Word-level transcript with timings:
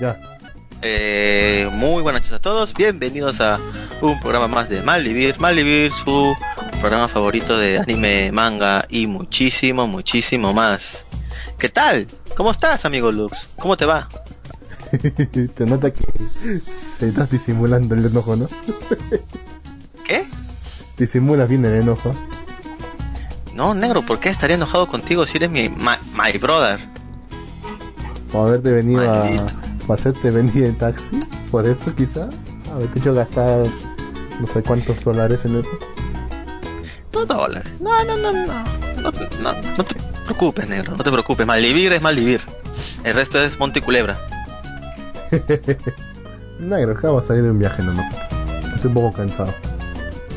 Ya. 0.00 0.18
Eh, 0.82 1.68
muy 1.72 2.02
buenas 2.02 2.22
noches 2.22 2.36
a 2.36 2.40
todos, 2.40 2.74
bienvenidos 2.74 3.40
a 3.40 3.60
un 4.00 4.18
programa 4.20 4.48
más 4.48 4.68
de 4.68 4.82
Malvivir. 4.82 5.38
Malvivir, 5.38 5.92
su 5.92 6.34
programa 6.80 7.06
favorito 7.06 7.56
de 7.56 7.78
anime, 7.78 8.32
manga 8.32 8.84
y 8.88 9.06
muchísimo, 9.06 9.86
muchísimo 9.86 10.52
más. 10.52 11.06
¿Qué 11.58 11.68
tal? 11.68 12.08
¿Cómo 12.36 12.50
estás, 12.50 12.84
amigo 12.84 13.12
Lux? 13.12 13.50
¿Cómo 13.58 13.76
te 13.76 13.86
va? 13.86 14.08
te 15.54 15.66
nota 15.66 15.90
que 15.92 16.04
te 16.98 17.08
estás 17.08 17.30
disimulando 17.30 17.94
el 17.94 18.04
enojo, 18.04 18.34
¿no? 18.34 18.48
¿Qué? 20.04 20.24
Disimulas 20.98 21.48
bien 21.48 21.64
el 21.64 21.74
enojo. 21.74 22.14
No, 23.54 23.74
negro, 23.74 24.02
¿por 24.02 24.18
qué 24.18 24.30
estaría 24.30 24.56
enojado 24.56 24.88
contigo 24.88 25.26
si 25.26 25.36
eres 25.36 25.50
mi 25.50 25.68
my, 25.68 25.96
my 26.14 26.36
brother? 26.38 26.80
Por 28.32 28.48
haberte 28.48 28.72
venido 28.72 29.04
Maldito. 29.06 29.44
a, 29.44 29.71
a 29.88 29.94
hacerte 29.94 30.30
venir 30.30 30.64
en 30.64 30.76
taxi, 30.76 31.18
por 31.50 31.66
eso 31.66 31.94
quizá. 31.94 32.28
Haberte 32.72 32.98
hecho 32.98 33.12
gastar 33.14 33.66
no 34.40 34.46
sé 34.46 34.62
cuántos 34.62 35.02
dólares 35.04 35.44
en 35.44 35.56
eso. 35.56 35.70
No 37.12 37.26
dólares. 37.26 37.70
No, 37.80 38.04
no, 38.04 38.16
no, 38.16 38.32
no. 38.32 38.64
No, 39.02 39.12
no, 39.42 39.52
no 39.76 39.84
te 39.84 39.96
preocupes, 40.24 40.68
negro. 40.68 40.96
No 40.96 41.04
te 41.04 41.10
preocupes. 41.10 41.46
Malvivir 41.46 41.92
es 41.92 42.02
Malvivir. 42.02 42.40
El 43.04 43.14
resto 43.14 43.42
es 43.42 43.58
Monte 43.58 43.80
y 43.80 43.82
Culebra. 43.82 44.16
Negro, 46.60 46.92
acabo 46.92 47.20
de 47.20 47.26
salir 47.26 47.42
de 47.42 47.50
un 47.50 47.58
viaje 47.58 47.82
nomás. 47.82 48.14
Estoy 48.74 48.88
un 48.88 48.94
poco 48.94 49.12
cansado. 49.16 49.52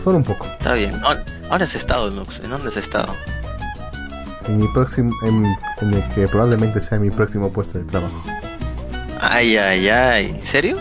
Solo 0.04 0.18
un 0.18 0.23
poco. 0.23 0.46
Está 0.46 0.73
bien. 0.73 0.99
¿Ahora 1.04 1.66
has 1.66 1.76
estado, 1.76 2.09
Lux? 2.09 2.40
¿En 2.40 2.49
dónde 2.49 2.70
has 2.70 2.77
estado? 2.77 3.16
En 4.48 4.59
mi 4.59 4.68
próximo, 4.70 5.12
en, 5.23 5.46
en 5.82 5.93
el 5.93 6.04
que 6.09 6.27
probablemente 6.27 6.82
sea 6.82 6.99
mi 6.99 7.12
próximo 7.12 7.52
puesto 7.52 7.77
de 7.77 7.84
trabajo. 7.85 8.23
Ay, 9.31 9.57
ay, 9.57 9.89
ay. 9.89 10.29
¿En 10.29 10.45
serio? 10.45 10.77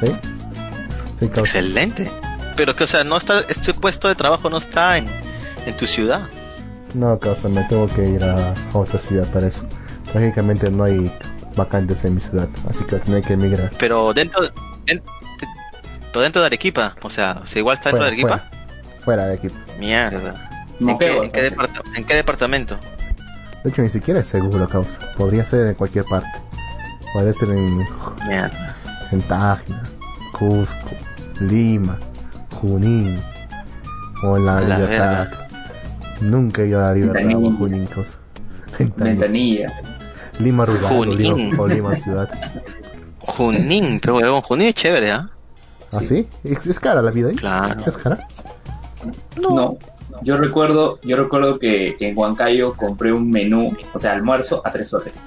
¿Sí? 0.00 0.10
Excelente. 1.20 2.10
Pero 2.56 2.76
que, 2.76 2.84
o 2.84 2.86
sea, 2.86 3.04
no 3.04 3.16
está, 3.16 3.40
este 3.48 3.74
puesto 3.74 4.08
de 4.08 4.14
trabajo 4.14 4.50
no 4.50 4.58
está 4.58 4.98
en, 4.98 5.06
en 5.66 5.76
tu 5.76 5.86
ciudad. 5.86 6.28
No, 6.94 7.18
causa, 7.18 7.48
me 7.48 7.62
tengo 7.64 7.86
que 7.88 8.08
ir 8.08 8.22
a, 8.22 8.50
a 8.50 8.78
otra 8.78 8.98
ciudad 8.98 9.26
para 9.32 9.48
eso. 9.48 9.66
Lógicamente 10.12 10.70
no 10.70 10.84
hay 10.84 11.10
vacantes 11.56 12.04
en 12.04 12.14
mi 12.14 12.20
ciudad, 12.20 12.48
así 12.68 12.84
que 12.84 12.96
tener 12.96 13.22
que 13.22 13.32
emigrar. 13.32 13.70
Pero 13.78 14.12
dentro, 14.12 14.48
pero 14.86 16.22
dentro 16.22 16.42
de 16.42 16.46
Arequipa. 16.46 16.94
O 17.02 17.10
sea, 17.10 17.40
o 17.42 17.46
sea, 17.46 17.58
igual 17.58 17.76
está 17.76 17.90
dentro 17.90 18.04
de 18.04 18.08
Arequipa. 18.08 18.48
fuera, 18.50 19.04
fuera 19.04 19.26
de 19.26 19.34
equipo. 19.34 19.56
Mierda. 19.78 20.50
¿En 20.80 20.98
qué, 20.98 21.30
en 21.96 22.04
qué 22.04 22.14
departamento? 22.14 22.78
De 23.64 23.70
hecho, 23.70 23.82
ni 23.82 23.88
siquiera 23.88 24.20
es 24.20 24.26
seguro, 24.26 24.68
causa. 24.68 24.98
Podría 25.16 25.44
ser 25.44 25.66
en 25.68 25.74
cualquier 25.74 26.04
parte. 26.04 26.28
Puede 27.14 27.32
ser 27.32 27.50
en, 27.50 27.86
en 29.12 29.22
Tágina, 29.22 29.84
Cusco, 30.32 30.90
Lima, 31.40 31.96
Junín 32.50 33.20
o 34.24 34.36
en 34.36 34.46
la, 34.46 34.58
A 34.58 34.60
la 34.62 34.78
Libertad. 34.78 35.28
Nunca 36.20 36.62
he 36.62 36.66
ido 36.66 36.80
a 36.84 36.88
la 36.88 36.94
Libertad 36.94 37.22
o 37.22 37.24
Ventanilla. 37.24 37.56
Junín, 37.56 37.86
causa. 37.86 38.18
Ventanilla. 38.78 39.10
Ventanilla. 39.12 39.82
Lima 40.40 40.64
rural 40.64 40.84
o 40.84 40.88
Junín. 40.88 41.18
Lima, 41.18 41.62
o 41.62 41.68
Lima 41.68 41.94
ciudad. 41.94 42.28
Junín, 43.20 44.00
pero 44.00 44.16
huevón, 44.16 44.42
Junín 44.42 44.66
es 44.66 44.74
chévere, 44.74 45.12
¿ah? 45.12 45.30
¿Ah, 45.92 46.00
sí? 46.00 46.28
¿Es, 46.42 46.66
es 46.66 46.80
cara 46.80 47.00
la 47.00 47.12
vida 47.12 47.28
ahí? 47.28 47.36
Claro. 47.36 47.80
¿Es 47.86 47.96
cara? 47.96 48.26
No. 49.40 49.78
Yo 50.22 50.36
recuerdo, 50.36 50.98
yo 51.02 51.16
recuerdo 51.16 51.60
que 51.60 51.96
en 52.00 52.18
Huancayo 52.18 52.74
compré 52.74 53.12
un 53.12 53.30
menú, 53.30 53.72
o 53.92 53.98
sea, 54.00 54.12
almuerzo 54.12 54.62
a 54.64 54.72
tres 54.72 54.88
soles. 54.88 55.20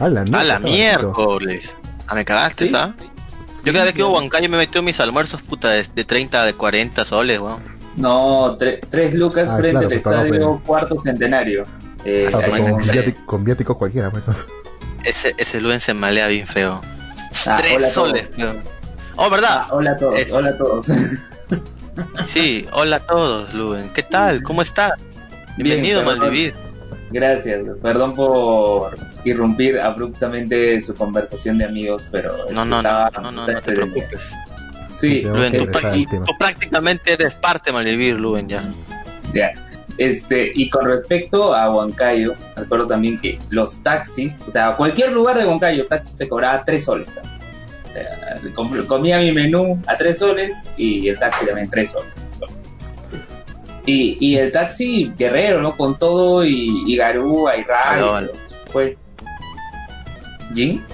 A 0.00 0.08
la, 0.08 0.20
A 0.22 0.24
mierda, 0.24 0.42
la 0.44 0.58
miércoles. 0.58 1.76
Ah, 2.08 2.14
me 2.14 2.24
cagaste, 2.24 2.66
¿Sí? 2.68 2.72
¿ah? 2.74 2.94
Yo 3.64 3.72
cada 3.72 3.84
vez 3.84 3.94
que 3.94 4.00
iba 4.00 4.08
a 4.08 4.12
Huancayo 4.12 4.48
me 4.48 4.56
metió 4.56 4.82
mis 4.82 4.98
almuerzos, 5.00 5.42
puta, 5.42 5.68
de, 5.70 5.86
de 5.94 6.04
30, 6.04 6.44
de 6.46 6.54
40 6.54 7.04
soles, 7.04 7.38
weón. 7.38 7.60
No, 7.96 8.56
tre- 8.56 8.80
tres 8.88 9.14
lucas 9.14 9.50
Ah, 9.50 9.56
frente 9.58 9.70
claro, 9.72 9.86
al 9.86 9.88
pues, 9.88 9.96
estadio 9.98 10.28
bueno. 10.28 10.62
cuarto 10.64 10.98
centenario. 10.98 11.64
Eh, 12.04 12.30
Ah, 12.32 12.38
ahí 12.38 12.44
en 12.44 12.50
con, 12.50 12.60
Huancayo. 12.72 12.92
viático, 12.92 13.26
con 13.26 13.44
viático 13.44 13.76
cualquiera, 13.76 14.10
pues. 14.10 14.24
causa. 14.24 14.46
Ese, 15.04 15.34
ese 15.36 15.60
Luen 15.60 15.80
se 15.80 15.92
malea 15.92 16.28
bien 16.28 16.46
feo. 16.48 16.80
Ah, 17.46 17.56
Tres 17.58 17.84
a 17.84 17.90
soles, 17.90 18.28
feo. 18.34 18.54
Oh, 19.16 19.28
¿verdad? 19.28 19.62
Ah, 19.64 19.68
hola 19.72 19.90
a 19.90 19.96
todos, 19.96 20.18
Es- 20.18 20.32
hola 20.32 20.50
a 20.50 20.56
todos. 20.56 20.86
Sí, 22.26 22.66
hola 22.72 22.96
a 22.96 23.00
todos, 23.00 23.52
Luen. 23.52 23.90
¿Qué 23.90 24.02
tal? 24.02 24.42
¿Cómo 24.42 24.62
estás? 24.62 24.92
Bienvenido, 25.58 26.00
perdón. 26.02 26.18
Maldivir. 26.20 26.54
Gracias, 27.10 27.60
perdón 27.82 28.14
por 28.14 28.96
irrumpir 29.24 29.80
abruptamente 29.80 30.80
su 30.80 30.94
conversación 30.94 31.58
de 31.58 31.64
amigos, 31.64 32.06
pero 32.10 32.36
No, 32.52 32.64
no, 32.64 32.64
no, 32.64 32.76
estaba- 32.78 33.10
no, 33.20 33.32
no, 33.32 33.46
no 33.46 33.60
te 33.60 33.72
preocupes. 33.72 34.30
Sí, 34.94 35.22
que 35.22 35.58
tú, 36.26 36.32
prácticamente 36.38 37.12
eres 37.12 37.34
parte 37.34 37.70
de 37.70 37.74
Maldivir, 37.74 38.18
Luen, 38.18 38.48
ya. 38.48 38.62
Ya. 39.32 39.52
Este, 39.98 40.50
y 40.54 40.68
con 40.70 40.86
respecto 40.86 41.52
a 41.54 41.74
Huancayo, 41.74 42.34
recuerdo 42.56 42.86
también 42.86 43.18
que 43.18 43.38
los 43.50 43.82
taxis, 43.82 44.40
o 44.46 44.50
sea, 44.50 44.76
cualquier 44.76 45.12
lugar 45.12 45.36
de 45.38 45.46
Huancayo, 45.46 45.86
taxi 45.86 46.16
te 46.16 46.28
cobraba 46.28 46.64
3 46.64 46.84
soles. 46.84 47.08
O 47.84 47.88
sea, 47.88 48.40
com- 48.54 48.86
comía 48.86 49.18
mi 49.18 49.32
menú 49.32 49.80
a 49.86 49.96
3 49.96 50.18
soles 50.18 50.68
y 50.76 51.08
el 51.08 51.18
taxi 51.18 51.44
también 51.46 51.68
3 51.68 51.90
soles. 51.90 52.12
Y, 53.86 54.16
y 54.20 54.36
el 54.36 54.52
taxi 54.52 55.12
guerrero, 55.16 55.60
¿no? 55.62 55.76
Con 55.76 55.98
todo 55.98 56.44
y, 56.44 56.84
y 56.86 56.96
garúa 56.96 57.56
y 57.56 57.64
rayos. 57.64 58.14
aló. 58.14 58.32
Fue. 58.70 58.96
¿Jin? 60.54 60.84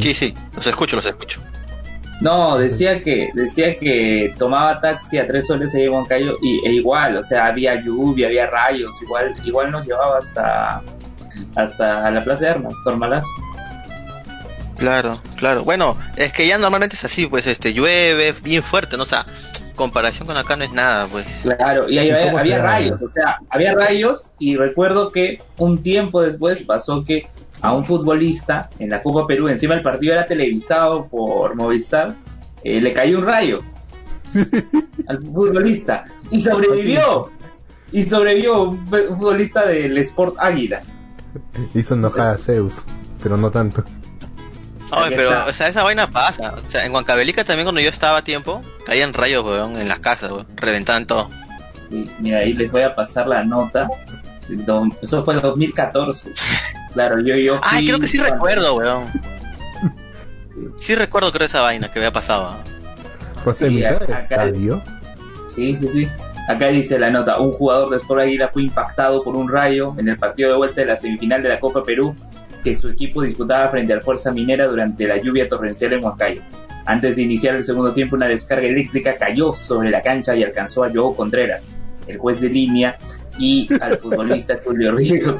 Sí, 0.00 0.14
sí, 0.14 0.34
los 0.56 0.66
escucho, 0.66 0.96
los 0.96 1.04
escucho. 1.06 1.40
No, 2.20 2.56
decía 2.56 3.00
que 3.00 3.30
decía 3.34 3.76
que 3.76 4.32
tomaba 4.38 4.80
taxi 4.80 5.18
a 5.18 5.26
tres 5.26 5.46
soles 5.46 5.74
ahí 5.74 5.82
en 5.84 5.90
Huancayo 5.90 6.36
y, 6.40 6.66
e 6.66 6.72
igual, 6.72 7.18
o 7.18 7.24
sea, 7.24 7.46
había 7.46 7.82
lluvia, 7.82 8.28
había 8.28 8.46
rayos, 8.46 8.94
igual 9.02 9.34
igual 9.44 9.70
nos 9.70 9.84
llevaba 9.86 10.18
hasta 10.18 10.82
hasta 11.56 12.10
la 12.10 12.22
Plaza 12.22 12.44
de 12.44 12.50
Armas, 12.50 12.72
Tormalazo. 12.84 13.26
Claro, 14.78 15.20
claro. 15.36 15.64
Bueno, 15.64 15.98
es 16.16 16.32
que 16.32 16.46
ya 16.46 16.58
normalmente 16.58 16.96
es 16.96 17.04
así, 17.04 17.26
pues, 17.26 17.46
este, 17.46 17.72
llueve 17.72 18.32
bien 18.42 18.62
fuerte, 18.62 18.96
¿no? 18.96 19.04
O 19.04 19.06
sea, 19.06 19.26
comparación 19.74 20.26
con 20.26 20.36
acá 20.36 20.56
no 20.56 20.64
es 20.64 20.72
nada, 20.72 21.06
pues. 21.06 21.26
Claro, 21.42 21.88
y 21.88 21.98
ahí 21.98 22.08
¿Y 22.08 22.10
había, 22.10 22.62
rayos, 22.62 23.02
o 23.02 23.08
sea, 23.08 23.38
había 23.48 23.74
rayos 23.74 24.30
y 24.38 24.56
recuerdo 24.56 25.10
que 25.10 25.38
un 25.58 25.82
tiempo 25.82 26.22
después 26.22 26.62
pasó 26.62 27.04
que 27.04 27.26
a 27.60 27.72
un 27.74 27.84
futbolista 27.84 28.68
en 28.78 28.90
la 28.90 29.02
Copa 29.02 29.26
Perú, 29.26 29.48
encima 29.48 29.74
el 29.74 29.82
partido 29.82 30.12
era 30.12 30.26
televisado 30.26 31.06
por 31.06 31.54
Movistar, 31.54 32.14
eh, 32.62 32.80
le 32.80 32.92
cayó 32.92 33.18
un 33.18 33.26
rayo 33.26 33.58
al 35.06 35.18
futbolista 35.18 36.04
y 36.30 36.40
sobrevivió. 36.40 37.30
Y 37.92 38.02
sobrevivió 38.02 38.62
un 38.62 38.86
futbolista 38.86 39.66
del 39.66 39.96
Sport 39.98 40.36
Águila. 40.38 40.82
Hizo 41.74 41.94
enojar 41.94 42.34
a 42.34 42.38
Zeus, 42.38 42.84
pero 43.22 43.36
no 43.36 43.50
tanto. 43.50 43.84
Aquí 45.02 45.14
pero, 45.16 45.30
está. 45.30 45.44
o 45.46 45.52
sea, 45.52 45.68
esa 45.68 45.82
vaina 45.82 46.10
pasa. 46.10 46.54
O 46.66 46.70
sea, 46.70 46.84
en 46.84 46.92
Huancavelica 46.92 47.44
también 47.44 47.64
cuando 47.66 47.80
yo 47.80 47.90
estaba 47.90 48.18
a 48.18 48.24
tiempo, 48.24 48.62
caían 48.84 49.12
rayos, 49.14 49.44
weón, 49.44 49.78
en 49.78 49.88
las 49.88 50.00
casas, 50.00 50.30
weón. 50.30 50.46
Reventaban 50.56 51.06
todo. 51.06 51.30
Y 51.90 52.10
mira, 52.20 52.38
ahí 52.38 52.52
les 52.52 52.70
voy 52.72 52.82
a 52.82 52.94
pasar 52.94 53.28
la 53.28 53.44
nota. 53.44 53.88
Eso 55.02 55.24
fue 55.24 55.34
en 55.34 55.40
2014. 55.40 56.32
Claro, 56.92 57.20
yo, 57.20 57.34
yo. 57.36 57.58
Ay, 57.62 57.86
creo 57.86 57.98
que 57.98 58.06
sí 58.06 58.18
recuerdo, 58.18 58.74
weón. 58.76 59.04
Sí 60.78 60.94
recuerdo, 60.94 61.32
creo, 61.32 61.46
esa 61.46 61.60
vaina 61.62 61.90
que 61.90 61.98
había 61.98 62.12
pasado. 62.12 62.56
Pues 63.42 63.60
en 63.62 63.70
Sí, 63.70 63.74
mitad 63.74 63.98
del 64.00 64.12
acá- 64.12 64.18
estadio. 64.18 64.82
Sí, 65.48 65.76
sí, 65.76 65.88
sí. 65.88 66.08
Acá 66.48 66.68
dice 66.68 66.98
la 66.98 67.10
nota, 67.10 67.38
un 67.38 67.52
jugador 67.52 67.90
de 67.90 67.96
Sport 67.96 68.22
Águila 68.22 68.50
fue 68.52 68.62
impactado 68.62 69.22
por 69.24 69.34
un 69.36 69.48
rayo 69.50 69.94
en 69.98 70.08
el 70.08 70.18
partido 70.18 70.50
de 70.50 70.56
vuelta 70.56 70.80
de 70.82 70.86
la 70.88 70.96
semifinal 70.96 71.42
de 71.42 71.48
la 71.48 71.58
Copa 71.58 71.82
Perú 71.82 72.14
que 72.64 72.74
su 72.74 72.88
equipo 72.88 73.22
disputaba 73.22 73.68
frente 73.68 73.92
al 73.92 74.02
Fuerza 74.02 74.32
Minera 74.32 74.66
durante 74.66 75.06
la 75.06 75.18
lluvia 75.18 75.46
torrencial 75.46 75.92
en 75.92 76.04
Huancayo. 76.04 76.42
Antes 76.86 77.16
de 77.16 77.22
iniciar 77.22 77.54
el 77.54 77.62
segundo 77.62 77.92
tiempo, 77.92 78.16
una 78.16 78.26
descarga 78.26 78.66
eléctrica 78.66 79.16
cayó 79.16 79.54
sobre 79.54 79.90
la 79.90 80.02
cancha 80.02 80.34
y 80.34 80.42
alcanzó 80.42 80.84
a 80.84 80.90
Joe 80.92 81.14
Contreras, 81.14 81.68
el 82.06 82.16
juez 82.18 82.40
de 82.40 82.48
línea, 82.48 82.96
y 83.38 83.68
al 83.80 83.96
futbolista 83.98 84.58
Julio 84.64 84.92
Ríos. 84.92 85.38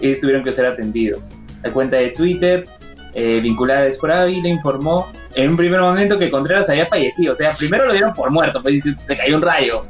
Ellos 0.00 0.20
tuvieron 0.20 0.44
que 0.44 0.52
ser 0.52 0.66
atendidos. 0.66 1.30
La 1.62 1.72
cuenta 1.72 1.96
de 1.96 2.10
Twitter 2.10 2.66
eh, 3.14 3.40
vinculada 3.40 3.80
a 3.80 3.86
Sport 3.86 4.12
Águila 4.12 4.48
informó 4.48 5.10
en 5.34 5.50
un 5.50 5.56
primer 5.56 5.80
momento 5.80 6.18
que 6.18 6.30
Contreras 6.30 6.68
había 6.68 6.86
fallecido. 6.86 7.32
O 7.32 7.36
sea, 7.36 7.54
primero 7.54 7.86
lo 7.86 7.92
dieron 7.92 8.12
por 8.12 8.30
muerto, 8.30 8.60
pues 8.62 8.74
dice, 8.74 8.96
le 9.08 9.16
cayó 9.16 9.36
un 9.36 9.42
rayo. 9.42 9.84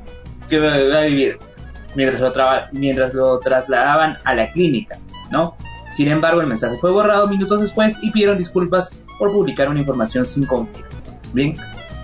que 0.49 0.59
va 0.59 0.99
a 0.99 1.03
vivir? 1.03 1.39
Mientras 1.97 2.21
lo, 2.21 2.33
mientras 2.73 3.15
lo 3.15 3.39
trasladaban 3.39 4.19
a 4.25 4.35
la 4.35 4.51
clínica, 4.51 4.99
¿no? 5.31 5.57
Sin 5.95 6.09
embargo, 6.09 6.41
el 6.41 6.47
mensaje 6.49 6.77
fue 6.81 6.91
borrado 6.91 7.29
minutos 7.29 7.61
después 7.63 7.99
y 8.03 8.11
pidieron 8.11 8.37
disculpas 8.37 8.95
por 9.19 9.33
publicar 9.33 9.69
una 9.69 9.79
información 9.81 10.27
sin 10.27 10.45
confirmar. 10.45 10.91
Bien, 11.33 11.57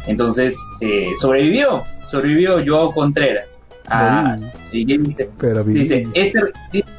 entonces 0.07 0.57
eh, 0.81 1.09
sobrevivió, 1.21 1.83
sobrevivió 2.07 2.63
Joao 2.65 2.93
Contreras. 2.95 3.65
Ah, 3.93 4.37
y 4.71 4.93
él 4.93 5.03
dice, 5.03 5.29
este, 6.15 6.41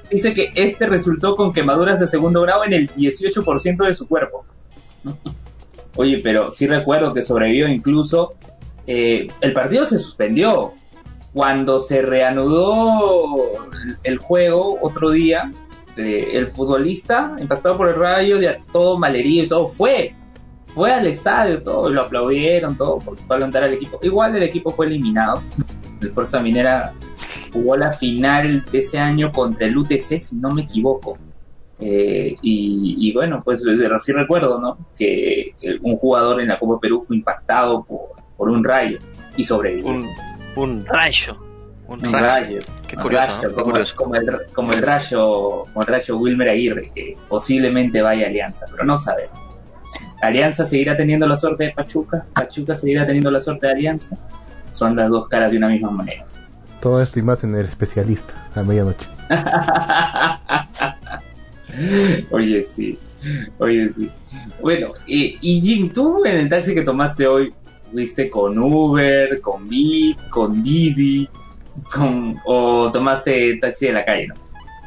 dice 0.10 0.34
que 0.34 0.52
este 0.56 0.86
resultó 0.88 1.38
con 1.38 1.54
quemaduras 1.54 2.02
de 2.02 2.08
segundo 2.08 2.42
grado 2.42 2.66
en 2.66 2.74
el 2.74 2.94
18% 2.94 3.86
de 3.86 3.94
su 3.94 4.08
cuerpo. 4.08 4.44
Oye, 5.96 6.20
pero 6.22 6.52
sí 6.52 6.68
recuerdo 6.68 7.14
que 7.14 7.22
sobrevivió 7.22 7.70
incluso. 7.70 8.34
eh, 8.88 9.28
el 9.40 9.54
partido 9.54 9.86
se 9.86 9.98
suspendió. 10.00 10.74
Cuando 11.34 11.80
se 11.80 12.02
reanudó 12.02 13.54
el, 13.86 13.98
el 14.04 14.18
juego 14.18 14.78
otro 14.82 15.12
día, 15.12 15.50
el 15.98 16.48
futbolista 16.48 17.36
impactado 17.40 17.78
por 17.78 17.90
el 17.90 17.96
rayo, 17.96 18.40
ya 18.40 18.58
todo 18.72 18.98
malherido 18.98 19.46
y 19.46 19.48
todo, 19.48 19.68
fue. 19.68 20.16
Fue 20.74 20.94
al 20.94 21.06
estadio, 21.06 21.62
todo, 21.62 21.90
lo 21.90 22.02
aplaudieron, 22.04 22.78
todo, 22.78 23.00
porque 23.00 23.22
fue 23.24 23.36
a 23.36 23.40
alentar 23.40 23.64
al 23.64 23.74
equipo. 23.74 24.00
Igual 24.02 24.36
el 24.38 24.44
equipo 24.44 24.72
fue 24.72 24.86
eliminado. 24.86 25.42
El 26.02 26.10
Fuerza 26.12 26.40
Minera 26.40 26.94
jugó 27.52 27.76
la 27.76 27.92
final 27.92 28.64
de 28.72 28.80
ese 28.80 28.98
año 28.98 29.32
contra 29.32 29.68
el 29.68 29.78
UTC, 29.78 30.20
si 30.20 30.38
no 30.38 30.52
me 30.52 30.62
equivoco. 30.62 31.18
Eh, 31.80 32.36
y, 32.42 33.12
bueno, 33.14 33.42
pues 33.44 33.64
sí 34.00 34.12
recuerdo, 34.14 34.60
¿no? 34.62 34.78
Que 34.96 35.56
un 35.82 35.98
jugador 35.98 36.40
en 36.40 36.48
la 36.48 36.60
Copa 36.60 36.80
Perú 36.80 37.02
fue 37.02 37.18
impactado 37.18 37.84
por, 37.84 38.50
un 38.50 38.64
rayo 38.64 38.98
y 39.38 39.44
sobrevivió. 39.44 40.04
Un 40.56 40.86
rayo. 40.86 41.51
Un 41.92 42.06
Un 42.06 42.14
rayo. 42.14 42.26
rayo. 42.26 42.60
Qué 42.88 42.96
Un 42.96 43.02
curioso, 43.04 43.26
rayo, 43.28 43.42
¿no? 43.42 43.48
Qué 43.50 43.54
como, 43.56 43.64
curioso. 43.66 43.96
como 43.96 44.16
el, 44.16 44.30
como 44.54 44.74
el 44.74 44.82
rayo, 44.82 45.64
como 45.74 45.82
el 45.82 45.88
rayo 45.88 46.18
Wilmer 46.18 46.50
Aguirre, 46.50 46.90
que 46.94 47.18
posiblemente 47.28 48.02
vaya 48.02 48.26
a 48.26 48.30
Alianza, 48.30 48.66
pero 48.72 48.84
no 48.86 48.98
sabemos. 48.98 49.38
Alianza 50.22 50.64
seguirá 50.66 50.96
teniendo 50.96 51.28
la 51.28 51.36
suerte 51.36 51.66
de 51.66 51.72
Pachuca, 51.72 52.26
Pachuca 52.34 52.76
seguirá 52.76 53.06
teniendo 53.06 53.30
la 53.30 53.42
suerte 53.42 53.68
de 53.68 53.74
Alianza. 53.74 54.18
Son 54.72 54.96
las 54.96 55.10
dos 55.10 55.28
caras 55.28 55.52
de 55.52 55.58
una 55.58 55.68
misma 55.68 55.92
moneda. 55.92 56.26
Todo 56.80 57.02
esto 57.02 57.20
y 57.20 57.24
más 57.24 57.44
en 57.44 57.54
el 57.56 57.66
especialista 57.66 58.34
a 58.56 58.64
medianoche. 58.64 59.08
Oye, 62.32 62.62
sí. 62.62 62.98
Oye, 63.60 63.90
sí. 63.90 64.10
Bueno, 64.62 64.88
y, 65.06 65.38
y 65.42 65.62
Jim, 65.62 65.92
tú 65.94 66.26
en 66.26 66.38
el 66.38 66.50
taxi 66.50 66.74
que 66.74 66.82
tomaste 66.82 67.28
hoy, 67.28 67.54
fuiste 67.92 68.30
con 68.30 68.58
Uber, 68.58 69.40
con 69.42 69.68
Bit, 69.68 70.28
con 70.30 70.62
Didi, 70.62 71.30
con, 71.94 72.38
o 72.46 72.90
tomaste 72.92 73.58
taxi 73.58 73.88
de 73.88 73.94
la 73.94 74.06
calle, 74.06 74.28
¿no? 74.28 74.36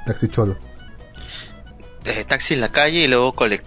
Taxi 0.07 0.29
Cholo. 0.29 0.57
Eh, 2.05 2.25
taxi 2.29 2.55
en 2.55 2.61
la 2.61 2.69
calle 2.69 3.05
y 3.05 3.09
luego 3.09 3.33
colect. 3.33 3.67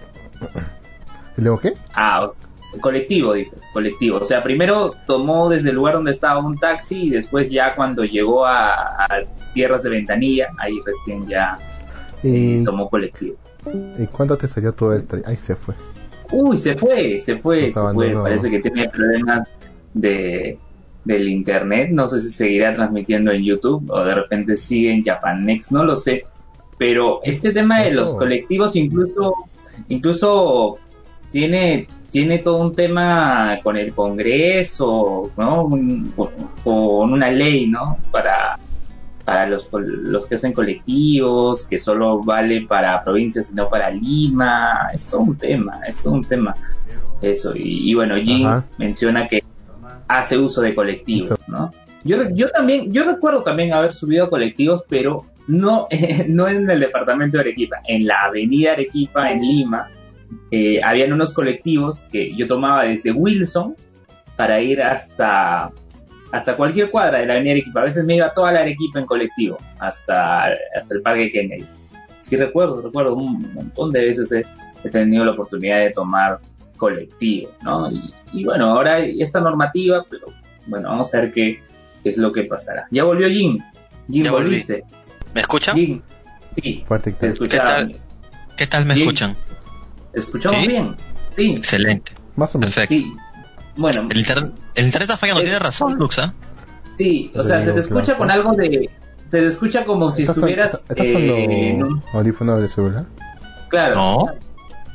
¿Y 1.38 1.42
luego 1.42 1.60
qué? 1.60 1.74
Ah, 1.94 2.26
o- 2.28 2.80
colectivo, 2.80 3.34
dijo, 3.34 3.56
colectivo. 3.74 4.18
O 4.20 4.24
sea, 4.24 4.44
primero 4.44 4.90
tomó 5.08 5.50
desde 5.50 5.70
el 5.70 5.76
lugar 5.76 5.96
donde 5.96 6.12
estaba 6.12 6.40
un 6.40 6.58
taxi 6.58 7.08
y 7.08 7.10
después 7.10 7.50
ya 7.50 7.74
cuando 7.76 8.04
llegó 8.04 8.46
a, 8.46 8.74
a 9.06 9.08
tierras 9.54 9.82
de 9.84 9.90
ventanilla, 9.90 10.50
ahí 10.60 10.76
recién 10.86 11.28
ya 11.28 11.58
¿Y, 12.22 12.64
tomó 12.64 12.90
colectivo. 12.90 13.36
¿y 13.98 14.06
cuándo 14.08 14.38
te 14.38 14.48
salió 14.48 14.72
todo 14.74 14.94
el 14.94 15.08
tra- 15.08 15.24
Ahí 15.26 15.36
se 15.38 15.56
fue. 15.56 15.74
Uy, 16.32 16.58
se 16.58 16.76
fue, 16.76 17.20
se 17.20 17.38
fue, 17.38 17.72
se 17.72 17.80
fue. 17.94 18.12
Parece 18.12 18.50
que 18.52 18.60
tiene 18.60 18.90
problemas 18.90 19.48
de 19.94 20.60
del 21.08 21.28
internet. 21.30 21.90
No 21.92 22.06
sé 22.08 22.20
si 22.20 22.30
seguirá 22.30 22.74
transmitiendo 22.74 23.32
en 23.32 23.44
YouTube 23.44 23.90
o 23.90 24.04
de 24.04 24.14
repente 24.14 24.56
sigue 24.58 24.92
en 24.92 25.04
Japanex, 25.04 25.72
no 25.72 25.84
lo 25.84 25.96
sé. 25.96 26.26
Pero 26.78 27.20
este 27.24 27.52
tema 27.52 27.82
de 27.82 27.90
Eso. 27.90 28.02
los 28.02 28.14
colectivos 28.16 28.76
incluso 28.76 29.34
incluso 29.90 30.78
tiene 31.32 31.88
tiene 32.12 32.38
todo 32.40 32.58
un 32.62 32.74
tema 32.74 33.60
con 33.64 33.76
el 33.78 33.94
Congreso, 33.94 35.32
¿no? 35.38 35.64
Un- 35.64 36.14
con, 36.64 37.12
una 37.14 37.30
ley, 37.32 37.68
¿no? 37.68 37.98
Para 38.12 38.58
para 39.26 39.46
los, 39.46 39.68
los 39.74 40.26
que 40.26 40.36
hacen 40.36 40.54
colectivos, 40.54 41.66
que 41.68 41.78
solo 41.80 42.24
vale 42.24 42.62
para 42.62 43.04
provincias 43.04 43.52
y 43.52 43.56
no 43.56 43.68
para 43.70 43.90
Lima. 43.90 44.88
Es 44.94 45.08
todo 45.10 45.20
un 45.22 45.36
tema, 45.38 45.82
es 45.86 46.00
todo 46.00 46.14
un 46.14 46.24
tema. 46.24 46.56
Eso, 47.22 47.54
y, 47.56 47.92
y 47.92 47.94
bueno, 47.94 48.16
Jim 48.16 48.48
Ajá. 48.48 48.64
menciona 48.78 49.28
que 49.28 49.44
hace 50.08 50.38
uso 50.38 50.62
de 50.62 50.74
colectivos, 50.74 51.40
¿no? 51.48 51.72
Yo, 52.04 52.30
yo 52.34 52.50
también, 52.50 52.92
yo 52.94 53.04
recuerdo 53.04 53.44
también 53.44 53.74
haber 53.74 53.94
subido 53.94 54.26
a 54.26 54.30
colectivos, 54.30 54.84
pero 54.88 55.26
no, 55.48 55.88
no 56.28 56.48
en 56.48 56.70
el 56.70 56.80
departamento 56.80 57.38
de 57.38 57.42
Arequipa, 57.42 57.82
en 57.88 58.08
la 58.08 58.24
avenida 58.24 58.74
Arequipa, 58.74 59.32
en 59.32 59.42
Lima, 59.42 59.90
eh, 60.52 60.82
habían 60.84 61.14
unos 61.14 61.34
colectivos 61.34 62.06
que 62.12 62.36
yo 62.36 62.48
tomaba 62.48 62.84
desde 62.84 63.12
Wilson 63.12 63.76
para 64.36 64.62
ir 64.62 64.82
hasta 64.82 65.72
hasta 66.32 66.58
cualquier 66.58 66.92
cuadra 66.92 67.20
de 67.20 67.26
la 67.26 67.34
avenida 67.34 67.54
Arequipa. 67.54 67.82
A 67.82 67.86
veces 67.86 68.04
me 68.04 68.16
iba 68.16 68.34
toda 68.34 68.52
la 68.52 68.60
Arequipa 68.60 69.00
en 69.00 69.06
colectivo, 69.06 69.58
hasta, 69.80 70.48
hasta 70.76 70.96
el 70.96 71.02
Parque 71.02 71.30
Kennedy. 71.30 71.66
Sí 72.20 72.36
recuerdo, 72.36 72.82
recuerdo 72.82 73.16
un 73.16 73.54
montón 73.54 73.92
de 73.92 74.02
veces 74.02 74.32
he, 74.34 74.46
he 74.84 74.90
tenido 74.90 75.24
la 75.24 75.32
oportunidad 75.32 75.80
de 75.80 75.92
tomar 75.92 76.40
colectivo, 76.78 77.52
¿no? 77.64 77.92
Y, 77.92 78.14
y 78.32 78.46
bueno, 78.46 78.72
ahora 78.72 78.96
hay 78.96 79.22
esta 79.22 79.40
normativa, 79.42 80.06
pero 80.10 80.28
bueno, 80.68 80.90
vamos 80.90 81.14
a 81.14 81.22
ver 81.22 81.32
qué, 81.32 81.60
qué 82.04 82.10
es 82.12 82.18
lo 82.18 82.32
que 82.32 82.44
pasará. 82.44 82.88
Ya 82.92 83.04
volvió 83.04 83.28
Jim. 83.28 83.58
Jim, 84.10 84.24
Ya 84.24 84.32
volví. 84.32 84.46
volviste. 84.46 84.84
¿Me 85.34 85.42
escuchan? 85.42 85.76
Jim, 85.76 86.02
sí, 86.56 86.84
Fuerte 86.86 87.12
te 87.12 87.18
tal. 87.20 87.30
escuchaba. 87.34 87.66
tal? 87.66 87.96
¿Qué 88.56 88.68
tal 88.68 88.86
me 88.86 88.94
Sí. 88.94 89.02
escuchan? 89.02 89.38
Te 90.14 90.20
escuchamos 90.20 90.62
¿Sí? 90.62 90.68
bien. 90.68 90.96
Sí, 91.36 91.52
Excelente. 91.56 92.14
Más 92.36 92.56
o 92.56 92.60
menos. 92.60 92.74
Perfecto. 92.76 92.96
sí. 93.06 93.14
Bueno, 93.76 94.02
El, 94.10 94.18
internet, 94.18 94.54
el 94.74 94.86
internet 94.86 95.10
está 95.10 95.18
fallando, 95.18 95.42
Es- 95.42 95.46
tiene 95.50 95.60
razón, 95.60 95.94
Luxa. 96.00 96.34
sí, 96.98 97.32
o 97.36 97.44
sea, 97.44 97.62
se 97.62 97.74
te 97.74 97.80
escucha 97.80 98.06
claro. 98.16 98.18
con 98.20 98.32
algo 98.32 98.54
de... 98.54 98.90
Se 99.28 99.40
te 99.40 99.46
escucha 99.46 99.86
como 99.86 100.10
si 100.10 100.24
¿Estás, 100.24 100.38
estuvieras... 100.38 100.74
estás 100.90 100.98
eh, 101.06 101.70
en 101.72 101.84
un- 101.84 102.02
audífonos 102.14 102.60
de 102.62 102.68
celular? 102.68 103.06
Claro. 103.70 103.96
No. 103.96 104.26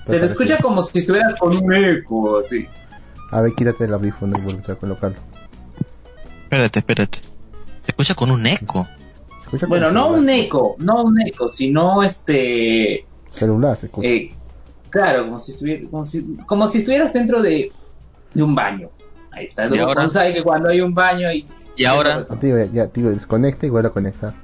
Se 0.07 0.19
te 0.19 0.27
escucha 0.27 0.59
como 0.59 0.83
si 0.83 0.99
estuvieras 0.99 1.35
con 1.37 1.57
un 1.57 1.73
eco, 1.73 2.39
así. 2.39 2.67
A 3.31 3.41
ver, 3.41 3.53
quítate 3.55 3.85
el 3.85 3.95
audífono 3.95 4.37
y 4.39 4.41
vuelve 4.41 4.73
a 4.73 4.75
colocarlo. 4.75 5.19
Espérate, 6.45 6.79
espérate. 6.81 7.19
Se 7.85 7.91
escucha 7.91 8.15
con 8.15 8.31
un 8.31 8.47
eco. 8.47 8.87
Se 9.39 9.45
escucha 9.45 9.67
Bueno, 9.67 9.91
no 9.91 10.05
celular. 10.05 10.21
un 10.21 10.29
eco, 10.31 10.75
no 10.79 11.03
un 11.05 11.21
eco, 11.21 11.49
sino 11.49 12.03
este... 12.03 13.07
Celular 13.27 13.77
se 13.77 13.87
escucha. 13.87 14.07
eh, 14.09 14.31
claro, 14.91 15.25
como 15.25 15.39
si, 15.39 15.53
estuviera, 15.53 15.89
como, 15.89 16.05
si, 16.05 16.37
como 16.47 16.69
si 16.69 16.79
estuvieras 16.79 17.13
dentro 17.13 17.41
de, 17.41 17.73
de 18.35 18.43
un 18.43 18.55
baño. 18.55 18.91
Ahí 19.31 19.47
está. 19.47 19.67
¿Y 19.75 19.79
ahora? 19.79 20.03
uno 20.03 20.11
sabe 20.11 20.35
que 20.35 20.43
cuando 20.43 20.69
hay 20.69 20.83
un 20.83 20.93
baño 20.93 21.33
y... 21.33 21.47
¿Y 21.77 21.85
ahora? 21.87 22.27
Ah, 22.29 22.39
tío, 22.39 22.59
ya, 22.59 22.67
ya, 22.71 22.87
tío, 22.89 23.09
desconecta 23.11 23.67
y 23.67 23.71
vuelve 23.71 23.89
a 23.89 23.93
conectar. 23.93 24.35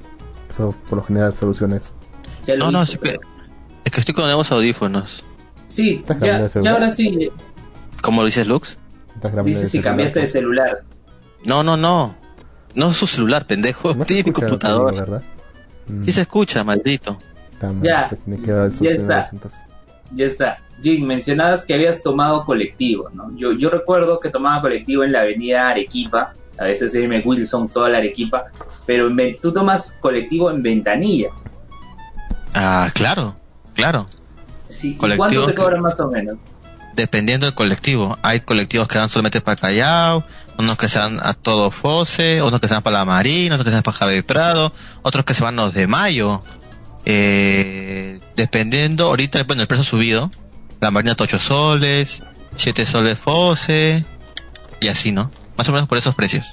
Eso 0.49 0.75
por 0.89 0.99
lo 0.99 1.05
general 1.05 1.35
lo 1.43 1.53
No, 2.57 2.71
no, 2.71 2.83
es 2.83 2.97
que, 2.97 3.19
es 3.85 3.93
que 3.93 4.01
estoy 4.01 4.15
con 4.15 4.25
nuevos 4.25 4.51
audífonos. 4.51 5.25
Sí, 5.69 5.97
¿Estás 6.01 6.19
ya, 6.21 6.43
de 6.43 6.63
ya 6.63 6.73
ahora 6.73 6.91
sí. 6.91 7.31
¿Cómo 8.03 8.23
lo 8.23 8.27
dices, 8.27 8.47
Lux? 8.47 8.79
Dice 9.45 9.61
de 9.63 9.67
si 9.67 9.69
celular, 9.69 9.85
cambiaste 9.91 10.19
de 10.21 10.23
pues. 10.25 10.33
celular. 10.33 10.85
No, 11.45 11.63
no, 11.63 11.77
no. 11.77 12.15
No 12.75 12.91
es 12.91 12.97
su 12.97 13.07
celular, 13.07 13.47
pendejo. 13.47 13.95
No 13.95 14.05
Tiene 14.05 14.23
mi 14.25 14.29
escucha, 14.31 14.47
computador. 14.47 14.91
tío, 14.93 15.01
¿verdad? 15.01 15.23
Mm, 15.89 16.05
Sí 16.05 16.13
se 16.13 16.21
escucha, 16.23 16.65
maldito. 16.65 17.19
Ya. 17.83 18.11
pues 18.27 18.41
que 18.41 18.85
Ya 18.85 18.91
está. 18.91 19.31
Ya 20.15 20.27
está. 20.27 20.59
Jim, 20.81 21.05
mencionabas 21.05 21.65
que 21.65 21.75
habías 21.75 22.03
tomado 22.03 22.45
colectivo, 22.45 23.11
¿no? 23.13 23.35
Yo, 23.37 23.53
yo 23.53 23.69
recuerdo 23.69 24.21
que 24.21 24.31
tomaba 24.31 24.61
colectivo 24.61 25.03
en 25.03 25.11
la 25.13 25.23
avenida 25.23 25.69
Arequipa, 25.69 26.33
a 26.57 26.65
veces 26.65 26.95
irme 26.95 27.21
Wilson, 27.25 27.69
toda 27.69 27.89
la 27.89 27.99
Arequipa, 27.99 28.45
pero 28.87 29.09
en 29.09 29.37
tú 29.41 29.53
tomas 29.53 29.99
colectivo 30.01 30.51
en 30.51 30.63
Ventanilla. 30.63 31.31
Ah, 32.55 32.89
claro, 32.95 33.37
claro. 33.75 34.07
Sí. 34.69 34.91
¿Y 34.93 34.97
Colectivo 34.97 35.27
¿Cuánto 35.27 35.47
te 35.47 35.53
que- 35.55 35.63
cobran 35.63 35.81
más 35.81 35.99
o 36.01 36.09
menos? 36.09 36.37
Dependiendo 36.95 37.47
del 37.47 37.55
colectivo. 37.55 38.19
Hay 38.23 38.41
colectivos 38.41 38.89
que 38.89 38.99
dan 38.99 39.09
solamente 39.09 39.41
para 39.41 39.55
Callao, 39.57 40.25
unos 40.59 40.77
que 40.77 40.89
se 40.89 40.99
van 40.99 41.21
a 41.23 41.33
todo 41.35 41.71
Fose, 41.71 42.41
otros 42.43 42.61
que 42.61 42.67
se 42.69 42.75
van 42.75 42.83
para 42.83 42.99
la 42.99 43.05
Marina, 43.05 43.55
otros 43.55 43.65
que 43.65 43.71
se 43.71 43.77
van 43.77 43.83
para 43.85 43.97
Javier 43.97 44.25
Prado, 44.25 44.73
otros 45.03 45.25
que 45.25 45.33
se 45.35 45.45
van 45.45 45.55
los 45.55 45.75
de 45.75 45.87
Mayo. 45.87 46.43
Eh, 47.05 48.21
dependiendo, 48.37 49.07
ahorita, 49.07 49.43
bueno, 49.45 49.63
el 49.63 49.69
precio 49.69 49.83
ha 49.83 49.87
subido. 49.87 50.31
La 50.81 50.91
Marina 50.91 51.13
está 51.13 51.25
8 51.25 51.39
soles, 51.39 52.23
7 52.57 52.85
soles 52.85 53.19
Fose, 53.19 54.05
y 54.81 54.89
así, 54.89 55.13
¿no? 55.13 55.31
Más 55.57 55.69
o 55.69 55.73
menos 55.73 55.89
por 55.89 55.99
esos 55.99 56.15
precios. 56.15 56.47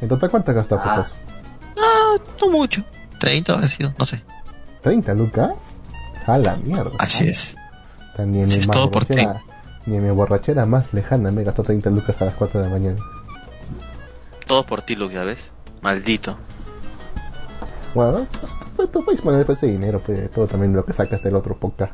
¿En 0.00 0.08
total 0.08 0.30
cuánto 0.30 0.54
gastó 0.54 0.80
Ah. 0.82 1.04
Ah, 1.78 2.16
no 2.40 2.48
mucho. 2.50 2.84
30 3.18 3.52
habrá 3.52 3.68
sido, 3.68 3.94
no 3.98 4.06
sé. 4.06 4.22
¿30 4.82 5.14
lucas? 5.16 5.76
A 6.32 6.38
la 6.38 6.56
mierda. 6.56 6.92
Así 6.98 7.28
es. 7.28 7.56
Ni 8.18 8.40
en, 8.40 8.46
Así 8.46 8.56
mi 8.56 8.60
es, 8.60 8.68
todo 8.68 8.90
por 8.90 9.04
borrachera- 9.06 9.42
ni 9.86 9.96
en 9.96 10.04
mi 10.04 10.10
borrachera 10.10 10.66
más 10.66 10.92
lejana 10.92 11.30
me 11.32 11.42
gastó 11.42 11.62
30 11.62 11.88
lucas 11.90 12.20
a 12.20 12.26
las 12.26 12.34
4 12.34 12.60
de 12.60 12.66
la 12.66 12.72
mañana. 12.72 12.98
Todo 14.46 14.64
por 14.66 14.82
ti, 14.82 14.94
Luke, 14.96 15.14
ya 15.14 15.24
ves. 15.24 15.50
Maldito. 15.80 16.36
Bueno, 17.94 18.26
pues, 18.40 18.52
pues, 18.76 18.92
tú 18.92 19.04
puedes 19.04 19.20
poner 19.20 19.38
después 19.38 19.58
ese 19.58 19.68
dinero, 19.68 20.00
pues 20.04 20.30
todo 20.30 20.46
también 20.46 20.72
lo 20.74 20.84
que 20.84 20.92
sacas 20.92 21.22
del 21.22 21.34
otro 21.34 21.56
podcast. 21.56 21.92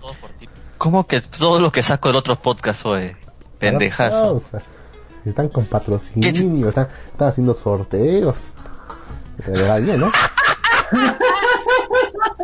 Todo 0.00 0.12
por 0.20 0.30
ti. 0.32 0.48
¿Cómo 0.78 1.06
que 1.06 1.20
todo 1.20 1.58
lo 1.60 1.72
que 1.72 1.82
saco 1.82 2.08
del 2.08 2.16
otro 2.16 2.36
podcast, 2.36 2.84
oye? 2.86 3.16
Pendejazo. 3.58 4.40
Están 5.24 5.48
con 5.48 5.64
patrocinio, 5.66 6.68
están, 6.68 6.88
están 7.12 7.28
haciendo 7.28 7.54
sorteos. 7.54 8.50
Te 9.44 9.62
va 9.62 9.78
bien, 9.78 9.98
¿no? 10.00 10.10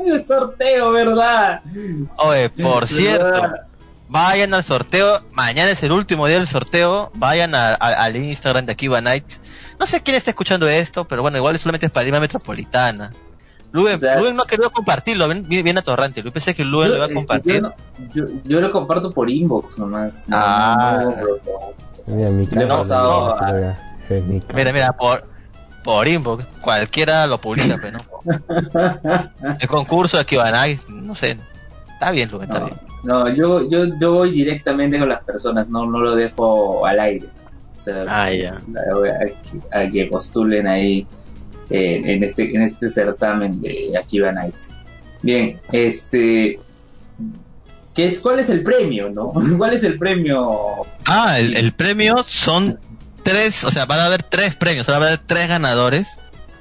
el 0.06 0.24
sorteo, 0.24 0.92
¿verdad? 0.92 1.60
Oye, 2.16 2.50
por 2.50 2.86
cierto, 2.86 3.54
vayan 4.08 4.54
al 4.54 4.64
sorteo. 4.64 5.20
Mañana 5.32 5.70
es 5.70 5.82
el 5.82 5.92
último 5.92 6.26
día 6.26 6.38
del 6.38 6.48
sorteo. 6.48 7.10
Vayan 7.14 7.54
al 7.54 8.16
Instagram 8.16 8.66
de 8.66 8.72
Akiva 8.72 9.00
Nights. 9.00 9.40
No 9.78 9.86
sé 9.86 10.02
quién 10.02 10.16
está 10.16 10.30
escuchando 10.30 10.68
esto, 10.68 11.06
pero 11.06 11.22
bueno, 11.22 11.38
igual 11.38 11.58
solamente 11.58 11.86
es 11.86 11.92
para 11.92 12.04
Lima 12.04 12.20
Metropolitana. 12.20 13.12
Luis, 13.70 14.00
no 14.34 14.42
ha 14.42 14.46
querido 14.46 14.70
compartirlo, 14.70 15.28
viene 15.28 15.80
atorrante. 15.80 16.22
Yo 16.22 16.32
pensé 16.32 16.54
que 16.54 16.64
Luis 16.64 16.88
lo 16.88 16.96
iba 16.96 17.04
a 17.04 17.12
compartir. 17.12 17.62
Yo, 18.14 18.24
yo, 18.44 18.60
lo 18.60 18.70
comparto 18.70 19.12
por 19.12 19.28
inbox 19.28 19.78
nomás. 19.78 20.24
ah, 20.32 21.10
mira, 22.06 22.30
mi 22.30 22.46
Mira, 24.54 24.72
mira, 24.72 24.92
por, 24.92 25.28
por 25.88 26.06
inbox, 26.06 26.44
cualquiera 26.60 27.26
lo 27.26 27.40
publica, 27.40 27.78
pero 27.80 27.96
no. 27.96 29.30
El 29.58 29.68
concurso 29.68 30.18
de 30.18 30.20
Akibanai, 30.20 30.78
no 30.86 31.14
sé. 31.14 31.38
Está 31.94 32.10
bien, 32.10 32.30
Luis, 32.30 32.42
está 32.42 32.62
bien. 32.62 32.76
No, 33.04 33.26
yo, 33.30 33.66
yo, 33.70 33.86
yo 33.98 34.12
voy 34.12 34.32
directamente 34.32 34.98
con 34.98 35.08
las 35.08 35.24
personas, 35.24 35.70
no, 35.70 35.86
no 35.86 36.00
lo 36.00 36.14
dejo 36.14 36.84
al 36.84 37.00
aire. 37.00 37.28
O 37.74 37.80
sea, 37.80 38.04
ah, 38.06 38.30
ya. 38.30 38.60
A, 39.72 39.78
a, 39.78 39.88
que 39.88 40.04
postulen 40.04 40.66
ahí 40.66 41.06
en, 41.70 42.22
este, 42.22 42.54
en 42.54 42.60
este 42.60 42.90
certamen 42.90 43.58
de 43.62 43.96
Akiva 43.98 44.30
Nights. 44.30 44.76
Bien, 45.22 45.58
este. 45.72 46.60
¿qué 47.94 48.06
es, 48.08 48.20
¿Cuál 48.20 48.40
es 48.40 48.50
el 48.50 48.62
premio, 48.62 49.08
no? 49.08 49.32
¿Cuál 49.56 49.72
es 49.72 49.84
el 49.84 49.96
premio? 49.96 50.86
Ah, 51.06 51.38
el, 51.40 51.72
premio 51.72 52.22
son 52.26 52.78
tres, 53.28 53.64
o 53.64 53.70
sea, 53.70 53.84
van 53.84 54.00
a 54.00 54.06
haber 54.06 54.22
tres 54.22 54.54
premios, 54.54 54.86
van 54.86 55.02
a 55.02 55.06
haber 55.06 55.18
tres 55.18 55.48
ganadores. 55.48 56.18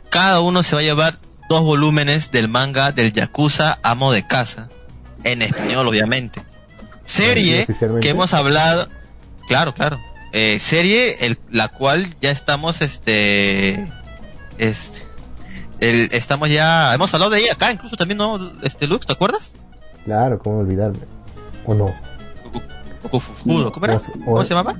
Cada 0.09 0.41
uno 0.41 0.63
se 0.63 0.75
va 0.75 0.81
a 0.81 0.83
llevar 0.83 1.17
dos 1.49 1.61
volúmenes 1.61 2.31
del 2.31 2.49
manga 2.49 2.91
del 2.91 3.13
Yakuza 3.13 3.79
Amo 3.83 4.11
de 4.11 4.27
Casa, 4.27 4.67
en 5.23 5.41
español, 5.41 5.87
obviamente. 5.87 6.41
Serie 7.05 7.65
que 8.01 8.09
hemos 8.09 8.33
hablado, 8.33 8.89
claro, 9.47 9.73
claro. 9.73 9.99
Eh, 10.33 10.59
serie 10.59 11.25
el, 11.25 11.39
la 11.49 11.69
cual 11.69 12.05
ya 12.19 12.31
estamos 12.31 12.81
este 12.81 13.87
este, 14.57 14.99
estamos 15.79 16.49
ya, 16.49 16.93
hemos 16.93 17.13
hablado 17.13 17.31
de 17.31 17.39
ella 17.39 17.53
acá, 17.53 17.71
incluso 17.71 17.95
también, 17.95 18.17
¿no? 18.17 18.51
Este, 18.61 18.87
Lux, 18.87 19.05
¿te 19.05 19.13
acuerdas? 19.13 19.53
Claro, 20.03 20.37
cómo 20.39 20.59
olvidarme. 20.59 20.99
¿O 21.65 21.73
no? 21.73 21.95
¿cómo 23.09 23.85
era? 23.85 24.01
¿Cómo 24.25 24.43
se 24.43 24.53
llamaba? 24.53 24.77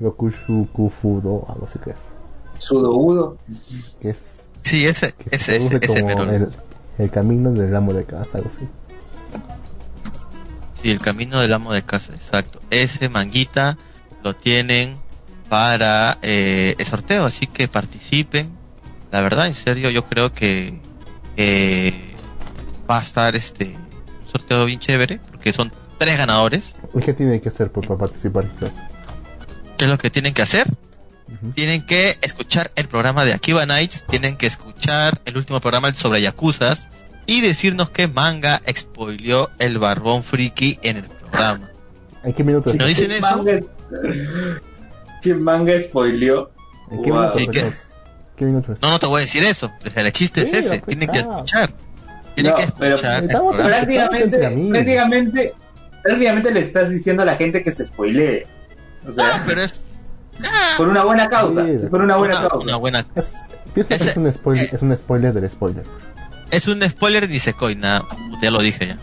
Yokushukufudo, 0.00 1.46
algo 1.48 1.66
así 1.66 1.78
que 1.78 1.90
es. 1.90 2.12
Sudoudo. 2.58 3.36
Que 4.00 4.10
es. 4.10 4.50
Sí, 4.62 4.86
ese, 4.86 5.14
ese, 5.30 5.56
ese, 5.56 5.78
ese 5.80 5.98
el, 6.00 6.48
el, 6.98 7.10
camino 7.10 7.52
del 7.52 7.74
amo 7.74 7.92
de 7.94 8.04
casa, 8.04 8.38
algo 8.38 8.50
así. 8.50 8.68
Sí, 10.82 10.90
el 10.90 11.00
camino 11.00 11.40
del 11.40 11.52
amo 11.52 11.72
de 11.72 11.82
casa, 11.82 12.12
exacto. 12.14 12.60
Ese 12.70 13.08
manguita 13.08 13.78
lo 14.22 14.36
tienen 14.36 14.96
para 15.48 16.18
eh, 16.22 16.74
el 16.78 16.86
sorteo, 16.86 17.24
así 17.24 17.46
que 17.46 17.68
participen 17.68 18.58
la 19.10 19.22
verdad, 19.22 19.46
en 19.46 19.54
serio, 19.54 19.90
yo 19.90 20.04
creo 20.04 20.32
que 20.32 20.78
va 22.90 22.98
a 22.98 23.00
estar 23.00 23.34
este 23.36 23.76
un 23.76 24.30
sorteo 24.30 24.64
bien 24.66 24.78
chévere, 24.78 25.20
porque 25.30 25.52
son 25.52 25.72
tres 25.96 26.18
ganadores. 26.18 26.74
¿Y 26.94 27.00
qué 27.00 27.14
tienen 27.14 27.40
que 27.40 27.48
hacer 27.48 27.70
para 27.70 27.96
participar? 27.96 28.44
¿Qué 29.78 29.84
es 29.84 29.90
lo 29.90 29.96
que 29.96 30.10
tienen 30.10 30.34
que 30.34 30.42
hacer? 30.42 30.66
Tienen 31.54 31.82
que 31.82 32.16
escuchar 32.20 32.72
el 32.74 32.88
programa 32.88 33.24
de 33.24 33.32
Akiba 33.32 33.64
Nights, 33.64 34.04
tienen 34.08 34.36
que 34.36 34.46
escuchar 34.46 35.20
el 35.24 35.36
último 35.36 35.60
programa 35.60 35.94
sobre 35.94 36.20
Yakuzas 36.20 36.88
y 37.26 37.42
decirnos 37.42 37.90
qué 37.90 38.08
manga 38.08 38.60
spoileó 38.74 39.50
el 39.58 39.78
barbón 39.78 40.24
friki 40.24 40.78
en 40.82 40.96
el 40.96 41.04
programa. 41.04 41.70
¿En 42.24 42.32
qué 42.32 42.42
minutos? 42.42 42.72
Si 42.72 42.78
no 42.78 42.86
dicen 42.86 43.12
eso... 43.12 43.44
¿Qué 45.22 45.34
manga 45.34 45.80
spoileó? 45.80 46.50
¿En 46.90 47.02
qué 47.02 48.44
minutos? 48.44 48.78
No, 48.82 48.90
no 48.90 48.98
te 48.98 49.06
voy 49.06 49.18
a 49.18 49.24
decir 49.24 49.44
eso. 49.44 49.70
el 49.94 50.12
chiste 50.12 50.42
es 50.42 50.52
ese. 50.54 50.80
Tienen 50.80 51.08
que 51.08 51.20
escuchar. 51.20 51.72
Tienen 52.34 52.54
que 52.54 52.62
escuchar. 52.62 53.28
prácticamente, 53.28 54.38
prácticamente, 54.38 55.54
prácticamente 56.02 56.50
le 56.52 56.60
estás 56.60 56.90
diciendo 56.90 57.22
a 57.22 57.26
la 57.26 57.36
gente 57.36 57.62
que 57.62 57.70
se 57.70 57.84
spoilee. 57.84 58.44
O 59.08 59.12
sea, 59.12 59.36
ah, 59.36 59.42
pero 59.46 59.62
es. 59.62 59.80
por 60.76 60.88
una 60.88 61.02
buena 61.02 61.28
causa. 61.28 61.64
por 61.90 62.02
una 62.02 62.16
buena 62.16 62.34
causa. 62.34 62.58
Una 62.58 62.76
buena... 62.76 63.06
Es, 63.14 63.46
piensa 63.74 63.96
que 63.96 64.04
es 64.04 64.16
un, 64.16 64.32
spoiler, 64.32 64.74
es 64.74 64.82
un 64.82 64.96
spoiler 64.96 65.32
del 65.32 65.50
spoiler. 65.50 65.84
Es 66.50 66.68
un 66.68 66.82
spoiler 66.88 67.26
de 67.26 67.34
Nisekoi, 67.34 67.74
nada. 67.74 68.04
Ya 68.42 68.50
lo 68.50 68.60
dije 68.60 68.86
ya. 68.86 68.98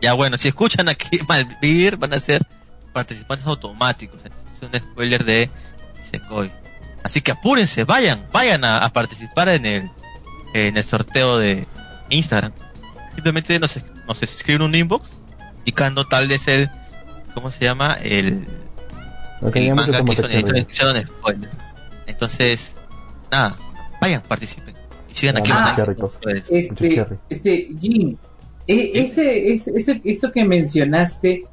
Ya 0.00 0.12
bueno, 0.12 0.36
si 0.36 0.48
escuchan 0.48 0.88
aquí 0.88 1.18
Malvivir, 1.28 1.96
van 1.96 2.12
a 2.12 2.18
ser 2.18 2.46
participantes 2.92 3.46
automáticos. 3.46 4.20
Es 4.24 4.62
un 4.62 4.78
spoiler 4.78 5.24
de 5.24 5.50
Nisekoi. 6.00 6.52
Así 7.02 7.22
que 7.22 7.30
apúrense, 7.30 7.84
vayan, 7.84 8.26
vayan 8.32 8.64
a, 8.64 8.86
participar 8.92 9.48
en 9.48 9.64
el, 9.64 9.90
en 10.52 10.76
el 10.76 10.84
sorteo 10.84 11.38
de 11.38 11.66
Instagram. 12.10 12.52
Simplemente 13.14 13.58
nos, 13.58 13.78
nos 14.06 14.22
escriben 14.22 14.62
un 14.62 14.74
inbox 14.74 15.12
indicando 15.58 16.06
tal 16.06 16.28
vez 16.28 16.48
el, 16.48 16.70
¿cómo 17.34 17.50
se 17.50 17.64
llama? 17.64 17.96
El, 18.02 18.46
el 19.40 19.74
manga 19.74 20.04
que 20.04 20.12
hizo, 20.12 21.02
spoiler. 21.06 21.50
Entonces, 22.06 22.74
nada, 23.30 23.56
vayan, 24.00 24.22
participen. 24.22 24.74
Y 25.10 25.14
sigan 25.14 25.38
aquí. 25.38 25.50
Ah, 25.52 25.76
este, 26.50 27.18
este, 27.28 27.68
Jim, 27.78 28.16
e, 28.66 28.90
ese, 28.94 29.52
ese, 29.52 29.72
ese, 29.76 30.00
eso 30.04 30.32
que 30.32 30.44
mencionaste, 30.44 31.44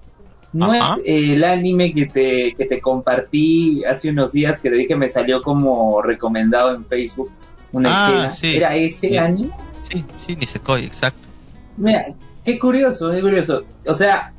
no 0.53 0.73
es 0.73 1.01
el 1.05 1.43
anime 1.43 1.93
que 1.93 2.05
te, 2.05 2.53
que 2.55 2.65
te 2.65 2.79
compartí 2.79 3.83
hace 3.83 4.09
unos 4.09 4.31
días 4.31 4.59
que 4.59 4.69
le 4.69 4.77
dije 4.77 4.95
me 4.95 5.09
salió 5.09 5.41
como 5.41 6.01
recomendado 6.01 6.73
en 6.73 6.85
Facebook 6.85 7.29
una 7.73 7.89
ah, 7.91 8.27
escena. 8.27 8.55
¿Era 8.55 8.75
ese 8.75 9.19
anime? 9.19 9.51
Sí, 9.91 10.05
sí, 10.25 10.35
Nisekoi, 10.35 10.85
exacto. 10.85 11.27
Mira, 11.75 12.05
qué 12.43 12.57
curioso, 12.57 13.11
qué 13.11 13.19
curioso. 13.19 13.65
O 13.85 13.95
sea, 13.95 14.33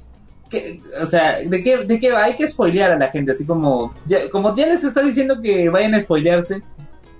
o 1.00 1.07
sea, 1.07 1.38
¿de 1.45 1.62
qué, 1.62 1.79
¿de 1.79 1.99
qué 1.99 2.15
Hay 2.15 2.37
que 2.37 2.47
spoilear 2.47 2.93
a 2.93 2.99
la 2.99 3.11
gente, 3.11 3.33
así 3.33 3.45
como, 3.45 3.95
ya, 4.07 4.29
como 4.31 4.55
ya 4.57 4.67
les 4.67 4.85
está 4.85 5.03
diciendo 5.03 5.41
que 5.41 5.69
vayan 5.69 5.95
a 5.95 6.00
spoilearse. 6.00 6.62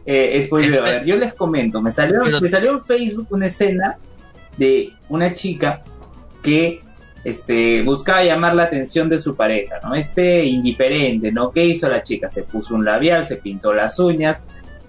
Eh, 0.05 0.41
spoiler, 0.45 0.81
a 0.81 0.83
ver, 0.85 1.05
yo 1.05 1.17
les 1.17 1.35
comento, 1.35 1.83
me 1.83 1.91
salió, 1.91 2.23
me 2.41 2.49
salió 2.49 2.71
en 2.71 2.81
Facebook 2.81 3.27
una 3.31 3.47
escena 3.47 3.99
de 4.57 4.93
una 5.09 5.33
chica 5.33 5.81
que 6.43 6.81
este, 7.25 7.83
buscaba 7.83 8.23
llamar 8.23 8.55
la 8.55 8.63
atención 8.63 9.09
de 9.09 9.19
su 9.19 9.35
pareja, 9.35 9.81
¿no? 9.83 9.97
Este 9.97 10.45
indiferente, 10.45 11.33
¿no? 11.33 11.51
¿Qué 11.51 11.65
hizo 11.65 11.89
la 11.89 12.01
chica? 12.01 12.29
Se 12.29 12.45
puso 12.45 12.77
un 12.77 12.85
labial, 12.85 13.27
se 13.27 13.35
pintó 13.35 13.75
las 13.75 13.99
uñas, 13.99 14.45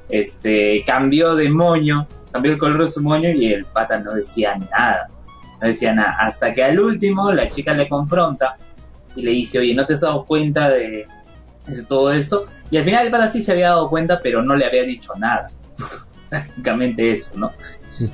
este, 0.08 0.84
cambió 0.86 1.36
de 1.36 1.50
moño, 1.50 2.08
cambió 2.32 2.51
el 2.51 2.60
color 2.60 2.84
de 2.84 2.89
su 2.89 3.01
moño 3.01 3.32
y 3.32 3.51
el 3.51 3.65
pata 3.65 4.00
no 4.00 4.13
decía 4.13 4.56
nada, 4.56 5.10
no 5.61 5.67
decía 5.67 5.93
nada. 5.93 6.17
Hasta 6.19 6.53
que 6.53 6.63
al 6.63 6.79
último 6.79 7.31
la 7.31 7.47
chica 7.47 7.73
le 7.73 7.87
confronta 7.89 8.57
y 9.15 9.21
le 9.21 9.31
dice, 9.31 9.59
oye, 9.59 9.73
¿no 9.73 9.85
te 9.85 9.93
has 9.93 10.01
dado 10.01 10.25
cuenta 10.25 10.69
de, 10.69 11.05
todo 11.87 12.11
esto? 12.11 12.45
Y 12.71 12.77
al 12.77 12.83
final 12.83 13.05
el 13.05 13.11
pata 13.11 13.27
sí 13.27 13.41
se 13.41 13.51
había 13.51 13.69
dado 13.69 13.89
cuenta, 13.89 14.19
pero 14.21 14.41
no 14.41 14.55
le 14.55 14.65
había 14.65 14.83
dicho 14.83 15.13
nada. 15.17 15.49
Prácticamente 16.29 17.11
eso, 17.11 17.31
¿no? 17.35 17.51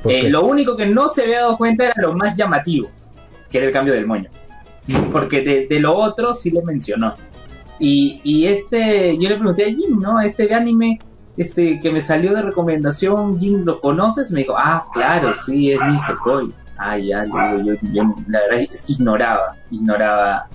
Eh, 0.05 0.29
lo 0.29 0.45
único 0.45 0.77
que 0.77 0.85
no 0.85 1.09
se 1.09 1.23
había 1.23 1.41
dado 1.41 1.57
cuenta 1.57 1.85
era 1.85 1.95
lo 1.97 2.13
más 2.13 2.37
llamativo 2.37 2.89
que 3.53 3.59
era 3.59 3.67
el 3.67 3.73
cambio 3.73 3.93
del 3.93 4.07
moño. 4.07 4.29
Porque 5.11 5.41
de, 5.69 5.79
lo 5.79 5.95
otro 5.95 6.33
sí 6.33 6.49
le 6.49 6.63
mencionó. 6.63 7.13
Y, 7.79 8.19
y, 8.23 8.47
este, 8.47 9.15
yo 9.17 9.29
le 9.29 9.35
pregunté 9.35 9.65
a 9.65 9.67
Jim, 9.67 9.99
¿no? 9.99 10.19
Este 10.19 10.51
anime 10.53 10.99
este, 11.37 11.79
que 11.79 11.91
me 11.91 12.01
salió 12.01 12.33
de 12.33 12.41
recomendación, 12.41 13.39
Jim, 13.39 13.63
¿lo 13.63 13.79
conoces? 13.79 14.31
Me 14.31 14.39
dijo, 14.39 14.55
ah, 14.57 14.85
claro, 14.91 15.33
sí, 15.35 15.71
es 15.71 15.79
Nisekoi. 15.79 16.51
Ah, 16.85 16.97
ya, 16.97 17.25
yo, 17.25 17.73
yo, 17.93 18.15
la 18.27 18.41
verdad 18.41 18.67
es 18.71 18.81
que 18.81 18.93
ignoraba, 18.93 19.55
ignoraba 19.71 20.49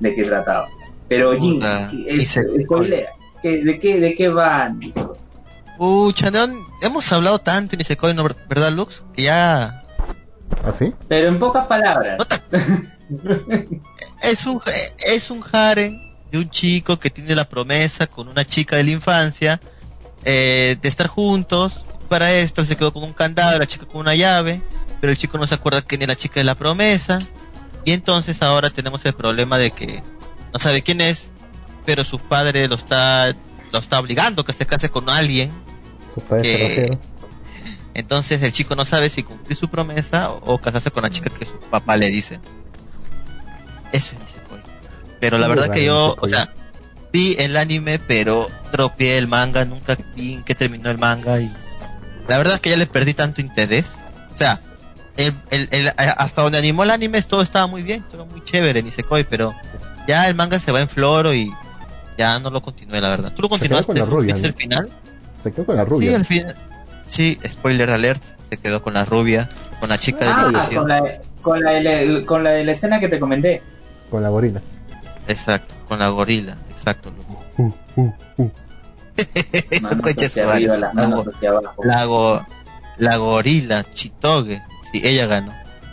de 0.00 0.14
qué 0.14 0.24
trataba. 0.24 0.66
Pero 1.08 1.38
Jim, 1.38 1.60
es, 2.06 2.38
spoilea, 2.62 3.10
¿de 3.42 3.78
qué, 3.78 4.00
de 4.00 4.14
qué 4.14 4.28
va? 4.28 4.74
Pucha, 5.76 6.30
hemos 6.80 7.12
hablado 7.12 7.38
tanto 7.38 7.74
en 7.74 7.78
Nisekoi, 7.78 8.14
¿no? 8.14 8.24
¿verdad, 8.48 8.72
Lux? 8.72 9.04
Que 9.12 9.24
ya 9.24 9.84
¿Así? 10.64 10.92
¿Ah, 10.92 11.04
Pero 11.08 11.28
en 11.28 11.38
pocas 11.38 11.66
palabras. 11.66 12.18
es 14.22 14.46
un 14.46 14.60
es 15.06 15.30
un 15.30 15.44
harem 15.52 15.98
de 16.30 16.38
un 16.38 16.48
chico 16.48 16.98
que 16.98 17.10
tiene 17.10 17.34
la 17.34 17.48
promesa 17.48 18.06
con 18.06 18.28
una 18.28 18.44
chica 18.44 18.76
de 18.76 18.84
la 18.84 18.90
infancia 18.90 19.60
eh, 20.24 20.76
de 20.80 20.88
estar 20.88 21.08
juntos. 21.08 21.84
Para 22.08 22.32
esto 22.32 22.60
él 22.60 22.66
se 22.66 22.76
quedó 22.76 22.92
con 22.92 23.02
un 23.02 23.12
candado, 23.12 23.58
la 23.58 23.66
chica 23.66 23.86
con 23.86 24.00
una 24.00 24.14
llave, 24.14 24.62
pero 25.04 25.12
el 25.12 25.18
chico 25.18 25.36
no 25.36 25.46
se 25.46 25.54
acuerda 25.54 25.82
quién 25.82 26.00
es 26.00 26.08
la 26.08 26.16
chica 26.16 26.40
de 26.40 26.44
la 26.44 26.54
promesa. 26.54 27.18
Y 27.84 27.92
entonces 27.92 28.40
ahora 28.40 28.70
tenemos 28.70 29.04
el 29.04 29.12
problema 29.12 29.58
de 29.58 29.70
que 29.70 30.02
no 30.50 30.58
sabe 30.58 30.80
quién 30.80 31.02
es, 31.02 31.30
pero 31.84 32.04
su 32.04 32.18
padre 32.18 32.68
lo 32.68 32.74
está 32.74 33.36
lo 33.70 33.80
está 33.80 34.00
obligando 34.00 34.40
a 34.40 34.44
que 34.46 34.54
se 34.54 34.64
case 34.64 34.88
con 34.88 35.10
alguien. 35.10 35.52
Su 36.14 36.22
padre 36.22 36.98
Entonces 37.92 38.42
el 38.42 38.52
chico 38.52 38.76
no 38.76 38.86
sabe 38.86 39.10
si 39.10 39.22
cumplir 39.22 39.58
su 39.58 39.68
promesa 39.68 40.30
o, 40.30 40.54
o 40.54 40.58
casarse 40.58 40.90
con 40.90 41.02
la 41.02 41.10
chica 41.10 41.28
que 41.28 41.44
su 41.44 41.60
papá 41.60 41.98
le 41.98 42.06
dice. 42.06 42.40
Eso 43.92 44.12
es 44.14 44.20
Nisekoi. 44.20 44.62
Pero 45.20 45.36
la 45.36 45.48
verdad 45.48 45.68
que 45.68 45.84
yo, 45.84 46.16
Nisekoi. 46.16 46.30
o 46.30 46.34
sea, 46.34 46.54
vi 47.12 47.36
el 47.38 47.58
anime, 47.58 47.98
pero 47.98 48.50
tropié 48.72 49.18
el 49.18 49.28
manga, 49.28 49.66
nunca 49.66 49.98
vi 50.16 50.32
en 50.32 50.44
qué 50.44 50.54
terminó 50.54 50.88
el 50.88 50.96
manga 50.96 51.42
y 51.42 51.52
la 52.26 52.38
verdad 52.38 52.54
es 52.54 52.60
que 52.62 52.70
ya 52.70 52.78
le 52.78 52.86
perdí 52.86 53.12
tanto 53.12 53.42
interés. 53.42 53.96
O 54.32 54.36
sea, 54.36 54.58
el, 55.16 55.32
el- 55.50 55.68
el- 55.70 55.92
hasta 55.96 56.42
donde 56.42 56.58
animó 56.58 56.82
el 56.84 56.90
anime 56.90 57.22
todo 57.22 57.42
estaba 57.42 57.66
muy 57.66 57.82
bien, 57.82 58.02
todo 58.10 58.26
muy 58.26 58.42
chévere, 58.44 58.82
Nisekoi, 58.82 59.24
pero 59.24 59.54
ya 60.08 60.28
el 60.28 60.34
manga 60.34 60.58
se 60.58 60.72
va 60.72 60.80
en 60.80 60.88
floro 60.88 61.32
y 61.34 61.52
ya 62.18 62.38
no 62.40 62.50
lo 62.50 62.60
continué, 62.62 63.00
la 63.00 63.08
verdad. 63.10 63.32
¿Tú 63.34 63.42
lo 63.42 63.48
continuaste? 63.48 63.86
con 63.86 63.96
la 63.96 64.04
¿No 64.04 64.10
rubia, 64.10 64.34
viste 64.34 64.48
¿no? 64.48 64.54
el 64.54 64.54
final? 64.60 64.88
Se 65.42 65.52
quedó 65.52 65.66
con 65.66 65.76
la 65.76 65.84
Sí, 65.84 65.90
rubia. 65.90 66.16
al 66.16 66.24
final. 66.26 66.56
Sí, 67.06 67.38
spoiler 67.46 67.90
alert, 67.90 68.22
se 68.48 68.56
quedó 68.56 68.82
con 68.82 68.94
la 68.94 69.04
rubia, 69.04 69.48
con 69.80 69.88
la 69.88 69.98
chica 69.98 70.24
de 70.24 70.30
Ah, 70.30 70.46
ilusión. 70.50 70.82
con 70.82 70.88
la, 70.88 71.02
con, 71.42 71.62
la, 71.62 71.70
de 71.72 71.82
la- 71.82 72.26
con 72.26 72.44
la 72.44 72.50
de 72.50 72.64
la 72.64 72.72
escena 72.72 72.98
que 73.00 73.08
te 73.08 73.20
comenté. 73.20 73.62
Con 74.10 74.22
la 74.22 74.28
gorila. 74.30 74.60
Exacto, 75.28 75.74
con 75.88 75.98
la 75.98 76.08
gorila, 76.08 76.56
exacto. 76.70 77.12
Uh, 77.58 77.72
uh, 77.96 78.12
uh. 78.38 78.50
Abajo. 80.44 81.84
la, 81.84 82.04
go- 82.04 82.46
la 82.98 83.16
gorila, 83.16 83.84
Chitoge, 83.90 84.62
sí, 85.00 85.06
ella 85.06 85.26
ganó. 85.26 85.52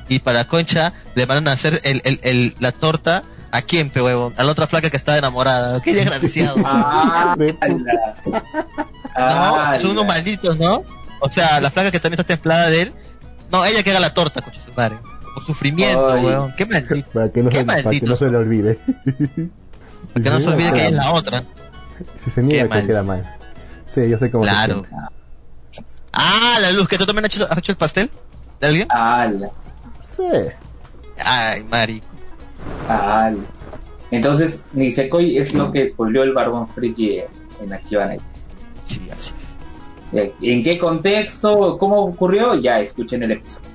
Y 0.09 0.19
para 0.19 0.45
Concha 0.45 0.93
le 1.15 1.25
van 1.25 1.47
a 1.47 1.51
hacer 1.53 1.79
el, 1.83 2.01
el, 2.03 2.19
el- 2.23 2.55
la 2.59 2.71
torta 2.71 3.23
a 3.51 3.61
quién, 3.61 3.89
pe 3.89 4.01
huevón, 4.01 4.33
a 4.37 4.43
la 4.43 4.51
otra 4.51 4.67
flaca 4.67 4.89
que 4.89 4.97
estaba 4.97 5.17
enamorada. 5.17 5.81
Qué 5.81 5.93
desgraciado. 5.93 6.55
Ah, 9.13 9.73
no, 9.73 9.79
son 9.79 9.91
unos 9.91 10.05
malditos, 10.07 10.57
¿no? 10.57 10.83
O 11.19 11.29
sea, 11.29 11.59
la 11.59 11.69
flaca 11.69 11.91
que 11.91 11.99
también 11.99 12.19
está 12.19 12.23
templada 12.33 12.69
de 12.69 12.83
él. 12.83 12.93
No, 13.51 13.65
ella 13.65 13.83
que 13.83 13.89
haga 13.91 13.99
la 13.99 14.13
torta, 14.13 14.41
concha 14.41 14.61
su 14.65 14.73
madre. 14.73 14.97
Por 15.33 15.45
sufrimiento, 15.45 16.09
Ay. 16.09 16.25
huevón. 16.25 16.53
Qué 16.57 16.65
maldito. 16.65 17.09
Para 17.11 17.29
que 17.29 17.43
no, 17.43 17.49
Qué 17.49 17.57
se, 17.57 17.65
para 17.65 17.77
que 17.79 17.83
maldito. 17.83 18.05
no 18.11 18.15
se 18.17 18.29
le 18.29 18.37
olvide. 18.37 18.79
Para 20.13 20.23
que 20.23 20.29
no 20.29 20.39
se 20.39 20.47
olvide 20.47 20.71
que 20.71 20.79
ella 20.79 20.89
es 20.89 20.95
la 20.95 21.11
otra. 21.11 21.43
Si 22.23 22.29
se 22.29 22.41
niega, 22.41 22.63
que 22.63 22.69
mal. 22.69 22.87
queda 22.87 23.03
mal. 23.03 23.35
Sí, 23.85 24.09
yo 24.09 24.17
sé 24.17 24.31
cómo 24.31 24.45
se 24.45 24.49
Claro. 24.49 24.73
siente. 24.85 24.89
Ah, 26.13 26.57
la 26.61 26.71
luz, 26.71 26.87
que 26.87 26.97
tú 26.97 27.05
también 27.05 27.25
has 27.25 27.35
hecho, 27.35 27.47
has 27.49 27.57
hecho 27.57 27.71
el 27.73 27.77
pastel 27.77 28.09
de 28.61 28.67
alguien. 28.67 28.87
Ala. 28.89 29.49
Sí. 30.05 30.23
Ay, 31.23 31.63
marico. 31.65 32.07
Ala. 32.87 33.35
Entonces, 34.11 34.63
Nisekoi 34.73 35.37
es 35.37 35.53
lo 35.53 35.71
que 35.71 35.85
spoileó 35.87 36.23
el 36.23 36.33
Barbón 36.33 36.67
Friki 36.67 37.21
en 37.61 37.73
Akiba 37.73 38.05
Nights. 38.05 38.39
Sí, 38.85 39.01
así 39.11 39.33
es. 40.13 40.31
¿En 40.41 40.61
qué 40.63 40.77
contexto? 40.77 41.77
¿Cómo 41.77 42.01
ocurrió? 42.01 42.55
Ya 42.55 42.79
escuchen 42.79 43.23
el 43.23 43.31
episodio. 43.31 43.69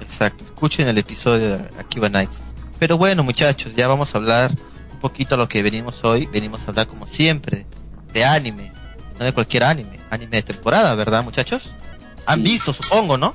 Exacto. 0.00 0.44
Escuchen 0.44 0.86
el 0.88 0.98
episodio 0.98 1.58
de 1.58 1.64
Akiba 1.78 2.08
Nights. 2.08 2.40
Pero 2.78 2.96
bueno, 2.96 3.24
muchachos, 3.24 3.74
ya 3.74 3.88
vamos 3.88 4.14
a 4.14 4.18
hablar 4.18 4.52
un 4.92 5.00
poquito 5.00 5.34
a 5.34 5.38
lo 5.38 5.48
que 5.48 5.62
venimos 5.62 6.04
hoy. 6.04 6.26
Venimos 6.32 6.62
a 6.62 6.70
hablar, 6.70 6.86
como 6.86 7.06
siempre, 7.08 7.66
de 8.12 8.24
anime. 8.24 8.72
No 9.18 9.24
de 9.24 9.32
cualquier 9.32 9.64
anime. 9.64 9.98
Anime 10.10 10.36
de 10.36 10.42
temporada, 10.44 10.94
¿verdad, 10.94 11.24
muchachos? 11.24 11.74
Han 12.26 12.38
Sí. 12.38 12.42
visto, 12.44 12.72
supongo, 12.72 13.18
¿no? 13.18 13.34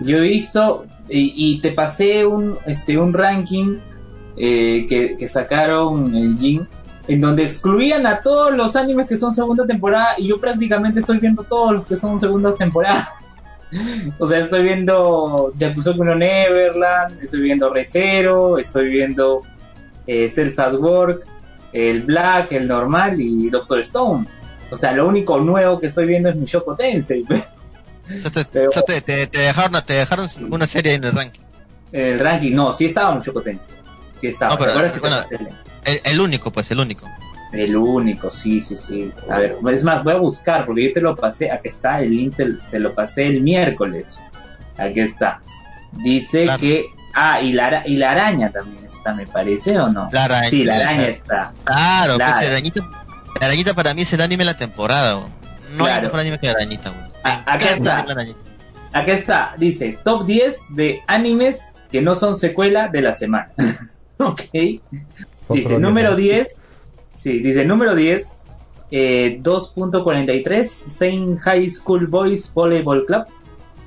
Yo 0.00 0.18
he 0.18 0.22
visto 0.22 0.86
y, 1.08 1.60
te 1.60 1.72
pasé 1.72 2.26
un, 2.26 2.58
este, 2.66 2.96
un 2.98 3.12
ranking 3.12 3.78
eh, 4.36 4.86
que, 4.88 5.28
sacaron 5.28 6.14
el 6.14 6.36
Jin, 6.38 6.66
en 7.08 7.20
donde 7.20 7.44
excluían 7.44 8.06
a 8.06 8.20
todos 8.20 8.56
los 8.56 8.76
animes 8.76 9.06
que 9.06 9.16
son 9.16 9.32
segunda 9.32 9.66
temporada 9.66 10.14
y 10.16 10.28
yo 10.28 10.40
prácticamente 10.40 11.00
estoy 11.00 11.18
viendo 11.18 11.42
todos 11.42 11.72
los 11.72 11.86
que 11.86 11.96
son 11.96 12.18
segundas 12.18 12.56
temporadas. 12.56 13.08
o 14.18 14.26
sea, 14.26 14.38
estoy 14.38 14.62
viendo 14.62 15.52
Yakusoku 15.56 16.04
no 16.04 16.14
Neverland, 16.14 17.22
estoy 17.22 17.42
viendo 17.42 17.72
Recero, 17.72 18.58
estoy 18.58 18.88
viendo 18.88 19.42
eh, 20.06 20.28
Cells 20.28 20.58
at 20.58 20.74
Work, 20.74 21.26
el 21.72 22.02
Black, 22.02 22.52
el 22.52 22.68
normal 22.68 23.20
y 23.20 23.50
Doctor 23.50 23.80
Stone. 23.80 24.26
O 24.70 24.76
sea, 24.76 24.92
lo 24.92 25.06
único 25.06 25.38
nuevo 25.38 25.78
que 25.78 25.86
estoy 25.86 26.06
viendo 26.06 26.30
es 26.30 26.36
Mushoku 26.36 26.74
Tensei. 26.74 27.24
Te, 28.06 28.44
Pero- 28.46 28.68
o 28.70 28.72
sea, 28.72 28.82
te- 28.82 29.00
te- 29.00 29.26
te 29.26 29.38
dejaron, 29.38 29.82
te 29.84 29.94
dejaron 29.94 30.28
una 30.50 30.66
serie 30.66 30.94
en 30.94 31.04
el 31.04 31.12
ranking. 31.12 31.40
El 31.92 32.18
ranking, 32.18 32.52
no, 32.54 32.72
sí 32.72 32.86
estaba 32.86 33.12
Mushoku 33.14 33.40
Tensei. 33.42 33.74
Sí 34.12 34.26
estaba. 34.28 34.52
No, 34.52 34.58
pero, 34.58 34.72
¿Te 34.72 34.78
acuerdas 34.78 34.92
que 34.92 35.00
te 35.00 35.08
bueno, 35.08 35.22
pasé 35.22 35.34
el? 35.84 36.00
El, 36.12 36.20
único, 36.20 36.50
pues, 36.52 36.70
el 36.70 36.80
único. 36.80 37.08
El 37.52 37.76
único, 37.76 38.30
sí, 38.30 38.60
sí, 38.60 38.76
sí. 38.76 39.12
A 39.30 39.38
ver, 39.38 39.58
es 39.72 39.84
más, 39.84 40.02
voy 40.04 40.14
a 40.14 40.16
buscar 40.18 40.64
porque 40.64 40.88
yo 40.88 40.92
te 40.94 41.00
lo 41.00 41.14
pasé. 41.16 41.50
Aquí 41.50 41.68
está 41.68 42.00
el 42.00 42.10
link, 42.10 42.36
te, 42.36 42.78
lo 42.78 42.94
pasé 42.94 43.26
el 43.26 43.40
miércoles. 43.42 44.18
Aquí 44.78 45.00
está. 45.00 45.40
Dice 45.92 46.44
Claro. 46.44 46.60
que. 46.60 46.84
Ah, 47.14 47.40
y 47.42 47.52
la, 47.52 47.86
y 47.86 47.96
la 47.96 48.12
araña 48.12 48.50
también 48.50 48.86
está, 48.86 49.12
me 49.14 49.26
parece, 49.26 49.78
¿o 49.78 49.88
no? 49.90 50.08
La 50.12 50.24
araña. 50.24 50.48
Sí, 50.48 50.64
la 50.64 50.76
araña 50.76 51.04
está. 51.08 51.52
Claro, 51.64 52.16
pues 52.16 52.26
la 52.30 52.38
arañita, 52.38 52.80
la 53.38 53.46
arañita 53.46 53.74
para 53.74 53.92
mí 53.92 54.00
es 54.02 54.12
el 54.14 54.22
anime 54.22 54.44
de 54.44 54.52
la 54.52 54.56
temporada. 54.56 55.14
No 55.16 55.84
hay 55.84 55.90
Claro. 55.92 56.02
mejor 56.04 56.20
anime 56.20 56.38
que 56.40 56.46
la 56.46 56.52
arañita, 56.54 56.90
weón. 56.90 57.11
Ah, 57.24 57.42
acá 57.46 57.70
está. 57.74 58.06
Aquí 58.92 59.10
está. 59.10 59.54
Dice 59.58 59.98
top 60.04 60.24
10 60.26 60.58
de 60.76 61.00
animes 61.06 61.68
que 61.90 62.02
no 62.02 62.14
son 62.14 62.34
secuela 62.34 62.88
de 62.88 63.02
la 63.02 63.12
semana. 63.12 63.50
ok. 64.18 64.40
Dice 65.50 65.78
número 65.78 66.14
diez, 66.16 66.48
10. 66.48 66.60
Sí, 67.14 67.38
dice 67.40 67.64
número 67.64 67.94
10. 67.94 68.28
eh, 68.90 69.40
2.43 69.42 70.64
Saint 70.64 71.40
High 71.40 71.68
School 71.70 72.06
Boys 72.06 72.52
Volleyball 72.52 73.04
Club. 73.06 73.24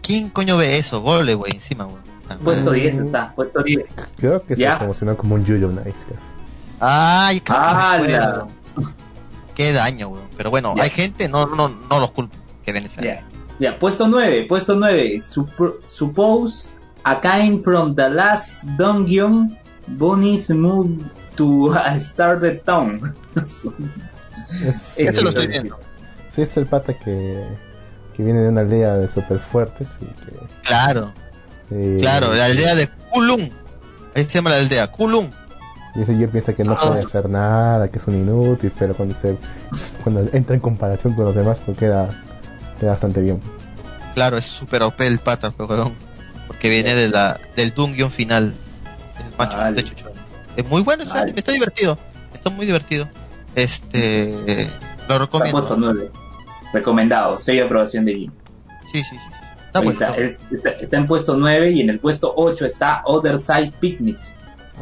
¿Quién 0.01 0.29
coño 0.29 0.57
ve 0.57 0.77
eso? 0.77 1.01
Vole, 1.01 1.33
güey, 1.35 1.53
encima, 1.55 1.83
güey. 1.85 1.97
Ah. 2.29 2.37
Puesto 2.43 2.71
Mm. 2.71 2.73
10 2.73 2.97
está, 2.97 3.31
puesto 3.35 3.61
10. 3.63 3.93
Creo 4.17 4.43
que 4.43 4.55
Ya. 4.55 4.73
se 4.73 4.77
promocionó 4.79 5.15
como 5.17 5.35
un 5.35 5.45
Yuyo 5.45 5.67
Nice 5.69 6.05
casi. 6.07 6.25
Ay, 6.79 7.39
qué, 9.55 9.71
daño, 9.73 10.09
güey. 10.09 10.21
Pero 10.35 10.49
bueno, 10.49 10.73
Ya. 10.75 10.83
hay 10.83 10.89
gente, 10.89 11.29
no, 11.29 11.45
no, 11.47 11.69
no 11.69 11.99
los 11.99 12.11
culpo 12.11 12.35
que 12.65 13.19
Ya, 13.59 13.79
puesto 13.79 14.07
9, 14.07 14.45
puesto 14.49 14.75
9. 14.75 15.21
Sup- 15.21 15.81
suppose 15.87 16.71
a 17.03 17.19
kind 17.21 17.63
from 17.63 17.95
the 17.95 18.09
last 18.09 18.65
dungeon, 18.77 19.57
Bonnie's 19.87 20.49
move 20.49 20.97
to 21.35 21.73
a 21.73 21.97
started 21.99 22.63
town. 22.65 23.13
Es, 24.63 24.99
Ese 24.99 25.21
lo 25.21 25.29
eh, 25.29 25.33
estoy 25.33 25.47
viendo. 25.47 25.79
Sí, 26.29 26.41
es 26.43 26.55
el 26.57 26.65
pata 26.65 26.93
que, 26.93 27.43
que 28.15 28.23
viene 28.23 28.39
de 28.41 28.49
una 28.49 28.61
aldea 28.61 28.93
de 28.95 29.07
super 29.07 29.39
fuertes 29.39 29.97
y 30.01 30.05
que... 30.05 30.37
Claro, 30.63 31.11
eh, 31.71 31.97
claro, 31.99 32.33
la 32.33 32.45
aldea 32.45 32.75
de 32.75 32.87
Kulum. 33.11 33.41
Ahí 34.13 34.23
se 34.23 34.29
llama 34.29 34.51
la 34.51 34.57
aldea, 34.57 34.87
Kulum. 34.91 35.29
Y 35.95 36.01
ese 36.01 36.17
Yer 36.17 36.29
piensa 36.29 36.53
que 36.53 36.63
no 36.63 36.73
Ah. 36.73 36.87
puede 36.87 37.01
hacer 37.03 37.27
nada, 37.29 37.89
que 37.89 37.97
es 37.97 38.07
un 38.07 38.15
inútil, 38.15 38.71
pero 38.77 38.93
cuando 38.93 39.15
se 39.15 39.37
cuando 40.03 40.21
entra 40.33 40.55
en 40.55 40.61
comparación 40.61 41.13
con 41.15 41.25
los 41.25 41.35
demás, 41.35 41.57
pues 41.65 41.77
queda, 41.77 42.09
queda 42.85 42.91
bastante 42.91 43.21
bien. 43.21 43.39
Claro, 44.13 44.37
es 44.37 44.45
súper 44.45 44.83
OP 44.83 45.01
el 45.01 45.19
pata, 45.19 45.51
weón. 45.57 45.93
Porque 46.47 46.69
viene 46.69 46.93
de 46.95 47.09
la, 47.09 47.39
del 47.55 47.73
dungeon 47.73 48.11
final. 48.11 48.53
Es 49.27 49.37
macho, 49.37 49.57
Vale. 49.57 49.75
de 49.81 49.83
chucho. 49.89 50.05
Es 50.55 50.65
muy 50.67 50.83
bueno 50.83 51.03
ese 51.03 51.11
Vale. 51.13 51.23
anime, 51.23 51.39
está 51.39 51.51
divertido. 51.51 51.97
Está 52.33 52.49
muy 52.51 52.65
divertido. 52.65 53.09
Este, 53.55 54.31
lo 54.31 54.51
Está 54.51 55.17
recomiendo. 55.19 55.57
puesto 55.57 55.75
9. 55.77 56.11
Recomendado, 56.73 57.37
sello 57.37 57.61
de 57.61 57.65
aprobación 57.65 58.05
de 58.05 58.13
Jin. 58.13 58.31
Sí, 58.91 58.99
sí, 58.99 59.03
sí. 59.11 59.17
Está 59.65 59.79
bueno. 59.79 59.91
está, 59.99 60.15
está 60.15 60.43
está- 60.55 60.69
está 60.69 60.97
en 60.97 61.07
puesto 61.07 61.35
9 61.35 61.71
y 61.71 61.81
en 61.81 61.89
el 61.89 61.99
puesto 61.99 62.33
8 62.37 62.65
está 62.65 63.01
Other 63.05 63.37
Side 63.39 63.73
Picnic. 63.79 64.17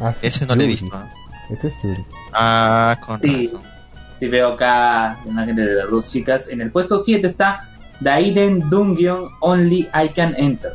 Ah, 0.00 0.12
sí, 0.12 0.26
Ese 0.26 0.44
no 0.46 0.54
lo 0.54 0.62
he 0.62 0.66
visto. 0.66 0.90
Ese 1.50 1.68
es 1.68 1.74
Yuri. 1.82 2.04
Ah, 2.32 3.00
con 3.04 3.20
Sí. 3.20 3.46
razón. 3.46 3.62
Si 4.18 4.28
veo 4.28 4.52
acá 4.52 5.18
la 5.24 5.30
imagen 5.30 5.56
de 5.56 5.64
las 5.74 5.90
dos 5.90 6.10
chicas. 6.10 6.48
En 6.48 6.60
el 6.60 6.70
puesto 6.70 6.98
7 7.02 7.26
está 7.26 7.68
Daiden 8.00 8.68
Dungeon 8.68 9.30
Only 9.40 9.88
I 9.94 10.08
Can 10.14 10.34
Enter. 10.36 10.72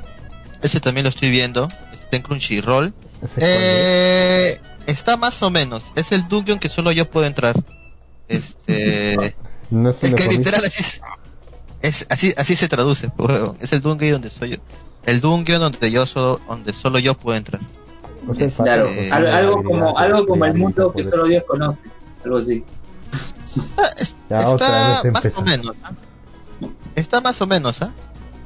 Ese 0.62 0.80
también 0.80 1.04
lo 1.04 1.10
estoy 1.10 1.30
viendo. 1.30 1.68
Está 1.94 2.18
en 2.18 2.22
Crunchyroll. 2.24 2.94
Eh, 3.38 4.60
está 4.88 5.18
más 5.18 5.42
o 5.44 5.50
menos. 5.50 5.92
Es 5.96 6.12
el 6.12 6.28
dungeon 6.28 6.60
que 6.60 6.70
solo 6.70 6.92
yo 6.92 7.10
puedo 7.10 7.26
entrar. 7.26 7.56
Este. 8.28 9.36
no 9.70 9.90
es 9.90 10.04
es 10.04 10.14
que 10.16 10.28
literal 10.30 10.64
así 10.66 10.80
es, 10.82 11.02
es- 11.82 12.06
así 12.10 12.34
así 12.38 12.56
se 12.56 12.68
traduce. 12.68 13.10
Es 13.60 13.74
el 13.74 13.82
dungeon 13.82 14.14
donde 14.14 14.30
soy 14.30 14.52
yo. 14.52 14.58
El 15.06 15.22
dungeon 15.22 15.60
donde 15.62 15.92
yo 15.92 16.06
solo 16.06 16.40
donde 16.48 16.74
solo 16.74 17.00
yo 17.00 17.14
puedo 17.16 17.38
entrar. 17.38 17.62
O 18.28 18.34
sea, 18.34 18.50
Claro, 18.50 18.88
Eh, 18.88 19.10
algo 19.12 19.64
como, 19.64 19.98
algo 19.98 20.26
como 20.26 20.46
el 20.46 20.54
mundo 20.56 20.92
que 20.94 21.04
solo 21.04 21.26
Dios 21.26 21.44
conoce. 21.48 21.90
Algo 22.26 22.38
así. 22.38 22.64
Ah, 23.78 23.90
está 23.98 25.02
más 25.12 25.38
o 25.38 25.42
menos. 25.42 25.74
Está 26.96 27.22
más 27.22 27.42
o 27.42 27.48
menos, 27.48 27.82
¿ah? 27.82 27.92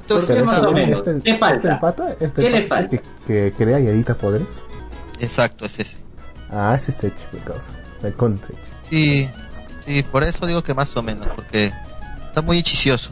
¿Por 0.08 0.18
Entonces, 0.18 0.38
qué 0.38 0.44
más 0.44 0.56
este- 0.58 0.68
o 0.68 0.72
menos? 0.72 1.00
este- 1.00 1.22
¿Qué 1.24 1.38
falta? 1.38 1.80
Este 2.12 2.26
este 2.26 2.42
¿Qué 2.42 2.48
el 2.48 2.54
le 2.54 2.68
falta? 2.68 2.90
Que, 2.90 3.02
que 3.26 3.54
crea 3.58 3.80
y 3.80 3.88
edita 3.88 4.16
poderes. 4.16 4.48
Exacto, 5.20 5.66
es 5.66 5.80
ese. 5.80 5.98
Ah, 6.50 6.74
ese 6.76 6.92
es 6.92 7.04
Edge, 7.04 7.14
mi 7.32 7.40
causa. 7.40 7.70
El 8.04 8.14
Contreach. 8.16 8.60
Sí, 8.90 9.30
sí, 9.86 10.04
por 10.04 10.24
eso 10.24 10.46
digo 10.46 10.62
que 10.62 10.74
más 10.74 10.96
o 10.98 11.02
menos, 11.02 11.26
porque 11.36 11.72
está 12.26 12.42
muy 12.42 12.60
hechicioso. 12.60 13.12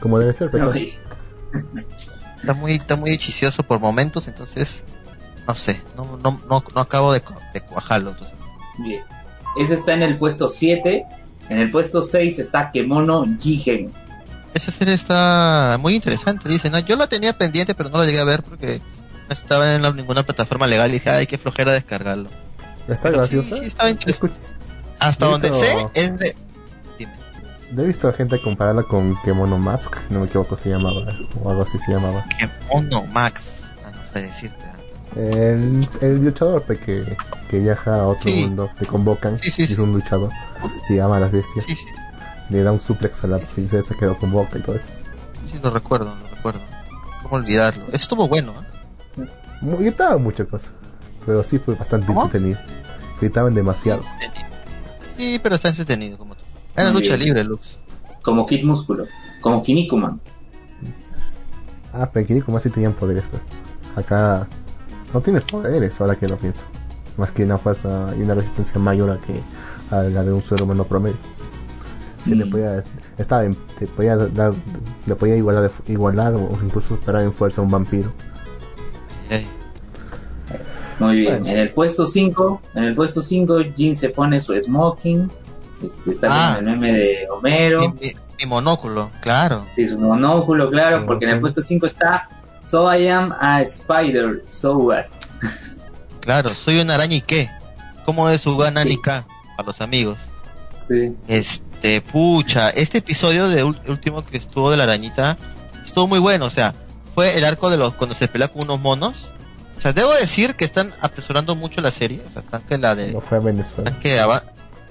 Como 0.00 0.18
debe 0.18 0.32
ser, 0.32 0.46
No, 0.46 0.52
pero 0.52 0.72
está 0.72 2.54
muy, 2.54 2.72
está 2.72 2.96
muy 2.96 3.10
hechicioso 3.12 3.62
por 3.62 3.78
momentos, 3.78 4.26
entonces, 4.28 4.84
no 5.46 5.54
sé, 5.54 5.80
no, 5.96 6.18
no, 6.22 6.40
no, 6.48 6.64
no 6.74 6.80
acabo 6.80 7.12
de, 7.12 7.22
de 7.52 7.60
cuajarlo. 7.60 8.10
Entonces. 8.10 8.36
Bien. 8.78 9.02
Ese 9.56 9.74
está 9.74 9.92
en 9.92 10.02
el 10.02 10.16
puesto 10.16 10.48
7. 10.48 11.04
En 11.48 11.58
el 11.58 11.70
puesto 11.70 12.02
6 12.02 12.38
está 12.38 12.70
Kemono 12.70 13.26
Jigen. 13.38 13.92
Esa 14.54 14.70
serie 14.70 14.94
está 14.94 15.78
muy 15.80 15.94
interesante, 15.94 16.48
dicen. 16.48 16.72
¿no? 16.72 16.78
Yo 16.80 16.96
la 16.96 17.06
tenía 17.06 17.32
pendiente, 17.32 17.74
pero 17.74 17.88
no 17.88 17.98
la 17.98 18.04
llegué 18.04 18.20
a 18.20 18.24
ver 18.24 18.42
porque 18.42 18.80
no 19.28 19.32
estaba 19.32 19.74
en 19.74 19.82
la- 19.82 19.92
ninguna 19.92 20.22
plataforma 20.24 20.66
legal 20.66 20.90
y 20.90 20.94
dije, 20.94 21.10
ay, 21.10 21.26
qué 21.26 21.38
flojera 21.38 21.72
descargarlo. 21.72 22.28
Está 22.88 23.10
Pero 23.10 23.26
sí, 23.26 23.36
graciosa. 23.36 23.56
sí, 23.62 23.66
estaba 23.66 23.90
interesante. 23.90 24.36
Hasta 24.98 25.26
donde 25.26 25.48
sé, 25.52 25.74
es 25.94 26.18
de... 26.18 26.36
Dime. 26.98 27.12
he 27.76 27.86
visto 27.86 28.08
a 28.08 28.12
gente 28.12 28.40
compararla 28.40 28.82
con 28.84 29.16
Kemono 29.22 29.58
Mask, 29.58 29.96
no 30.10 30.20
me 30.20 30.26
equivoco 30.26 30.56
se 30.56 30.68
llamaba, 30.68 31.16
o 31.42 31.50
algo 31.50 31.62
así 31.62 31.78
se 31.78 31.92
llamaba. 31.92 32.24
¿Qué 32.38 32.48
mono, 32.72 33.04
Max? 33.06 33.62
Ah, 33.84 33.90
no 33.90 34.04
sé 34.04 34.22
decirte. 34.22 34.64
El, 35.16 35.86
el 36.00 36.24
luchador 36.24 36.62
pe, 36.62 36.78
que, 36.78 37.16
que 37.48 37.58
viaja 37.58 37.96
a 37.96 38.06
otro 38.06 38.30
Sí. 38.30 38.42
mundo, 38.44 38.70
le 38.80 38.86
convocan, 38.86 39.38
Sí, 39.40 39.62
es 39.64 39.78
un 39.78 39.92
luchador, 39.92 40.30
y 40.88 40.98
ama 40.98 41.16
a 41.16 41.20
las 41.20 41.32
bestias, 41.32 41.64
Sí, 41.66 41.74
sí, 41.76 41.84
le 42.50 42.62
da 42.62 42.72
un 42.72 42.80
suplex 42.80 43.24
a 43.24 43.26
la 43.28 43.38
princesa 43.38 43.94
que 43.98 44.06
lo 44.06 44.16
convoca 44.18 44.58
y 44.58 44.62
todo 44.62 44.76
eso. 44.76 44.88
sí, 45.46 45.58
lo 45.62 45.70
recuerdo, 45.70 46.14
lo 46.22 46.28
recuerdo. 46.34 46.60
¿Cómo 47.22 47.36
olvidarlo? 47.36 47.84
Eso 47.88 47.96
estuvo 47.96 48.28
bueno, 48.28 48.52
¿eh? 48.52 49.26
Mu- 49.60 49.76
Gritaba 49.78 50.18
muchas 50.18 50.46
cosas, 50.48 50.72
pero 51.24 51.42
sí 51.44 51.58
fue 51.58 51.74
bastante 51.74 52.06
¿Cómo? 52.08 52.24
entretenido. 52.24 52.58
Gritaban 53.20 53.54
demasiado. 53.54 54.02
Sí, 55.16 55.38
pero 55.42 55.54
está 55.54 55.68
entretenido 55.68 56.18
como 56.18 56.34
tú. 56.34 56.42
Era 56.76 56.90
Muy 56.90 57.02
lucha 57.02 57.14
bien. 57.16 57.26
libre, 57.28 57.44
Lux. 57.44 57.78
Como 58.22 58.44
Kid 58.46 58.64
Músculo. 58.64 59.04
Como 59.40 59.62
Kinnikuman. 59.62 60.20
Ah, 61.92 62.08
pero 62.12 62.26
Kiriko 62.26 62.50
más 62.52 62.62
sí 62.62 62.70
tenían 62.70 62.92
poderes, 62.94 63.24
pues. 63.30 63.42
Acá 63.96 64.46
no 65.12 65.20
tienes 65.20 65.44
poderes, 65.44 66.00
ahora 66.00 66.16
que 66.16 66.26
lo 66.26 66.36
pienso. 66.38 66.62
Más 67.18 67.30
que 67.32 67.44
una 67.44 67.58
fuerza 67.58 68.14
y 68.16 68.22
una 68.22 68.34
resistencia 68.34 68.80
mayor 68.80 69.10
a 69.10 69.18
que 69.18 69.40
a 69.94 70.02
la 70.04 70.24
de 70.24 70.32
un 70.32 70.42
ser 70.42 70.62
humano 70.62 70.84
promedio. 70.84 71.16
Se 72.24 72.34
le 72.36 72.44
Mm. 72.44 72.50
podía, 72.50 72.82
estaba 73.18 73.44
en- 73.44 73.56
te 73.78 73.86
podía 73.86 74.16
dar, 74.16 74.52
le 75.06 75.14
podía 75.16 75.36
igualar, 75.36 75.70
igualar 75.88 76.34
o 76.34 76.48
incluso 76.62 76.88
superar 76.96 77.22
en 77.22 77.32
fuerza 77.32 77.60
a 77.60 77.64
un 77.64 77.70
vampiro. 77.70 78.12
Muy 80.98 81.16
bien. 81.16 81.40
Bueno. 81.40 81.46
En 81.48 81.58
el 81.58 81.70
puesto 81.70 82.06
5, 82.06 82.60
en 82.74 82.84
el 82.84 82.94
puesto 82.94 83.22
5, 83.22 83.58
Jin 83.76 83.96
se 83.96 84.10
pone 84.10 84.38
su 84.40 84.58
smoking. 84.60 85.30
Este, 85.82 86.12
está 86.12 86.28
Ah. 86.30 86.54
con 86.56 86.68
el 86.68 86.78
meme 86.78 86.92
de 86.96 87.26
Homero. 87.30 87.80
Mi, 87.80 87.88
mi- 87.88 88.12
mi 88.40 88.46
monóculo, 88.46 89.10
claro. 89.20 89.64
Sí, 89.74 89.86
su 89.86 89.98
monóculo, 89.98 90.70
claro, 90.70 90.98
Sí, 91.00 91.04
porque 91.06 91.24
en 91.24 91.32
el 91.32 91.40
puesto 91.40 91.60
5 91.62 91.86
está 91.86 92.28
So 92.68 92.92
I 92.94 93.08
am 93.08 93.32
a 93.40 93.60
spider, 93.62 94.40
so 94.44 94.76
what? 94.76 95.04
Claro, 96.20 96.48
soy 96.50 96.78
una 96.80 96.94
araña 96.94 97.16
y 97.16 97.20
qué. 97.20 97.50
¿Cómo 98.06 98.28
es 98.30 98.40
su 98.42 98.56
Sí. 98.84 98.96
K 99.02 99.26
a 99.58 99.62
los 99.64 99.80
amigos? 99.80 100.18
Sí. 100.88 101.14
Este, 101.82 102.00
pucha, 102.00 102.70
este 102.70 102.98
episodio 102.98 103.48
de 103.48 103.64
último 103.64 104.22
que 104.24 104.36
estuvo 104.36 104.70
de 104.70 104.76
la 104.76 104.84
arañita 104.84 105.36
estuvo 105.84 106.06
muy 106.06 106.20
bueno, 106.20 106.46
o 106.46 106.50
sea, 106.50 106.74
fue 107.12 107.36
el 107.36 107.44
arco 107.44 107.70
de 107.70 107.76
los 107.76 107.94
cuando 107.94 108.14
se 108.14 108.28
pelea 108.28 108.46
con 108.46 108.62
unos 108.62 108.78
monos. 108.78 109.32
O 109.76 109.80
sea, 109.80 109.92
debo 109.92 110.14
decir 110.14 110.54
que 110.54 110.64
están 110.64 110.92
apresurando 111.00 111.56
mucho 111.56 111.80
la 111.80 111.90
serie, 111.90 112.22
o 112.24 112.30
sea, 112.30 112.42
están 112.42 112.62
que 112.62 112.78
la 112.78 112.94
de 112.94 113.12
No 113.14 113.20
fue 113.20 113.38
a 113.38 113.40
Venezuela. 113.40 113.90
están 113.90 114.00
que, 114.00 114.14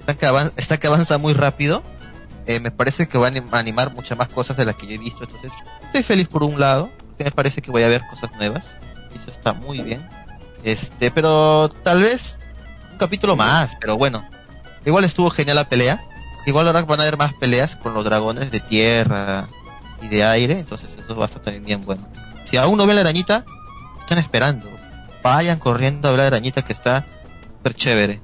están 0.00 0.16
que, 0.18 0.26
avan- 0.26 0.52
está 0.58 0.76
que 0.76 0.86
avanza 0.86 1.16
muy 1.16 1.32
rápido. 1.32 1.82
Eh, 2.46 2.60
me 2.60 2.70
parece 2.70 3.08
que 3.08 3.16
van 3.16 3.38
a 3.38 3.58
animar 3.58 3.94
muchas 3.94 4.18
más 4.18 4.28
cosas 4.28 4.58
de 4.58 4.66
las 4.66 4.74
que 4.76 4.86
yo 4.86 4.92
he 4.92 4.98
visto, 4.98 5.24
entonces 5.24 5.50
estoy 5.84 6.02
feliz 6.02 6.28
por 6.28 6.42
un 6.44 6.60
lado, 6.60 6.90
me 7.18 7.30
parece 7.30 7.62
que 7.62 7.70
voy 7.70 7.84
a 7.84 7.88
ver 7.88 8.02
cosas 8.10 8.30
nuevas, 8.36 8.76
eso 9.16 9.30
está 9.30 9.54
muy 9.54 9.80
bien. 9.80 10.06
Este, 10.62 11.10
pero 11.10 11.70
tal 11.84 12.02
vez 12.02 12.38
un 12.90 12.98
capítulo 12.98 13.34
más, 13.34 13.70
pero 13.80 13.96
bueno, 13.96 14.28
igual 14.84 15.04
estuvo 15.04 15.30
genial 15.30 15.56
la 15.56 15.64
pelea. 15.68 16.04
Igual 16.46 16.66
ahora 16.66 16.82
van 16.82 17.00
a 17.00 17.02
haber 17.04 17.16
más 17.16 17.34
peleas 17.34 17.76
con 17.76 17.94
los 17.94 18.04
dragones 18.04 18.50
de 18.50 18.60
tierra 18.60 19.46
y 20.00 20.08
de 20.08 20.24
aire, 20.24 20.58
entonces 20.58 20.90
eso 20.98 21.16
va 21.16 21.24
a 21.24 21.26
estar 21.26 21.42
también 21.42 21.64
bien 21.64 21.84
bueno. 21.84 22.06
Si 22.44 22.56
aún 22.56 22.76
no 22.76 22.86
ven 22.86 22.96
la 22.96 23.02
arañita, 23.02 23.44
están 24.00 24.18
esperando. 24.18 24.68
Vayan 25.22 25.58
corriendo 25.58 26.08
a 26.08 26.10
ver 26.12 26.20
la 26.20 26.26
arañita 26.26 26.62
que 26.62 26.72
está 26.72 27.06
súper 27.48 27.74
chévere. 27.74 28.20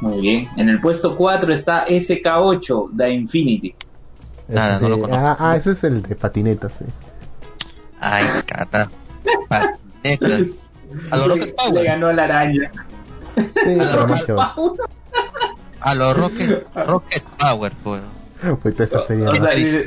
Muy 0.00 0.20
bien. 0.20 0.48
En 0.56 0.70
el 0.70 0.80
puesto 0.80 1.14
4 1.14 1.52
está 1.52 1.86
SK8, 1.86 2.96
The 2.96 3.10
Infinity. 3.12 3.74
Ese 4.48 4.54
Nada, 4.54 4.80
no 4.80 4.88
lo 4.88 5.00
conozco. 5.00 5.22
ah, 5.24 5.36
ah, 5.38 5.56
ese 5.56 5.72
es 5.72 5.84
el 5.84 6.00
de 6.02 6.16
patinetas, 6.16 6.72
sí. 6.78 6.86
Ay, 8.00 8.24
carajo. 8.46 8.90
Neta. 10.02 10.26
A 11.10 11.16
lo 11.18 11.28
Rocket 11.28 11.46
Le 11.48 11.52
Power. 11.52 11.84
ganó 11.84 12.06
a 12.08 12.12
la 12.14 12.24
araña. 12.24 12.72
Sí, 13.36 13.42
pero 13.54 14.06
Rocket 14.06 14.28
mucho. 14.56 14.82
A 15.80 15.94
lo 15.94 16.12
Rocket, 16.14 16.66
Rocket 16.86 17.22
Power, 17.38 17.72
pues. 17.82 18.02
Ahorita 18.42 18.84
esa 18.84 19.00
serie 19.00 19.26
O 19.28 19.34
sea, 19.34 19.50
sí. 19.52 19.82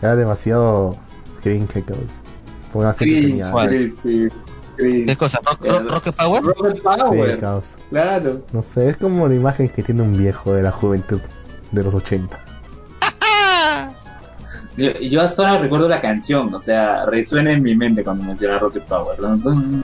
era 0.00 0.16
demasiado 0.16 0.96
cringe, 1.42 1.72
chicos. 1.74 1.96
Fue 2.72 2.82
una 2.82 2.94
serie 2.94 3.20
tenía. 3.22 3.52
Chris, 3.66 3.96
sí. 3.98 4.28
¿Qué 4.78 5.16
cosa? 5.16 5.38
¿Rock- 5.44 5.64
rock- 5.66 5.90
Rocket 5.90 6.14
Power? 6.16 6.42
Rocket 6.42 6.76
Sí, 6.76 6.82
Power, 6.82 7.40
caos. 7.40 7.74
claro. 7.90 8.42
No 8.52 8.62
sé, 8.62 8.88
es 8.88 8.96
como 8.96 9.28
la 9.28 9.34
imagen 9.34 9.68
que 9.68 9.82
tiene 9.82 10.02
un 10.02 10.16
viejo 10.16 10.54
de 10.54 10.62
la 10.62 10.72
juventud 10.72 11.20
de 11.70 11.82
los 11.82 11.94
80. 11.94 12.38
Yo, 14.76 14.90
yo 14.92 15.20
hasta 15.20 15.46
ahora 15.46 15.60
recuerdo 15.60 15.86
la 15.86 16.00
canción, 16.00 16.52
o 16.54 16.58
sea, 16.58 17.04
resuena 17.04 17.52
en 17.52 17.62
mi 17.62 17.74
mente 17.74 18.02
cuando 18.02 18.24
menciona 18.24 18.58
Rocket 18.58 18.84
Power. 18.86 19.20
¿no? 19.20 19.82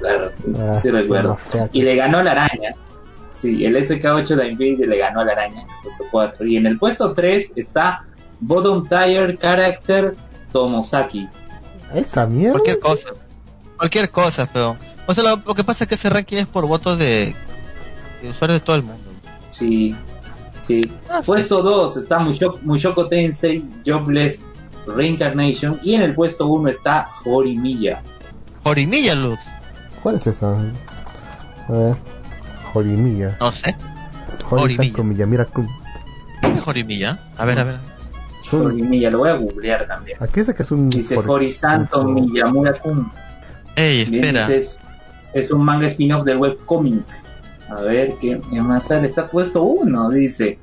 Claro, 0.00 0.30
sí, 0.32 0.46
Ah, 0.58 0.78
sí 0.80 0.90
recuerdo. 0.90 1.36
Y 1.72 1.82
le 1.82 1.94
ganó 1.96 2.22
la 2.22 2.30
araña. 2.30 2.70
Sí, 3.32 3.64
el 3.64 3.76
SK8 3.76 4.34
de 4.34 4.48
Infinity 4.50 4.86
le 4.86 4.98
ganó 4.98 5.20
a 5.20 5.24
la 5.24 5.32
araña 5.32 5.62
en 5.62 5.68
el 5.68 5.76
puesto 5.82 6.04
4. 6.10 6.46
Y 6.46 6.56
en 6.56 6.66
el 6.66 6.76
puesto 6.76 7.12
3 7.12 7.52
está 7.56 8.04
Bottom 8.40 8.88
Tier 8.88 9.38
Character 9.38 10.16
Tomosaki. 10.52 11.28
Esa 11.94 12.26
mierda. 12.26 12.52
Cualquier 12.52 12.78
cosa. 12.78 13.08
Cualquier 13.76 14.10
cosa, 14.10 14.44
pero. 14.52 14.76
O 15.06 15.14
sea, 15.14 15.24
lo, 15.24 15.42
lo 15.44 15.54
que 15.54 15.64
pasa 15.64 15.84
es 15.84 15.88
que 15.88 15.94
ese 15.94 16.10
ranking 16.10 16.38
es 16.38 16.46
por 16.46 16.66
votos 16.66 16.98
de, 16.98 17.34
de 18.22 18.28
usuarios 18.28 18.60
de 18.60 18.64
todo 18.64 18.76
el 18.76 18.82
mundo. 18.82 19.02
Sí, 19.50 19.94
sí. 20.60 20.82
Ah, 21.08 21.20
sí. 21.22 21.26
Puesto 21.26 21.62
2 21.62 21.96
está 21.96 22.18
Mushoko, 22.18 22.58
Mushoko 22.62 23.08
Tensei 23.08 23.64
Jobless 23.86 24.44
Reincarnation. 24.86 25.78
Y 25.82 25.94
en 25.94 26.02
el 26.02 26.14
puesto 26.14 26.46
1 26.46 26.68
está 26.68 27.10
Horimiya. 27.24 28.02
Jorimilla, 28.62 29.14
Lux. 29.14 29.42
¿Cuál 30.02 30.16
es 30.16 30.26
esa? 30.26 30.50
A 30.50 31.72
ver. 31.72 31.96
Jorimilla. 32.72 33.36
No 33.40 33.52
sé. 33.52 33.74
Jorimilla. 34.44 34.76
Jorimilla. 34.76 34.92
con 34.96 35.08
Miyamira 35.08 35.44
Kun. 35.46 35.68
¿Qué 36.40 36.52
es 36.52 36.60
Jorimilla? 36.62 37.18
A 37.36 37.44
ver, 37.44 37.58
a 37.58 37.64
ver. 37.64 37.76
Horimiya, 38.52 39.10
lo 39.10 39.18
voy 39.18 39.28
a 39.30 39.34
googlear 39.34 39.86
también. 39.86 40.16
Aquí 40.20 40.40
dice 40.40 40.54
que 40.54 40.62
es 40.62 40.70
un. 40.70 40.90
Dice 40.90 41.16
un- 41.18 42.14
Miyamura 42.14 42.78
Kun. 42.78 43.10
Ey, 43.76 44.00
espera. 44.02 44.46
dice, 44.48 44.56
es, 44.56 44.80
es 45.32 45.50
un 45.50 45.62
manga 45.64 45.86
spin-off 45.86 46.24
del 46.24 46.38
webcomic. 46.38 47.04
A 47.68 47.82
ver, 47.82 48.14
¿qué, 48.20 48.40
qué 48.50 48.60
más 48.60 48.86
sale? 48.88 49.06
Está 49.06 49.28
puesto 49.28 49.62
uno, 49.62 50.10
dice. 50.10 50.58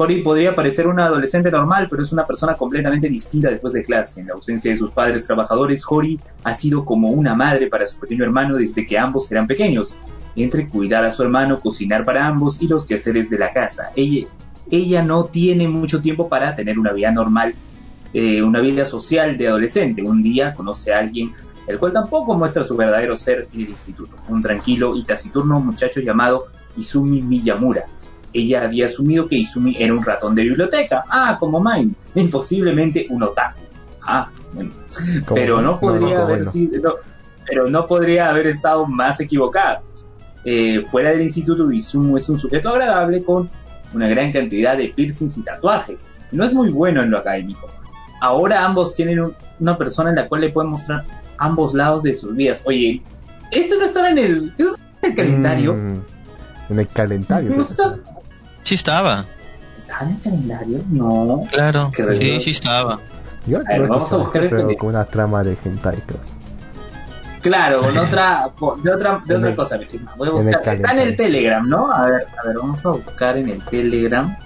Hori 0.00 0.22
podría 0.22 0.54
parecer 0.54 0.86
una 0.86 1.06
adolescente 1.06 1.50
normal, 1.50 1.88
pero 1.90 2.02
es 2.04 2.12
una 2.12 2.24
persona 2.24 2.54
completamente 2.54 3.08
distinta 3.08 3.50
después 3.50 3.72
de 3.72 3.84
clase. 3.84 4.20
En 4.20 4.28
la 4.28 4.34
ausencia 4.34 4.70
de 4.70 4.76
sus 4.76 4.90
padres 4.92 5.26
trabajadores, 5.26 5.82
Hori 5.88 6.18
ha 6.44 6.54
sido 6.54 6.84
como 6.84 7.08
una 7.10 7.34
madre 7.34 7.66
para 7.66 7.84
su 7.86 7.98
pequeño 7.98 8.22
hermano 8.24 8.56
desde 8.56 8.86
que 8.86 8.96
ambos 8.96 9.30
eran 9.32 9.46
pequeños. 9.48 9.96
Entre 10.38 10.68
cuidar 10.68 11.04
a 11.04 11.12
su 11.12 11.22
hermano, 11.22 11.60
cocinar 11.60 12.04
para 12.04 12.26
ambos 12.26 12.62
y 12.62 12.68
los 12.68 12.84
quehaceres 12.84 13.28
de 13.28 13.38
la 13.38 13.52
casa. 13.52 13.90
Ella, 13.96 14.26
ella 14.70 15.02
no 15.02 15.24
tiene 15.24 15.68
mucho 15.68 16.00
tiempo 16.00 16.28
para 16.28 16.54
tener 16.54 16.78
una 16.78 16.92
vida 16.92 17.10
normal, 17.10 17.54
eh, 18.14 18.42
una 18.42 18.60
vida 18.60 18.84
social 18.84 19.36
de 19.36 19.48
adolescente. 19.48 20.02
Un 20.02 20.22
día 20.22 20.54
conoce 20.54 20.92
a 20.92 20.98
alguien 20.98 21.32
el 21.68 21.78
cual 21.78 21.92
tampoco 21.92 22.34
muestra 22.34 22.64
su 22.64 22.76
verdadero 22.76 23.14
ser 23.14 23.46
en 23.52 23.60
el 23.60 23.68
instituto. 23.68 24.16
Un 24.28 24.42
tranquilo 24.42 24.96
y 24.96 25.04
taciturno 25.04 25.60
muchacho 25.60 26.00
llamado 26.00 26.46
Izumi 26.76 27.20
Miyamura. 27.20 27.84
Ella 28.32 28.64
había 28.64 28.86
asumido 28.86 29.28
que 29.28 29.36
Izumi 29.36 29.76
era 29.78 29.92
un 29.92 30.02
ratón 30.02 30.34
de 30.34 30.42
biblioteca, 30.42 31.04
ah, 31.08 31.36
como 31.38 31.62
Mine, 31.62 31.94
posiblemente 32.30 33.06
un 33.10 33.22
otaku. 33.22 33.60
Ah, 34.02 34.30
bueno. 34.54 34.70
pero 35.34 35.60
no 35.60 35.78
podría 35.78 36.18
no, 36.18 36.22
haber 36.22 36.46
sido, 36.46 36.80
no, 36.80 36.94
pero 37.46 37.68
no 37.68 37.86
podría 37.86 38.30
haber 38.30 38.46
estado 38.46 38.86
más 38.86 39.20
equivocada. 39.20 39.82
Eh, 40.44 40.82
fuera 40.90 41.10
del 41.10 41.22
instituto, 41.22 41.70
Izumu 41.70 42.16
es 42.16 42.28
un 42.28 42.38
sujeto 42.38 42.68
agradable 42.70 43.22
con 43.22 43.48
una 43.94 44.08
gran 44.08 44.30
cantidad 44.32 44.76
de 44.76 44.88
piercings 44.88 45.36
y 45.38 45.42
tatuajes. 45.42 46.06
No 46.32 46.44
es 46.44 46.52
muy 46.52 46.70
bueno 46.70 47.02
en 47.02 47.10
lo 47.10 47.18
académico. 47.18 47.68
Ahora 48.20 48.64
ambos 48.64 48.94
tienen 48.94 49.20
un- 49.20 49.34
una 49.60 49.76
persona 49.78 50.10
en 50.10 50.16
la 50.16 50.28
cual 50.28 50.42
le 50.42 50.50
pueden 50.50 50.70
mostrar 50.70 51.04
ambos 51.38 51.74
lados 51.74 52.02
de 52.02 52.14
sus 52.14 52.34
vidas. 52.34 52.60
Oye, 52.64 53.02
esto 53.52 53.76
no 53.78 53.84
estaba 53.84 54.10
en 54.10 54.18
el, 54.18 54.48
¿esto 54.58 54.64
no 54.64 54.70
estaba 54.72 54.86
en 55.02 55.10
el 55.10 55.14
calendario. 55.16 55.74
Mm, 55.74 56.02
en 56.70 56.78
el 56.80 56.88
calendario. 56.88 57.54
Gusta. 57.54 57.94
está. 57.96 57.98
Sí 58.62 58.74
estaba. 58.74 59.24
¿Estaba 59.76 60.02
en 60.02 60.16
el 60.16 60.20
calendario? 60.20 60.78
No. 60.90 61.44
Claro. 61.50 61.90
Sí, 62.18 62.40
sí 62.40 62.50
estaba. 62.50 63.00
Yo 63.46 63.56
A 63.58 63.60
ver, 63.60 63.66
creo 63.66 63.82
que 63.84 63.88
vamos 63.88 64.12
a 64.12 64.16
buscar 64.18 64.42
el 64.44 64.50
pero 64.50 64.68
con 64.76 64.88
una 64.90 65.04
trama 65.06 65.42
de 65.42 65.56
hentai, 65.64 65.96
creo. 66.06 66.20
Claro, 67.40 67.80
con 67.80 67.96
otra, 67.98 68.50
de 68.82 68.92
otra, 68.92 69.22
de 69.24 69.36
otra 69.36 69.50
el- 69.50 69.56
cosa. 69.56 69.78
Voy 70.16 70.28
a 70.28 70.30
en 70.30 70.36
buscar. 70.36 70.68
Está 70.68 70.92
en 70.92 70.98
el 70.98 71.16
Telegram, 71.16 71.68
¿no? 71.68 71.90
A 71.92 72.06
ver, 72.06 72.26
a 72.42 72.46
ver, 72.46 72.56
vamos 72.56 72.84
a 72.86 72.90
buscar 72.90 73.36
en 73.36 73.48
el 73.48 73.64
Telegram. 73.64 74.36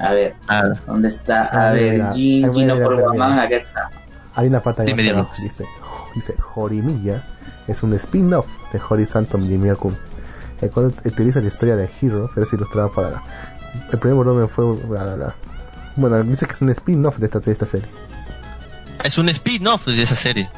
A 0.00 0.12
ver, 0.12 0.34
A 0.48 0.62
ver, 0.64 0.72
¿dónde 0.86 1.08
está? 1.08 1.42
A 1.46 1.72
ver, 1.72 2.02
Gino 2.14 2.50
por 2.82 3.00
Guamán, 3.00 3.38
acá 3.38 3.56
está. 3.56 3.90
Hay 4.34 4.48
una 4.48 4.60
parte 4.60 4.82
ahí 4.82 4.88
Dime, 4.88 5.02
dice, 5.42 5.66
dice 6.14 6.34
Jorimilla 6.40 7.22
es 7.68 7.82
un 7.82 7.92
spin-off 7.94 8.46
de 8.72 8.80
Horizontal 8.88 9.42
Jimmy-kun, 9.42 9.96
el 10.62 10.70
cual 10.70 10.86
utiliza 11.04 11.40
la 11.40 11.48
historia 11.48 11.76
de 11.76 11.88
Hero, 12.00 12.30
pero 12.34 12.44
es 12.46 12.52
ilustrado 12.54 12.90
para 12.90 13.10
la- 13.10 13.22
el 13.92 13.98
primer 13.98 14.16
volumen 14.16 14.48
fue 14.48 14.64
la- 14.90 15.04
la- 15.04 15.16
la- 15.16 15.34
bueno, 15.96 16.22
dice 16.24 16.46
que 16.46 16.54
es 16.54 16.62
un 16.62 16.70
spin-off 16.70 17.18
de 17.18 17.26
esta, 17.26 17.40
de 17.40 17.52
esta 17.52 17.66
serie, 17.66 17.86
es 19.04 19.18
un 19.18 19.28
spin-off 19.28 19.86
de 19.86 20.02
esa 20.02 20.16
serie. 20.16 20.48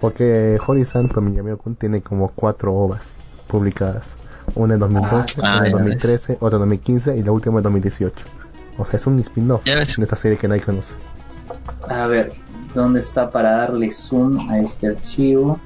Porque 0.00 0.58
Horizontal 0.66 1.24
Jimmy-kun 1.34 1.76
tiene 1.76 2.00
como 2.02 2.28
cuatro 2.28 2.74
ovas 2.74 3.18
publicadas, 3.46 4.16
una 4.54 4.74
en 4.74 4.80
2012, 4.80 5.40
Ah, 5.42 5.58
una 5.58 5.58
en 5.58 5.64
ya 5.64 5.70
2013, 5.72 6.32
otra 6.40 6.56
en 6.56 6.60
2015 6.62 7.16
y 7.16 7.22
la 7.22 7.32
última 7.32 7.58
en 7.58 7.62
2018. 7.64 8.14
O 8.78 8.84
sea, 8.84 8.96
es 8.98 9.06
un 9.06 9.18
spin-off 9.20 9.64
ves. 9.64 9.96
de 9.96 10.02
esta 10.02 10.16
serie 10.16 10.36
que 10.38 10.48
nadie 10.48 10.62
conoce. 10.62 10.94
A 11.88 12.06
ver, 12.06 12.32
¿dónde 12.74 13.00
está 13.00 13.30
para 13.30 13.52
darle 13.56 13.90
zoom 13.90 14.50
a 14.50 14.58
este 14.58 14.88
archivo? 14.88 15.60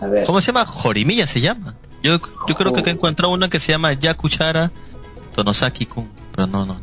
A 0.00 0.06
ver, 0.06 0.26
¿Cómo 0.26 0.40
se 0.40 0.48
llama? 0.52 0.66
Jorimilla 0.66 1.26
se 1.26 1.40
llama. 1.40 1.74
Yo, 2.02 2.18
yo 2.48 2.54
creo 2.56 2.72
que 2.72 2.80
acá 2.80 2.90
encontré 2.90 3.26
una 3.26 3.48
que 3.48 3.60
se 3.60 3.70
llama 3.72 3.92
Yakuchara 3.92 4.70
Tonosaki-kun, 5.34 6.08
pero 6.34 6.46
no, 6.48 6.66
no, 6.66 6.74
no. 6.74 6.80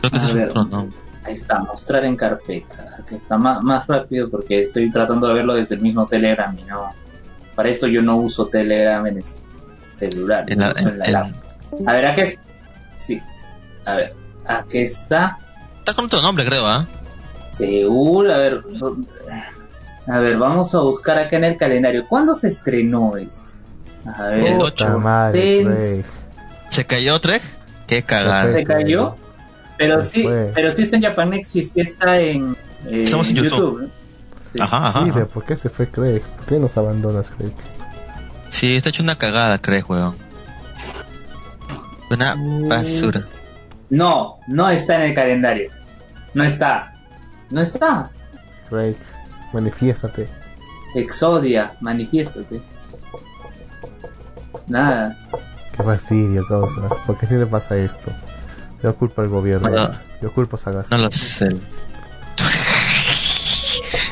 Creo 0.00 0.10
que 0.12 0.18
A 0.18 0.24
ese 0.24 0.42
es 0.44 0.54
nombre. 0.54 0.96
Ahí 1.24 1.34
está, 1.34 1.60
mostrar 1.60 2.04
en 2.04 2.16
carpeta. 2.16 2.96
Acá 2.98 3.16
está 3.16 3.38
más, 3.38 3.62
más 3.62 3.86
rápido 3.86 4.28
porque 4.30 4.62
estoy 4.62 4.90
tratando 4.90 5.28
de 5.28 5.34
verlo 5.34 5.54
desde 5.54 5.74
el 5.76 5.80
mismo 5.80 6.06
Telegram 6.06 6.56
y 6.58 6.62
no. 6.64 6.90
Para 7.54 7.68
esto 7.68 7.86
yo 7.86 8.00
no 8.02 8.16
uso 8.16 8.46
Telegram 8.46 9.06
en 9.06 9.18
el 9.18 9.24
celular, 9.98 10.44
En 10.48 10.58
la- 10.58 10.72
en 10.76 10.88
en- 10.88 10.98
la 10.98 11.06
laptop. 11.10 11.88
A 11.88 11.92
ver, 11.92 12.06
aquí 12.06 12.20
está. 12.22 12.42
Sí. 12.98 13.20
A 13.84 13.94
ver, 13.96 14.12
aquí 14.46 14.78
está. 14.78 15.36
Está 15.78 15.94
con 15.94 16.04
otro 16.06 16.22
nombre, 16.22 16.44
creo, 16.44 16.66
¿ah? 16.66 16.86
Seúl, 17.50 18.30
a 18.30 18.36
ver. 18.38 18.62
A 20.06 20.18
ver, 20.18 20.36
vamos 20.36 20.74
a 20.74 20.80
buscar 20.80 21.18
acá 21.18 21.36
en 21.36 21.44
el 21.44 21.56
calendario. 21.56 22.06
¿Cuándo 22.08 22.34
se 22.34 22.48
estrenó 22.48 23.16
esto? 23.16 23.56
A 24.16 24.24
ver, 24.28 24.46
El 24.48 24.98
madre. 24.98 26.04
¿Se 26.70 26.84
cayó 26.86 27.20
Trek? 27.20 27.42
Qué 27.86 28.02
cagada. 28.02 28.52
¿se 28.52 28.64
cayó? 28.64 29.14
Pero 29.82 30.04
sí, 30.04 30.22
fue. 30.22 30.50
pero 30.54 30.70
sí 30.72 30.82
está 30.82 30.96
en 30.96 31.02
Japanex, 31.02 31.48
sí 31.48 31.62
sí 31.62 31.80
está 31.80 32.18
en, 32.20 32.56
eh, 32.86 33.04
Estamos 33.04 33.28
en 33.30 33.36
YouTube. 33.36 33.82
¿no? 33.82 33.88
Sí. 34.44 34.58
Ajá, 34.60 34.88
ajá. 34.88 35.04
Sí, 35.04 35.10
ajá. 35.10 35.24
¿por 35.26 35.44
qué 35.44 35.56
se 35.56 35.68
fue 35.68 35.88
Craig? 35.88 36.20
¿Por 36.22 36.46
qué 36.46 36.58
nos 36.58 36.76
abandonas, 36.76 37.30
Craig? 37.30 37.52
Sí, 38.50 38.76
está 38.76 38.90
hecho 38.90 39.02
una 39.02 39.16
cagada, 39.16 39.58
creo, 39.58 39.84
weón. 39.88 40.14
Una 42.10 42.36
Mm. 42.36 42.68
basura. 42.68 43.26
No, 43.90 44.38
no 44.46 44.68
está 44.70 44.96
en 44.96 45.02
el 45.02 45.14
calendario. 45.14 45.70
No 46.34 46.44
está. 46.44 46.92
No 47.50 47.60
está. 47.60 48.10
Craig, 48.68 48.96
manifiéstate. 49.52 50.28
Exodia, 50.94 51.76
manifiéstate. 51.80 52.60
Nada. 54.68 55.16
Qué 55.76 55.82
fastidio, 55.82 56.46
causa. 56.46 56.88
¿Por 57.06 57.16
qué 57.18 57.26
siempre 57.26 57.46
pasa 57.46 57.76
esto? 57.76 58.10
Yo 58.82 58.94
culpo 58.96 59.22
al 59.22 59.28
gobierno. 59.28 59.68
No. 59.68 59.90
Yo 60.20 60.32
culpo 60.32 60.56
a 60.56 60.58
Sagas. 60.58 60.90
No 60.90 60.98
lo 60.98 61.10
sé. 61.12 61.48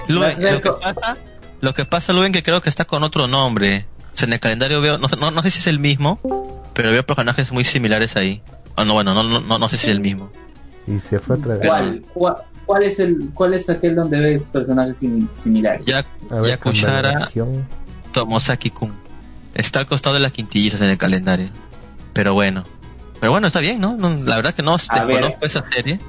Luen, 0.08 0.44
a 0.44 0.50
lo 0.52 0.60
que 0.60 0.70
pasa, 0.72 1.16
lo 1.60 1.74
que 1.74 1.84
pasa, 1.84 2.12
Luen, 2.12 2.32
que 2.32 2.42
creo 2.42 2.60
que 2.60 2.68
está 2.68 2.84
con 2.84 3.02
otro 3.02 3.26
nombre. 3.26 3.86
O 4.12 4.16
sea, 4.16 4.26
en 4.26 4.32
el 4.34 4.40
calendario 4.40 4.80
veo, 4.80 4.98
no, 4.98 5.08
no, 5.18 5.30
no 5.30 5.42
sé 5.42 5.50
si 5.50 5.58
es 5.60 5.66
el 5.68 5.78
mismo, 5.78 6.18
pero 6.74 6.90
veo 6.90 7.04
personajes 7.06 7.52
muy 7.52 7.64
similares 7.64 8.16
ahí. 8.16 8.42
Oh, 8.76 8.84
no, 8.84 8.94
bueno, 8.94 9.14
no, 9.14 9.22
no, 9.22 9.40
no, 9.40 9.58
no 9.58 9.68
sé 9.68 9.76
si 9.76 9.86
es 9.86 9.92
el 9.92 10.00
mismo. 10.00 10.30
Y 10.86 10.98
se 10.98 11.18
fue 11.18 11.36
otra 11.36 11.54
vez. 11.56 11.66
¿Cuál, 11.66 12.02
cuál, 12.12 12.36
cuál 12.66 12.82
es 12.82 12.98
el, 12.98 13.30
cuál 13.34 13.54
es 13.54 13.68
aquel 13.70 13.94
donde 13.94 14.18
ves 14.18 14.44
personajes 14.48 14.96
sim- 14.96 15.28
similares? 15.32 15.82
Ya, 15.86 16.04
A 16.30 16.40
región. 16.40 17.66
Tomosaki-kun. 18.12 18.92
Está 19.54 19.80
al 19.80 19.86
costado 19.86 20.14
de 20.14 20.20
las 20.20 20.32
quintillizas 20.32 20.80
en 20.80 20.90
el 20.90 20.98
calendario. 20.98 21.50
Pero 22.12 22.34
bueno. 22.34 22.64
Pero 23.20 23.32
bueno, 23.32 23.46
está 23.46 23.60
bien, 23.60 23.80
¿no? 23.80 23.96
No, 23.96 24.08
la 24.24 24.36
verdad 24.36 24.54
que 24.54 24.62
no 24.62 24.76
A 24.88 25.04
ver. 25.04 25.16
desconozco 25.16 25.46
esa 25.46 25.64
serie. 25.70 26.00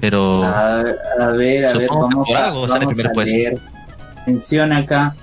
Pero... 0.00 0.44
A, 0.44 0.80
a 0.80 0.82
ver, 0.82 0.98
a 1.20 1.28
ver, 1.28 1.70
Supongo 1.70 2.08
que 2.08 2.14
vamos 2.14 2.28
por 2.28 2.36
a, 2.36 2.46
algo 2.48 2.66
vamos 2.66 3.24
leer. 3.24 3.60
Menciona 4.26 4.78
acá 4.78 5.14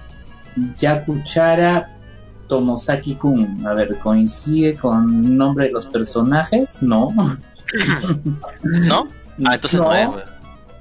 Yakuchara 0.76 1.89
Tomosaki-kun. 2.48 3.65
A 3.68 3.74
ver, 3.74 3.98
¿coincide 4.00 4.76
con 4.76 5.26
el 5.26 5.38
nombre 5.38 5.65
de 5.65 5.72
los 5.72 5.86
personajes? 5.88 6.82
No. 6.82 7.10
¿No? 8.63 9.08
Ah, 9.46 9.56
entonces 9.56 9.80
no, 9.80 9.94
es, 9.94 10.08
güey. 10.08 10.24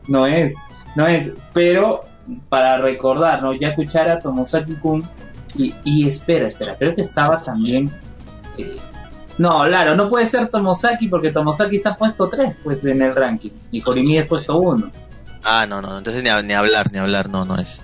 no 0.08 0.26
es, 0.26 0.54
no 0.96 1.06
es, 1.06 1.32
pero 1.52 2.00
para 2.48 2.78
recordar, 2.78 3.42
¿no? 3.42 3.52
Yakuchara 3.52 4.20
Tomosaki-kun 4.20 5.06
y, 5.56 5.74
y 5.84 6.08
espera, 6.08 6.48
espera, 6.48 6.76
creo 6.76 6.94
que 6.94 7.02
estaba 7.02 7.40
también... 7.42 7.92
eh, 8.56 8.76
no, 9.38 9.64
claro, 9.64 9.94
no 9.94 10.08
puede 10.08 10.26
ser 10.26 10.48
Tomosaki 10.48 11.08
porque 11.08 11.30
Tomosaki 11.30 11.76
está 11.76 11.96
puesto 11.96 12.28
3 12.28 12.56
pues 12.62 12.84
en 12.84 13.00
el 13.02 13.14
ranking 13.14 13.50
y 13.70 13.82
Horimi 13.84 14.18
es 14.18 14.26
puesto 14.26 14.58
1. 14.58 14.90
Ah, 15.44 15.66
no, 15.68 15.80
no, 15.80 15.96
entonces 15.98 16.22
ni, 16.22 16.30
ni 16.46 16.54
hablar, 16.54 16.92
ni 16.92 16.98
hablar, 16.98 17.30
no, 17.30 17.44
no 17.44 17.56
es. 17.56 17.80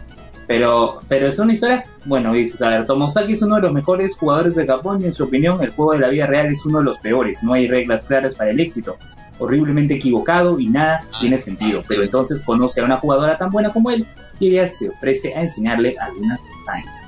Pero, 0.46 1.00
pero 1.08 1.28
es 1.28 1.38
una 1.38 1.52
historia, 1.54 1.84
bueno, 2.04 2.32
dices, 2.32 2.60
a 2.60 2.68
ver, 2.68 2.86
Tomosaki 2.86 3.32
es 3.32 3.42
uno 3.42 3.56
de 3.56 3.62
los 3.62 3.72
mejores 3.72 4.14
jugadores 4.16 4.54
de 4.54 4.66
Japón 4.66 5.00
y 5.00 5.06
en 5.06 5.12
su 5.12 5.24
opinión 5.24 5.62
el 5.62 5.70
juego 5.70 5.92
de 5.92 6.00
la 6.00 6.08
vida 6.08 6.26
real 6.26 6.48
es 6.48 6.66
uno 6.66 6.78
de 6.78 6.84
los 6.84 6.98
peores, 6.98 7.42
no 7.42 7.54
hay 7.54 7.66
reglas 7.66 8.04
claras 8.04 8.34
para 8.34 8.50
el 8.50 8.60
éxito, 8.60 8.98
horriblemente 9.38 9.94
equivocado 9.94 10.58
y 10.60 10.66
nada 10.66 11.00
tiene 11.18 11.38
sentido, 11.38 11.82
pero 11.88 12.02
entonces 12.02 12.42
conoce 12.42 12.80
a 12.80 12.84
una 12.84 12.98
jugadora 12.98 13.38
tan 13.38 13.50
buena 13.50 13.72
como 13.72 13.90
él 13.90 14.06
y 14.38 14.50
ella 14.50 14.68
se 14.68 14.90
ofrece 14.90 15.34
a 15.34 15.40
enseñarle 15.40 15.96
algunas 15.98 16.42
pestañas. 16.42 17.03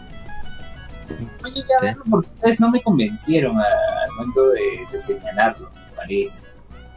Oye, 1.44 1.60
ya 1.60 1.78
Sí. 1.80 1.86
verlo, 1.86 2.02
porque 2.10 2.28
ustedes 2.34 2.60
no 2.60 2.70
me 2.70 2.82
convencieron 2.82 3.58
a- 3.58 3.62
al 4.04 4.12
momento 4.16 4.48
de, 4.50 4.60
de 4.90 4.98
señalarlo, 4.98 5.70
me 5.74 5.92
parece. 5.96 6.46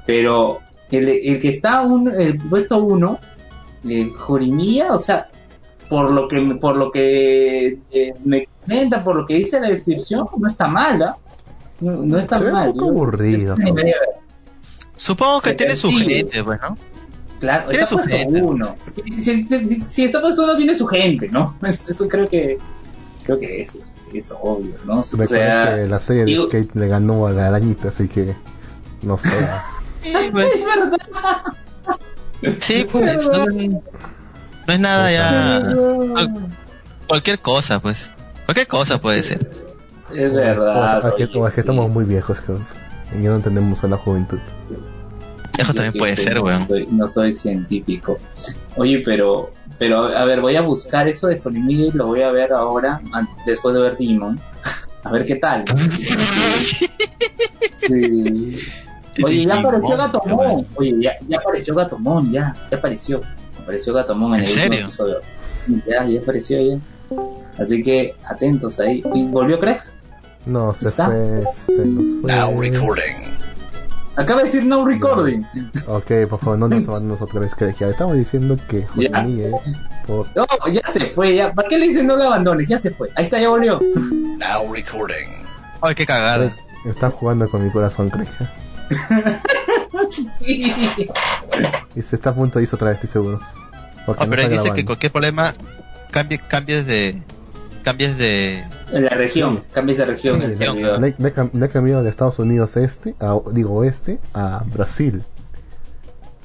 Pero 0.06 0.60
el, 0.92 1.08
el 1.10 1.40
que 1.40 1.50
está 1.50 1.82
un, 1.82 2.10
el 2.20 2.38
puesto 2.38 2.80
uno, 2.84 3.20
el 3.84 4.12
Jorimilla, 4.12 4.94
o 4.94 4.98
sea, 4.98 5.30
por 5.90 6.12
lo 6.12 6.28
que 6.28 6.40
por 6.62 6.78
lo 6.78 6.92
que 6.92 7.78
eh, 7.92 8.14
me 8.24 8.48
comenta, 8.62 9.04
por 9.04 9.16
lo 9.16 9.26
que 9.26 9.36
dice 9.36 9.60
la 9.60 9.70
descripción, 9.70 10.28
no 10.38 10.48
está 10.48 10.68
mala. 10.68 11.16
No, 11.80 11.92
no 12.04 12.18
está 12.18 12.38
Se 12.40 12.44
ve 12.44 12.50
un 12.52 12.56
mal. 12.58 12.72
poco 12.74 12.90
aburrido, 12.90 13.56
causa. 13.56 13.74
Supongo 14.98 15.40
que 15.42 15.50
Se 15.52 15.56
tiene 15.56 15.76
su 15.76 15.90
gente, 15.92 16.44
pues, 16.44 16.60
¿no? 16.62 16.78
Claro, 17.40 17.70
Tiene 17.70 17.84
está 17.84 17.90
su 17.90 17.96
puesto 17.96 18.18
gente. 18.18 18.42
uno. 18.42 18.76
Si, 18.94 19.24
si- 19.24 19.48
si- 19.48 19.84
si 19.88 20.04
está 20.04 20.20
puesto 20.22 20.44
uno, 20.44 20.58
tiene 20.58 20.76
su 20.76 20.86
gente, 20.86 21.30
¿no? 21.30 21.56
Es- 21.66 21.90
Eso 21.90 22.08
creo 22.10 22.28
que 22.28 22.58
creo 23.24 23.40
que 23.40 23.62
es, 23.62 23.80
es 24.18 24.32
obvio, 24.42 24.74
¿no? 24.86 25.00
O 25.00 25.04
Recuerda 25.04 25.28
sea, 25.28 25.76
que 25.84 25.88
la 25.90 26.00
serie 26.00 26.26
de 26.26 26.32
digo- 26.32 26.48
Skate 26.48 26.76
le 26.76 26.88
ganó 26.88 27.28
a 27.28 27.32
la 27.32 27.48
arañita, 27.48 27.90
así 27.90 28.08
que 28.08 28.36
no 29.04 29.18
sé. 29.18 29.30
es 30.04 30.34
verdad. 30.34 30.52
Sí, 32.60 32.88
pues, 32.90 33.28
no, 33.30 33.46
no 33.46 34.74
es 34.74 34.80
nada 34.80 35.12
ya. 35.12 35.76
Cualquier 37.08 37.40
cosa, 37.40 37.80
pues. 37.80 38.12
Cualquier 38.46 38.68
cosa 38.68 39.00
puede 39.02 39.24
ser. 39.24 39.50
Es 40.16 40.34
verdad. 40.34 41.04
O 41.04 41.08
es 41.10 41.14
que, 41.16 41.24
oye, 41.26 41.38
o 41.38 41.48
es 41.48 41.54
que 41.54 41.56
sí. 41.56 41.60
estamos 41.62 41.90
muy 41.90 42.06
viejos, 42.06 42.40
causa. 42.42 42.74
Y 43.18 43.24
ya 43.24 43.30
no 43.30 43.36
entendemos 43.38 43.84
a 43.84 43.88
la 43.88 43.98
juventud. 43.98 44.40
Eso 45.58 45.74
también 45.74 45.94
puede 45.94 46.16
ser, 46.16 46.36
no 46.36 46.44
weón. 46.44 46.68
Soy, 46.68 46.88
no 46.90 47.10
soy 47.10 47.34
científico. 47.34 48.18
Oye, 48.78 49.02
pero, 49.04 49.50
pero 49.80 50.04
a 50.16 50.26
ver, 50.26 50.42
voy 50.42 50.56
a 50.58 50.62
buscar 50.62 51.08
eso 51.08 51.28
de 51.28 51.40
Jorimilla 51.40 51.86
y 51.86 51.92
lo 51.92 52.08
voy 52.08 52.22
a 52.22 52.30
ver 52.32 52.52
ahora, 52.54 53.02
después 53.46 53.74
de 53.74 53.82
ver 53.82 53.98
Demon. 53.98 54.40
A 55.04 55.12
ver 55.14 55.26
qué 55.26 55.36
tal. 55.36 55.64
Sí. 57.78 58.58
Oye, 59.24 59.46
ya 59.46 59.60
apareció 59.60 59.98
Gatomon. 59.98 60.68
Oye, 60.76 60.96
ya, 61.00 61.14
ya 61.28 61.38
apareció 61.38 61.74
Gatomon, 61.74 62.32
ya, 62.32 62.54
ya 62.70 62.78
apareció. 62.78 63.22
Apareció 63.62 63.94
Gatomon 63.94 64.36
en, 64.36 64.42
¿En 64.42 64.46
el 64.46 64.50
último 64.52 64.92
serio? 64.92 65.20
episodio. 65.20 65.22
Ya, 65.88 66.06
ya 66.06 66.20
apareció 66.22 66.62
ya. 66.62 66.78
Así 67.58 67.82
que 67.82 68.16
atentos 68.26 68.80
ahí. 68.80 69.02
¿Y 69.14 69.26
volvió 69.26 69.60
Craig? 69.60 69.78
No, 70.46 70.74
se 70.74 70.88
¿Está? 70.90 71.08
fue, 71.08 71.44
se 71.52 71.86
nos 71.86 72.22
fue. 72.22 72.32
Acaba 74.20 74.42
de 74.42 74.48
decir 74.48 74.66
no 74.66 74.86
recording. 74.86 75.44
Ok, 75.88 76.12
por 76.30 76.40
favor, 76.40 76.58
no 76.60 76.68
nos 76.68 76.88
abandones 76.90 77.22
otra 77.22 77.40
vez. 77.40 77.56
Ya 77.80 77.88
estamos 77.88 78.18
diciendo 78.18 78.58
que 78.68 78.86
Ya. 78.96 79.24
Eh, 79.26 79.52
por 80.06 80.28
No, 80.36 80.46
ya 80.70 80.82
se 80.92 81.06
fue, 81.06 81.36
ya. 81.36 81.54
¿Para 81.54 81.68
qué 81.68 81.78
le 81.78 81.88
dicen 81.88 82.06
no 82.06 82.18
lo 82.18 82.26
abandones? 82.26 82.68
Ya 82.68 82.78
se 82.78 82.92
fue. 82.92 83.10
Ahí 83.16 83.24
está, 83.24 83.40
ya 83.40 83.50
volvió. 83.50 83.80
Ay, 85.82 85.96
qué 85.96 86.06
cagada. 86.06 86.54
Está 86.86 87.10
jugando 87.10 87.50
con 87.50 87.64
mi 87.64 87.72
corazón, 87.72 88.10
Craig. 88.10 88.28
Sí. 90.40 90.74
Y 91.96 92.02
se 92.02 92.16
está 92.16 92.32
a 92.32 92.34
punto 92.34 92.58
de 92.58 92.64
irse 92.64 92.76
otra 92.76 92.88
vez, 92.90 92.96
estoy 92.96 93.10
seguro. 93.10 93.40
Ah, 93.42 94.26
no 94.26 94.30
pero 94.30 94.42
ahí 94.42 94.48
está 94.48 94.64
dice 94.64 94.74
que 94.74 94.86
cualquier 94.86 95.12
problema 95.12 95.54
cambie, 96.10 96.40
cambies 96.40 96.88
de 96.88 97.22
cambies 97.84 98.18
de 98.18 98.64
En 98.92 99.04
la 99.04 99.10
región, 99.12 99.64
cambias 99.72 99.98
de 100.00 100.06
región 100.06 100.38
Sí, 100.38 100.44
el 100.44 100.50
le- 100.50 100.56
servidor. 100.56 101.00
Le, 101.02 101.16
le 101.18 101.34
cam- 101.34 101.52
le 101.54 101.66
he 101.66 101.70
cambiado 101.70 102.04
de 102.04 102.10
Estados 102.10 102.40
Unidos 102.40 102.76
este, 102.78 103.16
a, 103.20 103.38
digo 103.52 103.74
oeste, 103.76 104.20
a 104.34 104.64
Brasil. 104.74 105.24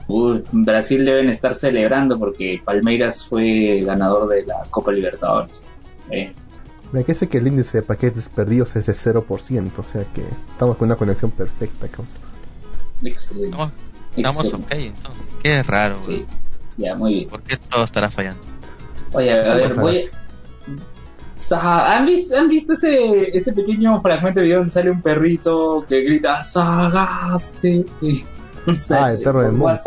Uy, 0.06 0.42
en 0.52 0.64
Brasil 0.64 1.04
deben 1.04 1.30
estar 1.30 1.54
celebrando 1.54 2.18
porque 2.18 2.60
Palmeiras 2.62 3.24
fue 3.24 3.80
ganador 3.86 4.28
de 4.28 4.44
la 4.44 4.62
Copa 4.68 4.92
Libertadores. 4.92 5.64
Eh, 6.10 6.32
Me 6.92 7.00
parece 7.02 7.26
que 7.28 7.38
el 7.38 7.46
índice 7.46 7.78
de 7.78 7.82
paquetes 7.82 8.28
perdidos 8.28 8.76
es 8.76 8.84
de 8.86 8.92
0%, 8.92 9.72
o 9.78 9.82
sea 9.82 10.04
que 10.14 10.22
estamos 10.50 10.76
con 10.76 10.88
una 10.88 10.96
conexión 10.96 11.30
perfecta. 11.30 11.86
excelente. 13.02 13.46
estamos, 13.46 13.70
estamos 14.14 14.44
excelente. 14.44 14.74
ok 14.76 14.96
entonces 14.96 15.22
qué 15.42 15.62
raro 15.62 15.96
Sí, 16.04 16.06
güey. 16.06 16.26
ya, 16.76 16.94
muy 16.94 17.14
bien. 17.14 17.28
¿por 17.30 17.42
qué 17.42 17.56
todo 17.56 17.84
estará 17.84 18.10
fallando? 18.10 18.42
Oye, 19.12 19.32
a 19.32 19.54
ver, 19.54 19.74
voy. 19.74 20.04
¿Han 21.52 22.06
visto, 22.06 22.36
¿Han 22.36 22.48
visto 22.48 22.72
ese, 22.74 23.36
ese 23.36 23.52
pequeño 23.52 24.00
fragmento 24.00 24.40
de 24.40 24.44
video 24.44 24.58
donde 24.58 24.72
sale 24.72 24.90
un 24.90 25.02
perrito 25.02 25.84
que 25.88 26.02
grita 26.02 26.42
Sagaste? 26.42 27.84
Ah, 28.90 29.12
el 29.12 29.18
perro 29.20 29.40
del 29.42 29.52
mundo. 29.52 29.78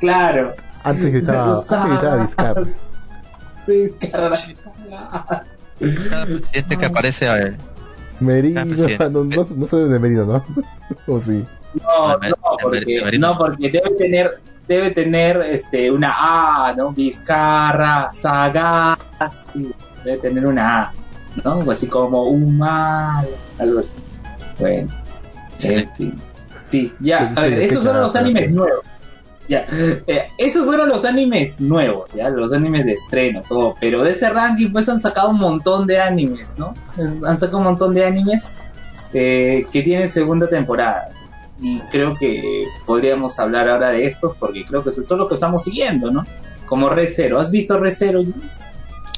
Claro. 0.00 0.54
Antes 0.84 1.12
gritaba, 1.12 1.52
antes 1.52 1.68
gritaba 1.90 2.16
Vizcarra. 2.22 2.64
Vizcarra. 3.66 4.36
Cada 6.10 6.26
presidente 6.26 6.76
que 6.76 6.86
aparece 6.86 7.26
eh, 7.26 7.56
Merino, 8.20 8.60
Ah, 8.60 8.64
no, 9.10 9.24
no, 9.24 9.46
no 9.56 9.66
sabe 9.66 9.88
de 9.88 9.98
Merino, 9.98 10.24
¿no? 10.24 10.44
o 11.14 11.20
sí. 11.20 11.44
No, 11.74 12.18
mer- 12.18 12.30
no, 12.30 12.56
porque, 12.62 13.18
no, 13.18 13.38
porque 13.38 13.70
debe 13.70 13.90
tener, 13.96 14.40
debe 14.68 14.90
tener 14.90 15.40
este, 15.42 15.90
una 15.90 16.68
A, 16.68 16.74
¿no? 16.74 16.92
Vizcarra, 16.92 18.10
Sagasti, 18.12 19.72
debe 20.04 20.18
tener 20.18 20.46
una 20.46 20.82
A, 20.82 20.92
¿no? 21.44 21.52
Algo 21.52 21.70
Así 21.70 21.86
como 21.86 22.24
un 22.24 22.58
mal, 22.58 23.26
algo 23.58 23.80
así. 23.80 23.96
Bueno, 24.58 24.88
en 25.62 25.90
fin. 25.94 26.14
Sí, 26.70 26.92
ya, 27.00 27.32
a 27.36 27.42
ver, 27.42 27.60
esos 27.60 27.82
fueron 27.82 28.02
los 28.02 28.16
animes 28.16 28.50
nuevos. 28.50 28.84
Ya, 29.48 29.66
eh, 29.70 30.28
esos 30.38 30.64
fueron 30.64 30.88
los 30.88 31.04
animes 31.04 31.60
nuevos, 31.60 32.08
ya, 32.14 32.30
los 32.30 32.52
animes 32.52 32.86
de 32.86 32.92
estreno, 32.92 33.42
todo. 33.46 33.74
Pero 33.80 34.02
de 34.02 34.10
ese 34.10 34.30
ranking, 34.30 34.70
pues 34.70 34.88
han 34.88 34.98
sacado 34.98 35.30
un 35.30 35.38
montón 35.38 35.86
de 35.86 36.00
animes, 36.00 36.56
¿no? 36.58 36.72
Han 37.26 37.36
sacado 37.36 37.58
un 37.58 37.64
montón 37.64 37.92
de 37.92 38.06
animes 38.06 38.54
eh, 39.12 39.66
que 39.70 39.82
tienen 39.82 40.08
segunda 40.08 40.48
temporada. 40.48 41.10
Y 41.60 41.80
creo 41.90 42.16
que 42.16 42.66
podríamos 42.86 43.38
hablar 43.38 43.68
ahora 43.68 43.90
de 43.90 44.06
estos 44.06 44.36
porque 44.36 44.64
creo 44.64 44.82
que 44.82 44.90
son 44.90 45.18
los 45.18 45.28
que 45.28 45.34
estamos 45.34 45.64
siguiendo, 45.64 46.10
¿no? 46.10 46.24
Como 46.66 46.88
Re 46.88 47.06
Zero. 47.06 47.38
¿Has 47.38 47.50
visto 47.50 47.78
Re 47.78 47.90
Zero? 47.90 48.22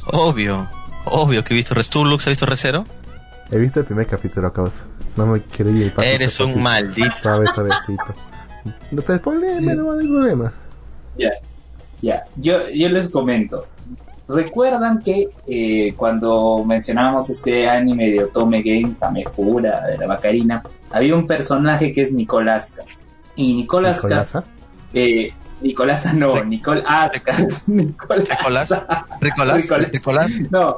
Obvio 0.06 0.68
obvio 1.06 1.44
que 1.44 1.54
he 1.54 1.56
visto 1.56 1.74
Restulux 1.74 2.26
¿has 2.26 2.32
visto 2.32 2.46
Recero? 2.46 2.84
He 3.50 3.58
visto 3.58 3.80
el 3.80 3.86
primer 3.86 4.06
capítulo, 4.06 4.52
causa. 4.52 4.86
No 5.16 5.26
me 5.26 5.42
creí 5.42 5.82
el 5.82 5.92
paso 5.92 6.08
eres 6.08 6.40
un 6.40 6.62
maldito 6.62 7.14
Sabe, 7.22 7.46
sabecito. 7.48 8.02
No, 8.90 9.02
Pero 9.02 9.20
problema, 9.20 9.74
no 9.74 9.92
hay 9.92 10.08
problema. 10.08 10.52
Ya, 11.18 11.30
ya. 12.00 12.24
Yo, 12.36 12.68
yo 12.70 12.88
les 12.88 13.08
comento. 13.08 13.66
¿Recuerdan 14.26 15.00
que 15.00 15.28
eh, 15.46 15.92
cuando 15.96 16.64
mencionábamos 16.64 17.28
este 17.28 17.68
anime 17.68 18.10
de 18.10 18.24
Otome 18.24 18.62
Game, 18.62 18.94
Kamefura, 18.98 19.82
de 19.86 19.98
la 19.98 20.06
Bacarina, 20.06 20.62
había 20.90 21.14
un 21.14 21.26
personaje 21.26 21.92
que 21.92 22.00
es 22.02 22.12
Nicolaska? 22.12 22.82
Y 23.36 23.54
Nicolasa. 23.54 24.42
eh, 24.94 25.30
Nicolasa 25.64 26.12
no, 26.12 26.44
Nicol 26.44 26.82
Ascar, 26.86 27.36
Nicolás. 27.66 28.28
Nicolás 29.20 29.56
Nicolás. 29.56 29.92
Nicolás 29.92 30.30
No, 30.50 30.76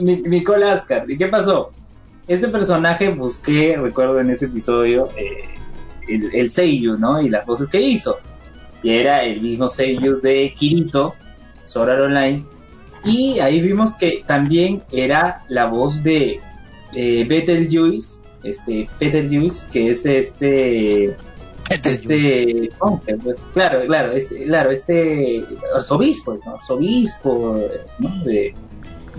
Ni- 0.00 0.22
Nicole 0.22 0.70
Ascar. 0.70 1.10
¿Y 1.10 1.16
qué 1.16 1.26
pasó? 1.26 1.72
Este 2.28 2.46
personaje 2.48 3.08
busqué, 3.08 3.76
recuerdo 3.76 4.20
en 4.20 4.30
ese 4.30 4.44
episodio, 4.46 5.08
eh, 5.16 5.48
el, 6.08 6.32
el 6.32 6.50
Seiyu, 6.50 6.96
¿no? 6.96 7.20
Y 7.20 7.28
las 7.28 7.44
voces 7.44 7.68
que 7.68 7.80
hizo. 7.80 8.18
Y 8.84 8.90
era 8.92 9.24
el 9.24 9.40
mismo 9.42 9.68
Seiyu 9.68 10.20
de 10.20 10.52
Kirito, 10.56 11.14
Sword 11.64 11.90
Art 11.90 12.00
Online. 12.02 12.44
Y 13.04 13.40
ahí 13.40 13.60
vimos 13.60 13.90
que 13.96 14.22
también 14.26 14.82
era 14.92 15.42
la 15.48 15.66
voz 15.66 16.02
de 16.04 16.38
eh, 16.94 17.24
Betelgeuse, 17.28 18.22
este, 18.44 18.88
Betelgeuse, 19.00 19.66
que 19.72 19.90
es 19.90 20.06
este 20.06 21.16
este 21.70 22.68
monje, 22.80 23.16
pues, 23.16 23.46
claro, 23.54 23.80
claro, 23.86 24.12
este, 24.12 24.44
claro, 24.44 24.70
este 24.70 25.44
arzobispo, 25.74 26.36
¿no? 26.44 26.54
arzobispo, 26.56 27.56
¿no? 27.98 28.24
de, 28.24 28.54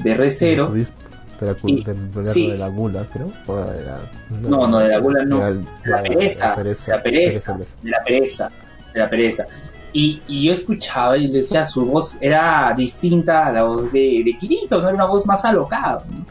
de 0.03 0.13
Recero, 0.15 0.67
Obispo 0.67 0.95
De 1.39 1.47
la, 1.47 1.55
Y- 1.65 1.85
sí. 2.27 2.51
de 2.51 2.57
la 2.57 2.67
gula, 2.67 3.07
creo. 3.11 3.31
O 3.47 3.55
de 3.55 3.83
la, 3.85 3.99
No, 4.41 4.67
no, 4.67 4.79
de 4.79 4.89
la 4.89 4.99
gula 4.99 5.23
no. 5.25 5.39
de 5.39 5.53
De 5.55 5.63
la 5.85 6.01
pereza, 6.03 6.49
La 6.49 6.55
pereza. 6.55 6.91
la 6.97 7.01
pereza. 7.03 7.53
pereza. 7.53 7.77
de 7.81 7.89
la 7.89 8.03
pereza, 8.03 8.51
de 8.93 8.99
la 8.99 9.09
pereza. 9.09 9.47
Y, 9.93 10.21
y 10.27 10.43
yo 10.45 10.53
escuchaba 10.53 11.17
y 11.17 11.29
decía, 11.31 11.65
su 11.65 11.85
voz 11.85 12.15
era 12.21 12.73
distinta 12.77 13.47
a 13.47 13.51
la 13.51 13.63
voz 13.63 13.91
de, 13.91 14.21
de 14.23 14.37
Kirito, 14.39 14.81
no 14.81 14.87
era 14.87 14.95
una 14.95 15.05
voz 15.05 15.25
más 15.25 15.43
alocada. 15.43 16.03
¿no? 16.09 16.25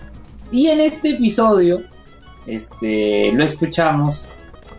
Y 0.53 0.69
en 0.69 0.81
este 0.81 1.11
episodio, 1.11 1.83
este, 2.47 3.33
lo 3.33 3.45
escuchamos 3.45 4.29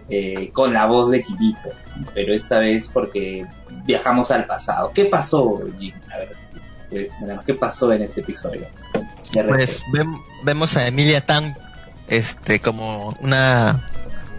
eh, 0.09 0.49
con 0.53 0.73
la 0.73 0.85
voz 0.85 1.09
de 1.11 1.23
Kirito, 1.23 1.69
pero 2.13 2.33
esta 2.33 2.59
vez 2.59 2.89
porque 2.89 3.45
viajamos 3.85 4.31
al 4.31 4.45
pasado. 4.45 4.91
¿Qué 4.93 5.05
pasó, 5.05 5.61
Jim? 5.79 5.93
A 6.13 6.17
ver, 6.19 7.09
bueno, 7.21 7.41
¿qué 7.45 7.53
pasó 7.53 7.91
en 7.93 8.01
este 8.01 8.21
episodio? 8.21 8.67
Pues 9.47 9.81
vem- 9.93 10.21
vemos 10.43 10.75
a 10.75 10.87
Emilia 10.87 11.21
Tan 11.25 11.57
este 12.07 12.59
como 12.59 13.15
una 13.21 13.87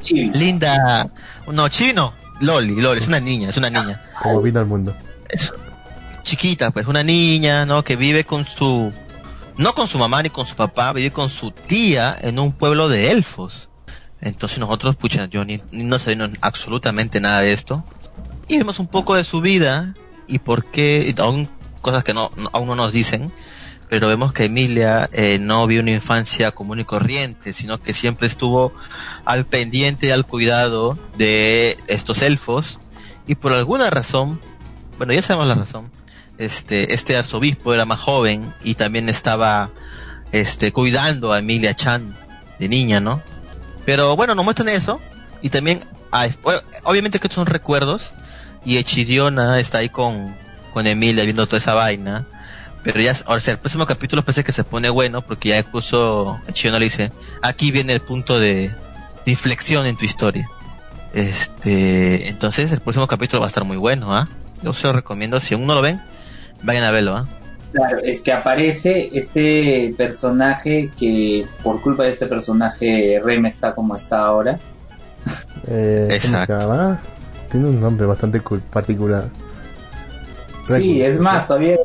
Chibi. 0.01 0.31
linda 0.39 1.09
no 1.47 1.69
chino 1.69 2.13
Loli 2.41 2.79
Loli 2.81 3.01
es 3.01 3.07
una 3.09 3.21
niña 3.21 3.49
es 3.49 3.57
una 3.57 3.71
niña 3.71 4.03
Como 4.23 4.43
vino 4.43 4.61
al 4.61 4.67
mundo. 4.67 4.95
es 5.31 5.51
chiquita 6.23 6.71
pues 6.73 6.87
una 6.87 7.03
niña 7.03 7.65
no 7.65 7.83
que 7.85 7.97
vive 7.97 8.25
con 8.25 8.45
su 8.45 8.93
no 9.57 9.73
con 9.75 9.89
su 9.89 9.97
mamá 9.99 10.23
ni 10.23 10.29
con 10.29 10.45
su 10.45 10.55
papá 10.57 10.93
vive 10.93 11.11
con 11.13 11.31
su 11.31 11.51
tía 11.53 12.17
en 12.21 12.39
un 12.39 12.53
pueblo 12.53 12.89
de 12.91 13.11
elfos 13.13 13.71
entonces 14.23 14.59
nosotros 14.59 14.97
pucha 14.97 15.27
yo 15.27 15.45
ni, 15.45 15.61
ni 15.73 15.85
no 15.85 15.99
sé 15.99 16.17
no- 16.17 16.31
absolutamente 16.41 17.21
nada 17.21 17.41
de 17.41 17.53
esto 17.53 17.85
y 18.49 18.57
vemos 18.57 18.79
un 18.79 18.87
poco 18.87 19.15
de 19.17 19.25
su 19.25 19.41
vida 19.43 19.95
y 20.29 20.39
por 20.39 20.65
qué 20.65 21.13
y 21.15 21.21
aún 21.21 21.49
cosas 21.83 22.05
que 22.05 22.15
no, 22.15 22.31
no- 22.37 22.49
aún 22.53 22.69
no 22.69 22.75
nos 22.77 22.93
dicen 22.93 23.31
pero 23.89 24.09
vemos 24.09 24.33
que 24.33 24.47
Emilia 24.47 25.11
eh, 25.13 25.39
no 25.39 25.67
vio 25.67 25.83
una 25.83 25.91
infancia 25.91 26.51
común 26.53 26.81
y 26.81 26.85
corriente, 26.87 27.53
sino 27.53 27.79
que 27.83 27.93
siempre 27.93 28.27
estuvo 28.27 28.73
al 29.27 29.45
pendiente 29.45 30.07
y 30.07 30.11
al 30.13 30.25
cuidado 30.25 30.97
de 31.19 31.77
estos 31.89 32.23
elfos 32.23 32.79
y 33.27 33.35
por 33.35 33.53
alguna 33.53 33.91
razón, 33.91 34.41
bueno 34.97 35.13
ya 35.13 35.21
sabemos 35.21 35.47
la 35.49 35.57
razón, 35.57 35.91
este 36.39 36.95
este 36.95 37.17
arzobispo 37.19 37.75
era 37.75 37.85
más 37.85 38.01
joven 38.01 38.55
y 38.65 38.77
también 38.77 39.11
estaba 39.11 39.71
este 40.33 40.73
cuidando 40.73 41.33
a 41.35 41.41
Emilia 41.41 41.75
Chan 41.77 42.17
de 42.59 42.69
niña, 42.69 42.99
¿no? 43.01 43.23
Pero 43.85 44.17
bueno, 44.17 44.35
nos 44.35 44.45
muestran 44.45 44.69
eso 44.69 45.01
y 45.43 45.51
también 45.51 45.81
hay- 46.11 46.35
obviamente 46.85 47.19
que 47.19 47.27
estos 47.27 47.37
son 47.37 47.47
recuerdos 47.47 48.13
y 48.65 48.77
Echidiona 48.79 49.59
está 49.59 49.79
ahí 49.79 49.89
con 49.89 50.37
con 50.73 50.87
Emilia 50.87 51.25
viendo 51.25 51.45
toda 51.47 51.59
esa 51.59 51.75
vaina. 51.75 52.25
Pero 52.83 53.01
ya, 53.01 53.15
o 53.27 53.39
sea, 53.39 53.53
el 53.53 53.59
próximo 53.59 53.87
capítulo 53.87 54.25
parece 54.25 54.43
que 54.43 54.53
se 54.53 54.65
pone 54.65 54.89
bueno 54.91 55.23
porque 55.23 55.51
ya 55.51 55.59
incluso 55.59 56.41
Chiona 56.53 56.79
le 56.79 56.87
dice, 56.87 57.13
aquí 57.43 57.71
viene 57.71 57.93
el 57.93 58.01
punto 58.01 58.41
de, 58.41 58.69
de 59.25 59.31
inflexión 59.31 59.87
en 59.87 59.97
tu 59.97 60.05
historia. 60.05 60.49
Este, 61.13 62.29
entonces 62.29 62.73
el 62.73 62.81
próximo 62.81 63.07
capítulo 63.07 63.41
va 63.41 63.47
a 63.47 63.49
estar 63.49 63.65
muy 63.65 63.77
bueno, 63.77 64.17
¿ah? 64.17 64.29
Yo 64.63 64.73
se 64.73 64.87
lo 64.87 64.93
recomiendo, 64.95 65.39
si 65.41 65.55
aún 65.55 65.67
no 65.67 65.75
lo 65.75 65.83
ven, 65.83 66.03
vayan 66.63 66.85
a 66.85 66.91
verlo, 66.91 67.17
¿ah? 67.17 67.27
Claro, 67.73 67.99
es 68.03 68.21
que 68.23 68.33
aparece 68.33 69.09
este 69.17 69.95
personaje 69.97 70.91
que 70.99 71.47
por 71.63 71.81
culpa 71.81 72.03
de 72.05 72.11
este 72.11 72.27
personaje 72.27 73.21
Rem 73.25 73.47
está 73.47 73.75
como 73.75 73.97
está 73.97 74.21
ahora. 74.27 74.59
Eh, 75.67 76.07
¿Cómo 76.09 76.11
se 76.11 76.17
Exacto. 76.17 76.59
llama? 76.59 77.01
Tiene 77.51 77.69
un 77.69 77.81
nombre 77.81 78.07
bastante 78.07 78.43
cul- 78.43 78.61
particular. 78.61 79.25
Sí, 80.67 81.03
es 81.03 81.19
más, 81.19 81.47
todavía... 81.47 81.77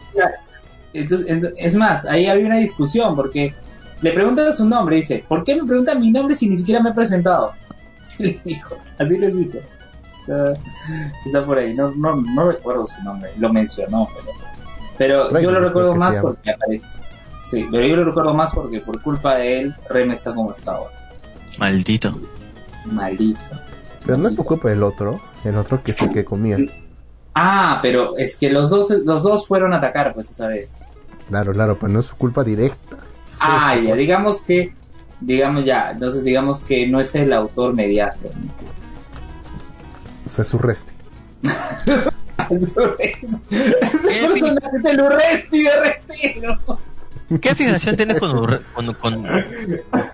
Entonces, 0.94 1.28
ent- 1.30 1.54
es 1.58 1.76
más, 1.76 2.06
ahí 2.06 2.26
había 2.28 2.46
una 2.46 2.58
discusión 2.58 3.16
porque 3.16 3.54
le 4.02 4.12
preguntan 4.12 4.52
su 4.54 4.66
nombre, 4.66 4.96
dice, 4.98 5.24
¿por 5.28 5.44
qué 5.44 5.56
me 5.56 5.66
preguntan 5.68 6.00
mi 6.00 6.12
nombre 6.12 6.36
si 6.36 6.48
ni 6.50 6.56
siquiera 6.56 6.82
me 6.82 6.90
he 6.90 6.94
presentado? 6.94 7.54
les 8.20 8.44
dijo, 8.44 8.78
así 8.98 9.18
les 9.18 9.36
dijo. 9.36 9.58
Está, 10.22 10.54
está 11.26 11.46
por 11.46 11.58
ahí, 11.58 11.74
no, 11.74 11.90
no, 11.96 12.16
no 12.16 12.52
recuerdo 12.52 12.86
su 12.88 13.02
nombre, 13.04 13.32
lo 13.38 13.52
mencionó, 13.54 14.08
pero, 14.14 14.32
pero 14.98 15.30
yo 15.40 15.52
lo 15.52 15.58
creo 15.58 15.68
recuerdo 15.68 15.94
se 15.94 16.00
más 16.00 16.18
porque 16.18 16.52
aparece. 16.52 16.86
Sí, 17.44 17.68
pero 17.72 17.88
yo 17.88 17.96
lo 17.96 18.06
recuerdo 18.06 18.34
más 18.34 18.54
porque 18.54 18.82
por 18.82 19.02
culpa 19.02 19.36
de 19.36 19.60
él, 19.60 19.76
Rem 19.90 20.12
está 20.12 20.34
como 20.34 20.52
está 20.52 20.72
ahora. 20.74 20.92
Maldito. 21.60 22.20
Maldito. 22.86 23.40
Pero 24.06 24.18
no 24.18 24.30
es 24.30 24.36
por 24.36 24.46
culpa 24.46 24.70
del 24.70 24.84
otro. 24.84 25.22
El 25.44 25.58
otro 25.58 25.82
que 25.82 25.92
es 25.92 26.02
el 26.02 26.12
que 26.12 26.26
comía. 26.26 26.58
Ah, 27.34 27.80
pero 27.82 28.18
es 28.18 28.36
que 28.36 28.50
los 28.50 28.70
dos, 28.70 28.90
los 28.90 29.24
dos 29.24 29.48
fueron 29.48 29.74
a 29.74 29.78
atacar, 29.78 30.14
pues, 30.14 30.30
esa 30.30 30.48
vez. 30.48 30.82
Claro, 31.30 31.54
claro, 31.54 31.78
pero 31.80 31.94
no 31.94 32.00
es 32.00 32.08
su 32.08 32.16
culpa 32.16 32.44
directa. 32.44 32.98
Ah, 33.40 33.76
ya, 33.76 33.90
pues. 33.90 33.98
digamos 33.98 34.42
que, 34.42 34.74
digamos 35.22 35.64
ya, 35.64 35.92
entonces 35.92 36.24
digamos 36.24 36.62
que 36.62 36.88
no 36.88 37.00
es 37.00 37.14
el 37.16 37.32
autor 37.34 37.76
mediático. 37.76 38.30
O 40.26 40.30
sea, 40.30 40.42
es 40.44 40.50
su 40.50 40.58
resti. 40.58 40.92
Ese 43.50 44.28
personaje 44.28 44.80
de 44.84 44.94
Lurresti 44.94 45.64
de 45.64 45.72
Restino. 45.82 46.58
¿Qué 47.42 47.56
fijación 47.56 47.96
tienes 47.98 48.20
con, 48.20 48.32
Urre- 48.38 48.62
con, 48.74 48.94
con- 48.94 49.26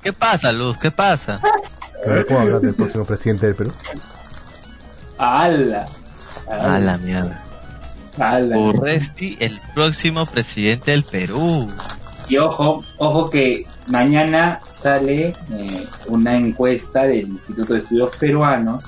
¿Qué 0.01 0.11
pasa, 0.13 0.51
Luz? 0.51 0.77
¿Qué 0.77 0.89
pasa? 0.91 1.39
Pero 2.05 2.25
puedo 2.25 2.39
hablar 2.41 2.61
del 2.61 2.73
próximo 2.73 3.05
presidente 3.05 3.45
del 3.45 3.55
Perú. 3.55 3.71
¡Hala! 5.17 5.85
A 6.49 6.79
la 6.79 6.97
mierda. 6.97 7.37
¡Hala! 8.19 8.57
Urresti, 8.57 9.37
el 9.39 9.59
próximo 9.73 10.25
presidente 10.25 10.91
del 10.91 11.03
Perú. 11.03 11.69
Y 12.27 12.37
ojo, 12.37 12.81
ojo 12.97 13.29
que 13.29 13.65
mañana 13.87 14.59
sale 14.71 15.33
eh, 15.51 15.85
una 16.07 16.35
encuesta 16.35 17.03
del 17.03 17.29
Instituto 17.29 17.73
de 17.73 17.79
Estudios 17.79 18.15
Peruanos. 18.17 18.85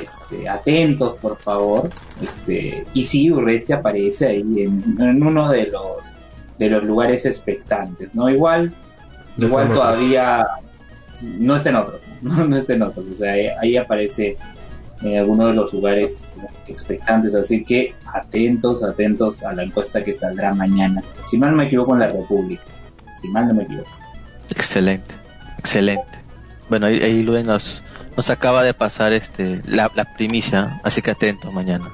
Este, 0.00 0.48
atentos, 0.48 1.18
por 1.18 1.36
favor. 1.38 1.88
Este, 2.20 2.84
y 2.94 3.02
sí, 3.02 3.30
Urresti 3.30 3.72
aparece 3.72 4.28
ahí 4.28 4.62
en, 4.62 4.96
en 5.00 5.22
uno 5.22 5.50
de 5.50 5.66
los 5.66 6.16
de 6.58 6.70
los 6.70 6.84
lugares 6.84 7.26
expectantes, 7.26 8.14
¿no? 8.14 8.28
Igual, 8.30 8.72
No 9.36 9.46
igual 9.46 9.72
todavía 9.72 10.46
no 11.38 11.56
está 11.56 11.70
en 11.70 11.76
otros, 11.76 12.00
no, 12.20 12.44
no 12.48 12.56
está 12.56 12.74
en 12.74 12.82
otros. 12.82 13.06
O 13.12 13.14
sea, 13.14 13.32
ahí, 13.32 13.48
ahí 13.60 13.76
aparece 13.76 14.36
en 15.02 15.18
alguno 15.18 15.48
de 15.48 15.54
los 15.54 15.72
lugares 15.72 16.22
expectantes, 16.68 17.34
así 17.34 17.64
que 17.64 17.94
atentos, 18.12 18.82
atentos 18.82 19.42
a 19.42 19.52
la 19.52 19.64
encuesta 19.64 20.04
que 20.04 20.14
saldrá 20.14 20.54
mañana. 20.54 21.02
Si 21.24 21.36
mal 21.36 21.50
no 21.50 21.56
me 21.56 21.64
equivoco 21.64 21.94
en 21.94 22.00
la 22.00 22.08
República, 22.08 22.62
si 23.20 23.28
mal 23.28 23.48
no 23.48 23.54
me 23.54 23.64
equivoco. 23.64 23.90
Excelente, 24.50 25.14
excelente. 25.58 26.04
Bueno, 26.68 26.86
ahí, 26.86 27.00
ahí 27.02 27.22
Luen 27.22 27.46
nos, 27.46 27.82
nos 28.16 28.30
acaba 28.30 28.62
de 28.62 28.74
pasar 28.74 29.12
este 29.12 29.60
la, 29.66 29.90
la 29.94 30.04
primicia, 30.12 30.80
así 30.84 31.00
que 31.02 31.10
atentos 31.12 31.52
mañana. 31.52 31.90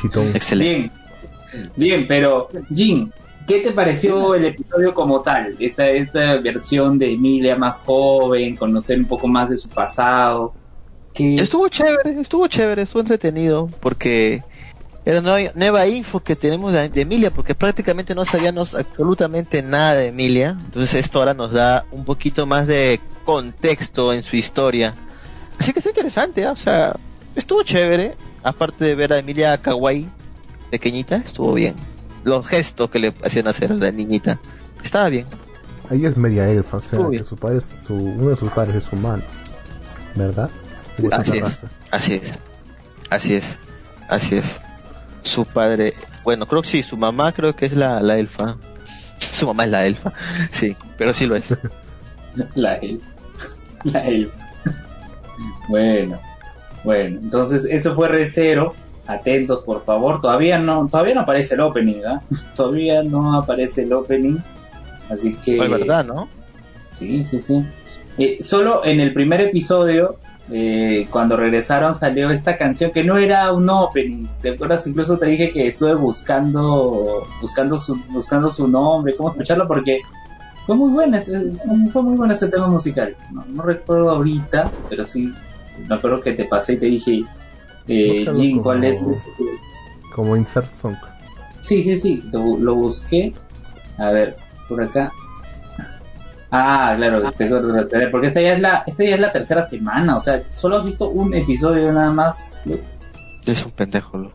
Chitón. 0.00 0.28
Excelente. 0.34 0.90
Bien, 1.52 1.70
bien, 1.76 2.06
pero 2.06 2.48
Jin, 2.70 3.12
¿qué 3.46 3.60
te 3.60 3.72
pareció 3.72 4.34
el 4.34 4.44
episodio 4.46 4.94
como 4.94 5.20
tal? 5.22 5.56
Esta, 5.58 5.88
esta 5.88 6.36
versión 6.38 6.98
de 6.98 7.12
Emilia 7.12 7.56
más 7.56 7.76
joven, 7.76 8.56
conocer 8.56 8.98
un 8.98 9.06
poco 9.06 9.26
más 9.26 9.50
de 9.50 9.56
su 9.56 9.68
pasado. 9.70 10.52
¿Qué- 11.14 11.36
Estuvo 11.36 11.68
chévere, 11.68 12.20
estuvo 12.20 12.46
chévere, 12.46 12.82
estuvo 12.82 13.00
entretenido, 13.00 13.68
porque 13.80 14.42
era 15.06 15.20
nueva, 15.20 15.52
nueva 15.54 15.86
info 15.86 16.18
que 16.18 16.34
tenemos 16.34 16.72
de, 16.72 16.88
de 16.88 17.00
Emilia, 17.00 17.30
porque 17.30 17.54
prácticamente 17.54 18.12
no 18.12 18.24
sabíamos 18.24 18.74
absolutamente 18.74 19.62
nada 19.62 19.94
de 19.94 20.08
Emilia, 20.08 20.58
entonces 20.64 20.94
esto 20.94 21.20
ahora 21.20 21.32
nos 21.32 21.52
da 21.52 21.86
un 21.92 22.04
poquito 22.04 22.44
más 22.44 22.66
de 22.66 23.00
contexto 23.24 24.12
en 24.12 24.24
su 24.24 24.34
historia. 24.34 24.94
Así 25.60 25.72
que 25.72 25.78
está 25.78 25.90
interesante, 25.90 26.44
¿ah? 26.44 26.50
o 26.50 26.56
sea, 26.56 26.96
estuvo 27.36 27.62
chévere, 27.62 28.16
aparte 28.42 28.84
de 28.84 28.96
ver 28.96 29.12
a 29.12 29.18
Emilia 29.18 29.56
Kawaii, 29.58 30.08
pequeñita, 30.70 31.16
estuvo 31.16 31.54
bien. 31.54 31.76
Los 32.24 32.44
gestos 32.48 32.90
que 32.90 32.98
le 32.98 33.14
hacían 33.24 33.46
hacer 33.46 33.70
a 33.70 33.76
la 33.76 33.92
niñita, 33.92 34.40
estaba 34.82 35.08
bien. 35.08 35.26
Ella 35.88 36.08
es 36.08 36.16
media 36.16 36.48
elfa, 36.48 36.78
o 36.78 36.80
sea, 36.80 36.98
que 37.12 37.22
su 37.22 37.36
padre 37.36 37.58
es 37.58 37.82
su, 37.86 37.94
uno 37.94 38.30
de 38.30 38.36
sus 38.36 38.50
padres 38.50 38.74
es 38.74 38.92
humano. 38.92 39.22
¿Verdad? 40.16 40.50
Es. 40.98 41.12
Así 41.12 41.38
es, 42.14 42.32
así 43.10 43.34
es, 43.34 43.58
así 44.08 44.34
es. 44.38 44.60
Su 45.26 45.44
padre, 45.44 45.92
bueno, 46.22 46.46
creo 46.46 46.62
que 46.62 46.68
sí, 46.68 46.82
su 46.82 46.96
mamá 46.96 47.32
creo 47.32 47.54
que 47.54 47.66
es 47.66 47.72
la, 47.72 48.00
la 48.00 48.16
elfa. 48.16 48.56
Su 49.18 49.46
mamá 49.46 49.64
es 49.64 49.70
la 49.70 49.86
elfa, 49.86 50.12
sí, 50.52 50.76
pero 50.96 51.12
sí 51.12 51.26
lo 51.26 51.36
es. 51.36 51.54
La 52.54 52.74
elf. 52.76 53.02
La 53.84 54.06
elf. 54.06 54.30
Bueno, 55.68 56.20
bueno, 56.84 57.18
entonces 57.20 57.64
eso 57.64 57.94
fue 57.94 58.08
Recero. 58.08 58.74
Atentos, 59.06 59.62
por 59.62 59.84
favor. 59.84 60.20
Todavía 60.20 60.58
no, 60.58 60.88
todavía 60.88 61.14
no 61.14 61.20
aparece 61.20 61.54
el 61.54 61.60
opening, 61.60 62.02
¿ah? 62.06 62.20
Todavía 62.56 63.02
no 63.02 63.34
aparece 63.38 63.84
el 63.84 63.92
opening. 63.92 64.36
Así 65.08 65.34
que. 65.34 65.58
Es 65.58 65.70
verdad, 65.70 66.04
¿no? 66.04 66.28
Sí, 66.90 67.24
sí, 67.24 67.40
sí. 67.40 67.64
Eh, 68.18 68.38
solo 68.40 68.84
en 68.84 69.00
el 69.00 69.12
primer 69.12 69.40
episodio, 69.40 70.18
eh, 70.50 71.06
cuando 71.10 71.36
regresaron, 71.36 71.94
salió 71.94 72.30
esta 72.30 72.56
canción 72.56 72.90
que 72.92 73.02
no 73.04 73.18
era 73.18 73.52
un 73.52 73.68
opening. 73.68 74.26
¿Te 74.40 74.50
acuerdas? 74.50 74.86
Incluso 74.86 75.18
te 75.18 75.26
dije 75.26 75.50
que 75.52 75.66
estuve 75.66 75.94
buscando, 75.94 77.26
buscando 77.40 77.76
su, 77.78 77.96
buscando 78.10 78.50
su 78.50 78.68
nombre, 78.68 79.16
cómo 79.16 79.30
escucharlo, 79.30 79.66
porque 79.66 80.00
fue 80.66 80.76
muy 80.76 80.90
buena, 80.90 81.20
fue 81.20 82.02
muy 82.02 82.16
bueno 82.16 82.32
ese 82.32 82.48
tema 82.48 82.66
musical. 82.68 83.16
No, 83.32 83.44
no 83.48 83.62
recuerdo 83.62 84.10
ahorita, 84.10 84.70
pero 84.88 85.04
sí, 85.04 85.32
me 85.88 85.94
acuerdo 85.94 86.20
que 86.20 86.32
te 86.32 86.44
pasé 86.44 86.74
y 86.74 86.78
te 86.78 86.86
dije, 86.86 87.24
eh, 87.88 88.24
como- 88.24 88.62
¿cuál 88.62 88.84
es? 88.84 89.02
este? 89.06 89.30
Como 90.14 90.36
insert 90.36 90.72
song. 90.74 90.96
Sí, 91.60 91.82
sí, 91.82 91.96
sí, 91.96 92.24
lo, 92.32 92.56
lo 92.58 92.74
busqué. 92.76 93.34
A 93.98 94.10
ver, 94.10 94.36
por 94.68 94.82
acá. 94.82 95.12
Ah, 96.58 96.94
claro, 96.96 97.30
tengo 97.32 97.60
que 97.60 98.06
porque 98.08 98.28
esta 98.28 98.40
ya 98.40 98.54
es 98.54 98.60
la, 98.60 98.82
esta 98.86 99.04
ya 99.04 99.14
es 99.16 99.20
la 99.20 99.30
tercera 99.30 99.60
semana, 99.60 100.16
o 100.16 100.20
sea, 100.20 100.42
solo 100.52 100.78
has 100.78 100.84
visto 100.86 101.10
un 101.10 101.34
episodio 101.34 101.92
nada 101.92 102.10
más. 102.10 102.62
Es 103.44 103.66
un 103.66 103.72
pendejo, 103.72 104.16
Lux. 104.16 104.34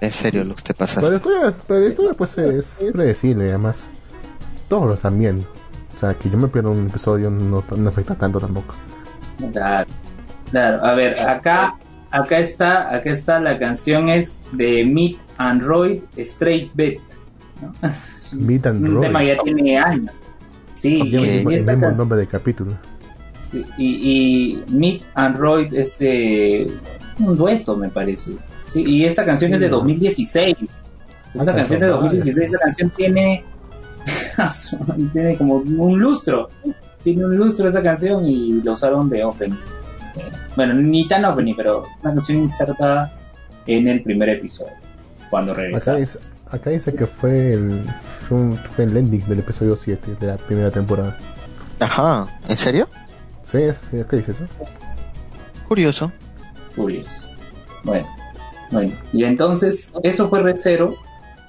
En 0.00 0.12
serio, 0.12 0.44
Lux, 0.44 0.62
te 0.62 0.74
Pero 0.74 0.78
pasaste. 0.78 1.10
la 1.10 1.16
historia, 1.16 1.54
pero 1.66 1.80
la 1.80 1.86
historia 1.86 2.12
pues 2.16 2.38
es 2.38 2.84
predecible, 2.92 3.48
además. 3.48 3.88
Todos 4.68 4.86
lo 4.86 4.94
están 4.94 5.18
viendo. 5.18 5.42
O 5.96 5.98
sea, 5.98 6.14
que 6.14 6.30
yo 6.30 6.38
me 6.38 6.46
pierdo 6.46 6.70
un 6.70 6.86
episodio 6.86 7.30
no, 7.30 7.64
no 7.76 7.88
afecta 7.88 8.14
tanto 8.14 8.38
tampoco. 8.38 8.74
Claro, 9.52 9.86
claro. 10.50 10.84
A 10.84 10.94
ver, 10.94 11.18
acá, 11.18 11.76
acá 12.12 12.38
está, 12.38 12.94
acá 12.94 13.10
está 13.10 13.40
la 13.40 13.58
canción 13.58 14.08
es 14.08 14.40
de 14.52 14.84
Meet 14.84 15.18
Android 15.38 16.02
Straight 16.16 16.70
Bet. 16.74 17.00
¿no? 17.60 17.72
Meet 18.38 18.66
Es 18.66 18.80
un 18.82 19.00
tema 19.00 19.18
que 19.20 19.26
ya 19.26 19.42
tiene 19.42 19.78
años. 19.78 20.12
Sí, 20.76 20.94
y, 21.04 21.16
el 21.16 21.24
y 21.24 21.28
mismo- 21.38 21.50
el 21.50 21.56
esta 21.56 21.72
mismo 21.72 21.90
nombre 21.90 22.18
del 22.18 22.28
capítulo. 22.28 22.76
Sí, 23.42 23.64
y, 23.78 23.86
y 24.66 24.72
Meet 24.72 25.04
Android 25.14 25.72
es 25.74 25.96
eh, 26.00 26.66
un 27.18 27.36
dueto, 27.36 27.76
me 27.76 27.88
parece. 27.88 28.32
Sí, 28.66 28.84
y 28.86 29.04
esta 29.04 29.24
canción 29.24 29.52
es 29.54 29.60
de 29.60 29.66
Sí. 29.66 29.70
2016. 29.72 30.56
Esta 31.34 31.52
Ah, 31.52 31.54
canción 31.54 31.80
de 31.80 31.86
canción, 31.86 31.90
2016, 31.90 32.36
esta 32.46 32.58
canción 32.58 32.90
tiene, 32.90 33.44
tiene 35.12 35.36
como 35.36 35.54
un 35.56 35.98
lustro. 36.00 36.48
Tiene 37.02 37.24
un 37.24 37.36
lustro 37.36 37.68
esta 37.68 37.82
canción 37.82 38.26
y 38.26 38.60
lo 38.62 38.72
usaron 38.72 39.08
de 39.08 39.24
opening. 39.24 39.56
Bueno, 40.56 40.74
ni 40.74 41.06
tan 41.06 41.24
opening, 41.24 41.54
pero 41.56 41.84
una 42.02 42.14
canción 42.14 42.38
insertada 42.38 43.12
en 43.66 43.86
el 43.88 44.02
primer 44.02 44.28
episodio. 44.30 44.72
Cuando 45.30 45.52
Acá 45.52 45.60
regresaron. 45.62 46.00
dice, 46.00 46.18
acá 46.50 46.70
dice 46.70 46.94
que 46.94 47.06
fue 47.06 47.52
el, 47.54 47.84
fue, 48.28 48.36
un- 48.36 48.58
fue 48.58 48.84
el 48.84 48.96
ending 48.96 49.26
del 49.26 49.40
episodio 49.40 49.76
7 49.76 50.16
de 50.18 50.26
la 50.26 50.36
primera 50.36 50.70
temporada. 50.70 51.16
Ajá, 51.80 52.26
¿en 52.48 52.56
serio? 52.58 52.88
Sí, 53.44 53.58
es, 53.58 53.76
acá 54.00 54.16
dice 54.16 54.32
eso. 54.32 54.44
Curioso. 55.68 56.12
Curioso. 56.74 57.28
Bueno, 57.84 58.06
bueno. 58.70 58.92
Y 59.12 59.24
entonces, 59.24 59.92
eso 60.02 60.28
fue 60.28 60.42
Red 60.42 60.56
Zero. 60.58 60.96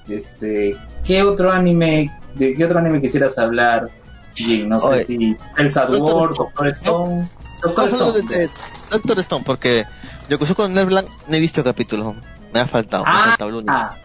Este, 0.08 0.76
¿qué 1.04 1.22
otro 1.22 1.50
anime, 1.50 2.10
de 2.34 2.54
qué 2.54 2.64
otro 2.64 2.78
anime 2.78 3.00
quisieras 3.00 3.38
hablar? 3.38 3.90
Jin? 4.34 4.68
no 4.68 4.78
sé 4.80 4.88
Oye, 4.88 5.04
si 5.04 5.36
Elsa 5.56 5.86
Doctor 5.86 6.32
Ward, 6.32 6.32
Stone. 6.32 6.38
Doctor 6.38 6.68
Stone. 6.68 7.24
Doctor 7.62 7.88
Stone. 7.88 8.48
Doctor 8.90 9.18
Stone, 9.18 9.44
porque 9.44 9.84
yo 10.28 10.38
que 10.38 10.54
con 10.54 10.72
Neverland 10.72 11.08
no 11.26 11.34
he 11.34 11.40
visto 11.40 11.62
capítulos. 11.64 12.14
Me 12.54 12.60
ha 12.60 12.66
faltado, 12.66 13.04
me 13.04 13.10
ha 13.10 13.18
Ah, 13.18 13.24
faltado 13.30 13.50
el 13.50 13.56
único. 13.56 13.72
Ah, 13.72 13.96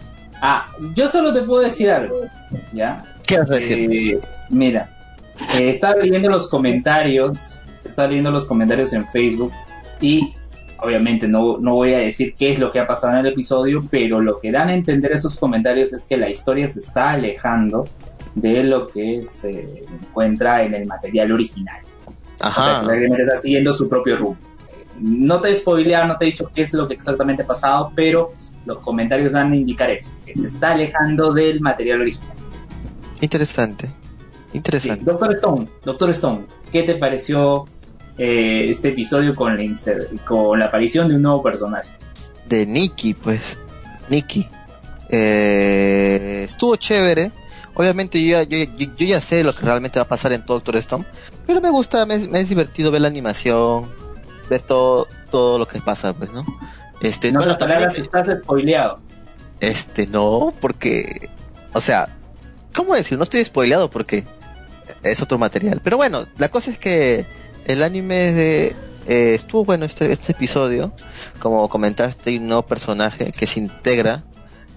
ah, 0.43 0.65
yo 0.93 1.09
solo 1.09 1.33
te 1.33 1.41
puedo 1.41 1.63
decir 1.63 1.89
algo, 1.89 2.21
¿ya? 2.73 3.03
¿Qué 3.25 3.39
vas 3.39 3.49
a 3.49 3.55
decir? 3.55 3.89
Eh, 3.91 4.19
mira, 4.49 4.89
eh, 5.57 5.69
estaba 5.69 5.95
leyendo 5.95 6.29
los 6.29 6.47
comentarios, 6.47 7.59
estaba 7.83 8.09
leyendo 8.09 8.29
los 8.29 8.45
comentarios 8.45 8.93
en 8.93 9.07
Facebook 9.07 9.51
y 9.99 10.33
obviamente 10.79 11.27
no, 11.27 11.57
no 11.59 11.75
voy 11.75 11.93
a 11.93 11.99
decir 11.99 12.35
qué 12.37 12.51
es 12.51 12.59
lo 12.59 12.71
que 12.71 12.79
ha 12.79 12.85
pasado 12.85 13.13
en 13.13 13.25
el 13.25 13.31
episodio, 13.31 13.81
pero 13.89 14.19
lo 14.19 14.39
que 14.39 14.51
dan 14.51 14.67
a 14.67 14.73
entender 14.73 15.13
esos 15.13 15.35
comentarios 15.35 15.93
es 15.93 16.03
que 16.03 16.17
la 16.17 16.29
historia 16.29 16.67
se 16.67 16.81
está 16.81 17.11
alejando 17.11 17.87
de 18.35 18.63
lo 18.63 18.87
que 18.87 19.25
se 19.25 19.85
encuentra 20.01 20.63
en 20.63 20.73
el 20.73 20.85
material 20.85 21.31
original. 21.31 21.79
O 22.05 22.11
sea, 22.37 22.79
Ajá. 22.79 22.87
que 22.91 23.05
está 23.05 23.37
siguiendo 23.37 23.71
su 23.71 23.87
propio 23.87 24.17
rumbo. 24.17 24.37
Eh, 24.69 24.85
No 24.99 25.39
te 25.39 25.49
he 25.49 25.55
spoileado, 25.55 26.07
no 26.07 26.17
te 26.17 26.25
he 26.25 26.27
dicho 26.27 26.49
qué 26.53 26.63
es 26.63 26.73
lo 26.73 26.87
que 26.87 26.95
exactamente 26.95 27.43
ha 27.43 27.47
pasado, 27.47 27.91
pero 27.95 28.31
los 28.65 28.79
comentarios 28.79 29.33
dan 29.33 29.51
a 29.51 29.55
indicar 29.55 29.89
eso, 29.89 30.11
que 30.25 30.33
se 30.35 30.47
está 30.47 30.71
alejando 30.71 31.33
del 31.33 31.59
material 31.61 32.01
original. 32.01 32.33
Interesante. 33.21 33.87
Sí, 33.87 34.57
Interesante. 34.57 35.03
Doctor 35.05 35.33
Stone, 35.33 35.67
Doctor 35.83 36.09
Stone, 36.11 36.45
¿qué 36.71 36.83
te 36.83 36.95
pareció 36.95 37.65
eh, 38.17 38.65
este 38.69 38.89
episodio 38.89 39.33
con 39.35 39.55
la, 39.57 39.63
inser- 39.63 40.23
con 40.25 40.59
la 40.59 40.65
aparición 40.65 41.07
de 41.09 41.15
un 41.15 41.23
nuevo 41.23 41.41
personaje. 41.41 41.89
de 42.47 42.65
Nikki, 42.65 43.13
pues. 43.15 43.57
Nikki. 44.09 44.47
Eh, 45.09 46.43
estuvo 46.47 46.75
chévere. 46.75 47.31
Obviamente 47.75 48.21
yo 48.21 48.41
ya, 48.41 48.43
yo, 48.43 48.71
yo- 48.77 48.91
yo 48.95 49.05
ya 49.07 49.19
sé 49.21 49.43
lo 49.43 49.55
que 49.55 49.65
realmente 49.65 49.97
va 49.97 50.03
a 50.03 50.07
pasar 50.07 50.31
en 50.33 50.45
Doctor 50.45 50.75
Stone. 50.77 51.05
Pero 51.47 51.59
me 51.61 51.71
gusta, 51.71 52.05
me, 52.05 52.19
me 52.19 52.41
es 52.41 52.49
divertido 52.49 52.91
ver 52.91 53.01
la 53.01 53.07
animación. 53.07 53.89
Ver 54.49 54.61
todo, 54.61 55.07
todo 55.31 55.57
lo 55.57 55.67
que 55.67 55.79
pasa, 55.81 56.13
pues, 56.13 56.31
¿no? 56.31 56.45
Este, 57.03 57.27
En 57.27 57.35
bueno, 57.35 57.53
otras 57.53 57.67
palabras, 57.69 57.93
también- 57.93 58.05
estás 58.15 58.39
spoileado. 58.43 58.99
este, 59.59 60.07
no, 60.07 60.51
porque, 60.59 61.29
o 61.73 61.81
sea, 61.81 62.09
¿cómo 62.73 62.95
decir? 62.95 63.17
No 63.17 63.23
estoy 63.25 63.43
spoileado 63.45 63.89
porque 63.91 64.23
es 65.03 65.21
otro 65.21 65.37
material. 65.37 65.79
Pero 65.83 65.97
bueno, 65.97 66.25
la 66.37 66.49
cosa 66.49 66.71
es 66.71 66.79
que 66.79 67.25
el 67.65 67.83
anime 67.83 68.31
de, 68.31 68.75
eh, 69.07 69.33
estuvo 69.35 69.63
bueno 69.65 69.85
este, 69.85 70.11
este 70.11 70.31
episodio. 70.31 70.93
Como 71.39 71.67
comentaste, 71.69 72.29
hay 72.31 72.37
un 72.37 72.47
nuevo 72.47 72.65
personaje 72.65 73.31
que 73.31 73.47
se 73.47 73.59
integra 73.59 74.23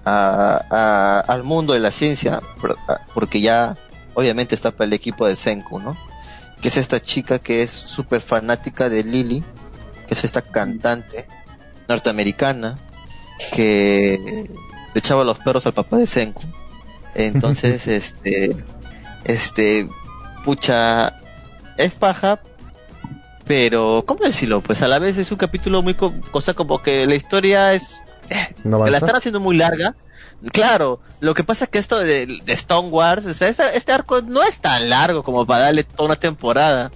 a, 0.04 0.64
a- 0.70 1.20
al 1.32 1.42
mundo 1.44 1.72
de 1.72 1.78
la 1.80 1.90
ciencia, 1.90 2.40
por- 2.60 2.76
a- 2.88 3.00
porque 3.14 3.40
ya 3.40 3.76
obviamente 4.14 4.54
está 4.54 4.70
para 4.72 4.86
el 4.86 4.92
equipo 4.92 5.26
de 5.26 5.36
Senku, 5.36 5.78
¿no? 5.80 5.96
Que 6.60 6.68
es 6.68 6.76
esta 6.76 7.00
chica 7.00 7.38
que 7.38 7.62
es 7.62 7.70
súper 7.70 8.20
fanática 8.20 8.88
de 8.88 9.04
Lily, 9.04 9.44
que 10.06 10.14
es 10.14 10.24
esta 10.24 10.42
cantante 10.42 11.26
norteamericana 11.88 12.78
que 13.52 14.48
le 14.94 14.98
echaba 14.98 15.24
los 15.24 15.38
perros 15.38 15.66
al 15.66 15.74
papá 15.74 15.96
de 15.98 16.06
Senku. 16.06 16.42
Entonces, 17.14 17.86
este, 17.86 18.56
este, 19.24 19.88
pucha, 20.44 21.16
es 21.76 21.92
paja, 21.94 22.40
pero, 23.44 24.04
¿cómo 24.06 24.24
decirlo? 24.24 24.60
Pues 24.60 24.82
a 24.82 24.88
la 24.88 24.98
vez 24.98 25.16
es 25.18 25.30
un 25.30 25.38
capítulo 25.38 25.82
muy, 25.82 25.94
co- 25.94 26.14
cosa 26.30 26.54
como 26.54 26.82
que 26.82 27.06
la 27.06 27.14
historia 27.14 27.72
es, 27.74 28.00
¿No 28.64 28.82
que 28.82 28.90
la 28.90 28.98
están 28.98 29.16
haciendo 29.16 29.38
muy 29.40 29.56
larga. 29.56 29.94
Claro, 30.52 31.00
lo 31.20 31.32
que 31.34 31.44
pasa 31.44 31.64
es 31.64 31.70
que 31.70 31.78
esto 31.78 31.98
de, 31.98 32.26
de 32.26 32.52
Stone 32.52 32.88
Wars, 32.88 33.24
o 33.24 33.32
sea, 33.34 33.48
este, 33.48 33.62
este 33.76 33.92
arco 33.92 34.20
no 34.22 34.42
es 34.42 34.58
tan 34.58 34.90
largo 34.90 35.22
como 35.22 35.46
para 35.46 35.64
darle 35.64 35.84
toda 35.84 36.06
una 36.06 36.16
temporada. 36.16 36.90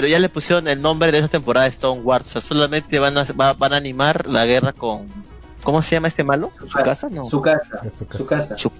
Pero 0.00 0.08
ya 0.08 0.18
le 0.18 0.30
pusieron 0.30 0.66
el 0.66 0.80
nombre 0.80 1.12
de 1.12 1.18
esa 1.18 1.28
temporada 1.28 1.64
de 1.64 1.72
Stone 1.72 2.00
Wars. 2.00 2.26
O 2.28 2.30
sea, 2.30 2.40
solamente 2.40 2.98
van 2.98 3.18
a, 3.18 3.24
va- 3.38 3.52
van 3.52 3.74
a 3.74 3.76
animar 3.76 4.26
la 4.26 4.46
guerra 4.46 4.72
con... 4.72 5.06
¿Cómo 5.62 5.82
se 5.82 5.90
llama 5.96 6.08
este 6.08 6.24
malo? 6.24 6.50
¿Su 6.58 6.78
casa? 6.78 7.10
No. 7.10 7.22
Su 7.22 7.42
casa. 7.42 7.80
Es 7.84 7.92
su 7.98 8.06
casa. 8.06 8.16
Su 8.18 8.26
casa. 8.26 8.56
Su, 8.56 8.72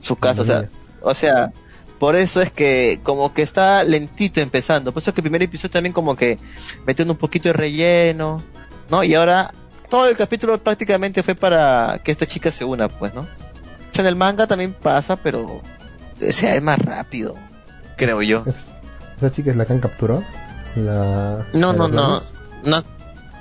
su 0.00 0.16
casa, 0.16 0.42
o 0.42 0.44
sea, 0.44 0.68
o 1.02 1.14
sea, 1.14 1.52
por 2.00 2.16
eso 2.16 2.40
es 2.42 2.50
que 2.50 2.98
como 3.04 3.32
que 3.32 3.42
está 3.42 3.84
lentito 3.84 4.40
empezando. 4.40 4.90
Por 4.90 5.00
eso 5.02 5.14
que 5.14 5.20
el 5.20 5.22
primer 5.22 5.40
episodio 5.44 5.70
también 5.70 5.92
como 5.92 6.16
que 6.16 6.36
metiendo 6.84 7.12
un 7.14 7.18
poquito 7.18 7.48
de 7.48 7.52
relleno, 7.52 8.42
¿no? 8.90 9.04
Y 9.04 9.14
ahora 9.14 9.54
todo 9.88 10.08
el 10.08 10.16
capítulo 10.16 10.58
prácticamente 10.60 11.22
fue 11.22 11.36
para 11.36 12.00
que 12.02 12.10
esta 12.10 12.26
chica 12.26 12.50
se 12.50 12.64
una, 12.64 12.88
pues, 12.88 13.14
¿no? 13.14 13.20
O 13.20 13.26
sea, 13.92 14.02
en 14.02 14.06
el 14.08 14.16
manga 14.16 14.48
también 14.48 14.72
pasa, 14.72 15.14
pero 15.14 15.42
o 15.44 16.32
sea, 16.32 16.56
es 16.56 16.62
más 16.62 16.80
rápido, 16.80 17.36
creo 17.96 18.20
yo. 18.20 18.42
¿Esa 19.16 19.30
chica 19.30 19.52
es 19.52 19.56
la 19.56 19.64
que 19.64 19.72
han 19.74 19.78
capturado? 19.80 20.24
La... 20.76 21.46
No, 21.54 21.72
no, 21.72 21.88
no, 21.88 22.22
no, 22.64 22.84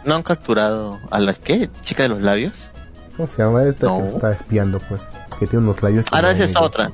no 0.05 0.15
han 0.15 0.23
capturado 0.23 0.99
a 1.11 1.19
la 1.19 1.33
¿qué? 1.33 1.69
Chica 1.81 2.03
de 2.03 2.09
los 2.09 2.21
labios. 2.21 2.71
¿Cómo 3.15 3.27
se 3.27 3.43
llama 3.43 3.63
esta 3.65 3.87
No. 3.87 4.01
que 4.01 4.07
está 4.09 4.31
espiando, 4.31 4.79
pues? 4.79 5.03
Que 5.39 5.47
tiene 5.47 5.65
unos 5.65 5.81
labios. 5.83 6.05
Ah, 6.11 6.21
no, 6.21 6.29
esa 6.29 6.43
es 6.45 6.55
otra. 6.55 6.91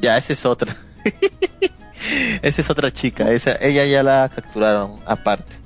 Ya, 0.00 0.16
esa 0.18 0.32
es 0.32 0.44
otra. 0.46 0.76
esa 2.42 2.60
es 2.60 2.70
otra 2.70 2.92
chica. 2.92 3.30
Esa, 3.30 3.56
ella 3.60 3.84
ya 3.86 4.02
la 4.02 4.30
capturaron 4.34 5.00
aparte. 5.06 5.56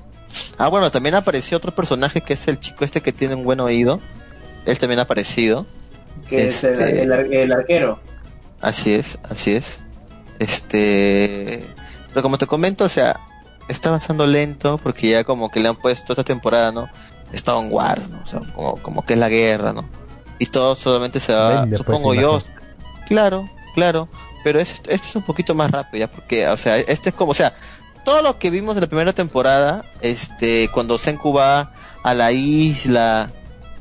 Ah, 0.59 0.69
bueno, 0.69 0.91
también 0.91 1.15
apareció 1.15 1.57
otro 1.57 1.75
personaje 1.75 2.21
que 2.21 2.35
es 2.35 2.49
el 2.49 2.59
chico 2.59 2.85
este 2.85 3.01
que 3.01 3.13
tiene 3.13 3.35
un 3.37 3.45
buen 3.45 3.61
oído. 3.61 4.01
Él 4.67 4.79
también 4.79 4.99
ha 4.99 5.03
aparecido. 5.03 5.67
Que 6.29 6.49
es 6.49 6.65
el, 6.65 6.81
Este- 6.81 7.03
el 7.03 7.13
ar- 7.13 7.33
el 7.33 7.53
arquero. 7.53 8.01
Así 8.61 8.95
es, 8.95 9.19
así 9.29 9.55
es. 9.55 9.79
Este. 10.39 11.69
Pero 12.09 12.23
como 12.23 12.39
te 12.39 12.47
comento, 12.47 12.85
o 12.85 12.89
sea, 12.89 13.21
está 13.69 13.89
avanzando 13.91 14.27
lento 14.27 14.79
porque 14.79 15.09
ya 15.11 15.25
como 15.25 15.51
que 15.51 15.61
le 15.61 15.69
han 15.69 15.77
puesto 15.77 16.13
esta 16.13 16.25
temporada, 16.25 16.73
¿no? 16.73 16.89
Está 17.33 17.59
en 17.59 17.73
War, 17.73 18.01
¿no? 18.09 18.21
O 18.23 18.27
sea, 18.27 18.41
como, 18.55 18.77
como 18.77 19.05
que 19.07 19.15
es 19.15 19.19
la 19.19 19.29
guerra, 19.29 19.73
¿no? 19.73 19.89
Y 20.39 20.47
todo 20.47 20.75
solamente 20.77 21.21
se 21.21 21.33
va, 21.33 21.61
Vende, 21.63 21.77
pues, 21.77 21.79
supongo 21.79 22.15
yo. 22.15 22.43
Claro, 23.07 23.49
claro. 23.75 24.09
Pero 24.43 24.61
es- 24.61 24.81
esto 24.89 25.07
es 25.09 25.17
un 25.17 25.23
poquito 25.23 25.55
más 25.55 25.71
rápido 25.71 26.01
ya 26.07 26.11
porque, 26.11 26.47
o 26.49 26.57
sea, 26.59 26.77
este 26.77 27.09
es 27.11 27.15
como, 27.15 27.33
o 27.33 27.35
sea, 27.35 27.55
todo 28.05 28.21
lo 28.23 28.39
que 28.39 28.51
vimos 28.51 28.75
de 28.75 28.83
la 28.83 28.87
primera 28.87 29.13
temporada, 29.15 29.85
este, 30.03 30.69
cuando 30.73 30.99
Senku 30.99 31.33
va 31.33 31.73
a 32.03 32.13
la 32.15 32.31
isla 32.33 33.31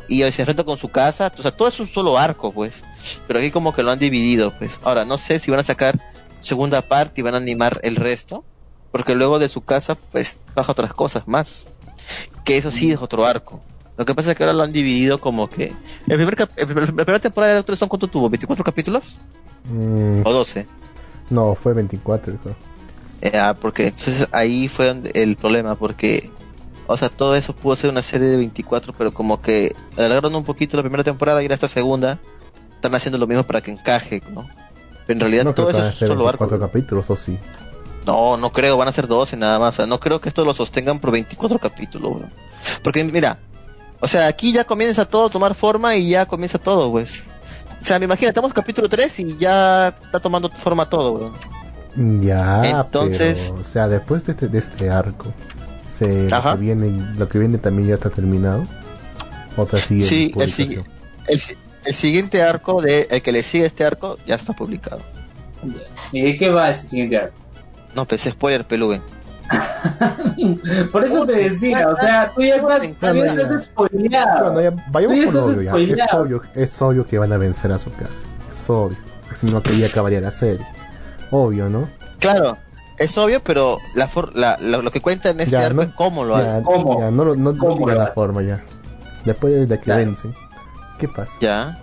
y 0.07 0.19
se 0.31 0.41
enfrenta 0.41 0.63
con 0.63 0.77
su 0.77 0.89
casa, 0.89 1.31
o 1.37 1.41
sea, 1.41 1.51
todo 1.51 1.67
es 1.67 1.79
un 1.79 1.87
solo 1.87 2.17
arco, 2.17 2.51
pues. 2.53 2.83
Pero 3.27 3.39
aquí 3.39 3.51
como 3.51 3.73
que 3.73 3.83
lo 3.83 3.91
han 3.91 3.99
dividido, 3.99 4.53
pues. 4.57 4.79
Ahora, 4.83 5.03
no 5.05 5.17
sé 5.17 5.39
si 5.39 5.51
van 5.51 5.59
a 5.59 5.63
sacar 5.63 5.99
segunda 6.39 6.81
parte 6.81 7.19
y 7.19 7.23
van 7.23 7.33
a 7.33 7.37
animar 7.37 7.79
el 7.83 7.95
resto, 7.97 8.45
porque 8.93 9.13
luego 9.15 9.39
de 9.39 9.49
su 9.49 9.59
casa, 9.61 9.95
pues, 9.95 10.37
baja 10.55 10.71
otras 10.71 10.93
cosas 10.93 11.27
más. 11.27 11.65
Que 12.45 12.57
eso 12.57 12.71
sí 12.71 12.91
es 12.91 13.01
otro 13.01 13.25
arco. 13.25 13.59
Lo 13.97 14.05
que 14.05 14.15
pasa 14.15 14.31
es 14.31 14.37
que 14.37 14.43
ahora 14.43 14.53
lo 14.53 14.63
han 14.63 14.71
dividido 14.71 15.19
como 15.19 15.49
que... 15.49 15.73
El 16.07 16.15
primer 16.17 16.35
cap- 16.37 16.51
el 16.55 16.65
primer- 16.67 16.85
la 16.89 17.03
primera 17.03 17.19
temporada 17.19 17.51
de 17.53 17.57
Doctor 17.57 17.73
Stone, 17.73 17.89
¿cuánto 17.89 18.07
tuvo? 18.07 18.29
¿24 18.29 18.63
capítulos? 18.63 19.17
Mm, 19.65 20.21
¿O 20.25 20.31
12? 20.31 20.65
no, 21.29 21.55
fue 21.55 21.73
24, 21.73 22.37
creo. 22.41 22.55
Eh, 23.21 23.37
ah, 23.37 23.55
porque 23.59 23.87
entonces 23.87 24.27
ahí 24.31 24.67
fue 24.67 24.87
donde 24.87 25.11
el 25.15 25.35
problema, 25.37 25.75
porque, 25.75 26.29
o 26.87 26.97
sea, 26.97 27.09
todo 27.09 27.35
eso 27.35 27.55
pudo 27.55 27.75
ser 27.75 27.89
una 27.89 28.01
serie 28.03 28.27
de 28.27 28.35
24, 28.37 28.93
pero 28.97 29.13
como 29.13 29.41
que 29.41 29.73
alargaron 29.97 30.35
un 30.35 30.43
poquito 30.43 30.75
la 30.77 30.83
primera 30.83 31.03
temporada 31.03 31.41
y 31.41 31.45
ahora 31.45 31.55
esta 31.55 31.67
segunda, 31.69 32.19
están 32.75 32.93
haciendo 32.95 33.17
lo 33.17 33.25
mismo 33.25 33.43
para 33.43 33.61
que 33.61 33.71
encaje, 33.71 34.21
¿no? 34.33 34.47
Pero 35.07 35.17
en 35.17 35.19
realidad 35.21 35.45
No 35.45 35.53
todo 35.53 35.69
eso 35.69 35.87
es 35.87 35.95
solo 35.95 36.27
arco. 36.27 36.43
24 36.45 36.59
capítulos, 36.59 37.09
o 37.09 37.15
sí. 37.15 37.39
No, 38.05 38.37
no 38.37 38.51
creo, 38.51 38.77
van 38.77 38.87
a 38.87 38.91
ser 38.91 39.07
12 39.07 39.37
nada 39.37 39.59
más. 39.59 39.73
O 39.73 39.77
sea, 39.77 39.85
no 39.85 39.99
creo 39.99 40.19
que 40.19 40.29
esto 40.29 40.43
lo 40.45 40.53
sostengan 40.53 40.99
por 40.99 41.11
24 41.11 41.59
capítulos, 41.59 42.17
bro. 42.19 42.27
Porque 42.83 43.03
mira, 43.03 43.39
o 43.99 44.07
sea, 44.07 44.27
aquí 44.27 44.51
ya 44.51 44.63
comienza 44.65 45.05
todo 45.05 45.27
a 45.27 45.29
tomar 45.29 45.55
forma 45.55 45.95
y 45.95 46.09
ya 46.09 46.25
comienza 46.25 46.57
todo, 46.57 46.91
pues. 46.91 47.23
O 47.81 47.85
sea, 47.85 47.99
me 47.99 48.05
imagino, 48.05 48.29
estamos 48.29 48.49
en 48.49 48.55
capítulo 48.55 48.87
3 48.89 49.19
y 49.19 49.37
ya 49.37 49.89
está 49.89 50.19
tomando 50.19 50.49
forma 50.49 50.89
todo, 50.89 51.13
bro. 51.13 51.33
Ya, 52.21 52.81
Entonces- 52.81 53.49
pero, 53.49 53.61
o 53.61 53.63
sea, 53.63 53.87
después 53.87 54.25
de 54.25 54.31
este, 54.31 54.47
de 54.47 54.57
este 54.59 54.89
arco, 54.89 55.31
se, 55.91 56.27
lo, 56.29 56.41
que 56.43 56.57
viene, 56.57 57.13
lo 57.17 57.27
que 57.29 57.39
viene 57.39 57.57
también 57.57 57.89
ya 57.89 57.95
está 57.95 58.09
terminado. 58.09 58.63
Otra 59.55 59.77
sigue 59.79 60.03
Sí, 60.03 60.31
el, 60.35 60.41
el, 61.27 61.39
si- 61.39 61.55
el 61.85 61.93
siguiente 61.93 62.41
arco, 62.41 62.81
de 62.81 63.07
el 63.11 63.21
que 63.21 63.31
le 63.31 63.43
sigue 63.43 63.65
este 63.65 63.83
arco, 63.85 64.17
ya 64.25 64.35
está 64.35 64.53
publicado. 64.53 65.01
¿Y 66.11 66.21
de 66.21 66.37
qué 66.37 66.49
va 66.49 66.69
ese 66.69 66.85
siguiente 66.87 67.17
arco? 67.17 67.35
No, 67.95 68.05
pues 68.05 68.21
spoiler, 68.21 68.65
peluben. 68.65 69.01
Por 70.91 71.03
eso 71.03 71.25
te 71.25 71.33
decía, 71.33 71.87
o 71.89 71.95
sea, 71.95 72.31
tú 72.33 72.41
ya 72.41 72.55
estás, 72.55 72.79
tú 72.81 73.05
ya 73.13 73.25
estás 73.25 73.47
Bueno, 73.47 73.61
spoileado. 73.61 74.61
ya, 74.61 74.71
vayamos 74.89 75.25
con 75.25 75.37
obvio 75.37 75.61
ya. 75.61 76.03
Es 76.05 76.13
obvio, 76.13 76.41
es 76.55 76.81
obvio 76.81 77.05
que 77.05 77.17
van 77.19 77.33
a 77.33 77.37
vencer 77.37 77.71
a 77.71 77.77
su 77.77 77.91
casa. 77.91 78.27
Es 78.49 78.69
obvio. 78.69 78.97
Si 79.35 79.47
no, 79.47 79.61
que 79.61 79.77
ya 79.77 79.87
acabaría 79.87 80.21
la 80.21 80.31
serie. 80.31 80.65
Obvio, 81.31 81.67
¿no? 81.69 81.87
Claro, 82.19 82.57
es 82.97 83.17
obvio, 83.17 83.41
pero 83.41 83.77
la 83.95 84.07
for- 84.07 84.35
la- 84.35 84.57
lo, 84.61 84.81
lo 84.81 84.91
que 84.91 85.01
cuenta 85.01 85.29
en 85.29 85.39
este 85.39 85.51
Ya, 85.51 85.65
arco 85.65 85.75
no- 85.77 85.81
es 85.83 85.89
cómo 85.95 86.23
lo 86.23 86.37
ya, 86.37 86.43
hace. 86.43 86.61
¿Cómo? 86.63 86.99
ya, 86.99 87.11
no, 87.11 87.25
no, 87.25 87.35
no 87.35 87.57
¿Cómo 87.57 87.77
diga 87.79 87.93
lo 87.95 87.99
la 88.01 88.07
forma 88.07 88.41
ya. 88.43 88.61
Después 89.25 89.67
de 89.67 89.77
que 89.77 89.83
Claro. 89.83 90.05
vencen. 90.05 90.33
¿Qué 90.99 91.07
pasa? 91.07 91.33
Ya. 91.41 91.82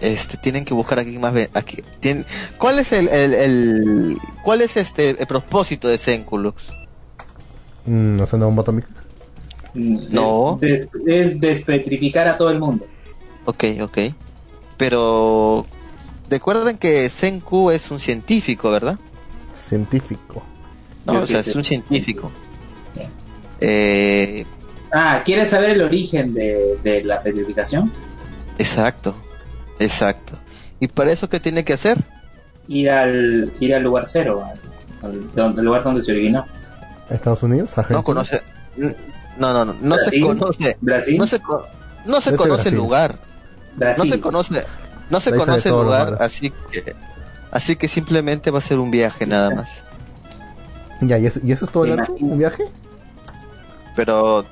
Este, 0.00 0.36
tienen 0.36 0.64
que 0.64 0.74
buscar 0.74 0.98
aquí 0.98 1.18
más. 1.18 1.32
ve- 1.32 1.50
Aquí, 1.54 1.82
tienen, 2.00 2.26
¿Cuál 2.58 2.78
es 2.78 2.92
el, 2.92 3.08
el, 3.08 3.34
el- 3.34 4.18
cuál 4.42 4.60
es 4.60 4.76
este 4.76 5.10
el 5.10 5.26
propósito 5.26 5.88
de 5.88 5.98
Senkulux? 5.98 6.68
Mm, 7.86 8.16
¿No 8.16 8.26
son 8.26 8.40
bomba 8.40 8.62
atómica? 8.62 8.88
No. 9.74 10.58
Es, 10.60 10.60
des- 10.60 10.88
es 11.06 11.40
despetrificar 11.40 12.28
a 12.28 12.36
todo 12.36 12.50
el 12.50 12.58
mundo. 12.58 12.86
Ok, 13.46 13.64
ok. 13.82 13.98
Pero 14.76 15.66
recuerden 16.30 16.78
que 16.78 17.08
Senku 17.10 17.70
es 17.70 17.90
un 17.90 18.00
científico, 18.00 18.70
¿verdad? 18.70 18.98
Científico. 19.52 20.42
No, 21.06 21.14
Yo 21.14 21.20
o 21.22 21.26
sea, 21.26 21.40
es 21.40 21.46
sé. 21.46 21.58
un 21.58 21.64
científico. 21.64 22.30
Eh, 23.60 24.44
Ah, 24.96 25.22
¿quieres 25.24 25.50
saber 25.50 25.70
el 25.70 25.82
origen 25.82 26.34
de, 26.34 26.78
de 26.84 27.02
la 27.02 27.20
petrificación? 27.20 27.90
exacto, 28.58 29.14
exacto. 29.78 30.38
¿Y 30.80 30.88
para 30.88 31.12
eso 31.12 31.28
qué 31.28 31.40
tiene 31.40 31.64
que 31.64 31.72
hacer? 31.74 31.98
Ir 32.68 32.90
al, 32.90 33.52
ir 33.60 33.74
al 33.74 33.82
lugar 33.82 34.06
cero, 34.06 34.44
al, 34.44 35.08
al- 35.10 35.30
donde- 35.32 35.60
al 35.60 35.64
lugar 35.66 35.82
donde 35.82 36.02
se 36.02 36.12
originó. 36.12 36.44
¿Estados 37.10 37.42
Unidos? 37.42 37.76
¿Argentina? 37.76 37.98
No 37.98 38.04
conoce. 38.04 38.40
No, 38.76 39.52
no, 39.52 39.64
no, 39.64 39.74
no 39.80 39.98
se 39.98 40.20
conoce. 40.20 40.76
Brasil, 40.80 41.18
No 41.18 41.26
se, 41.26 41.40
no 42.06 42.20
se 42.20 42.34
conoce 42.36 42.68
el 42.70 42.74
lugar. 42.76 43.18
Brasil. 43.76 44.04
No 44.08 44.14
se 44.14 44.20
conoce, 44.20 44.64
no 45.10 45.20
se 45.20 45.34
conoce 45.34 45.68
el 45.68 45.74
lugar, 45.74 46.16
así 46.20 46.52
que, 46.70 46.94
así 47.50 47.76
que 47.76 47.88
simplemente 47.88 48.50
va 48.50 48.58
a 48.58 48.62
ser 48.62 48.78
un 48.78 48.90
viaje 48.90 49.26
nada 49.26 49.50
más. 49.50 49.84
Ya, 51.00 51.18
¿y 51.18 51.26
eso, 51.26 51.40
¿y 51.42 51.52
eso 51.52 51.64
es 51.66 51.70
todo 51.72 51.84
el. 51.84 52.00
¿Un 52.20 52.38
viaje? 52.38 52.64
pero 53.96 54.44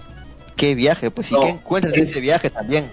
qué 0.57 0.75
viaje, 0.75 1.11
pues 1.11 1.29
sí 1.29 1.35
No, 1.35 1.41
que 1.41 1.49
encuentras 1.51 1.95
en 1.95 2.01
es- 2.03 2.11
ese 2.11 2.21
viaje 2.21 2.51
también. 2.51 2.91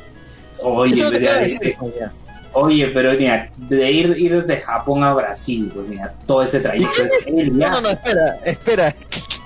Oye, 0.63 0.93
Eso 0.93 1.03
no 1.05 1.11
te 1.11 1.19
pero, 1.19 1.31
puedo 1.31 1.45
es- 1.45 1.59
decir, 1.59 1.75
ya. 1.99 2.11
oye, 2.53 2.87
pero 2.87 3.13
mira, 3.13 3.49
de 3.57 3.91
ir, 3.91 4.15
ir 4.17 4.41
desde 4.41 4.57
Japón 4.61 5.03
a 5.03 5.13
Brasil, 5.13 5.71
pues 5.73 5.87
mira, 5.87 6.13
todo 6.25 6.41
ese 6.43 6.59
trayecto 6.59 7.03
es 7.03 7.27
el 7.27 7.49
No, 7.49 7.55
viaje. 7.57 7.75
no, 7.75 7.81
no, 7.81 7.89
espera, 7.89 8.39
espera. 8.43 8.95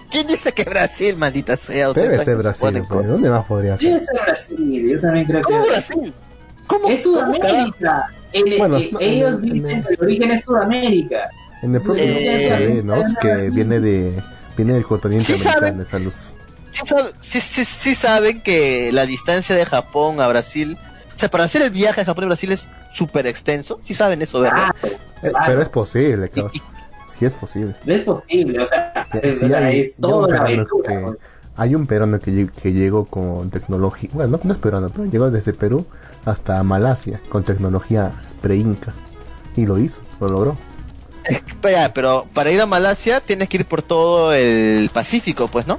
¿Quién 0.10 0.28
dice 0.28 0.52
que 0.52 0.64
Brasil, 0.64 1.16
maldita 1.18 1.58
sea? 1.58 1.92
Debe 1.92 2.24
ser 2.24 2.38
Brasil, 2.38 2.84
pues. 2.88 3.08
¿dónde 3.08 3.30
más 3.30 3.46
podría 3.46 3.76
Debe 3.78 3.98
ser? 4.00 4.08
ser 4.08 4.22
Brasil, 4.26 4.90
yo 4.92 5.02
también 5.02 5.26
creo 5.26 5.42
¿Cómo 5.42 5.64
que 5.64 5.70
Brasil? 5.72 6.14
¿Cómo? 6.68 6.88
es? 6.88 7.04
Sudamérica. 7.04 8.08
El- 8.32 8.58
Bueno, 8.58 8.78
eh, 8.78 8.90
no, 8.92 9.00
ellos 9.00 9.38
en- 9.38 9.44
en- 9.44 9.54
dicen 9.54 9.84
que 9.84 9.94
el 9.94 10.00
origen 10.02 10.32
es 10.32 10.42
Sudamérica. 10.42 11.30
En 11.62 11.76
el 11.76 11.82
propio 11.82 12.04
Eh, 12.04 12.82
¿no? 12.84 12.96
Es 12.98 13.14
que 13.22 13.50
viene 13.52 13.80
de 13.80 14.22
viene 14.58 14.74
del 14.74 14.86
continente 14.86 15.26
Sí 15.26 15.38
saben. 15.38 15.58
americano 15.76 15.84
esa 15.84 16.00
luz. 16.00 16.16
sí, 16.72 16.82
sab- 16.86 17.14
sí- 17.22 17.42
sí- 17.42 17.66
sí 17.66 17.96
saben 17.96 18.42
que 18.42 18.92
la 18.92 19.06
distancia 19.06 19.56
de 19.56 19.66
Japón 19.66 20.20
a 20.22 20.28
Brasil, 20.28 20.78
o 21.16 21.18
sea, 21.18 21.30
para 21.30 21.44
hacer 21.46 21.62
el 21.62 21.70
viaje 21.70 22.02
a 22.02 22.06
Japón 22.06 22.26
y 22.26 22.28
Brasil 22.28 22.52
es 22.52 22.68
súper 22.92 23.28
extenso. 23.28 23.80
Sí 23.84 23.94
saben 23.94 24.22
eso, 24.22 24.40
¿verdad? 24.42 24.70
Ah, 24.70 24.76
Claro. 25.22 25.38
Pero 25.48 25.62
es 25.62 25.70
posible, 25.70 26.30
claro. 26.30 26.50
Sí 27.18 27.26
es 27.26 27.34
posible. 27.36 27.76
no 27.86 27.94
es 27.94 28.02
posible, 28.04 28.60
o 28.60 28.66
sea, 28.66 29.08
es, 29.22 29.40
sí 29.40 29.46
o 29.46 29.48
sea, 29.50 29.60
hay- 29.60 29.80
es 29.80 29.96
toda 29.96 30.28
peruano 30.28 30.46
aventura. 30.46 30.90
que-. 30.90 31.18
Hay 31.56 31.76
un 31.76 31.86
peruano 31.88 32.20
que, 32.20 32.50
que 32.62 32.74
llegó 32.74 33.06
con 33.06 33.50
tecnología, 33.52 34.10
bueno, 34.14 34.32
no, 34.38 34.40
no 34.44 34.54
es 34.54 34.60
peruano, 34.60 34.90
pero 34.90 35.06
llegó 35.06 35.30
desde 35.32 35.54
Perú 35.54 35.86
hasta 36.26 36.62
Malasia 36.64 37.22
con 37.30 37.44
tecnología 37.44 38.12
pre-inca. 38.42 38.92
Y 39.56 39.66
lo 39.68 39.78
hizo, 39.78 40.02
lo 40.20 40.28
logró. 40.28 40.58
Espera, 41.26 41.94
pero 41.94 42.26
para 42.34 42.50
ir 42.52 42.60
a 42.60 42.66
Malasia 42.66 43.20
tienes 43.22 43.48
que 43.48 43.58
ir 43.58 43.66
por 43.66 43.82
todo 43.84 44.34
el 44.34 44.90
Pacífico, 44.92 45.48
pues, 45.48 45.68
¿no? 45.68 45.78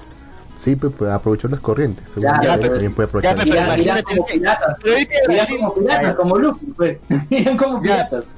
Sí, 0.64 0.76
pues, 0.76 0.92
pues, 0.98 1.10
aprovechó 1.10 1.46
las 1.48 1.60
corrientes. 1.60 2.06
Ya, 2.06 2.12
Seguramente 2.14 2.46
ya, 2.48 2.56
pero- 2.56 2.70
también 2.72 2.94
puede 2.94 3.06
ya, 3.06 3.08
aprovechar. 3.08 3.34
pero 3.36 3.44
miran 3.50 3.64
imagínate 3.66 4.02
como 4.14 4.26
piratas. 4.26 4.76
Pero 4.82 5.58
como 5.58 5.74
piratas, 5.74 6.02
Ya, 6.02 6.16
como 6.16 6.36
Luffy, 6.38 6.66
pues. 6.76 6.98
Como 7.58 7.76
Ya. 7.82 8.08
piratas. 8.08 8.34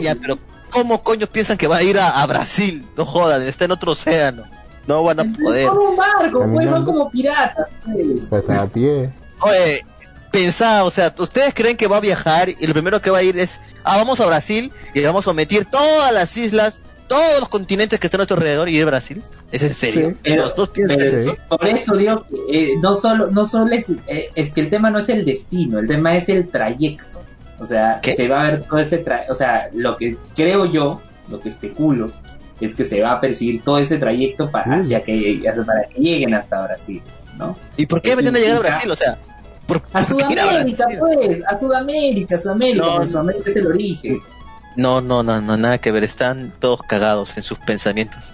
Ya, 0.00 0.14
pero 0.14 0.38
¿cómo 0.70 1.02
coño 1.02 1.26
piensan 1.26 1.58
que 1.58 1.66
va 1.66 1.76
a 1.76 1.82
ir 1.82 1.98
a, 1.98 2.22
a 2.22 2.26
Brasil? 2.26 2.86
No 2.96 3.04
jodan, 3.04 3.42
está 3.42 3.66
en 3.66 3.72
otro 3.72 3.92
océano. 3.92 4.44
No 4.86 5.04
van 5.04 5.20
a 5.20 5.22
Entonces, 5.22 5.44
poder. 5.44 5.68
como 5.68 5.90
un 5.90 5.96
barco, 5.96 6.50
pues, 6.52 6.70
van 6.70 6.84
como 6.84 7.10
piratas. 7.10 7.66
Pues. 7.84 8.26
Pues 8.28 8.58
a 8.58 8.66
pie. 8.72 9.10
Oye, 9.40 9.84
pensá, 10.32 10.84
o 10.84 10.90
sea, 10.90 11.14
ustedes 11.18 11.52
creen 11.54 11.76
que 11.76 11.86
va 11.86 11.98
a 11.98 12.00
viajar 12.00 12.48
y 12.48 12.66
lo 12.66 12.72
primero 12.72 13.00
que 13.02 13.10
va 13.10 13.18
a 13.18 13.22
ir 13.22 13.38
es, 13.38 13.60
ah, 13.84 13.98
vamos 13.98 14.18
a 14.20 14.26
Brasil 14.26 14.72
y 14.94 15.02
vamos 15.02 15.26
a 15.26 15.30
omitir 15.32 15.66
todas 15.66 16.10
las 16.12 16.34
islas, 16.36 16.80
todos 17.06 17.38
los 17.40 17.48
continentes 17.50 17.98
que 18.00 18.06
están 18.06 18.18
a 18.18 18.22
nuestro 18.22 18.36
alrededor 18.38 18.68
y 18.70 18.76
ir 18.78 18.82
a 18.84 18.86
Brasil. 18.86 19.22
¿Es 19.52 19.62
en 19.62 19.74
serio? 19.74 20.10
Sí. 20.10 20.16
Pero- 20.22 20.42
los 20.44 20.54
dos 20.54 20.68
piensan 20.68 20.98
pero- 20.98 21.16
eso. 21.18 21.36
Por 21.48 21.66
eso 21.66 21.96
digo 21.96 22.24
que 22.24 22.72
eh, 22.72 22.76
no 22.82 22.94
solo, 22.94 23.30
no 23.30 23.44
solo 23.44 23.72
es, 23.74 23.90
eh, 24.06 24.30
es 24.34 24.52
que 24.52 24.60
el 24.60 24.70
tema 24.70 24.90
no 24.90 24.98
es 25.00 25.08
el 25.08 25.24
destino, 25.24 25.78
el 25.78 25.86
tema 25.88 26.14
es 26.16 26.28
el 26.28 26.48
trayecto. 26.48 27.20
O 27.58 27.66
sea, 27.66 27.98
¿Qué? 28.00 28.14
se 28.14 28.28
va 28.28 28.40
a 28.42 28.44
ver 28.50 28.62
todo 28.62 28.78
ese 28.78 28.98
trayecto. 28.98 29.32
O 29.32 29.34
sea, 29.34 29.68
lo 29.74 29.96
que 29.96 30.16
creo 30.34 30.64
yo, 30.66 31.00
lo 31.28 31.40
que 31.40 31.48
especulo, 31.50 32.10
es 32.60 32.74
que 32.74 32.84
se 32.84 33.00
va 33.02 33.12
a 33.12 33.20
perseguir 33.20 33.62
todo 33.62 33.78
ese 33.78 33.98
trayecto 33.98 34.50
para, 34.50 34.66
Mm. 34.76 34.78
hacia 34.80 35.02
que, 35.02 35.42
hacia- 35.48 35.64
para 35.64 35.82
que 35.84 36.00
lleguen 36.00 36.32
hasta 36.34 36.62
Brasil, 36.62 37.02
¿no? 37.38 37.56
¿Y 37.76 37.86
por 37.86 38.00
qué 38.02 38.12
pretenden 38.14 38.42
llegar 38.42 38.56
a 38.58 38.60
Brasil? 38.60 38.90
O 38.90 38.96
sea, 38.96 39.18
¿por, 39.66 39.82
A 39.92 39.98
a 39.98 40.04
Sudamérica, 40.04 40.86
pues, 40.98 41.40
a 41.48 41.58
Sudamérica, 41.58 42.38
Sudamérica, 42.38 42.84
No, 42.84 42.90
porque 42.92 43.04
no. 43.04 43.10
Sudamérica 43.10 43.50
es 43.50 43.56
el 43.56 43.66
origen. 43.66 44.18
No, 44.76 45.00
no, 45.00 45.22
no, 45.22 45.40
no, 45.40 45.56
nada 45.56 45.78
que 45.78 45.90
ver. 45.90 46.04
Están 46.04 46.52
todos 46.60 46.82
cagados 46.84 47.36
en 47.36 47.42
sus 47.42 47.58
pensamientos. 47.58 48.32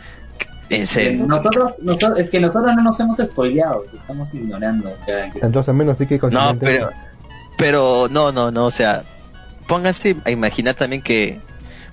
En 0.71 0.87
serio. 0.87 1.27
Nosotros, 1.27 1.75
nosotros, 1.81 2.19
es 2.19 2.29
que 2.29 2.41
nosotros 2.41 2.75
no 2.75 2.83
nos 2.83 2.99
hemos 3.01 3.19
spoileado, 3.19 3.85
estamos 3.95 4.35
ignorando. 4.35 4.93
que- 5.05 5.31
Entonces, 5.43 5.69
al 5.69 5.77
menos 5.77 5.99
di 5.99 6.07
que 6.07 6.19
No, 6.31 6.57
pero, 6.59 6.91
pero 7.57 8.09
no, 8.11 8.33
no, 8.33 8.51
no, 8.51 8.67
o 8.67 8.71
sea, 8.71 9.05
pónganse 9.69 10.17
a 10.25 10.31
imaginar 10.31 10.75
también 10.75 11.03
que 11.03 11.41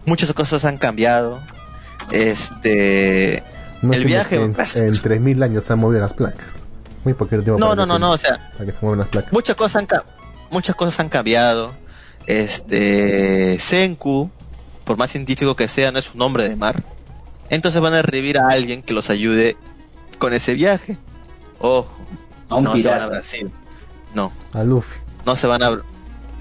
muchas 0.06 0.32
cosas 0.34 0.66
han 0.66 0.78
cambiado. 0.78 1.42
Este, 2.12 3.44
no 3.82 3.94
el 3.94 4.06
viaje- 4.06 4.36
En, 4.38 4.54
en 4.76 5.02
3000 5.02 5.44
años 5.44 5.64
se 5.66 5.74
han 5.74 5.80
movido 5.80 6.02
las 6.02 6.14
placas. 6.14 6.60
Muy 7.04 7.14
poquito 7.14 7.44
tiempo 7.44 7.60
no, 7.60 7.76
no, 7.76 7.86
no, 7.86 8.00
no, 8.00 8.12
o 8.12 8.18
sea, 8.18 8.52
Para 8.54 8.66
que 8.66 8.72
se 8.72 8.80
muevan 8.82 9.00
las 9.00 9.08
placas. 9.10 9.34
muchas 9.34 9.56
cosas 9.56 9.76
han 9.78 9.86
ca- 9.86 10.04
muchas 10.52 10.76
cosas 10.76 11.00
han 11.00 11.10
cambiado. 11.10 11.74
Este, 12.26 13.58
Senku, 13.60 14.30
por 14.86 14.98
más 14.98 15.12
científico 15.12 15.56
que 15.56 15.68
sea, 15.68 15.92
no 15.92 16.00
es 16.00 16.14
un 16.14 16.22
hombre 16.22 16.48
de 16.50 16.56
mar. 16.56 16.82
Entonces 17.54 17.80
van 17.82 17.94
a 17.94 18.02
revivir 18.02 18.40
a 18.40 18.50
alguien 18.50 18.82
que 18.82 18.94
los 18.94 19.10
ayude 19.10 19.56
con 20.18 20.34
ese 20.34 20.54
viaje. 20.56 20.98
Ojo, 21.60 21.88
a 22.50 22.56
un 22.56 22.64
no 22.64 22.74
se 22.76 22.82
van 22.84 22.94
a 22.94 22.96
pirata. 22.96 23.08
Brasil. 23.08 23.52
No, 24.16 24.32
A 24.54 24.64
Luffy. 24.64 24.96
no 25.26 25.36
se 25.36 25.48
van 25.48 25.64
a 25.64 25.70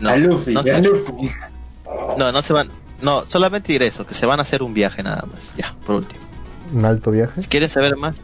no, 0.01 0.09
a 0.09 0.17
Luffy, 0.17 0.55
no 0.55 0.61
a 0.61 0.63
se- 0.63 0.81
Luffy. 0.83 1.13
No, 2.17 2.33
no 2.33 2.41
se 2.43 2.53
van. 2.55 2.69
No, 3.03 3.25
solamente 3.29 3.73
diré 3.73 3.87
eso, 3.89 4.07
que 4.07 4.15
se 4.15 4.25
van 4.27 4.39
a 4.39 4.43
hacer 4.43 4.63
un 4.63 4.73
viaje 4.75 5.03
nada 5.03 5.25
más. 5.31 5.55
Ya, 5.57 5.75
por 5.87 5.97
último. 5.97 6.21
Un 6.73 6.85
alto 6.87 7.11
viaje. 7.11 7.43
Si 7.43 7.49
quieren 7.49 7.69
saber 7.69 7.97
más, 7.97 8.17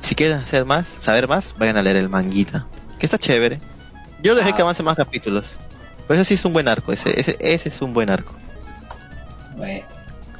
si 0.00 0.14
quieren 0.14 0.38
hacer 0.38 0.64
más, 0.64 0.86
saber 1.00 1.26
más, 1.26 1.54
vayan 1.58 1.76
a 1.76 1.82
leer 1.82 1.96
el 1.96 2.08
manguita, 2.08 2.66
que 3.00 3.06
está 3.06 3.18
chévere. 3.18 3.60
Yo 4.22 4.34
dejé 4.36 4.52
que 4.54 4.62
avance 4.62 4.82
más 4.84 4.96
capítulos. 4.96 5.56
Pero 6.06 6.20
ese 6.20 6.28
sí 6.28 6.34
es 6.34 6.44
un 6.44 6.52
buen 6.52 6.68
arco, 6.68 6.92
ese, 6.92 7.18
ese, 7.18 7.36
ese 7.40 7.68
es 7.68 7.82
un 7.82 7.92
buen 7.92 8.10
arco. 8.10 8.34
Bueno, 9.56 9.84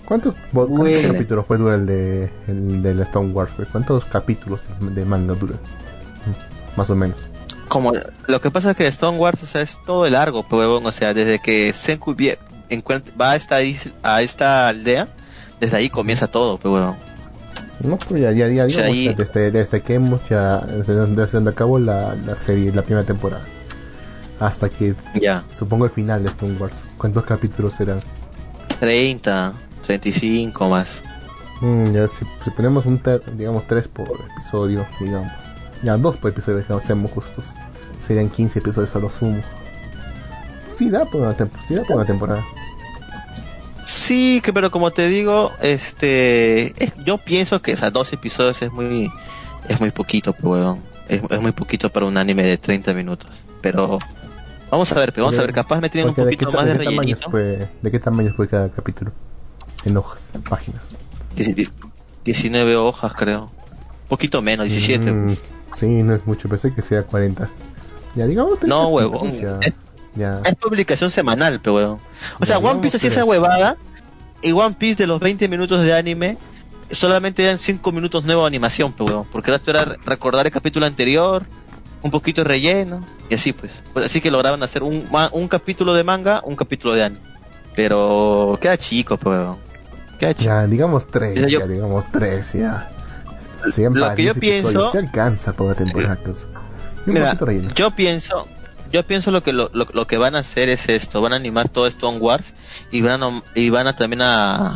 ¿Cuántos, 0.07 0.35
Bueno. 0.53 1.13
capítulos 1.13 1.47
puede 1.47 1.61
durar 1.61 1.79
el 1.81 1.87
de 1.87 2.31
el 2.47 2.83
del 2.83 3.01
Stone 3.01 3.33
Wars? 3.33 3.53
¿Cuántos 3.73 4.05
capítulos 4.05 4.63
de, 4.81 5.05
manga 5.05 5.35
dura? 5.35 5.55
Más 6.77 6.89
o 6.91 6.97
menos. 6.97 7.17
Como 7.69 7.93
lo 8.29 8.41
que 8.41 8.51
pasa 8.51 8.71
es 8.71 8.77
que 8.77 8.87
Stone 8.87 9.19
Wars, 9.19 9.43
o 9.43 9.47
sea, 9.47 9.63
es 9.63 9.79
todo 9.85 10.07
el 10.07 10.13
largo, 10.13 10.45
pues, 10.45 10.61
huevón, 10.61 10.87
o 10.87 10.93
sea, 10.93 11.13
desde 11.15 11.41
que 11.41 11.73
Senku 11.73 12.15
va 13.21 13.33
a 13.33 13.37
esta 13.37 13.61
isla- 13.63 13.93
a 14.05 14.23
esta 14.23 14.69
aldea, 14.69 15.09
desde 15.61 15.77
ahí 15.77 15.91
comienza 15.91 16.29
todo, 16.29 16.59
pues, 16.59 16.73
huevón. 16.73 16.97
No, 17.81 17.99
pues 17.99 18.21
ya, 18.21 18.31
ya, 18.33 18.49
ya, 18.49 18.65
O 18.67 18.71
sea, 18.71 18.85
digamos, 18.85 18.97
ahí- 18.97 19.05
ya 19.07 19.13
desde, 19.15 19.51
desde 19.51 19.83
que 19.83 19.95
hemos 19.95 20.27
ya, 20.29 20.59
desde 20.61 20.95
donde, 20.95 21.23
desde 21.23 21.39
donde 21.39 21.51
acabó 21.51 21.79
la, 21.81 22.15
la 22.15 22.37
serie, 22.37 22.73
la 22.73 22.83
primera 22.83 23.05
temporada. 23.05 23.43
Hasta 24.39 24.69
que, 24.69 24.95
Ya, 25.21 25.43
supongo 25.53 25.85
el 25.87 25.91
final 25.91 26.23
de 26.23 26.29
Stone 26.29 26.57
Wars. 26.59 26.83
¿Cuántos 26.97 27.25
capítulos 27.25 27.75
serán? 27.75 28.01
30, 28.81 29.53
35 29.87 30.69
más. 30.69 31.03
Mm, 31.61 31.85
ya 31.93 32.07
si, 32.09 32.25
si 32.45 32.51
ponemos 32.51 32.85
un, 32.87 32.99
ter- 32.99 33.23
digamos, 33.37 33.67
tres 33.67 33.89
por 33.89 34.09
episodio, 34.37 34.87
digamos. 35.01 35.33
Ya, 35.83 35.97
dos 35.97 36.17
por 36.19 36.31
episodio, 36.31 36.59
digamos, 36.59 36.85
seamos 36.85 37.11
justos. 37.13 37.55
Serían 38.05 38.29
15 38.29 38.59
episodios 38.59 38.95
a 38.95 38.99
lo 38.99 39.11
sumo. 39.11 39.43
Sí 40.77 40.91
da 40.91 41.05
por 41.07 41.23
una, 41.23 41.35
sí 41.67 41.75
da 41.75 41.83
por 41.85 41.97
una 41.97 42.05
temporada. 42.05 42.45
Sí, 43.85 44.41
que 44.45 44.53
pero 44.53 44.71
como 44.71 44.91
te 44.91 45.09
digo, 45.09 45.53
este, 45.61 46.75
es- 46.85 46.93
yo 47.05 47.19
pienso 47.19 47.63
que 47.63 47.73
esas 47.73 47.93
dos 47.93 48.13
episodios 48.13 48.61
es 48.63 48.71
muy, 48.73 49.11
es 49.69 49.81
muy 49.81 49.91
poquito, 49.91 50.33
pues, 50.33 50.45
huevón. 50.45 50.83
Es, 51.09 51.23
es 51.31 51.41
muy 51.41 51.53
poquito 51.53 51.91
para 51.91 52.07
un 52.07 52.17
anime 52.19 52.43
de 52.43 52.59
30 52.59 52.93
minutos. 52.93 53.31
Pero 53.61 53.99
vamos 54.71 54.91
a 54.93 54.95
ver, 54.97 55.13
pues, 55.13 55.23
vamos 55.23 55.39
a 55.39 55.43
ver, 55.43 55.53
capaz 55.53 55.81
me 55.81 55.89
tienen 55.89 56.11
un 56.11 56.15
poquito 56.17 56.51
qué, 56.51 56.57
más 56.57 56.67
de 56.67 56.73
tamaños 56.75 57.21
rellenito. 57.21 57.69
¿De 57.83 57.91
qué 57.91 57.99
tamaño 57.99 58.33
fue 58.37 58.49
cada 58.49 58.69
capítulo? 58.71 59.13
En 59.87 59.97
hojas, 59.97 60.33
páginas. 60.49 60.83
Dieci- 61.35 61.71
19 62.25 62.77
hojas, 62.77 63.15
creo. 63.15 63.51
Poquito 64.09 64.43
menos, 64.43 64.67
17. 64.67 65.11
Mm, 65.13 65.37
sí, 65.75 65.87
no 66.03 66.15
es 66.15 66.27
mucho, 66.27 66.49
pensé 66.49 66.75
que 66.75 66.83
sea 66.83 67.03
40. 67.03 67.49
Ya, 68.15 68.27
digamos. 68.27 68.59
30 68.61 68.67
No, 68.67 68.89
huevón. 68.89 69.33
Es, 69.61 70.55
publicación 70.57 71.11
semanal, 71.11 71.61
pero 71.63 71.75
huevón. 71.77 71.99
O 72.41 72.47
sea, 72.47 72.59
One 72.59 72.81
Piece 72.81 72.97
hacía 72.97 73.11
esa 73.11 73.25
huevada 73.25 73.77
y 74.43 74.53
One 74.53 74.75
Piece 74.79 74.97
de 74.97 75.07
los 75.07 75.21
20 75.21 75.49
minutos 75.49 75.83
de 75.83 75.95
anime 75.95 76.37
solamente 76.91 77.43
eran 77.45 77.59
5 77.59 77.91
minutos 77.93 78.25
nueva 78.25 78.43
de 78.43 78.47
animación, 78.49 78.93
pero 78.93 79.05
huevón. 79.07 79.27
Porque 79.31 79.51
el 79.51 79.57
resto 79.59 79.71
era 79.73 79.85
re- 79.85 79.99
recordar 80.05 80.47
el 80.47 80.53
capítulo 80.53 80.87
anterior, 80.87 81.45
un 82.03 82.11
poquito 82.11 82.43
de 82.43 82.49
relleno 82.49 83.01
y 83.29 83.35
así 83.35 83.53
pues. 83.53 83.73
Pues 83.93 84.07
así 84.07 84.21
que 84.21 84.31
lograban 84.31 84.63
hacer 84.63 84.83
un, 84.83 85.07
un 85.33 85.49
capítulo 85.49 85.95
de 85.95 86.03
manga, 86.05 86.41
un 86.45 86.57
capítulo 86.57 86.95
de 86.95 87.05
anime. 87.05 87.21
Pero 87.75 88.59
queda 88.61 88.79
chico, 88.79 89.19
pero 89.19 89.59
Ya, 90.39 90.67
digamos 90.67 91.09
3. 91.09 91.35
Mira, 91.35 91.49
yo- 91.49 91.61
ya, 91.61 91.67
digamos 91.67 92.05
3, 92.13 92.53
ya. 92.55 92.89
Serían 93.71 93.95
Lo 93.95 94.15
que 94.15 94.25
yo 94.25 94.35
10 94.35 94.37
episodios, 94.37 94.73
pienso- 94.73 94.93
Se 94.93 94.99
alcanza 94.99 95.53
por 95.53 95.69
la 95.69 95.75
temporada. 95.75 96.19
pues. 96.25 96.47
Y 97.07 97.11
un 97.11 97.15
Mira, 97.15 97.37
yo 97.75 97.91
pienso, 97.93 98.47
yo 98.93 99.05
pienso 99.07 99.31
lo 99.31 99.43
que 99.43 99.53
lo, 99.53 99.71
lo, 99.73 99.87
lo 99.93 100.07
que 100.07 100.19
van 100.19 100.37
a 100.37 100.41
hacer 100.41 100.69
es 100.69 100.89
esto, 100.89 101.21
van 101.21 101.33
a 101.33 101.37
animar 101.37 101.69
todo 101.69 101.87
Stone 101.87 102.19
Wars 102.19 102.55
y 102.91 103.01
van 103.03 103.23
a, 103.23 103.43
y 103.55 103.71
van 103.71 103.87
a 103.89 103.97
también 103.97 104.23
a, 104.23 104.67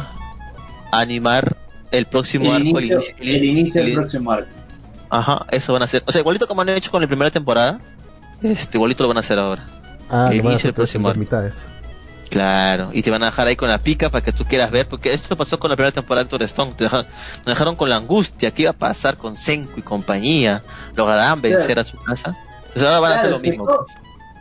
a 0.91 1.01
animar 1.01 1.57
el 1.91 2.07
próximo 2.07 2.47
el 2.47 2.51
arco, 2.57 2.81
inicio, 2.81 2.99
inicio- 3.01 3.15
el 3.37 3.45
inicio 3.45 3.81
del 3.83 3.91
el- 3.91 3.97
próximo 3.97 4.31
arco. 4.33 4.49
Ajá, 5.13 5.45
eso 5.51 5.73
van 5.73 5.83
a 5.83 5.85
hacer. 5.87 6.03
O 6.07 6.13
sea, 6.13 6.21
igualito 6.21 6.47
como 6.47 6.63
han 6.63 6.69
hecho 6.71 6.91
con 6.91 7.01
la 7.03 7.09
primera 7.09 7.31
temporada, 7.31 7.81
este 8.43 8.77
igualito 8.79 9.03
lo 9.03 9.09
van 9.09 9.17
a 9.17 9.21
hacer 9.21 9.39
ahora. 9.39 9.67
Ah, 10.09 10.29
el 10.31 10.39
inicio 10.39 10.51
del 10.51 10.61
tres 10.61 10.75
próximo 10.75 11.09
arco. 11.09 11.19
mitades. 11.21 11.67
Claro, 12.31 12.91
y 12.93 13.03
te 13.03 13.11
van 13.11 13.23
a 13.25 13.27
dejar 13.27 13.49
ahí 13.49 13.57
con 13.57 13.69
la 13.69 13.79
pica 13.79 14.09
para 14.09 14.23
que 14.25 14.33
tú 14.33 14.45
quieras 14.45 14.71
ver, 14.71 14.87
porque 14.87 15.13
esto 15.13 15.37
pasó 15.37 15.59
con 15.59 15.69
la 15.69 15.77
primera 15.77 15.93
temporada 15.93 16.23
de 16.25 16.31
Doctor 16.31 16.43
Stone, 16.45 16.73
te 16.77 16.85
dejaron, 16.85 17.07
nos 17.39 17.47
dejaron 17.47 17.75
con 17.77 17.89
la 17.89 17.97
angustia, 17.97 18.53
¿qué 18.53 18.63
iba 18.63 18.71
a 18.71 18.75
pasar 18.75 19.17
con 19.17 19.37
Senku 19.37 19.81
y 19.81 19.83
compañía? 19.83 20.63
¿Lograrán 20.95 21.41
vencer 21.43 21.81
a 21.81 21.85
su 21.85 21.97
casa? 21.99 22.37
Entonces 22.67 22.83
ahora 22.85 23.01
van 23.01 23.13
a 23.13 23.15
hacer 23.17 23.31
Claro, 23.31 23.31
lo 23.31 23.37
es 23.37 23.43
que 23.43 23.51
mismo. 23.51 23.65
todo- 23.67 23.87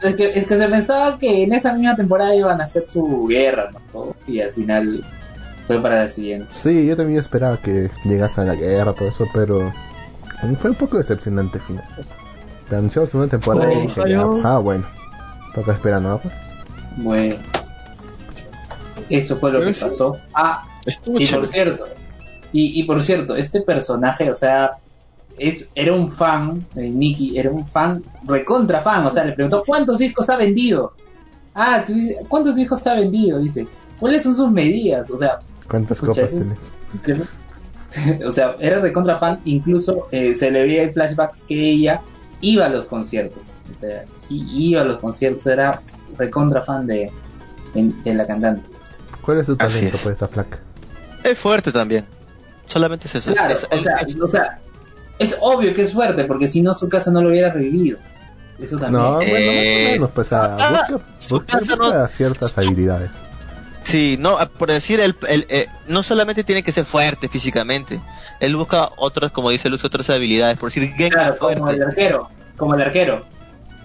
Es 0.02 0.16
que, 0.16 0.30
es 0.30 0.46
que 0.46 0.58
se 0.58 0.68
pensaba 0.70 1.18
que 1.18 1.44
en 1.44 1.52
esa 1.52 1.74
misma 1.74 1.96
temporada 1.96 2.34
iban 2.36 2.62
a 2.62 2.64
hacer 2.64 2.86
su 2.86 3.26
guerra, 3.28 3.70
¿no? 3.94 4.16
Y 4.28 4.40
al 4.40 4.54
final 4.54 5.04
fue 5.68 5.82
para 5.82 6.04
la 6.04 6.10
siguiente. 6.10 6.46
Sí, 6.52 6.86
yo 6.86 6.96
también 6.96 7.20
esperaba 7.20 7.58
que 7.58 7.90
llegase 8.06 8.40
a 8.42 8.46
la 8.46 8.56
guerra, 8.56 8.94
todo 8.94 9.10
eso, 9.10 9.26
pero 9.34 9.74
fue 10.60 10.70
un 10.70 10.76
poco 10.78 10.98
decepcionante 10.98 11.58
el 11.58 11.64
final. 11.66 11.86
Te 12.70 12.76
anunció 12.76 13.02
la 13.02 13.08
segunda 13.10 13.32
temporada 13.32 13.74
y 13.74 13.82
dije, 13.88 14.02
ah, 14.44 14.60
bueno, 14.60 14.86
toca 15.56 15.74
esperar, 15.74 16.02
¿no? 16.02 16.22
Bueno, 16.98 17.36
eso 19.10 19.38
fue 19.38 19.52
lo 19.52 19.62
que 19.62 19.74
pasó. 19.74 20.18
Ah, 20.34 20.64
Estuvo 20.86 21.20
y 21.20 21.28
por 21.28 21.48
cierto, 21.48 21.86
y, 22.52 22.80
y 22.80 22.84
por 22.84 23.02
cierto, 23.02 23.36
este 23.36 23.62
personaje, 23.62 24.30
o 24.30 24.34
sea, 24.34 24.72
es, 25.38 25.70
era 25.76 25.94
un 25.94 26.10
fan, 26.12 26.66
eh, 26.76 26.90
Nicky, 26.90 27.38
era 27.38 27.52
un 27.52 27.66
fan, 27.66 28.04
recontra 28.26 28.80
fan, 28.80 29.06
o 29.06 29.12
sea, 29.12 29.24
le 29.24 29.34
preguntó 29.34 29.64
cuántos 29.66 29.98
discos 29.98 30.30
ha 30.30 30.38
vendido. 30.38 30.94
Ah, 31.54 31.84
tú 31.86 31.94
dices, 31.94 32.18
¿cuántos 32.28 32.56
discos 32.56 32.86
ha 32.88 32.96
vendido? 32.96 33.40
Dice, 33.40 33.68
¿cuáles 34.00 34.24
son 34.24 34.36
sus 34.36 34.52
medidas? 34.52 35.10
O 35.10 35.18
sea, 35.18 35.40
¿Cuántas 35.70 35.98
Escucha, 35.98 36.22
copas 36.22 36.32
tienes? 36.32 37.30
o 38.26 38.32
sea, 38.32 38.56
era 38.60 38.80
recontra 38.80 39.18
fan, 39.18 39.40
incluso 39.46 40.08
eh, 40.12 40.36
se 40.36 40.52
le 40.52 40.64
veía 40.64 40.84
en 40.84 40.94
flashbacks 40.94 41.44
que 41.44 41.72
ella 41.72 42.02
iba 42.42 42.66
a 42.66 42.70
los 42.70 42.86
conciertos, 42.86 43.58
o 43.70 43.74
sea, 43.74 44.06
iba 44.30 44.82
a 44.82 44.86
los 44.86 45.00
conciertos, 45.00 45.46
era 45.48 45.82
recontra 46.18 46.62
fan 46.62 46.88
de, 46.88 47.12
de, 47.74 47.92
de 48.04 48.14
la 48.14 48.26
cantante. 48.26 48.62
¿Cuál 49.22 49.40
es 49.40 49.46
su 49.48 49.56
talento 49.58 49.96
es. 49.98 50.04
por 50.04 50.12
esta 50.12 50.28
flaca? 50.28 50.60
Es 51.24 51.38
fuerte 51.38 51.72
también. 51.72 52.06
Solamente 52.66 53.08
es 53.08 53.16
eso. 53.16 53.32
es- 53.32 53.36
Claro, 53.38 53.54
es- 53.54 53.68
o 53.72 53.84
sea, 53.84 54.08
o 54.24 54.28
sea, 54.28 54.60
es 55.18 55.38
obvio 55.42 55.74
que 55.74 55.82
es 55.82 55.94
fuerte, 55.94 56.24
porque 56.26 56.48
si 56.48 56.62
no 56.62 56.74
su 56.74 56.88
casa 56.90 57.12
no 57.12 57.22
lo 57.22 57.30
hubiera 57.30 57.52
revivido. 57.52 57.98
Eso 58.60 58.78
también. 58.78 59.04
No, 59.04 59.12
bueno, 59.14 59.24
más 59.32 59.40
Eh, 59.40 59.88
o 59.90 59.92
menos, 59.94 60.12
pues, 60.14 60.34
a 60.34 60.44
ah, 60.56 60.86
busca, 61.30 61.62
su 61.62 61.76
busca- 61.78 62.08
ciertas 62.08 62.58
habilidades. 62.58 63.22
Sí, 63.84 64.18
no, 64.20 64.38
ah, 64.38 64.46
por 64.48 64.70
decir, 64.70 65.00
el, 65.00 65.16
el, 65.30 65.46
eh, 65.50 65.68
no 65.88 66.04
solamente 66.04 66.44
tiene 66.44 66.62
que 66.62 66.72
ser 66.72 66.86
fuerte 66.86 67.28
físicamente, 67.30 68.00
él 68.40 68.56
busca 68.56 68.90
otras, 68.98 69.32
como 69.32 69.50
dice 69.50 69.70
Luz, 69.70 69.84
otras 69.86 70.10
habilidades. 70.10 70.58
Por 70.60 70.70
decir, 70.70 70.94
Gen 70.96 71.10
claro, 71.10 71.34
es 71.34 71.40
como 71.40 71.70
el 71.70 71.82
arquero, 71.82 72.30
como 72.58 72.76
el 72.76 72.82
arquero. 72.82 73.22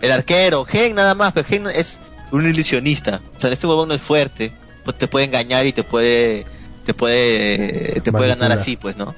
El 0.02 0.12
arquero, 0.12 0.64
Gen 0.66 0.94
nada 0.96 1.14
más, 1.14 1.32
pero 1.32 1.46
Gen 1.46 1.68
es 1.68 1.98
un 2.32 2.46
ilusionista. 2.46 3.20
O 3.36 3.40
sea, 3.40 3.50
este 3.50 3.66
huevón 3.66 3.88
no 3.88 3.94
es 3.94 4.02
fuerte, 4.02 4.52
pues 4.84 4.96
te 4.98 5.08
puede 5.08 5.26
engañar 5.26 5.66
y 5.66 5.72
te 5.72 5.82
puede, 5.82 6.44
te 6.84 6.94
puede, 6.94 8.00
te 8.02 8.12
puede 8.12 8.28
ganar 8.28 8.52
así, 8.52 8.76
pues, 8.76 8.96
¿no? 8.96 9.14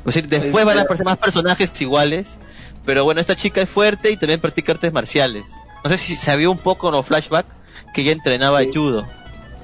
Es 0.00 0.04
decir, 0.14 0.28
después 0.28 0.64
van 0.64 0.78
a 0.78 0.82
aparecer 0.82 1.06
más 1.06 1.18
personajes 1.18 1.80
iguales, 1.80 2.36
pero 2.84 3.04
bueno, 3.04 3.20
esta 3.20 3.36
chica 3.36 3.62
es 3.62 3.68
fuerte 3.68 4.10
y 4.10 4.16
también 4.16 4.40
practica 4.40 4.72
artes 4.72 4.92
marciales. 4.92 5.44
No 5.84 5.90
sé 5.90 5.98
si 5.98 6.16
sabía 6.16 6.50
un 6.50 6.58
poco 6.58 6.88
en 6.88 6.94
los 6.94 7.06
flashbacks 7.06 7.48
que 7.94 8.02
ella 8.02 8.12
entrenaba 8.12 8.60
Sí. 8.60 8.70
judo. 8.74 9.06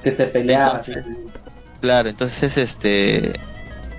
Que 0.01 0.11
se 0.11 0.25
peleaba. 0.25 0.77
Entonces, 0.85 1.05
Claro, 1.81 2.09
entonces 2.09 2.57
este 2.57 3.39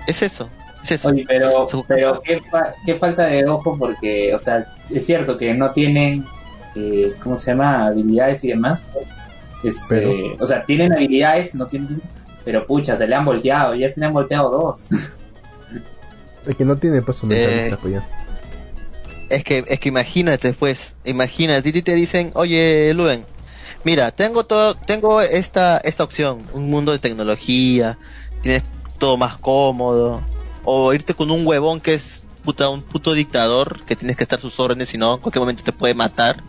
es 0.07 0.21
eso, 0.21 0.49
es 0.83 0.91
eso. 0.91 1.07
Oye, 1.07 1.23
pero, 1.27 1.67
pero 1.87 2.21
qué, 2.21 2.39
fa- 2.51 2.73
qué 2.85 2.95
falta 2.95 3.25
de 3.25 3.47
ojo, 3.47 3.75
porque, 3.77 4.33
o 4.35 4.37
sea, 4.39 4.65
es 4.89 5.03
cierto 5.05 5.35
que 5.37 5.53
no 5.55 5.71
tienen, 5.71 6.25
eh, 6.75 7.11
¿cómo 7.23 7.35
se 7.37 7.51
llama? 7.51 7.87
Habilidades 7.87 8.43
y 8.43 8.49
demás. 8.49 8.83
Este, 9.63 9.83
Pero- 9.89 10.11
O 10.39 10.45
sea, 10.45 10.63
tienen 10.65 10.93
habilidades, 10.93 11.53
no 11.55 11.67
tienen. 11.67 12.01
Pero 12.43 12.65
pucha, 12.65 12.97
se 12.97 13.07
le 13.07 13.13
han 13.15 13.25
volteado, 13.25 13.75
ya 13.75 13.87
se 13.89 13.99
le 13.99 14.07
han 14.07 14.13
volteado 14.13 14.49
dos. 14.49 14.87
Es 16.47 16.55
que 16.55 16.65
no 16.65 16.75
tiene 16.75 17.01
pues 17.03 17.17
su 17.17 17.27
mentalista, 17.27 17.75
Eh, 17.75 17.77
pues 17.79 17.93
ya. 17.93 18.07
Es 19.29 19.43
que, 19.43 19.63
es 19.67 19.79
que 19.79 19.89
imagínate, 19.89 20.53
pues, 20.53 20.95
imagínate, 21.05 21.69
y 21.69 21.81
te 21.83 21.93
dicen, 21.93 22.31
oye, 22.33 22.91
Luen, 22.95 23.23
mira, 23.83 24.11
tengo 24.11 24.43
todo, 24.43 24.73
tengo 24.75 25.21
esta, 25.21 25.77
esta 25.77 26.03
opción, 26.03 26.39
un 26.53 26.69
mundo 26.69 26.91
de 26.91 26.99
tecnología, 26.99 27.97
tienes 28.41 28.63
todo 28.97 29.17
más 29.17 29.37
cómodo, 29.37 30.21
o 30.65 30.91
irte 30.93 31.13
con 31.13 31.31
un 31.31 31.45
huevón 31.45 31.79
que 31.79 31.93
es 31.93 32.23
puta, 32.43 32.67
un 32.69 32.81
puto 32.81 33.13
dictador, 33.13 33.85
que 33.85 33.95
tienes 33.95 34.17
que 34.17 34.23
estar 34.23 34.39
a 34.39 34.41
sus 34.41 34.59
órdenes, 34.59 34.89
si 34.89 34.97
no, 34.97 35.13
en 35.15 35.21
cualquier 35.21 35.41
momento 35.41 35.63
te 35.63 35.71
puede 35.71 35.93
matar, 35.93 36.43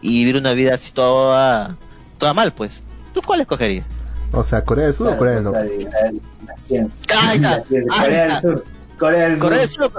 y 0.00 0.20
vivir 0.20 0.36
una 0.36 0.52
vida 0.54 0.74
así 0.76 0.92
toda, 0.92 1.76
toda 2.22 2.34
mal, 2.34 2.52
pues. 2.52 2.84
¿Tú 3.12 3.20
cuál 3.20 3.40
escogerías? 3.40 3.84
O 4.30 4.44
sea, 4.44 4.64
Corea 4.64 4.86
del 4.86 4.94
Sur 4.94 5.08
o 5.08 5.18
Corea 5.18 5.34
del 5.40 5.46
o 5.48 5.50
sea, 5.50 5.60
Norte. 5.64 5.88
la, 5.90 6.12
la 6.46 6.56
ciencia. 6.56 7.04
Ahí 7.20 7.36
está, 7.36 7.58
La 7.58 7.64
ciencia. 7.64 7.92
ahí 7.92 8.00
Corea 8.06 8.24
del. 8.28 8.40
Sur. 8.40 8.64
Corea 8.96 9.28
del 9.28 9.38
Corea 9.40 9.58
del 9.58 9.68
Sur. 9.68 9.92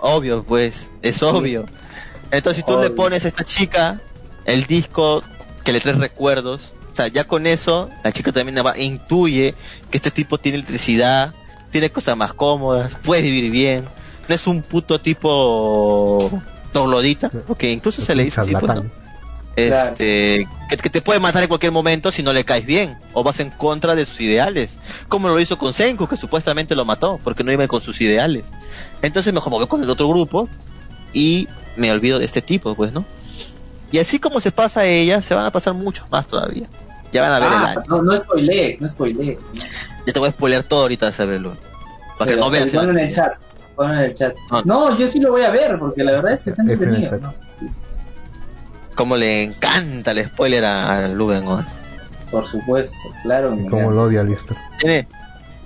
Obvio, 0.00 0.42
pues, 0.42 0.90
es 1.00 1.22
obvio. 1.22 1.64
Entonces, 2.30 2.62
si 2.62 2.70
tú 2.70 2.78
le 2.78 2.90
pones 2.90 3.24
a 3.24 3.28
esta 3.28 3.44
chica 3.44 3.98
el 4.44 4.66
disco 4.66 5.22
que 5.64 5.72
le 5.72 5.80
trae 5.80 5.94
recuerdos, 5.94 6.74
o 6.92 6.96
sea, 6.96 7.08
ya 7.08 7.26
con 7.26 7.46
eso, 7.46 7.88
la 8.04 8.12
chica 8.12 8.30
también 8.30 8.62
va, 8.64 8.76
intuye 8.78 9.54
que 9.90 9.96
este 9.96 10.10
tipo 10.10 10.36
tiene 10.36 10.56
electricidad, 10.56 11.32
tiene 11.70 11.88
cosas 11.90 12.14
más 12.14 12.34
cómodas, 12.34 12.94
puede 13.02 13.22
vivir 13.22 13.50
bien, 13.50 13.86
no 14.28 14.34
es 14.34 14.46
un 14.46 14.60
puto 14.60 15.00
tipo 15.00 16.42
troglodita, 16.74 17.30
porque 17.46 17.72
incluso 17.72 18.02
se 18.02 18.14
le 18.14 18.24
dice 18.24 18.42
así, 18.42 18.52
pues, 18.52 18.74
¿no? 18.74 18.99
Este 19.56 20.48
que, 20.68 20.76
que 20.76 20.90
te 20.90 21.02
puede 21.02 21.18
matar 21.20 21.42
en 21.42 21.48
cualquier 21.48 21.72
momento 21.72 22.12
si 22.12 22.22
no 22.22 22.32
le 22.32 22.44
caes 22.44 22.64
bien 22.64 22.96
o 23.12 23.24
vas 23.24 23.40
en 23.40 23.50
contra 23.50 23.94
de 23.94 24.06
sus 24.06 24.20
ideales 24.20 24.78
como 25.08 25.28
lo 25.28 25.38
hizo 25.40 25.58
con 25.58 25.72
Senku 25.74 26.06
que 26.06 26.16
supuestamente 26.16 26.74
lo 26.74 26.84
mató 26.84 27.18
porque 27.24 27.42
no 27.44 27.50
iba 27.52 27.66
con 27.66 27.80
sus 27.80 28.00
ideales 28.00 28.44
entonces 29.02 29.32
mejor 29.34 29.52
me 29.52 29.58
voy 29.58 29.66
con 29.66 29.82
el 29.82 29.90
otro 29.90 30.08
grupo 30.08 30.48
y 31.12 31.48
me 31.76 31.90
olvido 31.90 32.18
de 32.20 32.24
este 32.24 32.40
tipo 32.42 32.74
pues 32.74 32.92
no 32.92 33.04
y 33.92 33.98
así 33.98 34.18
como 34.20 34.40
se 34.40 34.52
pasa 34.52 34.80
a 34.80 34.86
ella 34.86 35.20
se 35.20 35.34
van 35.34 35.44
a 35.46 35.50
pasar 35.50 35.74
muchos 35.74 36.08
más 36.10 36.26
todavía 36.26 36.66
ya 37.12 37.22
van 37.22 37.32
a 37.32 37.40
ver 37.40 37.48
el 37.48 37.54
Ah, 37.54 37.70
año 37.72 37.82
no, 37.88 38.02
no 38.02 38.16
spoileé, 38.16 38.76
no 38.80 38.88
spoileé. 38.88 39.36
ya 40.06 40.12
te 40.12 40.18
voy 40.20 40.28
a 40.28 40.32
spoilear 40.32 40.62
todo 40.62 40.82
ahorita 40.82 41.06
de 41.06 41.12
saberlo 41.12 41.56
para 42.18 42.30
que 42.30 42.36
no 42.36 42.50
veas 42.50 42.70
ponlo 42.70 42.92
en 42.92 42.98
el 42.98 43.14
chat. 43.14 43.32
Ponlo 43.74 43.94
en 43.94 44.00
el 44.00 44.12
chat. 44.14 44.34
No. 44.50 44.62
No, 44.64 44.98
yo 44.98 45.08
sí 45.08 45.18
lo 45.20 45.30
voy 45.30 45.40
a 45.42 45.48
ver, 45.50 45.78
porque 45.78 46.04
la 46.04 46.12
verdad 46.12 46.32
es 46.32 46.42
que 46.42 46.50
está 46.50 46.60
entretenido. 46.60 47.18
Como 49.00 49.16
le 49.16 49.44
encanta 49.44 50.10
el 50.10 50.26
spoiler 50.26 50.64
a, 50.64 51.06
a 51.06 51.08
Luben 51.08 51.44
¿no? 51.44 51.64
por 52.30 52.46
supuesto, 52.46 52.96
claro. 53.22 53.56
Como 53.70 53.90
lo 53.90 54.02
odia 54.04 54.22
Lister. 54.22 54.56
tiene 54.78 55.08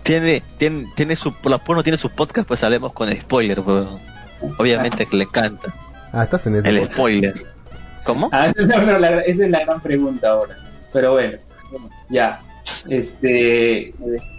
tiene 0.04 0.42
tiene 0.56 0.86
tiene 0.94 1.16
su 1.16 1.32
por 1.34 1.50
la 1.50 1.60
no 1.66 1.82
tiene 1.82 1.98
su 1.98 2.10
podcast 2.10 2.46
pues 2.46 2.62
hablemos 2.62 2.92
con 2.92 3.12
spoiler 3.14 3.60
pues. 3.62 3.86
obviamente 4.58 5.04
que 5.06 5.16
le 5.16 5.24
encanta 5.24 5.74
Ah, 6.12 6.22
estás 6.24 6.46
en 6.46 6.56
ese. 6.56 6.68
el 6.68 6.84
spoiler 6.86 7.34
cómo 8.04 8.28
Ah, 8.32 8.52
no, 8.56 8.80
no, 8.82 8.98
la- 8.98 9.20
esa 9.22 9.44
es 9.44 9.50
la 9.50 9.60
gran 9.64 9.80
pregunta 9.80 10.28
ahora. 10.30 10.56
Pero 10.92 11.12
bueno, 11.12 11.38
ya. 12.08 12.40
Este, 12.88 13.92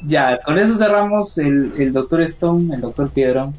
ya, 0.05 0.39
con 0.41 0.57
eso 0.57 0.77
cerramos 0.77 1.37
el, 1.37 1.73
el 1.77 1.91
Doctor 1.91 2.21
Stone, 2.21 2.73
el 2.73 2.81
Doctor 2.81 3.09
Piedrón. 3.09 3.53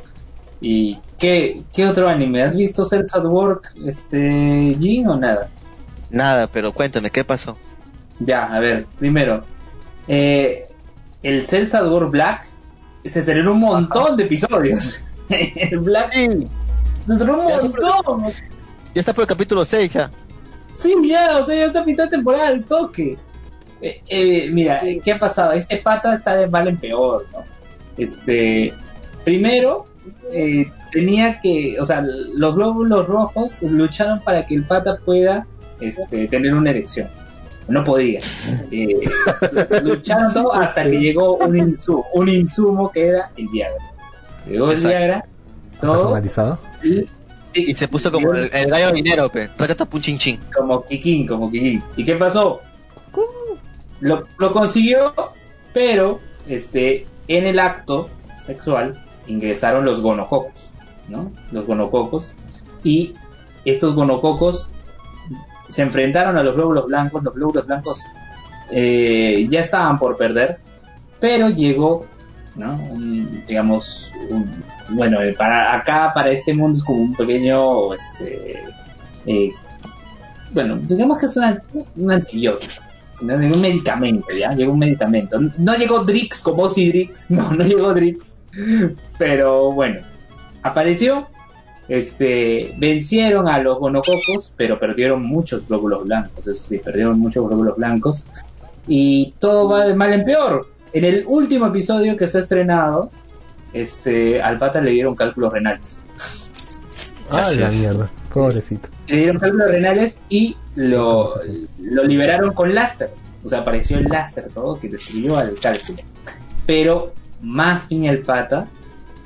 ¿Y 0.61 0.99
qué, 1.19 1.63
qué 1.75 1.87
otro 1.87 2.09
anime? 2.09 2.43
¿Has 2.43 2.57
visto 2.57 2.85
Cells 2.85 3.15
at 3.15 3.25
Work, 3.25 3.75
este, 3.87 4.77
Jin 4.81 5.09
o 5.09 5.17
nada? 5.17 5.49
nada 6.11 6.47
pero 6.47 6.73
cuéntame 6.73 7.11
qué 7.11 7.25
pasó 7.25 7.59
Ya, 8.21 8.45
a 8.47 8.61
ver, 8.61 8.87
primero, 8.99 9.43
eh, 10.09 10.69
el 11.23 11.45
Cells 11.45 11.75
at 11.75 11.87
Work 11.87 12.11
Black 12.11 12.47
se 13.05 13.21
estrenó 13.21 13.53
un 13.53 13.61
montón 13.61 14.17
de 14.17 14.25
episodios. 14.25 15.01
el 15.29 15.79
Black 15.79 16.13
se 16.13 16.33
estrenó 17.13 17.41
un 17.43 17.49
Ya, 17.49 17.61
montón. 17.61 18.23
ya 18.95 19.01
está 19.01 19.13
por 19.13 19.23
el 19.23 19.29
capítulo 19.29 19.65
6 19.65 19.93
ya 19.93 20.11
Sí, 20.73 20.95
ya, 21.05 21.39
o 21.39 21.45
sea, 21.45 21.55
ya 21.57 21.65
está 21.67 21.85
mitad 21.85 22.09
temporada 22.11 22.49
al 22.49 22.63
toque. 22.65 23.17
Eh, 23.81 24.01
eh, 24.09 24.49
mira, 24.53 24.81
¿qué 25.03 25.13
ha 25.13 25.19
pasado? 25.19 25.53
Este 25.53 25.79
pata 25.79 26.15
está 26.15 26.35
de 26.37 26.47
mal 26.49 26.69
en 26.69 26.77
peor, 26.77 27.27
¿no? 27.33 27.39
Este, 27.97 28.75
primero, 29.25 29.87
eh, 30.33 30.71
tenía 30.91 31.41
que, 31.41 31.77
o 31.81 31.85
sea, 31.85 32.03
los 32.03 32.55
glóbulos 32.55 33.07
rojos 33.07 33.63
lucharon 33.63 34.21
para 34.21 34.45
que 34.45 34.55
el 34.55 34.65
pata 34.65 34.97
pueda 35.05 35.47
este, 35.81 36.27
tener 36.29 36.55
una 36.55 36.71
erección. 36.71 37.09
No 37.69 37.85
podía. 37.85 38.21
Eh, 38.71 38.95
lucharon 39.83 40.33
todo 40.33 40.55
hasta 40.55 40.85
que 40.85 41.01
llegó 41.01 41.37
un 41.37 41.57
insumo, 41.57 42.07
un 42.15 42.29
insumo 42.29 42.91
que 42.93 43.09
era 43.09 43.31
el 43.37 43.49
Viagra. 43.49 43.93
Llegó 44.49 44.71
el. 44.71 44.81
Viagra, 44.81 45.25
todo, 45.81 45.95
Personalizado. 45.95 46.59
y, 46.83 47.01
sí, 47.53 47.65
y 47.69 47.75
se 47.75 47.89
puso 47.89 48.13
como 48.13 48.33
el, 48.35 48.49
el 48.53 48.71
gallo 48.71 48.93
dinero 48.93 49.31
pe 49.31 49.51
chin 50.01 50.41
como 50.57 50.85
Kikín, 50.85 51.27
como 51.27 51.51
Kikín. 51.51 51.83
¿Y 51.97 52.05
qué 52.05 52.15
pasó? 52.15 52.61
Lo, 54.01 54.27
lo 54.39 54.53
consiguió, 54.53 55.13
pero 55.73 56.21
este, 56.49 57.07
en 57.29 57.47
el 57.47 57.59
acto 57.59 58.09
sexual 58.37 59.03
ingresaron 59.27 59.85
los 59.85 60.01
gonococos, 60.01 60.71
¿no? 61.09 61.31
Los 61.53 61.67
gonococos. 61.67 62.35
Y 62.85 63.15
estos 63.65 63.95
gonococos 63.95 64.71
se 65.69 65.83
enfrentaron 65.83 66.37
a 66.39 66.43
los 66.43 66.55
glóbulos 66.55 66.87
blancos. 66.87 67.23
Los 67.25 67.35
glóbulos 67.35 67.67
blancos 67.67 68.05
eh, 68.71 69.47
ya 69.49 69.61
estaban 69.61 69.99
por 69.99 70.17
perder, 70.17 70.59
pero 71.21 71.49
llegó, 71.49 72.07
¿no? 72.57 72.75
Un, 72.91 73.45
digamos, 73.47 74.11
un- 74.31 74.51
bueno, 74.91 75.21
eh, 75.21 75.33
para 75.35 75.75
acá, 75.75 76.13
para 76.15 76.31
este 76.31 76.53
mundo 76.55 76.79
es 76.79 76.85
como 76.85 77.03
un 77.03 77.15
pequeño, 77.15 77.93
este, 77.95 78.63
eh, 79.27 79.51
bueno, 80.53 80.77
digamos 80.79 81.19
que 81.19 81.27
es 81.27 81.37
una- 81.37 81.61
un 81.97 82.11
antibiótico, 82.13 82.75
un 83.21 83.61
medicamento, 83.61 84.27
¿ya? 84.39 84.53
Llegó 84.53 84.73
un 84.73 84.79
medicamento. 84.79 85.39
No 85.59 85.75
llegó 85.77 86.05
Drix 86.05 86.41
como 86.43 86.65
Ozzy 86.65 86.89
Drix, 86.89 87.31
no, 87.31 87.51
no 87.53 87.65
llegó 87.65 87.93
Drix, 87.95 88.39
pero 89.19 89.73
bueno, 89.73 90.01
apareció, 90.67 91.29
este, 91.89 92.75
vencieron 92.79 93.49
a 93.49 93.59
los 93.59 93.79
gonococos, 93.79 94.53
pero 94.57 94.79
perdieron 94.79 95.23
muchos 95.25 95.67
glóbulos 95.69 96.05
blancos, 96.05 96.47
eso 96.47 96.63
sí, 96.69 96.79
perdieron 96.79 97.19
muchos 97.19 97.47
glóbulos 97.47 97.77
blancos, 97.77 98.25
y 98.87 99.35
todo 99.39 99.69
va 99.69 99.85
de 99.85 99.95
mal 99.95 100.13
en 100.13 100.25
peor. 100.25 100.69
En 100.93 101.05
el 101.05 101.25
último 101.27 101.67
episodio 101.67 102.17
que 102.17 102.27
se 102.27 102.39
ha 102.39 102.41
estrenado, 102.41 103.11
este, 103.73 104.41
al 104.43 104.59
pata 104.59 104.81
le 104.81 104.93
dieron 104.93 105.15
cálculos 105.15 105.53
renales. 105.53 106.01
Ah, 107.31 107.51
la 107.53 107.71
mierda. 107.71 108.09
Pobrecito. 108.33 108.89
Le 109.09 109.17
dieron 109.19 109.39
cálculos 109.39 109.69
renales 109.69 110.21
y 110.29 110.57
lo, 110.75 111.35
lo 111.81 112.05
liberaron 112.05 112.55
con 112.55 112.75
láser. 112.75 113.11
O 113.45 113.49
sea, 113.49 113.61
apareció 113.61 113.99
el 113.99 114.05
láser 114.05 114.49
todo 114.53 114.79
que 114.79 114.89
destruyó 114.89 115.37
al 115.37 115.55
cálculo. 115.61 115.99
Pero 116.67 117.13
más 117.43 117.83
fin 117.85 118.05
el 118.05 118.21
pata, 118.21 118.69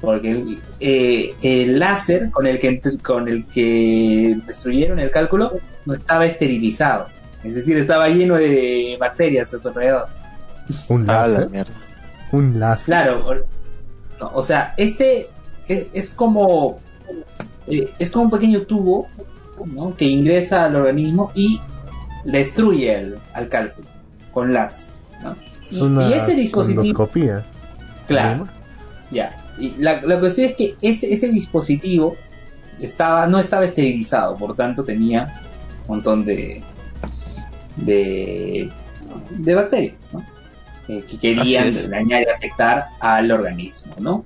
porque 0.00 0.30
el, 0.30 0.58
eh, 0.80 1.34
el 1.42 1.78
láser 1.78 2.30
con 2.30 2.46
el, 2.46 2.58
que, 2.58 2.80
con 3.02 3.28
el 3.28 3.44
que 3.46 4.38
destruyeron 4.46 4.98
el 4.98 5.10
cálculo 5.10 5.52
no 5.86 5.94
estaba 5.94 6.24
esterilizado. 6.26 7.08
Es 7.44 7.54
decir, 7.54 7.76
estaba 7.78 8.08
lleno 8.08 8.36
de 8.36 8.96
bacterias 9.00 9.52
a 9.54 9.58
su 9.58 9.68
alrededor. 9.68 10.06
Un 10.88 11.08
A 11.08 11.12
la 11.12 11.28
láser. 11.28 11.50
mierda. 11.50 11.72
Un 12.32 12.60
láser. 12.60 12.86
Claro, 12.86 13.26
o, 13.26 13.34
no, 14.20 14.30
o 14.34 14.42
sea, 14.42 14.74
este 14.76 15.28
es, 15.68 15.86
es 15.92 16.10
como 16.10 16.78
eh, 17.66 17.90
es 17.98 18.10
como 18.10 18.24
un 18.26 18.30
pequeño 18.30 18.62
tubo 18.62 19.08
¿no? 19.66 19.94
que 19.96 20.04
ingresa 20.06 20.64
al 20.64 20.76
organismo 20.76 21.30
y 21.34 21.60
destruye 22.24 22.94
el- 22.94 23.18
al 23.32 23.48
cálculo 23.48 23.86
con 24.32 24.52
láser. 24.52 24.88
¿no? 25.22 25.32
Es 25.62 25.72
Y, 25.72 25.80
una 25.82 26.08
y 26.08 26.12
ese 26.12 26.34
dispositivo, 26.34 27.08
claro, 28.06 28.46
ya. 29.10 29.36
Y 29.60 29.74
la, 29.78 30.00
la 30.02 30.18
cuestión 30.18 30.48
es 30.48 30.56
que 30.56 30.74
ese, 30.80 31.12
ese 31.12 31.28
dispositivo 31.28 32.16
estaba, 32.80 33.26
no 33.26 33.38
estaba 33.38 33.64
esterilizado, 33.64 34.36
por 34.36 34.56
tanto 34.56 34.84
tenía 34.84 35.40
un 35.86 35.96
montón 35.96 36.24
de 36.24 36.62
de, 37.76 38.70
de 39.30 39.54
bacterias, 39.54 40.06
¿no? 40.12 40.24
Eh, 40.88 41.04
que 41.08 41.18
querían 41.18 41.72
dañar 41.90 42.22
y 42.22 42.30
afectar 42.30 42.88
al 43.00 43.30
organismo, 43.30 43.94
¿no? 43.98 44.24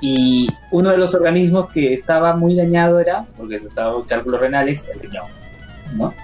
Y 0.00 0.48
uno 0.70 0.90
de 0.90 0.98
los 0.98 1.14
organismos 1.14 1.68
que 1.68 1.94
estaba 1.94 2.36
muy 2.36 2.56
dañado 2.56 3.00
era, 3.00 3.24
porque 3.36 3.58
se 3.58 3.68
estaba 3.68 3.96
en 3.96 4.02
cálculos 4.02 4.40
renales, 4.40 4.90
el 4.92 5.00
riñón, 5.00 5.26
¿no? 5.94 6.14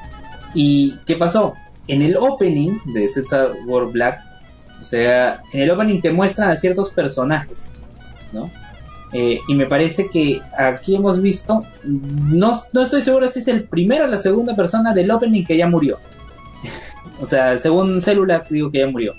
¿Y 0.54 0.98
qué 1.06 1.16
pasó? 1.16 1.54
En 1.88 2.02
el 2.02 2.16
opening 2.16 2.78
de 2.92 3.08
César 3.08 3.52
War 3.66 3.86
Black, 3.86 4.20
o 4.80 4.84
sea, 4.84 5.40
en 5.52 5.62
el 5.62 5.70
opening 5.70 6.00
te 6.00 6.12
muestran 6.12 6.50
a 6.50 6.56
ciertos 6.56 6.90
personajes, 6.90 7.70
Eh, 9.12 9.40
y 9.48 9.54
me 9.54 9.66
parece 9.66 10.08
que 10.08 10.40
aquí 10.56 10.94
hemos 10.94 11.20
visto, 11.20 11.64
no, 11.84 12.52
no 12.72 12.82
estoy 12.82 13.02
seguro 13.02 13.28
si 13.28 13.40
es 13.40 13.48
el 13.48 13.64
primero 13.64 14.04
o 14.04 14.06
la 14.06 14.18
segunda 14.18 14.54
persona 14.54 14.92
del 14.94 15.10
opening 15.10 15.44
que 15.44 15.56
ya 15.56 15.66
murió. 15.66 15.98
o 17.20 17.26
sea, 17.26 17.58
según 17.58 18.00
célula 18.00 18.44
digo 18.48 18.70
que 18.70 18.78
ya 18.78 18.86
murió. 18.88 19.14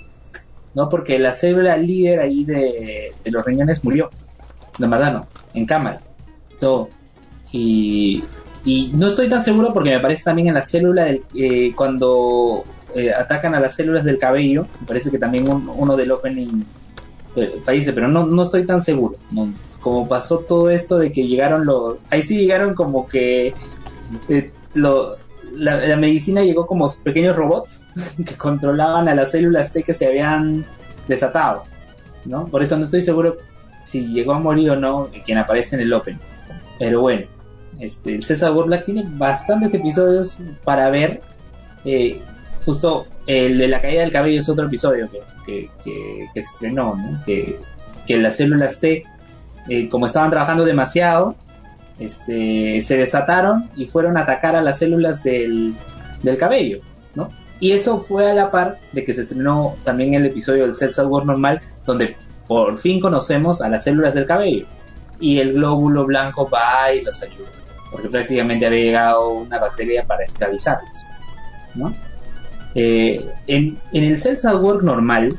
¿No? 0.74 0.88
Porque 0.88 1.18
la 1.18 1.34
célula 1.34 1.76
líder 1.76 2.20
ahí 2.20 2.44
de, 2.44 3.12
los 3.26 3.44
riñones 3.44 3.84
murió. 3.84 4.08
De 4.78 4.86
verdad 4.86 5.12
no, 5.12 5.26
en 5.52 5.66
cámara. 5.66 6.00
Todo. 6.58 6.88
Y, 7.52 8.24
y 8.64 8.90
no 8.94 9.08
estoy 9.08 9.28
tan 9.28 9.42
seguro 9.42 9.74
porque 9.74 9.90
me 9.90 10.00
parece 10.00 10.24
también 10.24 10.48
en 10.48 10.54
la 10.54 10.62
célula 10.62 11.04
del, 11.04 11.20
eh, 11.34 11.74
cuando 11.76 12.64
eh, 12.94 13.12
atacan 13.12 13.54
a 13.54 13.60
las 13.60 13.74
células 13.74 14.04
del 14.04 14.16
cabello, 14.18 14.66
me 14.80 14.86
parece 14.86 15.10
que 15.10 15.18
también 15.18 15.46
un- 15.50 15.70
uno 15.76 15.94
del 15.96 16.12
opening 16.12 16.62
fallece, 17.64 17.92
pero 17.92 18.08
no, 18.08 18.26
no 18.26 18.42
estoy 18.42 18.64
tan 18.66 18.80
seguro. 18.80 19.16
No, 19.30 19.52
como 19.80 20.08
pasó 20.08 20.38
todo 20.40 20.70
esto 20.70 20.98
de 20.98 21.10
que 21.12 21.26
llegaron 21.26 21.64
los... 21.66 21.96
Ahí 22.10 22.22
sí 22.22 22.36
llegaron 22.38 22.74
como 22.74 23.08
que... 23.08 23.54
eh, 24.28 24.50
lo- 24.74 25.16
la, 25.54 25.96
medicina 25.96 26.42
llegó 26.42 26.66
como 26.66 26.88
pequeños 27.04 27.36
robots 27.36 27.86
que 28.26 28.36
controlaban 28.36 29.08
a 29.08 29.14
las 29.14 29.32
células 29.32 29.72
T 29.72 29.82
que 29.82 29.92
se 29.92 30.06
habían 30.06 30.64
desatado, 31.08 31.64
¿no? 32.24 32.46
Por 32.46 32.62
eso 32.62 32.76
no 32.78 32.84
estoy 32.84 33.02
seguro 33.02 33.36
si 33.84 34.06
llegó 34.06 34.32
a 34.32 34.38
morir 34.38 34.70
o 34.70 34.76
no 34.76 35.10
quien 35.24 35.38
aparece 35.38 35.76
en 35.76 35.82
el 35.82 35.92
Open. 35.92 36.18
Pero 36.78 37.02
bueno, 37.02 37.26
este, 37.78 38.20
César 38.22 38.52
War 38.52 38.66
Black 38.66 38.84
tiene 38.86 39.04
bastantes 39.06 39.74
episodios 39.74 40.38
para 40.64 40.88
ver. 40.88 41.20
Eh, 41.84 42.22
justo 42.64 43.06
el 43.26 43.58
de 43.58 43.68
la 43.68 43.80
caída 43.80 44.02
del 44.02 44.12
cabello 44.12 44.40
es 44.40 44.48
otro 44.48 44.66
episodio 44.66 45.08
que, 45.44 45.70
que, 45.84 46.28
se 46.34 46.40
estrenó, 46.40 46.94
¿no? 46.94 47.22
Que, 47.24 47.58
que 48.06 48.18
las 48.18 48.36
células 48.36 48.80
T, 48.80 49.04
eh, 49.68 49.88
como 49.88 50.06
estaban 50.06 50.30
trabajando 50.30 50.64
demasiado, 50.64 51.36
este, 51.98 52.80
se 52.80 52.96
desataron 52.96 53.68
y 53.76 53.86
fueron 53.86 54.16
a 54.16 54.20
atacar 54.20 54.56
a 54.56 54.62
las 54.62 54.78
células 54.78 55.22
del, 55.22 55.74
del 56.22 56.36
cabello, 56.36 56.80
¿no? 57.14 57.30
Y 57.60 57.72
eso 57.72 58.00
fue 58.00 58.30
a 58.30 58.34
la 58.34 58.50
par 58.50 58.78
de 58.92 59.04
que 59.04 59.14
se 59.14 59.20
estrenó 59.20 59.76
también 59.84 60.14
el 60.14 60.26
episodio 60.26 60.64
del 60.64 60.74
Cell 60.74 60.90
War 61.06 61.24
normal, 61.24 61.60
donde 61.86 62.16
por 62.48 62.76
fin 62.78 63.00
conocemos 63.00 63.62
a 63.62 63.68
las 63.68 63.84
células 63.84 64.14
del 64.14 64.26
cabello. 64.26 64.66
Y 65.20 65.38
el 65.38 65.52
glóbulo 65.52 66.04
blanco 66.04 66.50
va 66.50 66.92
y 66.92 67.02
los 67.02 67.22
ayuda, 67.22 67.50
porque 67.92 68.08
prácticamente 68.08 68.66
había 68.66 68.82
llegado 68.82 69.28
una 69.28 69.60
bacteria 69.60 70.04
para 70.04 70.24
esclavizarlos, 70.24 71.04
¿no? 71.76 71.94
Eh, 72.74 73.24
en, 73.46 73.78
en 73.92 74.04
el 74.04 74.16
Cell 74.18 74.36
War 74.60 74.82
normal 74.82 75.36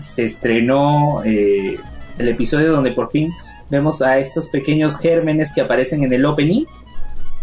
se 0.00 0.24
estrenó 0.24 1.22
eh, 1.24 1.76
el 2.18 2.28
episodio 2.28 2.72
donde 2.72 2.92
por 2.92 3.10
fin 3.10 3.32
vemos 3.70 4.02
a 4.02 4.18
estos 4.18 4.48
pequeños 4.48 4.98
gérmenes 4.98 5.52
que 5.54 5.60
aparecen 5.60 6.02
en 6.04 6.12
el 6.12 6.24
opening. 6.24 6.64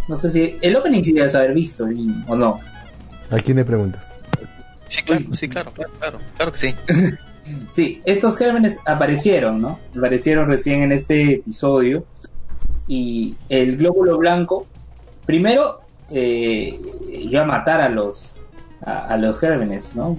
No 0.07 0.15
sé 0.15 0.32
si 0.32 0.57
el 0.61 0.75
opening 0.75 1.03
sí 1.03 1.13
debes 1.13 1.36
haber 1.36 1.53
visto 1.53 1.89
y- 1.91 2.11
o 2.27 2.36
no. 2.36 2.59
¿A 3.30 3.38
quién 3.38 3.57
le 3.57 3.65
preguntas? 3.65 4.13
Sí, 4.88 5.03
claro, 5.03 5.25
sí, 5.34 5.47
claro, 5.47 5.71
claro, 5.71 5.91
claro, 5.99 6.19
claro 6.36 6.51
que 6.51 6.57
sí. 6.59 6.75
Sí, 7.71 7.99
estos 8.05 8.38
gérmenes 8.38 8.77
aparecieron, 8.86 9.59
¿no? 9.59 9.80
Aparecieron 9.97 10.47
recién 10.47 10.82
en 10.84 10.91
este 10.91 11.34
episodio. 11.36 12.05
Y 12.88 13.36
el 13.49 13.77
glóbulo 13.77 14.17
blanco, 14.19 14.67
primero, 15.25 15.80
eh, 16.11 16.80
iba 17.11 17.41
a 17.41 17.45
matar 17.45 17.82
a 17.82 17.89
los, 17.89 18.39
a, 18.86 19.17
los 19.17 19.39
gérmenes, 19.39 19.95
¿no? 19.95 20.15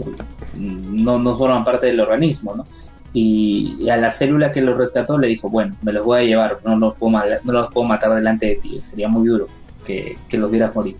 No, 0.54 1.36
forman 1.36 1.64
parte 1.64 1.86
del 1.86 2.00
organismo, 2.00 2.54
¿no? 2.54 2.66
Y, 3.12 3.88
a 3.88 3.96
la 3.96 4.11
célula 4.11 4.52
que 4.52 4.61
los 4.61 4.76
rescató 4.76 5.18
le 5.18 5.28
dijo, 5.28 5.48
bueno, 5.48 5.74
me 5.82 5.92
los 5.92 6.04
voy 6.04 6.20
a 6.20 6.24
llevar, 6.24 6.58
no 6.64 6.76
los 6.76 6.96
puedo, 6.96 7.11
ma- 7.11 7.24
no 7.42 7.52
los 7.52 7.72
puedo 7.72 7.86
matar 7.86 8.14
delante 8.14 8.46
de 8.46 8.54
ti, 8.56 8.80
sería 8.80 9.08
muy 9.08 9.28
duro 9.28 9.46
que, 9.84 10.16
los 10.32 10.50
vieras 10.50 10.74
morir. 10.74 10.96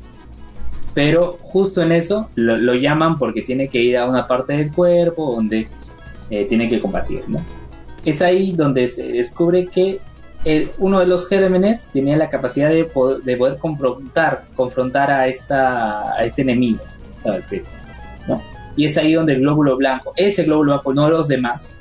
Pero 0.95 1.39
justo 1.41 1.83
en 1.83 1.93
eso 1.93 2.31
lo, 2.35 2.75
llaman 2.75 3.17
porque 3.19 3.43
tiene 3.43 3.69
que 3.69 3.79
ir 3.79 3.97
a 3.97 4.07
una 4.07 4.27
parte 4.27 4.55
del 4.55 4.73
cuerpo 4.73 5.35
donde 5.37 5.69
eh, 6.31 6.45
tiene 6.47 6.69
que 6.69 6.81
combatir, 6.81 7.25
¿no? 7.29 7.45
Es 8.05 8.23
ahí 8.23 8.53
donde 8.53 8.89
se 8.89 9.13
descubre 9.13 9.67
que 9.67 10.01
el- 10.45 10.71
uno 10.79 10.99
de 11.01 11.07
los 11.07 11.29
gérmenes 11.29 11.89
tenía 11.93 12.17
la 12.17 12.29
capacidad 12.29 12.71
de 12.71 12.85
poder, 12.87 13.23
de 13.23 13.37
poder 13.37 13.59
confrontar, 13.59 14.47
confrontar 14.57 15.11
a, 15.11 15.29
esta, 15.29 16.13
a 16.15 16.25
este 16.25 16.43
enemigo, 16.43 16.81
Y 18.77 18.85
es 18.87 18.97
ahí 18.97 19.13
donde 19.15 19.35
el 19.35 19.41
glóbulo 19.41 19.77
blanco, 19.77 20.13
ese 20.17 20.45
glóbulo 20.45 20.73
blanco, 20.75 20.95
no 20.95 21.11
los 21.11 21.29
demás, 21.29 21.77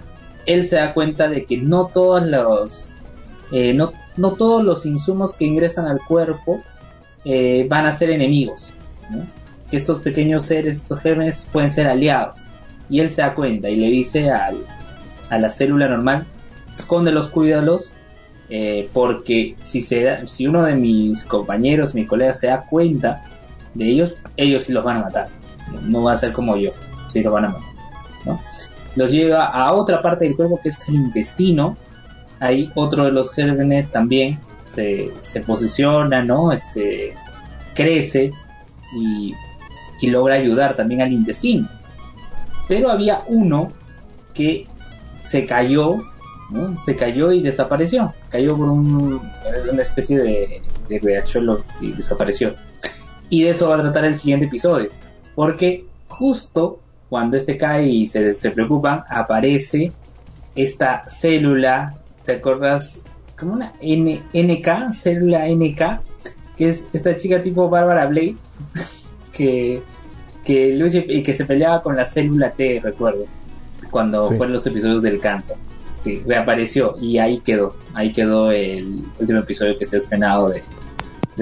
él 0.45 0.65
se 0.65 0.75
da 0.77 0.93
cuenta 0.93 1.27
de 1.27 1.45
que 1.45 1.57
no 1.57 1.85
todos 1.87 2.25
los, 2.25 2.93
eh, 3.51 3.73
no, 3.73 3.93
no 4.17 4.31
todos 4.33 4.63
los 4.63 4.85
insumos 4.85 5.35
que 5.35 5.45
ingresan 5.45 5.85
al 5.85 5.99
cuerpo 6.07 6.59
eh, 7.25 7.65
van 7.69 7.85
a 7.85 7.91
ser 7.91 8.09
enemigos, 8.09 8.73
que 9.69 9.77
estos 9.77 9.99
pequeños 10.01 10.45
seres, 10.45 10.77
estos 10.77 10.99
gérmenes 10.99 11.47
pueden 11.51 11.69
ser 11.71 11.87
aliados. 11.87 12.41
Y 12.89 13.01
él 13.01 13.11
se 13.11 13.21
da 13.21 13.35
cuenta 13.35 13.69
y 13.69 13.75
le 13.75 13.87
dice 13.87 14.31
al, 14.31 14.57
a 15.29 15.37
la 15.37 15.51
célula 15.51 15.87
normal, 15.87 16.25
escóndelos, 16.77 17.27
cuídalos, 17.27 17.93
eh, 18.49 18.89
porque 18.93 19.55
si, 19.61 19.79
se 19.81 20.03
da- 20.03 20.25
si 20.25 20.47
uno 20.47 20.63
de 20.63 20.73
mis 20.73 21.23
compañeros, 21.23 21.93
mis 21.93 22.07
colegas 22.07 22.39
se 22.39 22.47
da 22.47 22.63
cuenta 22.63 23.21
de 23.79 23.89
ellos, 23.89 24.15
ellos 24.37 24.63
sí 24.63 24.73
los 24.73 24.83
van 24.83 24.97
a 24.97 25.05
matar. 25.05 25.29
No, 25.83 26.03
va 26.03 26.13
a 26.13 26.17
ser 26.17 26.33
como 26.33 26.55
yo, 26.57 26.71
sí 27.07 27.23
los 27.23 27.33
van 27.33 27.45
a 27.45 27.49
matar. 27.49 27.69
¿no? 28.25 28.41
Los 28.95 29.11
lleva 29.11 29.45
a 29.45 29.73
otra 29.73 30.01
parte 30.01 30.25
del 30.25 30.35
cuerpo 30.35 30.59
que 30.61 30.69
es 30.69 30.87
el 30.89 30.95
intestino. 30.95 31.77
Ahí 32.39 32.71
otro 32.75 33.05
de 33.05 33.11
los 33.11 33.33
gérmenes 33.33 33.91
también 33.91 34.39
se, 34.65 35.11
se 35.21 35.41
posiciona, 35.41 36.23
¿no? 36.23 36.51
Este, 36.51 37.15
crece 37.73 38.31
y, 38.95 39.33
y 40.01 40.07
logra 40.09 40.35
ayudar 40.35 40.75
también 40.75 41.01
al 41.01 41.11
intestino. 41.11 41.67
pero 42.67 42.91
había 42.91 43.23
uno 43.27 43.69
que 44.33 44.67
se 45.23 45.45
cayó, 45.45 45.97
¿no? 46.49 46.77
se 46.77 46.95
cayó 46.95 47.31
y 47.31 47.41
desapareció. 47.41 48.13
Cayó 48.29 48.55
por 48.55 48.69
un, 48.69 49.21
una 49.71 49.81
especie 49.81 50.17
de, 50.17 50.61
de 50.89 50.99
riachuelo 50.99 51.63
y 51.81 51.91
desapareció. 51.91 52.55
Y 53.29 53.43
de 53.43 53.51
eso 53.51 53.69
va 53.69 53.75
a 53.77 53.81
tratar 53.81 54.05
el 54.05 54.15
siguiente 54.15 54.45
episodio. 54.47 54.89
Porque 55.35 55.85
justo 56.07 56.79
cuando 57.09 57.37
este 57.37 57.57
cae 57.57 57.87
y 57.87 58.07
se, 58.07 58.33
se 58.33 58.51
preocupan, 58.51 59.03
aparece 59.09 59.91
esta 60.55 61.03
célula, 61.07 61.95
¿te 62.25 62.33
acuerdas? 62.33 63.01
Como 63.37 63.53
una 63.53 63.73
N, 63.81 64.21
NK, 64.33 64.91
célula 64.91 65.47
NK, 65.47 66.01
que 66.57 66.67
es 66.67 66.85
esta 66.93 67.15
chica 67.15 67.41
tipo 67.41 67.69
Bárbara 67.69 68.05
Blade, 68.07 68.35
que, 69.31 69.81
que 70.43 70.73
lucha 70.75 70.99
y 71.07 71.23
que 71.23 71.33
se 71.33 71.45
peleaba 71.45 71.81
con 71.81 71.95
la 71.95 72.03
célula 72.05 72.51
T, 72.51 72.79
recuerdo, 72.83 73.25
cuando 73.91 74.27
Sí. 74.27 74.35
fueron 74.35 74.53
los 74.53 74.65
episodios 74.67 75.01
del 75.01 75.19
cáncer. 75.19 75.55
Sí, 76.01 76.21
reapareció 76.25 76.95
y 77.01 77.17
ahí 77.17 77.39
quedó, 77.39 77.75
ahí 77.93 78.11
quedó 78.13 78.51
el 78.51 79.01
último 79.19 79.39
episodio 79.39 79.77
que 79.77 79.85
se 79.85 79.97
ha 79.97 79.99
estrenado 79.99 80.49
de, 80.49 80.61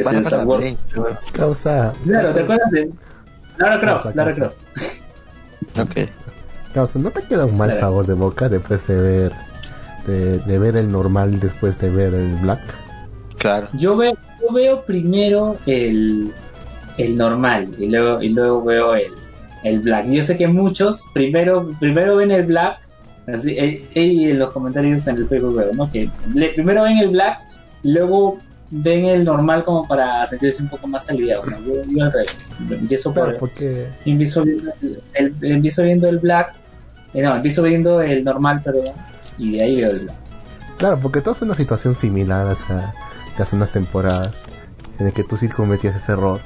de 0.04 0.46
Wars. 0.46 0.64
Blade. 0.94 1.18
Causa. 1.34 1.94
Claro, 2.04 2.34
¿te 2.34 2.40
acuerdas 2.42 2.72
de 2.72 2.90
Lara 3.58 3.80
Croft? 3.80 4.16
Lara 4.16 4.36
causa. 4.36 4.56
Croft. 4.76 5.02
Ok. 5.80 6.10
Causa, 6.74 7.00
¿no 7.00 7.12
te 7.12 7.22
queda 7.24 7.46
un 7.46 7.58
mal 7.58 7.74
sabor 7.76 8.06
de 8.06 8.14
boca 8.14 8.50
después 8.50 8.86
de 8.88 8.96
ver 8.96 9.32
de, 10.06 10.40
de 10.40 10.60
ver 10.60 10.76
el 10.78 10.92
normal 10.92 11.40
después 11.40 11.80
de 11.80 11.90
ver 11.90 12.14
el 12.14 12.36
black? 12.38 12.62
Claro. 13.38 13.68
Yo 13.74 13.96
veo, 13.98 14.14
yo 14.42 14.54
veo 14.54 14.82
primero 14.86 15.56
el, 15.66 16.34
el 16.98 17.18
normal 17.18 17.70
y 17.78 17.90
luego, 17.90 18.22
y 18.22 18.30
luego 18.30 18.64
veo 18.64 18.96
el, 18.96 19.08
el 19.64 19.80
black. 19.82 20.08
Yo 20.08 20.24
sé 20.24 20.38
que 20.38 20.48
muchos 20.48 21.04
primero, 21.14 21.70
primero 21.80 22.16
ven 22.18 22.32
el 22.32 22.46
black, 22.46 22.80
así, 23.34 23.52
eh, 23.52 23.88
eh, 23.94 24.02
y 24.04 24.32
en 24.32 24.40
los 24.40 24.52
comentarios 24.52 25.08
en 25.08 25.18
el 25.18 25.26
Facebook 25.26 25.58
veo, 25.58 25.74
¿no? 25.74 25.90
Que 25.92 26.10
le- 26.34 26.50
primero 26.50 26.84
ven 26.84 26.98
el 27.00 27.10
black 27.10 27.40
y 27.84 27.92
luego 27.92 28.40
ven 28.70 29.06
el 29.06 29.24
normal 29.24 29.64
como 29.64 29.88
para 29.88 30.26
sentirse 30.28 30.62
un 30.62 30.70
poco 30.70 30.88
más 30.88 31.10
aliviado. 31.10 31.46
¿no? 31.46 31.60
Yo, 31.64 31.84
yo 31.84 32.04
al 32.04 32.12
revés. 32.12 32.56
Empiezo 32.70 33.14
por, 33.14 33.24
Claro, 33.24 33.38
porque 33.40 33.88
empiezo 34.06 34.44
viendo 34.44 34.72
el, 34.82 35.02
el- 35.42 35.52
empiezo 35.52 35.84
viendo 35.84 36.10
el 36.10 36.20
black, 36.20 36.54
eh, 37.14 37.22
no, 37.22 37.36
empiezo 37.36 37.64
viendo 37.64 38.02
el 38.02 38.24
normal, 38.24 38.62
perdón, 38.64 38.94
y 39.38 39.54
de 39.58 39.64
ahí 39.64 39.82
veo 39.82 39.92
el 39.92 40.00
black. 40.02 40.16
Claro, 40.78 41.00
porque 41.02 41.22
todo 41.22 41.34
fue 41.36 41.46
una 41.48 41.56
situación 41.56 41.96
similar 41.96 42.48
hace, 42.48 42.74
de 42.74 43.44
hace 43.44 43.56
unas 43.56 43.72
temporadas 43.72 44.44
en 45.00 45.08
el 45.08 45.14
que 45.14 45.24
tú 45.24 45.38
sí 45.38 45.48
cometías 45.48 45.96
ese 45.96 46.12
error 46.12 46.40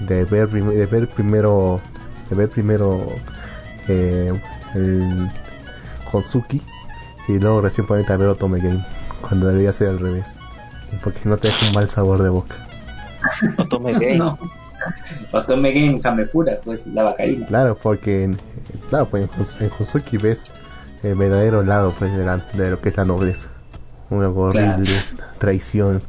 de 0.00 0.24
ver, 0.24 0.48
de 0.48 0.86
ver 0.86 1.08
primero 1.08 1.80
de 2.30 2.36
ver 2.36 2.48
primero 2.48 3.06
eh, 3.88 4.32
el 4.74 5.28
Konsuki 6.10 6.62
y 7.28 7.38
luego 7.38 7.60
recién 7.60 7.86
ponerte 7.86 8.12
a 8.12 8.16
ver 8.16 8.28
Otome 8.28 8.60
Game 8.60 8.84
cuando 9.20 9.48
debería 9.48 9.72
ser 9.72 9.88
al 9.88 9.98
revés 9.98 10.34
porque 11.02 11.20
si 11.20 11.28
no 11.28 11.36
te 11.36 11.48
deja 11.48 11.66
un 11.68 11.74
mal 11.74 11.88
sabor 11.88 12.22
de 12.22 12.28
boca 12.28 12.56
Otome 13.58 13.92
Game. 13.98 14.16
No. 14.18 14.38
Otome 15.32 15.72
Game 15.72 16.00
Hamefura, 16.02 16.58
pues 16.64 16.86
la 16.86 17.02
bacarina. 17.02 17.46
claro 17.46 17.76
porque 17.80 18.24
en, 18.24 18.38
claro 18.88 19.08
pues 19.10 19.24
en, 19.60 19.70
ves 20.18 20.52
el 21.02 21.14
verdadero 21.14 21.62
lado 21.62 21.94
pues 21.98 22.14
de, 22.16 22.24
la- 22.24 22.38
de 22.38 22.70
lo 22.70 22.80
que 22.80 22.88
es 22.88 22.96
la 22.96 23.04
nobleza 23.04 23.48
una 24.10 24.28
horrible 24.28 24.90
traición 25.38 26.02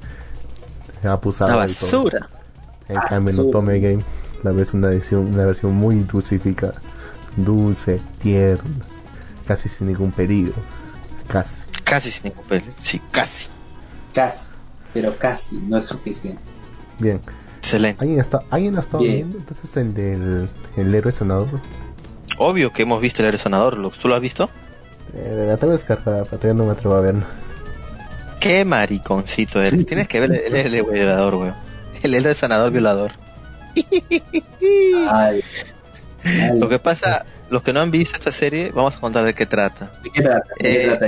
abusada 1.04 1.52
todo. 1.52 1.60
basura. 1.92 2.28
En 2.90 3.00
cambio, 3.02 3.34
en. 3.34 3.40
Otome 3.50 3.80
Game, 3.80 4.04
la 4.44 4.52
ves 4.52 4.74
una 4.74 4.88
versión, 4.90 5.28
una 5.34 5.46
versión 5.46 5.74
muy 5.74 5.96
dulcificada, 6.00 6.74
dulce, 7.38 8.02
tierna, 8.22 8.70
casi 9.48 9.70
sin 9.70 9.88
ningún 9.88 10.12
peligro, 10.12 10.54
casi. 11.28 11.62
Casi 11.84 12.10
sin 12.12 12.24
ningún 12.26 12.44
peligro. 12.46 12.74
Sí, 12.82 13.02
casi. 13.12 13.48
Casi, 14.14 14.52
pero 14.94 15.18
casi 15.18 15.58
no 15.58 15.78
es 15.78 15.86
suficiente. 15.86 16.42
Bien, 17.00 17.22
Excelente. 17.58 18.04
¿alguien, 18.04 18.20
está, 18.20 18.42
¿alguien 18.50 18.78
ha 18.78 18.80
estado 18.82 19.04
Bien. 19.04 19.16
viendo 19.16 19.38
entonces 19.38 19.78
el 19.78 19.94
del 19.94 20.50
el 20.78 20.94
héroe 20.96 21.12
sanador? 21.12 21.60
Obvio 22.38 22.72
que 22.74 22.84
hemos 22.84 23.00
visto 23.02 23.24
el 23.26 23.32
resonador, 23.32 23.78
Lux. 23.78 24.00
¿Tú 24.00 24.08
lo 24.08 24.16
has 24.16 24.22
visto? 24.22 24.50
Eh, 25.14 25.46
la 25.48 25.58
tengo 25.58 25.74
descargada, 25.74 26.24
pero 26.24 26.38
todavía 26.38 26.54
no 26.54 26.66
me 26.66 26.72
atrevo 26.72 26.96
a 26.96 27.02
ver. 27.02 27.16
Qué 28.39 28.66
mariconcito 28.66 29.62
eres. 29.62 29.86
Tienes 29.86 30.08
que 30.08 30.20
ver 30.20 30.32
el, 30.32 30.56
el, 30.56 30.74
el 30.76 30.84
violador, 30.84 31.36
weón. 31.36 31.56
El 32.02 32.14
héroe 32.16 32.34
sanador 32.34 32.72
violador. 32.72 33.12
Ay, 35.10 35.44
ay, 36.24 36.60
Lo 36.60 36.70
que 36.70 36.80
pasa, 36.80 37.26
los 37.50 37.62
que 37.64 37.74
no 37.74 37.82
han 37.82 37.92
visto 37.92 38.16
esta 38.18 38.32
serie, 38.32 38.72
vamos 38.74 38.96
a 38.96 39.00
contar 39.00 39.24
de 39.26 39.34
qué 39.34 39.46
trata. 39.46 39.92
¿De 40.04 40.10
qué 40.10 40.22
trata? 40.22 40.50
¿De 40.60 40.64
qué 40.70 40.84
Eh, 40.84 40.88
trata 40.88 41.08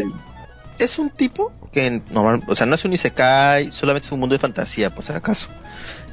Es 0.80 1.00
un 1.00 1.10
tipo 1.10 1.52
que 1.74 2.02
normal, 2.12 2.44
o 2.48 2.56
sea, 2.56 2.66
no 2.66 2.76
es 2.76 2.86
un 2.86 2.94
isekai, 2.94 3.72
solamente 3.72 4.06
es 4.06 4.12
un 4.12 4.20
mundo 4.20 4.34
de 4.34 4.40
fantasía, 4.40 4.94
por 4.94 5.04
si 5.04 5.12
acaso. 5.12 5.50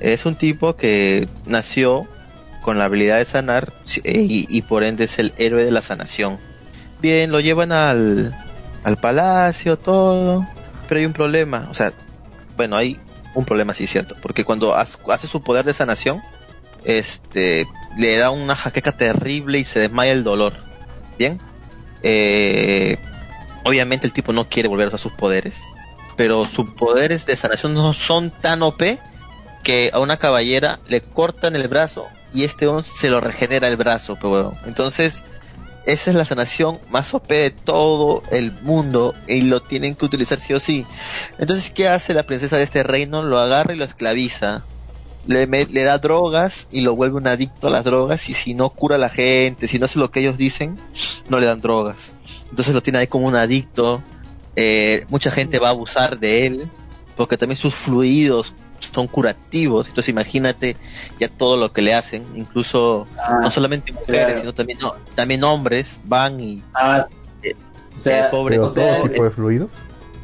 Es 0.00 0.26
un 0.26 0.34
tipo 0.34 0.74
que 0.74 1.28
nació 1.46 2.08
con 2.62 2.78
la 2.78 2.86
habilidad 2.86 3.18
de 3.18 3.24
sanar 3.24 3.72
eh, 4.04 4.26
y, 4.28 4.62
por 4.62 4.82
ende 4.82 5.04
es 5.04 5.18
el 5.18 5.32
héroe 5.38 5.64
de 5.64 5.70
la 5.70 5.82
sanación. 5.82 6.38
Bien, 7.00 7.30
lo 7.30 7.40
llevan 7.40 7.72
al, 7.72 8.36
al 8.82 8.96
palacio, 8.98 9.78
todo, 9.78 10.46
pero 10.88 10.98
hay 10.98 11.06
un 11.06 11.12
problema, 11.12 11.68
o 11.70 11.74
sea, 11.74 11.92
bueno, 12.56 12.76
hay 12.76 12.98
un 13.34 13.44
problema, 13.44 13.74
sí, 13.74 13.86
cierto, 13.86 14.16
porque 14.20 14.44
cuando 14.44 14.74
hace 14.74 15.26
su 15.26 15.42
poder 15.42 15.64
de 15.64 15.72
sanación, 15.72 16.20
este, 16.84 17.66
le 17.96 18.16
da 18.16 18.30
una 18.30 18.56
jaqueca 18.56 18.92
terrible 18.92 19.58
y 19.58 19.64
se 19.64 19.78
desmaya 19.80 20.12
el 20.12 20.24
dolor. 20.24 20.54
Bien, 21.18 21.38
eh, 22.02 22.98
obviamente 23.64 24.06
el 24.06 24.12
tipo 24.12 24.32
no 24.32 24.48
quiere 24.48 24.68
volver 24.68 24.94
a 24.94 24.98
sus 24.98 25.12
poderes, 25.12 25.54
pero 26.16 26.44
sus 26.44 26.70
poderes 26.70 27.26
de 27.26 27.36
sanación 27.36 27.74
no 27.74 27.92
son 27.92 28.30
tan 28.30 28.62
OP 28.62 28.82
que 29.62 29.90
a 29.92 29.98
una 29.98 30.18
caballera 30.18 30.80
le 30.88 31.00
cortan 31.00 31.56
el 31.56 31.68
brazo 31.68 32.06
y 32.32 32.44
este 32.44 32.66
on 32.66 32.84
se 32.84 33.10
lo 33.10 33.20
regenera 33.20 33.68
el 33.68 33.76
brazo, 33.76 34.16
pero 34.16 34.30
huevón. 34.30 34.58
entonces 34.64 35.22
esa 35.86 36.10
es 36.10 36.16
la 36.16 36.24
sanación 36.24 36.78
más 36.90 37.14
OP 37.14 37.28
de 37.28 37.50
todo 37.50 38.22
el 38.30 38.52
mundo 38.62 39.14
y 39.26 39.42
lo 39.42 39.60
tienen 39.60 39.94
que 39.94 40.04
utilizar 40.04 40.38
sí 40.38 40.52
o 40.52 40.60
sí. 40.60 40.86
Entonces, 41.38 41.70
¿qué 41.70 41.88
hace 41.88 42.12
la 42.12 42.24
princesa 42.24 42.58
de 42.58 42.64
este 42.64 42.82
reino? 42.82 43.22
Lo 43.22 43.38
agarra 43.38 43.72
y 43.72 43.76
lo 43.76 43.84
esclaviza. 43.84 44.62
Le, 45.26 45.46
le 45.46 45.84
da 45.84 45.98
drogas 45.98 46.68
y 46.70 46.82
lo 46.82 46.94
vuelve 46.96 47.16
un 47.16 47.26
adicto 47.26 47.68
a 47.68 47.70
las 47.70 47.84
drogas 47.84 48.28
y 48.28 48.34
si 48.34 48.54
no 48.54 48.70
cura 48.70 48.96
a 48.96 48.98
la 48.98 49.08
gente, 49.08 49.68
si 49.68 49.78
no 49.78 49.86
hace 49.86 49.98
lo 49.98 50.10
que 50.10 50.20
ellos 50.20 50.36
dicen, 50.36 50.78
no 51.28 51.40
le 51.40 51.46
dan 51.46 51.60
drogas. 51.60 52.12
Entonces 52.50 52.74
lo 52.74 52.82
tiene 52.82 52.98
ahí 52.98 53.06
como 53.06 53.26
un 53.26 53.36
adicto. 53.36 54.02
Eh, 54.56 55.04
mucha 55.08 55.30
gente 55.30 55.58
va 55.58 55.68
a 55.68 55.70
abusar 55.70 56.18
de 56.18 56.46
él 56.46 56.68
porque 57.16 57.36
también 57.36 57.56
sus 57.56 57.74
fluidos 57.74 58.54
son 58.92 59.06
curativos. 59.06 59.88
Entonces 59.88 60.08
imagínate 60.08 60.76
ya 61.18 61.28
todo 61.28 61.56
lo 61.56 61.72
que 61.72 61.82
le 61.82 61.94
hacen, 61.94 62.24
incluso 62.34 63.06
Ah, 63.18 63.38
no 63.42 63.50
solamente 63.50 63.92
mujeres, 63.92 64.24
claro. 64.26 64.40
sino 64.40 64.54
también 64.54 64.78
no, 64.80 64.94
también 65.14 65.44
hombres 65.44 65.98
van 66.04 66.40
y 66.40 66.62
ah, 66.74 67.06
eh, 67.42 67.54
o 67.94 67.98
sea, 67.98 68.30
pobre- 68.30 68.58
o 68.58 68.68
sea, 68.70 68.98
todo 68.98 69.08
tipo 69.08 69.24
de 69.24 69.30
fluidos. 69.30 69.78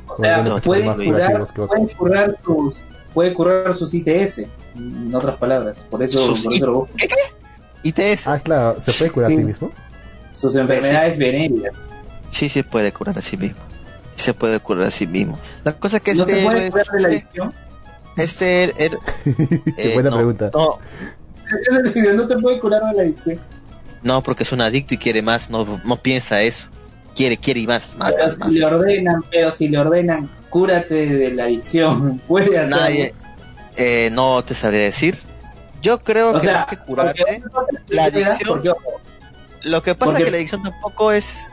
o 0.08 0.16
sea, 0.16 0.42
puede 0.64 0.84
curar, 0.84 0.96
curativos 0.96 1.52
que 1.52 1.60
otros. 1.60 1.78
puede 1.80 1.94
curar 1.96 2.38
sus, 2.44 2.76
puede 3.14 3.34
curar 3.34 3.74
sus 3.74 3.94
ITS, 3.94 4.38
en 4.74 5.14
otras 5.14 5.36
palabras. 5.36 5.84
Por 5.90 6.02
eso, 6.02 6.26
Sus 6.26 6.42
por 6.44 6.54
eso 6.54 6.66
lo 6.66 6.72
busco. 6.80 6.94
ITS. 7.82 8.26
Ah, 8.26 8.40
claro, 8.40 8.80
¿se 8.80 8.92
puede 8.94 9.10
curar 9.12 9.28
Sí. 9.30 9.36
a 9.36 9.38
sí 9.38 9.44
mismo? 9.44 9.70
sus 10.32 10.54
enfermedades 10.56 11.16
venéreas. 11.18 11.74
Sí, 12.36 12.48
sí 12.50 12.62
puede 12.62 12.92
curar 12.92 13.18
a 13.18 13.22
sí 13.22 13.36
mismo. 13.36 13.58
Se 14.16 14.34
puede 14.34 14.60
curar 14.60 14.88
a 14.88 14.90
sí 14.90 15.06
mismo. 15.06 15.38
La 15.64 15.72
cosa 15.72 15.96
es 15.98 16.02
que 16.02 16.14
¿No 16.14 16.22
este 16.24 16.36
se 16.36 16.42
puede 16.44 16.58
héroe- 16.66 16.70
curar 16.70 16.86
de 16.88 17.00
la 17.00 17.08
adicción? 17.08 17.54
este 18.16 18.64
héroe- 18.84 19.00
Qué 19.76 19.90
eh, 19.90 19.94
buena 19.94 20.10
no, 20.10 20.16
pregunta. 20.16 20.50
No, 20.52 20.78
no 22.14 22.28
se 22.28 22.36
puede 22.38 22.58
curar 22.60 22.82
de 22.82 22.94
la 22.94 23.02
adicción. 23.02 23.38
no, 24.02 24.22
porque 24.22 24.42
es 24.42 24.52
un 24.52 24.60
adicto 24.60 24.94
y 24.94 24.98
quiere 24.98 25.22
más, 25.22 25.50
no, 25.50 25.80
no 25.84 25.96
piensa 26.02 26.42
eso. 26.42 26.68
Quiere, 27.14 27.38
quiere 27.38 27.60
y 27.60 27.66
más, 27.66 27.94
más, 27.96 28.12
Pero 28.12 28.24
más, 28.24 28.32
si 28.34 28.38
más. 28.38 28.52
le 28.52 28.64
ordenan, 28.66 29.24
pero 29.30 29.50
si 29.50 29.68
le 29.68 29.78
ordenan, 29.78 30.30
cúrate 30.50 31.06
de 31.06 31.30
la 31.32 31.44
adicción, 31.44 32.18
puede 32.28 32.58
hacerlo. 32.58 32.76
Nadie, 32.76 33.14
eh, 33.76 34.10
no 34.12 34.42
te 34.44 34.52
sabría 34.54 34.80
decir. 34.82 35.16
Yo 35.80 36.00
creo 36.02 36.30
o 36.30 36.34
que 36.34 36.40
sea, 36.40 36.52
más 36.60 36.66
que 36.66 36.76
curarte, 36.78 37.42
la 37.88 38.04
adicción- 38.04 38.62
lo 39.62 39.82
que 39.82 39.94
pasa 39.94 40.12
porque- 40.12 40.22
es 40.22 40.24
que 40.26 40.30
la 40.30 40.36
adicción 40.36 40.62
tampoco 40.62 41.12
es, 41.12 41.46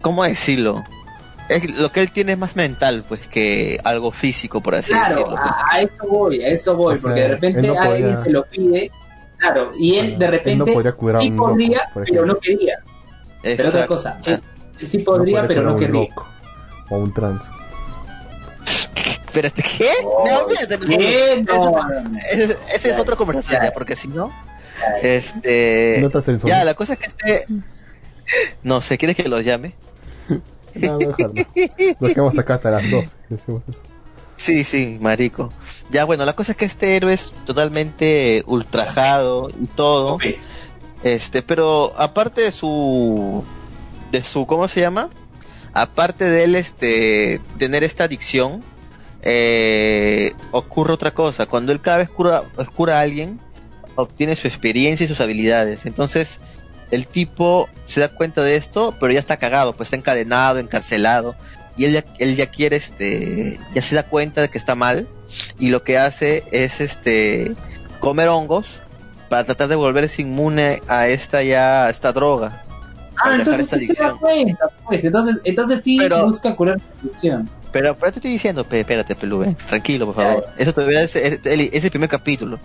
¿cómo 0.00 0.24
decirlo? 0.24 0.84
Es, 1.48 1.70
lo 1.78 1.90
que 1.90 2.00
él 2.00 2.10
tiene 2.10 2.32
es 2.32 2.38
más 2.38 2.56
mental, 2.56 3.04
pues, 3.08 3.26
que 3.28 3.80
algo 3.84 4.10
físico, 4.12 4.60
por 4.60 4.74
así 4.74 4.92
Claro, 4.92 5.08
decirlo. 5.16 5.30
pues. 5.30 5.40
a, 5.40 5.74
a 5.76 5.80
eso 5.80 6.06
voy, 6.08 6.42
a 6.42 6.48
eso 6.48 6.76
voy, 6.76 6.94
O 6.94 6.96
sea, 6.96 7.02
porque 7.02 7.20
de 7.22 7.28
repente 7.28 7.78
alguien 7.78 8.16
se 8.18 8.30
lo 8.30 8.44
pide, 8.44 8.90
claro, 9.38 9.72
y 9.78 9.96
él 9.96 10.16
Bueno, 10.16 10.18
de 10.18 10.24
él 10.26 10.58
no 10.58 10.64
repente 10.66 10.72
podría 10.74 10.92
sí 11.22 11.30
loco, 11.30 11.46
podría, 11.48 11.80
pero 11.94 12.26
no 12.26 12.36
quería. 12.38 12.74
Pero 13.42 13.54
otra 13.54 13.66
Exacto. 13.66 13.88
cosa, 13.88 14.18
él, 14.26 14.42
él 14.80 14.88
sí 14.88 14.98
podría, 14.98 15.42
No 15.42 15.48
pero 15.48 15.62
no 15.62 15.68
curar 15.68 15.70
a 15.70 15.72
un 15.72 15.78
querría. 15.78 16.00
loco 16.14 16.28
O 16.90 16.98
un 16.98 17.14
trans. 17.14 17.46
Espérate, 19.26 19.62
¿qué? 19.62 19.88
Oh, 20.04 20.24
no, 20.26 20.38
olvídate, 20.44 20.78
¿Qué? 20.86 21.44
Ese, 22.32 22.44
ese 22.44 22.56
es 22.74 22.96
Ya, 22.96 23.00
otra 23.00 23.14
conversación 23.16 23.62
ya. 23.62 23.72
porque 23.72 23.94
si 23.96 24.08
no, 24.08 24.32
este, 25.02 25.98
No 26.02 26.10
te 26.10 26.38
ya, 26.44 26.64
la 26.64 26.74
cosa 26.74 26.94
es 26.94 26.98
que 26.98 27.06
este, 27.06 27.46
No 28.62 28.82
sé, 28.82 28.98
¿quieres 28.98 29.16
que 29.16 29.28
los 29.28 29.44
llame? 29.44 29.74
No, 30.74 30.98
mejor 30.98 31.34
no. 31.34 31.42
Nos 32.00 32.12
quedamos 32.12 32.38
acá 32.38 32.54
hasta 32.54 32.70
las 32.70 32.90
12. 32.90 33.16
Decimos 33.28 33.62
eso. 33.68 33.82
Sí, 34.36 34.64
sí, 34.64 34.98
marico. 35.00 35.52
Ya, 35.90 36.04
bueno, 36.04 36.24
la 36.24 36.32
cosa 36.32 36.52
es 36.52 36.58
que 36.58 36.64
este 36.64 36.96
héroe 36.96 37.12
es 37.12 37.32
totalmente 37.44 38.44
ultrajado 38.46 39.50
y 39.60 39.66
todo. 39.66 40.18
Este, 41.02 41.42
pero 41.42 41.92
aparte 41.98 42.40
de 42.42 42.52
su 42.52 43.44
de 44.10 44.24
su 44.24 44.46
¿cómo 44.46 44.68
se 44.68 44.80
llama? 44.80 45.10
Aparte 45.74 46.24
de 46.24 46.44
él 46.44 46.54
este 46.54 47.40
tener 47.58 47.84
esta 47.84 48.04
adicción, 48.04 48.62
eh, 49.22 50.32
ocurre 50.52 50.92
otra 50.94 51.12
cosa. 51.12 51.46
Cuando 51.46 51.72
él 51.72 51.80
cada 51.80 51.98
vez 51.98 52.08
cura, 52.08 52.44
cura 52.74 52.98
a 52.98 53.02
alguien, 53.02 53.40
obtiene 53.96 54.36
su 54.36 54.46
experiencia 54.46 55.04
y 55.04 55.08
sus 55.08 55.20
habilidades. 55.20 55.84
Entonces, 55.84 56.38
el 56.90 57.06
tipo 57.06 57.68
se 57.86 58.00
da 58.00 58.08
cuenta 58.08 58.42
de 58.42 58.56
esto, 58.56 58.94
pero 59.00 59.12
ya 59.12 59.20
está 59.20 59.36
cagado, 59.36 59.74
pues 59.74 59.88
está 59.88 59.96
encadenado, 59.96 60.58
encarcelado. 60.58 61.34
Y 61.76 61.84
él 61.84 61.92
ya, 61.92 62.04
él 62.18 62.34
ya 62.36 62.46
quiere, 62.46 62.76
este, 62.76 63.58
ya 63.74 63.82
se 63.82 63.94
da 63.94 64.02
cuenta 64.02 64.40
de 64.40 64.48
que 64.48 64.58
está 64.58 64.74
mal. 64.74 65.06
Y 65.58 65.68
lo 65.68 65.82
que 65.84 65.98
hace 65.98 66.42
es, 66.52 66.80
este, 66.80 67.52
comer 68.00 68.28
hongos 68.28 68.80
para 69.28 69.44
tratar 69.44 69.68
de 69.68 69.76
volverse 69.76 70.22
inmune 70.22 70.80
a 70.88 71.06
esta 71.08 71.42
ya, 71.42 71.84
a 71.86 71.90
esta 71.90 72.12
droga. 72.12 72.62
Ah, 73.22 73.34
entonces 73.36 73.68
sí 73.68 73.86
se 73.86 74.02
da 74.02 74.12
cuenta, 74.14 74.68
pues. 74.86 75.04
Entonces, 75.04 75.40
entonces 75.44 75.82
sí 75.82 75.98
Pero- 76.00 76.24
busca 76.24 76.54
curar 76.56 76.78
su 76.80 77.06
adicción. 77.08 77.50
Pero, 77.72 77.94
pero 77.96 78.12
te 78.12 78.18
estoy 78.20 78.30
diciendo, 78.32 78.66
espérate, 78.70 79.14
Pelú, 79.14 79.44
tranquilo, 79.68 80.06
por 80.06 80.14
favor. 80.14 80.46
Eso 80.56 80.72
todavía 80.72 81.02
es, 81.02 81.14
es- 81.16 81.40
es- 81.44 81.70
es 81.72 81.84
el 81.84 81.90
primer 81.90 82.08
capítulo. 82.08 82.58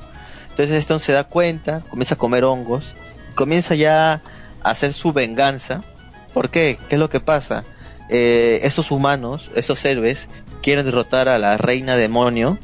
Entonces 0.49 0.78
Stone 0.78 0.99
se 1.01 1.11
da 1.11 1.24
cuenta, 1.26 1.82
comienza 1.89 2.13
a 2.15 2.17
comer 2.17 2.45
hongos, 2.45 2.95
comienza 3.36 3.75
ya 3.75 4.21
a 4.63 4.69
hacer 4.69 4.93
su 4.93 5.13
venganza. 5.13 5.81
¿Por 6.34 6.49
qué? 6.49 6.77
¿Qué 6.89 6.95
es 6.95 6.99
lo 6.99 7.09
que 7.09 7.19
pasa? 7.19 7.63
Eh, 8.09 8.59
estos 8.63 8.91
humanos, 8.91 9.49
estos 9.55 9.84
héroes, 9.86 10.27
quieren 10.61 10.86
derrotar 10.86 11.29
a 11.29 11.38
la 11.38 11.57
reina 11.57 11.95
demonio 11.95 12.57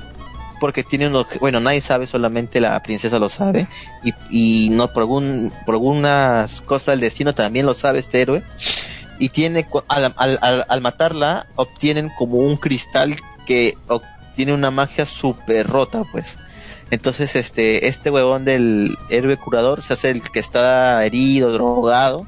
porque 0.60 0.84
tienen 0.84 1.10
unos, 1.10 1.28
bueno, 1.40 1.60
nadie 1.60 1.82
sabe, 1.82 2.06
solamente 2.06 2.60
la 2.60 2.82
princesa 2.84 3.18
lo 3.18 3.30
sabe 3.30 3.68
y, 4.04 4.14
y 4.30 4.70
no 4.70 4.92
por 4.92 5.08
por 5.66 5.76
algunas 5.76 6.62
cosas 6.62 6.94
del 6.94 7.00
destino 7.02 7.34
también 7.34 7.66
lo 7.66 7.74
sabe 7.74 8.00
este 8.00 8.22
héroe 8.22 8.44
y 9.20 9.30
tiene 9.30 9.68
al, 9.88 10.14
al, 10.18 10.66
al, 10.68 10.82
matarla 10.82 11.48
obtienen 11.56 12.10
como 12.18 12.38
un 12.38 12.58
cristal 12.58 13.16
que 13.46 13.78
obtiene 13.88 14.54
una 14.54 14.72
magia 14.72 15.06
súper 15.06 15.68
rota 15.68 16.04
pues 16.12 16.38
entonces 16.92 17.36
este 17.36 17.88
este 17.88 18.10
huevón 18.10 18.46
del 18.46 18.98
héroe 19.10 19.38
curador 19.38 19.82
se 19.82 19.94
hace 19.94 20.10
el 20.10 20.22
que 20.24 20.40
está 20.40 21.06
herido 21.06 21.52
drogado 21.52 22.28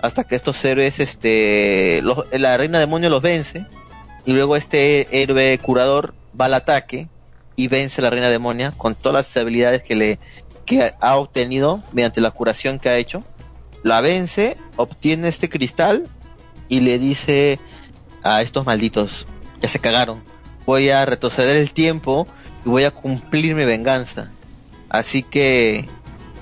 hasta 0.00 0.24
que 0.24 0.34
estos 0.34 0.64
héroes 0.64 0.98
este 1.00 2.02
la 2.32 2.56
reina 2.56 2.78
demonio 2.78 3.10
los 3.10 3.22
vence 3.22 3.66
y 4.24 4.32
luego 4.32 4.56
este 4.56 5.22
héroe 5.22 5.58
curador 5.58 6.14
va 6.38 6.46
al 6.46 6.54
ataque 6.54 7.08
y 7.56 7.68
vence 7.68 8.00
a 8.00 8.04
la 8.04 8.10
reina 8.10 8.28
demonia 8.28 8.72
con 8.72 8.94
todas 8.94 9.26
las 9.26 9.36
habilidades 9.36 9.82
que 9.82 9.94
le 9.94 10.18
que 10.64 10.92
ha 11.00 11.16
obtenido 11.16 11.82
mediante 11.92 12.20
la 12.20 12.30
curación 12.30 12.78
que 12.78 12.88
ha 12.88 12.96
hecho. 12.96 13.24
La 13.82 14.00
vence 14.00 14.56
obtiene 14.76 15.28
este 15.28 15.48
cristal 15.48 16.06
y 16.68 16.80
le 16.80 16.98
dice 16.98 17.58
a 18.22 18.42
estos 18.42 18.64
malditos, 18.64 19.26
ya 19.60 19.68
se 19.68 19.80
cagaron, 19.80 20.22
voy 20.64 20.90
a 20.90 21.04
retroceder 21.04 21.56
el 21.56 21.72
tiempo 21.72 22.26
y 22.64 22.68
voy 22.68 22.84
a 22.84 22.90
cumplir 22.90 23.54
mi 23.54 23.64
venganza. 23.64 24.30
Así 24.88 25.22
que 25.22 25.88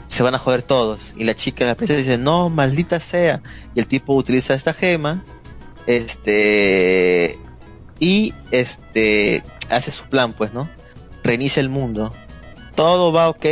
se 0.07 0.23
van 0.23 0.35
a 0.35 0.39
joder 0.39 0.62
todos. 0.62 1.12
Y 1.16 1.25
la 1.25 1.35
chica, 1.35 1.64
la 1.64 1.77
princesa 1.77 2.01
dice, 2.01 2.18
no, 2.18 2.51
maldita 2.51 3.01
sea. 3.01 3.43
Y 3.75 3.81
el 3.81 3.87
tipo 3.87 4.14
utiliza 4.14 4.55
esta 4.55 4.73
gema, 4.73 5.25
este, 5.87 7.39
y 7.99 8.35
este, 8.51 9.45
hace 9.68 9.91
su 9.91 10.05
plan, 10.05 10.33
pues, 10.33 10.53
¿no? 10.53 10.68
Reinicia 11.23 11.61
el 11.61 11.68
mundo. 11.68 12.12
Todo 12.75 13.12
va 13.12 13.29
ok. 13.29 13.47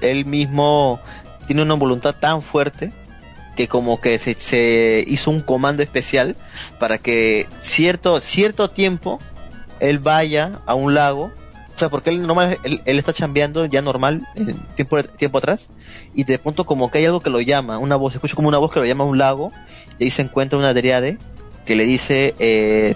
Él 0.00 0.26
mismo 0.26 1.00
tiene 1.46 1.62
una 1.62 1.74
voluntad 1.74 2.14
tan 2.14 2.42
fuerte 2.42 2.92
que 3.56 3.68
como 3.68 4.00
que 4.00 4.18
se, 4.18 4.34
se 4.34 5.04
hizo 5.06 5.30
un 5.30 5.40
comando 5.40 5.82
especial 5.82 6.36
para 6.80 6.98
que 6.98 7.46
cierto 7.60 8.20
cierto 8.20 8.68
tiempo 8.68 9.20
él 9.78 10.00
vaya 10.00 10.60
a 10.66 10.74
un 10.74 10.94
lago 10.94 11.30
o 11.74 11.78
sea 11.78 11.88
porque 11.88 12.10
él 12.10 12.26
normal 12.26 12.58
él, 12.62 12.82
él 12.84 12.98
está 12.98 13.12
chambeando 13.12 13.66
ya 13.66 13.82
normal 13.82 14.26
en 14.36 14.56
tiempo 14.74 15.02
tiempo 15.02 15.38
atrás 15.38 15.70
y 16.14 16.24
de 16.24 16.38
pronto 16.38 16.64
como 16.64 16.90
que 16.90 16.98
hay 16.98 17.06
algo 17.06 17.20
que 17.20 17.30
lo 17.30 17.40
llama 17.40 17.78
una 17.78 17.96
voz 17.96 18.14
escucha 18.14 18.34
como 18.34 18.48
una 18.48 18.58
voz 18.58 18.72
que 18.72 18.80
lo 18.80 18.86
llama 18.86 19.04
a 19.04 19.06
un 19.06 19.18
lago 19.18 19.52
y 19.98 20.04
ahí 20.04 20.10
se 20.10 20.22
encuentra 20.22 20.58
una 20.58 20.72
deriade 20.74 21.18
que 21.66 21.74
le 21.74 21.86
dice 21.86 22.34
eh, 22.38 22.94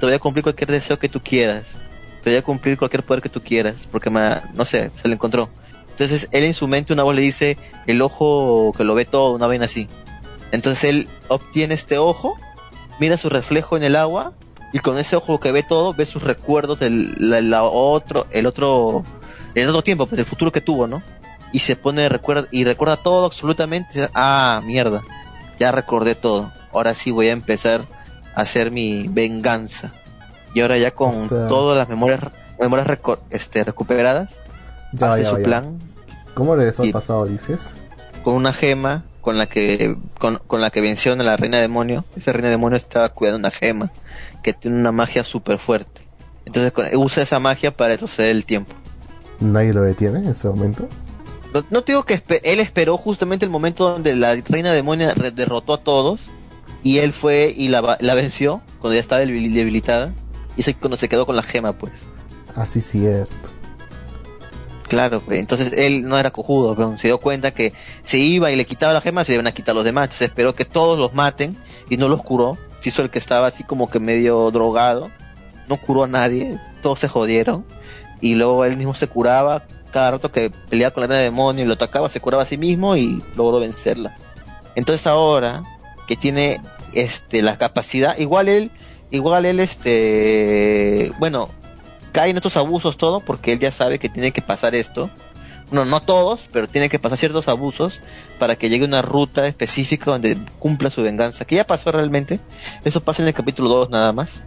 te 0.00 0.06
voy 0.06 0.14
a 0.14 0.18
cumplir 0.18 0.42
cualquier 0.42 0.70
deseo 0.70 0.98
que 0.98 1.08
tú 1.08 1.20
quieras 1.20 1.76
te 2.22 2.30
voy 2.30 2.38
a 2.38 2.42
cumplir 2.42 2.76
cualquier 2.76 3.02
poder 3.02 3.22
que 3.22 3.28
tú 3.28 3.42
quieras 3.42 3.86
porque 3.90 4.10
me, 4.10 4.36
no 4.54 4.64
sé 4.64 4.90
se 4.94 5.08
le 5.08 5.14
encontró 5.14 5.48
entonces 5.98 6.28
él 6.30 6.44
en 6.44 6.54
su 6.54 6.68
mente 6.68 6.92
una 6.92 7.02
voz 7.02 7.16
le 7.16 7.22
dice 7.22 7.58
el 7.88 8.02
ojo 8.02 8.72
que 8.76 8.84
lo 8.84 8.94
ve 8.94 9.04
todo, 9.04 9.34
una 9.34 9.48
vaina 9.48 9.64
así. 9.64 9.88
Entonces 10.52 10.84
él 10.84 11.08
obtiene 11.26 11.74
este 11.74 11.98
ojo, 11.98 12.36
mira 13.00 13.16
su 13.16 13.28
reflejo 13.28 13.76
en 13.76 13.82
el 13.82 13.96
agua 13.96 14.32
y 14.72 14.78
con 14.80 14.98
ese 14.98 15.16
ojo 15.16 15.40
que 15.40 15.52
ve 15.52 15.62
todo 15.62 15.94
ve 15.94 16.04
sus 16.06 16.22
recuerdos 16.22 16.78
del 16.80 17.14
la, 17.18 17.40
la 17.40 17.62
otro, 17.62 18.26
el 18.30 18.46
otro, 18.46 19.02
el 19.54 19.68
otro 19.68 19.82
tiempo, 19.82 20.06
pues 20.06 20.18
el 20.18 20.26
futuro 20.26 20.52
que 20.52 20.60
tuvo, 20.60 20.86
¿no? 20.86 21.02
Y 21.52 21.60
se 21.60 21.76
pone 21.76 22.08
recuerda 22.08 22.46
y 22.50 22.64
recuerda 22.64 22.98
todo 22.98 23.24
absolutamente. 23.26 24.08
Ah, 24.14 24.60
mierda, 24.64 25.02
ya 25.58 25.72
recordé 25.72 26.14
todo. 26.14 26.52
Ahora 26.72 26.94
sí 26.94 27.10
voy 27.10 27.28
a 27.28 27.32
empezar 27.32 27.86
a 28.34 28.42
hacer 28.42 28.70
mi 28.70 29.08
venganza. 29.08 29.94
Y 30.54 30.60
ahora 30.60 30.76
ya 30.78 30.90
con 30.90 31.14
O 31.14 31.28
sea- 31.28 31.48
todas 31.48 31.78
las 31.78 31.88
memorias 31.88 32.20
memorias 32.60 32.98
este, 33.30 33.62
recuperadas 33.64 34.40
Ya, 34.92 35.12
hace 35.12 35.22
ya, 35.22 35.30
su 35.30 35.38
ya. 35.38 35.44
plan 35.44 35.78
¿Cómo 36.34 36.56
regresó 36.56 36.82
al 36.82 36.90
pasado, 36.90 37.24
dices? 37.26 37.74
con 38.24 38.34
una 38.34 38.52
gema 38.52 39.04
con 39.28 39.36
la 39.36 39.44
que 39.46 39.94
con, 40.18 40.38
con 40.46 40.62
la 40.62 40.70
que 40.70 40.80
vencieron 40.80 41.20
a 41.20 41.24
la 41.24 41.36
reina 41.36 41.58
demonio. 41.58 42.06
Esa 42.16 42.32
reina 42.32 42.48
demonio 42.48 42.78
estaba 42.78 43.10
cuidando 43.10 43.38
una 43.38 43.50
gema 43.50 43.90
que 44.42 44.54
tiene 44.54 44.78
una 44.78 44.90
magia 44.90 45.22
súper 45.22 45.58
fuerte. 45.58 46.00
Entonces 46.46 46.72
con- 46.72 46.86
usa 46.96 47.24
esa 47.24 47.38
magia 47.38 47.76
para 47.76 47.90
retroceder 47.92 48.30
el 48.30 48.46
tiempo. 48.46 48.72
Nadie 49.38 49.74
lo 49.74 49.82
detiene 49.82 50.20
en 50.20 50.28
ese 50.28 50.48
momento. 50.48 50.88
No, 51.52 51.62
no 51.68 51.82
te 51.82 51.92
digo 51.92 52.04
que 52.04 52.22
él 52.42 52.58
esperó 52.60 52.96
justamente 52.96 53.44
el 53.44 53.50
momento 53.50 53.86
donde 53.90 54.16
la 54.16 54.34
reina 54.36 54.72
demonia 54.72 55.12
re- 55.14 55.30
derrotó 55.30 55.74
a 55.74 55.78
todos 55.82 56.20
y 56.82 56.98
él 57.00 57.12
fue 57.12 57.52
y 57.54 57.68
la, 57.68 57.98
la 58.00 58.14
venció 58.14 58.62
cuando 58.80 58.94
ya 58.94 59.00
estaba 59.00 59.22
debil- 59.22 59.52
debilitada 59.52 60.14
y 60.56 60.62
es 60.62 60.74
cuando 60.80 60.96
se 60.96 61.10
quedó 61.10 61.26
con 61.26 61.36
la 61.36 61.42
gema 61.42 61.74
pues. 61.74 61.92
Así 62.56 62.80
cierto. 62.80 63.47
Claro, 64.88 65.22
entonces 65.28 65.72
él 65.76 66.08
no 66.08 66.18
era 66.18 66.30
cojudo, 66.30 66.74
pero 66.74 66.96
se 66.96 67.08
dio 67.08 67.18
cuenta 67.18 67.50
que 67.50 67.74
se 68.04 68.16
iba 68.18 68.50
y 68.50 68.56
le 68.56 68.64
quitaba 68.64 68.94
la 68.94 69.02
gema, 69.02 69.22
se 69.22 69.32
le 69.32 69.34
iban 69.34 69.46
a 69.46 69.52
quitar 69.52 69.74
los 69.74 69.84
demás. 69.84 70.04
Entonces 70.04 70.28
esperó 70.28 70.54
que 70.54 70.64
todos 70.64 70.98
los 70.98 71.12
maten 71.12 71.56
y 71.90 71.98
no 71.98 72.08
los 72.08 72.22
curó. 72.22 72.56
Se 72.80 72.88
hizo 72.88 73.02
el 73.02 73.10
que 73.10 73.18
estaba 73.18 73.46
así 73.46 73.64
como 73.64 73.90
que 73.90 74.00
medio 74.00 74.50
drogado. 74.50 75.10
No 75.68 75.76
curó 75.78 76.04
a 76.04 76.06
nadie, 76.08 76.58
todos 76.80 77.00
se 77.00 77.08
jodieron. 77.08 77.66
Y 78.22 78.34
luego 78.34 78.64
él 78.64 78.78
mismo 78.78 78.94
se 78.94 79.08
curaba. 79.08 79.64
Cada 79.90 80.12
rato 80.12 80.32
que 80.32 80.50
peleaba 80.50 80.94
con 80.94 81.02
la 81.02 81.06
reina 81.08 81.22
demonio 81.22 81.64
y 81.64 81.66
lo 81.66 81.74
atacaba, 81.74 82.08
se 82.08 82.20
curaba 82.20 82.44
a 82.44 82.46
sí 82.46 82.56
mismo 82.56 82.96
y 82.96 83.22
logró 83.36 83.60
vencerla. 83.60 84.16
Entonces 84.74 85.06
ahora 85.06 85.64
que 86.06 86.16
tiene 86.16 86.62
este 86.94 87.42
la 87.42 87.58
capacidad, 87.58 88.16
igual 88.18 88.48
él, 88.48 88.70
igual 89.10 89.44
él 89.44 89.60
este, 89.60 91.12
bueno, 91.18 91.50
cae 92.18 92.30
en 92.30 92.36
estos 92.36 92.56
abusos 92.56 92.96
todo 92.96 93.20
porque 93.20 93.52
él 93.52 93.60
ya 93.60 93.70
sabe 93.70 94.00
que 94.00 94.08
tiene 94.08 94.32
que 94.32 94.42
pasar 94.42 94.74
esto. 94.74 95.08
No, 95.70 95.84
no 95.84 96.00
todos, 96.02 96.48
pero 96.50 96.66
tiene 96.66 96.88
que 96.88 96.98
pasar 96.98 97.16
ciertos 97.16 97.46
abusos 97.46 98.00
para 98.40 98.56
que 98.56 98.68
llegue 98.68 98.84
una 98.84 99.02
ruta 99.02 99.46
específica 99.46 100.10
donde 100.10 100.36
cumpla 100.58 100.90
su 100.90 101.02
venganza. 101.02 101.44
Que 101.44 101.54
ya 101.54 101.64
pasó 101.64 101.92
realmente. 101.92 102.40
Eso 102.84 103.00
pasa 103.02 103.22
en 103.22 103.28
el 103.28 103.34
capítulo 103.34 103.68
2 103.68 103.90
nada 103.90 104.12
más. 104.12 104.40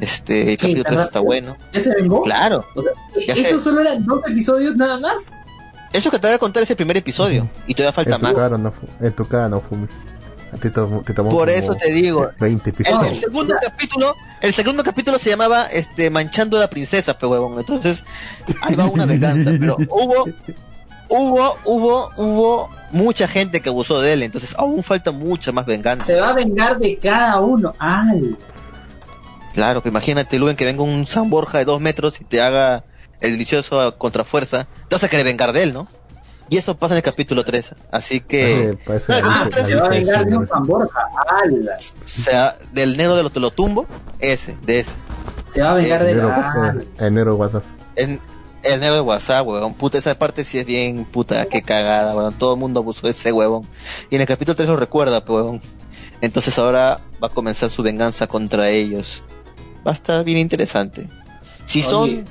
Este, 0.00 0.52
el 0.52 0.56
¿Qué, 0.56 0.56
capítulo 0.56 0.84
tan 0.84 0.94
3 0.94 1.06
está 1.06 1.20
bueno. 1.20 1.58
¿Ya 1.70 1.80
se 1.80 1.94
vengó? 1.94 2.22
Claro. 2.22 2.64
O 2.74 2.80
sea, 2.80 2.92
Ya 3.26 3.34
¿Eso 3.34 3.58
sé. 3.58 3.60
solo 3.60 3.82
eran 3.82 4.06
dos 4.06 4.20
episodios 4.26 4.74
nada 4.76 4.98
más? 4.98 5.32
Eso 5.92 6.10
que 6.10 6.18
te 6.18 6.28
voy 6.28 6.36
a 6.36 6.38
contar 6.38 6.62
es 6.62 6.70
el 6.70 6.76
primer 6.76 6.96
episodio. 6.96 7.46
Y 7.66 7.74
todavía 7.74 7.92
falta 7.92 8.14
en 8.14 8.20
tu 8.20 8.22
más. 8.22 8.34
cara 8.34 8.56
no 8.56 8.72
en 9.00 9.12
tu 9.12 9.26
cara 9.26 9.48
no 9.50 9.60
Fumi. 9.60 9.86
Te, 10.60 10.70
tomó 10.70 11.02
Por 11.30 11.50
eso 11.50 11.74
te 11.74 11.92
digo. 11.92 12.30
20 12.38 12.70
El, 12.70 12.74
episodios. 12.74 13.12
el 13.12 13.16
segundo 13.16 13.54
capítulo, 13.60 14.16
el 14.40 14.52
segundo 14.54 14.82
capítulo 14.82 15.18
se 15.18 15.30
llamaba 15.30 15.66
este 15.66 16.10
Manchando 16.10 16.56
a 16.56 16.60
la 16.60 16.70
princesa, 16.70 17.18
pe 17.18 17.26
huevón. 17.26 17.58
Entonces, 17.58 18.02
ahí 18.62 18.74
va 18.74 18.86
una 18.86 19.06
venganza, 19.06 19.50
pero 19.58 19.76
hubo 19.90 20.24
hubo 21.10 21.56
hubo 21.64 22.10
hubo 22.16 22.70
mucha 22.90 23.28
gente 23.28 23.60
que 23.60 23.68
abusó 23.68 24.00
de 24.00 24.14
él, 24.14 24.22
entonces 24.22 24.54
aún 24.56 24.82
falta 24.82 25.10
mucha 25.10 25.52
más 25.52 25.66
venganza. 25.66 26.06
Se 26.06 26.20
va 26.20 26.30
a 26.30 26.34
vengar 26.34 26.78
de 26.78 26.96
cada 26.96 27.40
uno. 27.40 27.74
¡Ay! 27.78 28.36
Claro, 29.54 29.82
que 29.82 29.88
imagínate, 29.88 30.38
Luven, 30.38 30.56
que 30.56 30.64
venga 30.64 30.82
un 30.82 31.06
San 31.06 31.30
Borja 31.30 31.58
de 31.58 31.64
dos 31.64 31.80
metros 31.80 32.20
y 32.20 32.24
te 32.24 32.40
haga 32.40 32.84
el 33.20 33.32
delicioso 33.32 33.80
a 33.80 33.96
contrafuerza. 33.96 34.66
Te 34.88 34.94
vas 34.94 35.04
a 35.04 35.08
querer 35.08 35.26
vengar 35.26 35.52
de 35.52 35.64
él, 35.64 35.72
¿no? 35.72 35.88
Y 36.50 36.56
eso 36.56 36.76
pasa 36.76 36.94
en 36.94 36.98
el 36.98 37.02
capítulo 37.02 37.44
3. 37.44 37.74
Así 37.90 38.20
que. 38.20 38.78
Ah, 39.22 39.48
la 39.50 39.64
se 39.64 39.74
va 39.74 39.86
a 39.86 39.88
vengar 39.88 40.26
de. 40.26 40.46
San 40.46 40.64
Borja. 40.64 41.08
Sea, 42.04 42.56
del 42.72 42.96
negro 42.96 43.16
de 43.16 43.22
lo 43.22 43.30
te 43.30 43.40
lo 43.40 43.50
tumbo, 43.50 43.86
ese, 44.18 44.56
de 44.62 44.80
ese. 44.80 44.92
Se 45.52 45.62
va 45.62 45.72
a 45.72 45.74
vengar 45.74 46.02
de 46.04 46.14
la. 46.14 46.26
WhatsApp, 46.26 46.76
enero 47.00 47.36
WhatsApp. 47.36 47.64
En, 47.96 48.20
el 48.62 48.80
negro 48.80 48.94
de 48.94 49.00
WhatsApp, 49.02 49.46
weón. 49.46 49.74
Puta, 49.74 49.98
esa 49.98 50.18
parte 50.18 50.44
sí 50.44 50.58
es 50.58 50.66
bien 50.66 51.04
puta, 51.04 51.46
qué 51.46 51.62
cagada, 51.62 52.14
weón. 52.14 52.34
Todo 52.34 52.54
el 52.54 52.60
mundo 52.60 52.80
abusó 52.80 53.06
de 53.06 53.10
ese 53.10 53.30
huevón. 53.30 53.66
Y 54.10 54.16
en 54.16 54.22
el 54.22 54.26
capítulo 54.26 54.56
3 54.56 54.68
lo 54.68 54.76
recuerda, 54.76 55.24
pues, 55.24 55.44
weón. 55.44 55.60
Entonces 56.20 56.58
ahora 56.58 57.00
va 57.22 57.28
a 57.28 57.30
comenzar 57.30 57.70
su 57.70 57.82
venganza 57.82 58.26
contra 58.26 58.70
ellos. 58.70 59.22
Va 59.86 59.92
a 59.92 59.94
estar 59.94 60.24
bien 60.24 60.38
interesante. 60.38 61.08
Si 61.64 61.82
son 61.82 62.02
Oye. 62.04 62.24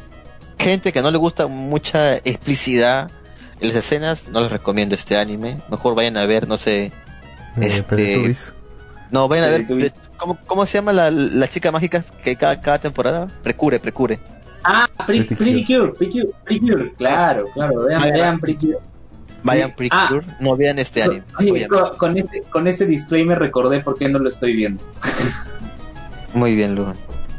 gente 0.57 0.91
que 0.91 1.01
no 1.01 1.11
le 1.11 1.17
gusta 1.17 1.47
mucha 1.47 2.17
explicidad 2.17 3.11
las 3.59 3.75
escenas, 3.75 4.27
no 4.29 4.41
les 4.41 4.51
recomiendo 4.51 4.95
este 4.95 5.17
anime. 5.17 5.57
Mejor 5.69 5.95
vayan 5.95 6.17
a 6.17 6.25
ver, 6.25 6.47
no 6.47 6.57
sé. 6.57 6.85
Eh, 6.85 6.91
Este-. 7.61 8.35
No, 9.11 9.27
vayan 9.27 9.45
a 9.45 9.49
ver. 9.49 9.65
¿Cómo, 10.17 10.37
cómo 10.47 10.65
se 10.65 10.73
llama 10.79 10.93
la, 10.93 11.11
la 11.11 11.47
chica 11.47 11.71
mágica 11.71 12.03
que 12.23 12.35
cada, 12.35 12.59
cada 12.59 12.79
temporada? 12.79 13.27
Precure, 13.43 13.79
precure. 13.79 14.19
Ah, 14.63 14.87
Pretty, 15.05 15.35
Pretty 15.35 15.63
Cure, 15.63 15.93
Pretty 15.93 16.19
Cure, 16.21 16.33
Pretty 16.43 16.59
Cure, 16.67 16.93
claro, 16.97 17.45
claro, 17.53 17.83
vean, 17.83 18.01
Vaya. 18.01 18.13
vean 18.13 18.39
Pretty 18.39 18.65
Cure. 18.67 18.79
Vayan 19.43 19.69
Sí. 19.69 19.73
Precure, 19.77 20.25
no 20.39 20.57
vean 20.57 20.79
este 20.79 21.03
anime. 21.03 21.23
Con, 21.69 21.95
con 21.97 22.17
ese, 22.17 22.41
con 22.49 22.67
ese 22.67 22.85
disclaimer 22.85 23.37
recordé 23.39 23.79
por 23.81 23.97
qué 23.97 24.09
no 24.09 24.19
lo 24.19 24.27
estoy 24.27 24.53
viendo. 24.55 24.81
Muy 26.33 26.55
bien, 26.55 26.75
Lu. 26.75 26.93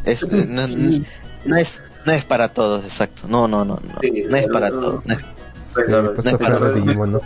Es, 0.04 0.22
eh, 0.30 0.46
no, 0.48 0.66
Sí, 0.66 1.04
no 1.44 1.56
es, 1.56 1.82
no 2.06 2.12
es 2.12 2.24
para 2.24 2.48
todos, 2.48 2.84
exacto. 2.84 3.26
No, 3.28 3.46
no, 3.48 3.64
no. 3.64 3.74
No, 3.74 4.00
Sí, 4.00 4.24
no 4.30 4.36
es 4.36 4.46
para 4.46 4.70
todos. 4.70 5.04
no 5.04 5.14
es- 5.14 5.20
Sí, 5.74 5.82
Pero- 5.86 6.14
pues 6.14 6.32
no 6.32 6.60
de 6.60 6.80
Digimon, 6.80 7.12
¿no? 7.12 7.20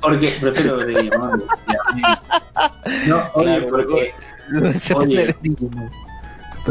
porque 0.00 0.32
prefiero 0.40 0.78
de 0.78 0.86
Digimon. 0.86 1.42
No, 3.08 3.20
oye, 3.34 3.44
Claro, 3.44 3.68
porque, 3.70 4.14
Oye. 4.94 5.34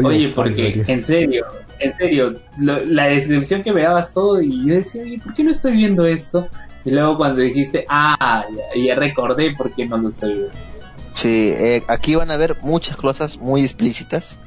oye, 0.02 0.28
porque, 0.34 0.82
en 0.86 1.02
serio, 1.02 1.46
en 1.78 1.94
serio, 1.94 2.34
lo- 2.58 2.80
la 2.84 3.06
descripción 3.08 3.62
que 3.62 3.72
me 3.72 3.82
dabas 3.82 4.12
todo 4.12 4.40
y 4.40 4.66
yo 4.66 4.74
decía, 4.74 5.02
oye, 5.02 5.18
¿por 5.22 5.34
qué 5.34 5.44
no 5.44 5.50
estoy 5.50 5.72
viendo 5.72 6.06
esto? 6.06 6.48
Y 6.84 6.90
luego 6.90 7.16
cuando 7.16 7.40
dijiste, 7.42 7.84
ah, 7.88 8.44
ya, 8.54 8.82
ya 8.82 8.94
recordé 8.94 9.54
por 9.56 9.74
qué 9.74 9.86
no 9.86 9.98
lo 9.98 10.08
estoy 10.08 10.34
viendo. 10.34 10.52
Sí, 11.12 11.50
eh, 11.54 11.82
aquí 11.88 12.14
van 12.14 12.30
a 12.30 12.36
ver 12.36 12.56
muchas 12.62 12.96
cosas 12.96 13.38
muy 13.38 13.62
explícitas. 13.62 14.38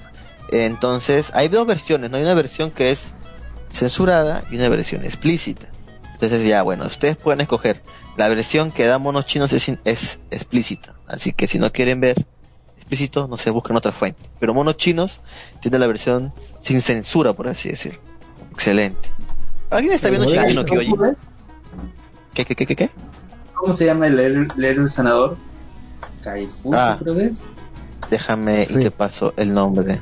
Entonces, 0.52 1.32
hay 1.36 1.48
dos 1.48 1.68
versiones, 1.68 2.10
¿no? 2.10 2.18
Hay 2.18 2.24
una 2.24 2.34
versión 2.34 2.72
que 2.72 2.92
es 2.92 3.12
censurada 3.72 4.44
y 4.52 4.56
una 4.56 4.70
versión 4.70 5.04
explícita. 5.06 5.68
Entonces, 6.22 6.46
ya, 6.46 6.64
bueno, 6.64 6.86
ustedes 6.86 7.16
pueden 7.16 7.40
escoger. 7.40 7.82
La 8.18 8.28
versión 8.28 8.72
que 8.74 8.86
da 8.86 8.98
monos 8.98 9.26
chinos 9.26 9.54
es, 9.54 10.20
explícita. 10.32 10.94
Así 11.08 11.32
que 11.32 11.48
si 11.48 11.60
no 11.60 11.72
quieren 11.72 12.02
ver 12.02 12.26
explícito, 12.76 13.30
no 13.30 13.38
se 13.38 13.52
buscan 13.52 13.78
otra 13.78 13.94
fuente. 13.94 14.20
Pero 14.38 14.54
monos 14.54 14.76
chinos 14.76 15.22
tiene 15.62 15.80
la 15.80 15.88
versión 15.88 16.34
sin 16.62 16.82
censura, 16.82 17.32
por 17.32 17.48
así 17.48 17.70
decirlo. 17.70 18.02
Excelente. 18.52 19.10
¿Alguien 19.70 19.94
está 19.94 20.10
viendo 20.10 20.28
Shingeki 20.30 20.56
no 20.56 20.66
Kyojin? 20.66 20.96
¿Cómo, 20.98 21.16
¿Qué, 22.34 22.44
qué, 22.44 22.56
qué, 22.56 22.66
qué, 22.66 22.76
qué? 22.76 22.90
¿Cómo 23.54 23.74
se 23.74 23.86
llama 23.86 24.08
el 24.08 24.20
héroe 24.20 24.48
el 24.58 24.90
sanador? 24.90 25.38
Kaifu, 26.22 26.74
Ah. 26.74 26.98
creo 27.02 27.16
que 27.16 27.26
es. 27.28 27.42
Déjame 28.10 28.66
Sí. 28.66 28.74
y 28.76 28.80
te 28.80 28.92
paso 28.92 29.34
el 29.38 29.54
nombre. 29.54 30.02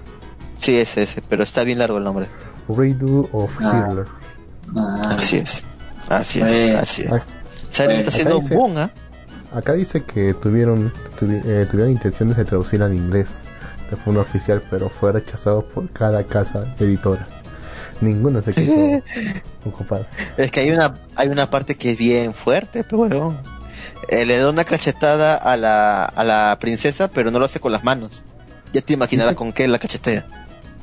Sí, 0.57 0.75
es 0.77 0.97
ese, 0.97 1.21
pero 1.21 1.43
está 1.43 1.63
bien 1.63 1.77
largo 1.77 1.99
el 1.99 2.03
nombre. 2.03 2.25
Redo 2.67 3.29
of 3.33 3.55
Ah. 3.61 3.85
Hitler. 3.87 4.05
Ah, 4.75 5.15
Así 5.19 5.37
es. 5.37 5.63
Así 6.09 6.39
es, 6.41 6.45
Bueno. 6.45 6.79
así 6.79 7.01
es. 7.03 7.09
Bueno, 7.09 7.23
está 7.93 8.09
haciendo 8.09 8.29
acá 8.31 8.37
un 8.37 8.41
dice- 8.43 8.55
boom, 8.55 8.77
¿ah? 8.77 8.91
Acá 9.53 9.73
dice 9.73 10.03
que 10.03 10.33
tuvieron 10.33 10.91
tuvi- 11.19 11.41
eh, 11.45 11.65
tuvieron 11.69 11.91
intenciones 11.91 12.35
de 12.37 12.45
traducir 12.45 12.81
al 12.83 12.93
inglés 12.93 13.43
de 13.89 13.95
forma 13.95 14.21
oficial, 14.21 14.61
pero 14.69 14.89
fue 14.89 15.11
rechazado 15.13 15.65
por 15.65 15.89
cada 15.91 16.23
casa 16.25 16.75
editora. 16.79 17.25
Ninguna 18.01 18.41
se 18.41 18.53
quiso 18.53 18.73
ocupar. 19.65 20.07
Es 20.37 20.51
que 20.51 20.59
hay 20.61 20.71
una, 20.71 20.93
hay 21.15 21.29
una 21.29 21.49
parte 21.49 21.75
que 21.75 21.91
es 21.93 21.97
bien 21.97 22.33
fuerte, 22.33 22.83
pero 22.83 22.99
huevón. 23.03 23.39
Eh, 24.09 24.25
le 24.25 24.37
da 24.37 24.49
una 24.49 24.63
cachetada 24.65 25.35
a 25.35 25.55
la, 25.57 26.05
a 26.05 26.23
la 26.23 26.57
princesa, 26.59 27.07
pero 27.07 27.31
no 27.31 27.39
lo 27.39 27.45
hace 27.45 27.59
con 27.59 27.71
las 27.71 27.83
manos. 27.83 28.23
Ya 28.73 28.81
te 28.81 28.93
imaginarás 28.93 29.31
Dice- 29.31 29.37
con 29.37 29.53
qué 29.53 29.67
la 29.67 29.79
cachetea. 29.79 30.25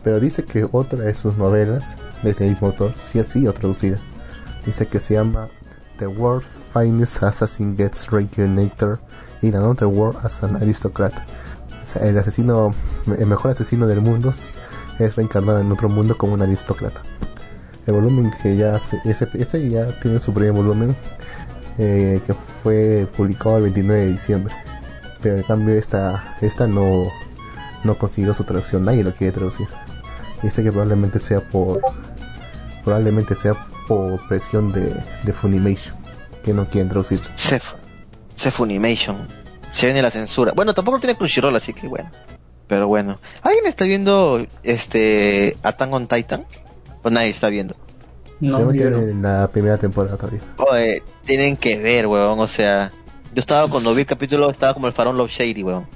Pero 0.02 0.18
dice 0.20 0.44
que 0.44 0.66
otra 0.72 0.98
de 1.00 1.14
sus 1.14 1.36
novelas, 1.36 1.96
de 2.22 2.30
ese 2.30 2.44
mismo 2.48 2.68
autor, 2.68 2.94
sí 3.10 3.18
ha 3.18 3.24
sido 3.24 3.52
traducida. 3.52 3.98
Dice 4.66 4.86
que 4.86 4.98
se 4.98 5.14
llama 5.14 5.48
The 5.98 6.06
World 6.06 6.42
Finest 6.42 7.22
Assassin 7.22 7.76
Gets 7.76 8.10
Reincarnated 8.10 8.98
in 9.42 9.54
Another 9.54 9.86
World 9.86 10.18
as 10.24 10.42
an 10.42 10.56
Aristocrat. 10.56 11.12
O 11.82 11.86
sea, 11.86 12.02
el 12.02 12.18
asesino, 12.18 12.74
el 13.06 13.26
mejor 13.26 13.50
asesino 13.50 13.86
del 13.86 14.00
mundo 14.00 14.32
es 14.98 15.16
reencarnado 15.16 15.60
en 15.60 15.70
otro 15.70 15.88
mundo 15.88 16.16
como 16.16 16.34
un 16.34 16.42
aristócrata. 16.42 17.02
El 17.86 17.94
volumen 17.94 18.32
que 18.42 18.56
ya 18.56 18.76
hace, 18.76 19.00
ese, 19.04 19.28
ese 19.34 19.68
ya 19.68 19.98
tiene 20.00 20.18
su 20.18 20.32
primer 20.32 20.52
volumen 20.52 20.96
eh, 21.78 22.20
que 22.26 22.34
fue 22.34 23.06
publicado 23.14 23.58
el 23.58 23.64
29 23.64 24.02
de 24.02 24.12
diciembre. 24.12 24.54
Pero 25.20 25.36
en 25.36 25.42
cambio 25.42 25.74
esta, 25.74 26.36
esta 26.40 26.66
no, 26.66 27.04
no 27.84 27.98
consiguió 27.98 28.32
su 28.32 28.44
traducción, 28.44 28.84
nadie 28.84 29.04
lo 29.04 29.14
quiere 29.14 29.32
traducir. 29.32 29.68
Dice 30.42 30.62
que 30.62 30.70
probablemente 30.70 31.18
sea 31.18 31.40
por 31.40 31.80
probablemente 32.84 33.34
sea 33.34 33.54
por 33.86 34.26
presión 34.28 34.72
de, 34.72 34.94
de 35.22 35.32
Funimation 35.32 35.94
que 36.42 36.52
no 36.52 36.68
quieren 36.68 36.88
traducir. 36.90 37.20
Cef. 37.36 37.74
Cef 38.36 38.54
Funimation. 38.54 39.26
Se 39.70 39.86
viene 39.86 40.02
la 40.02 40.10
censura. 40.10 40.52
Bueno, 40.54 40.74
tampoco 40.74 40.98
tiene 40.98 41.16
Crunchyroll, 41.16 41.56
así 41.56 41.72
que 41.72 41.88
bueno. 41.88 42.10
Pero 42.66 42.86
bueno. 42.86 43.18
¿Alguien 43.42 43.66
está 43.66 43.84
viendo 43.84 44.44
este 44.62 45.56
Attack 45.62 45.92
on 45.92 46.06
Titan? 46.06 46.44
Pues 47.02 47.12
nadie 47.12 47.30
está 47.30 47.48
viendo. 47.48 47.74
no, 48.40 48.60
yo 48.60 48.70
quedé 48.72 48.90
no. 48.90 48.98
en 48.98 49.22
la 49.22 49.48
primera 49.48 49.76
temporada 49.78 50.16
todavía. 50.16 50.40
Oye, 50.56 51.02
tienen 51.24 51.56
que 51.56 51.78
ver, 51.78 52.06
weón. 52.06 52.38
O 52.38 52.46
sea, 52.48 52.90
yo 53.34 53.40
estaba 53.40 53.68
cuando 53.68 53.94
vi 53.94 54.00
el 54.02 54.06
capítulo, 54.06 54.50
estaba 54.50 54.74
como 54.74 54.86
el 54.86 54.92
farón 54.92 55.16
Love 55.16 55.30
Shady, 55.30 55.62
weón. 55.62 55.86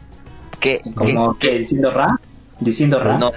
¿Qué? 0.61 0.81
Como 0.95 1.39
qué- 1.39 1.51
que 1.51 1.59
diciendo 1.59 1.91
ra, 1.91 2.19
diciendo 2.61 2.99
ra. 2.99 3.17
No, 3.19 3.33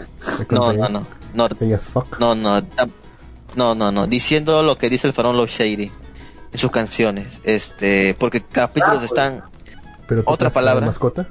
no, 0.50 0.74
no, 0.74 0.90
no. 0.90 1.08
No, 1.34 2.36
no, 2.36 2.62
no. 2.62 2.68
No, 3.56 3.76
no, 3.76 3.92
no. 3.92 4.08
Diciendo 4.08 4.64
lo 4.64 4.78
que 4.78 4.90
dice 4.90 5.08
el 5.08 5.14
farón 5.14 5.36
Love 5.38 5.50
Shady 5.50 5.92
en 6.54 6.58
sus 6.60 6.72
canciones. 6.72 7.40
Este, 7.44 8.16
porque 8.20 8.42
capítulos 8.44 8.96
Ah, 8.96 9.00
pues. 9.00 9.12
están. 9.12 9.44
Pero 10.08 10.24
¿tú 10.24 10.32
Otra 10.32 10.50
palabra. 10.50 10.86
mascota? 10.86 11.28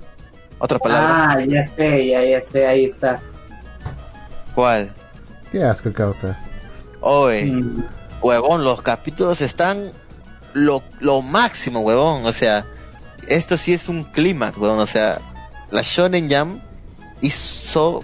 Otra 0.58 0.78
palabra. 0.78 1.32
Ah, 1.32 1.40
ya 1.44 1.64
sé, 1.66 2.06
ya, 2.06 2.22
ya 2.24 2.40
sé, 2.40 2.66
ahí 2.66 2.84
está. 2.84 3.20
¿Cuál? 4.54 4.92
Qué 5.50 5.62
asco 5.64 5.92
causa. 5.92 6.38
Oye, 7.00 7.44
Mm, 7.46 7.84
huevón, 8.20 8.64
los 8.64 8.82
capítulos 8.82 9.40
están 9.40 9.90
lo, 10.52 10.82
lo 11.00 11.22
máximo, 11.22 11.80
huevón. 11.80 12.26
O 12.26 12.32
sea, 12.32 12.66
esto 13.26 13.56
sí 13.56 13.72
es 13.72 13.88
un 13.88 14.04
clímax, 14.04 14.58
huevón. 14.58 14.78
O 14.80 14.86
sea, 14.86 15.18
la 15.70 15.82
Shonen 15.82 16.28
Jam 16.30 16.60
hizo 17.22 18.02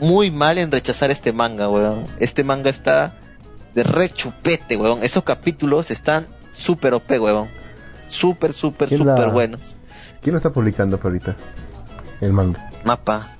muy 0.00 0.30
mal 0.30 0.56
en 0.58 0.70
rechazar 0.72 1.10
este 1.10 1.32
manga, 1.32 1.68
huevón. 1.68 2.04
Este 2.18 2.44
manga 2.44 2.70
está 2.70 3.14
de 3.74 3.82
re 3.82 4.08
chupete, 4.10 4.76
huevón. 4.76 5.02
Estos 5.02 5.24
capítulos 5.24 5.90
están 5.90 6.26
súper 6.52 6.94
OP, 6.94 7.10
huevón. 7.18 7.48
Súper, 8.08 8.52
súper, 8.52 8.88
¿Quién 8.88 8.98
súper 9.00 9.18
la- 9.18 9.32
buenos. 9.32 9.76
¿Quién 10.20 10.32
lo 10.32 10.38
está 10.38 10.50
publicando 10.50 10.98
ahorita? 11.02 11.34
El 12.20 12.32
manga. 12.32 12.70
Mapa. 12.84 13.36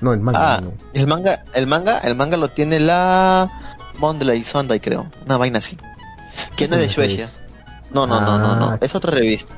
No, 0.00 0.12
el 0.12 0.20
manga. 0.20 0.56
Ah, 0.56 0.60
no. 0.60 0.72
el 0.92 1.06
manga, 1.06 1.44
el 1.54 1.66
manga, 1.66 1.98
el 1.98 2.14
manga 2.16 2.36
lo 2.36 2.48
tiene 2.48 2.80
la 2.80 3.50
Mondelez 3.98 4.46
Sunday, 4.46 4.80
creo. 4.80 5.10
Una 5.24 5.36
vaina 5.36 5.58
así. 5.58 5.76
No 5.76 5.84
es 6.64 6.70
de 6.70 6.76
¿Qué 6.76 6.84
es 6.84 6.92
Shueisha. 6.92 7.28
No, 7.92 8.06
no, 8.06 8.20
no, 8.20 8.38
no, 8.38 8.56
no. 8.56 8.70
Ah. 8.70 8.78
Es 8.80 8.94
otra 8.94 9.12
revista. 9.12 9.54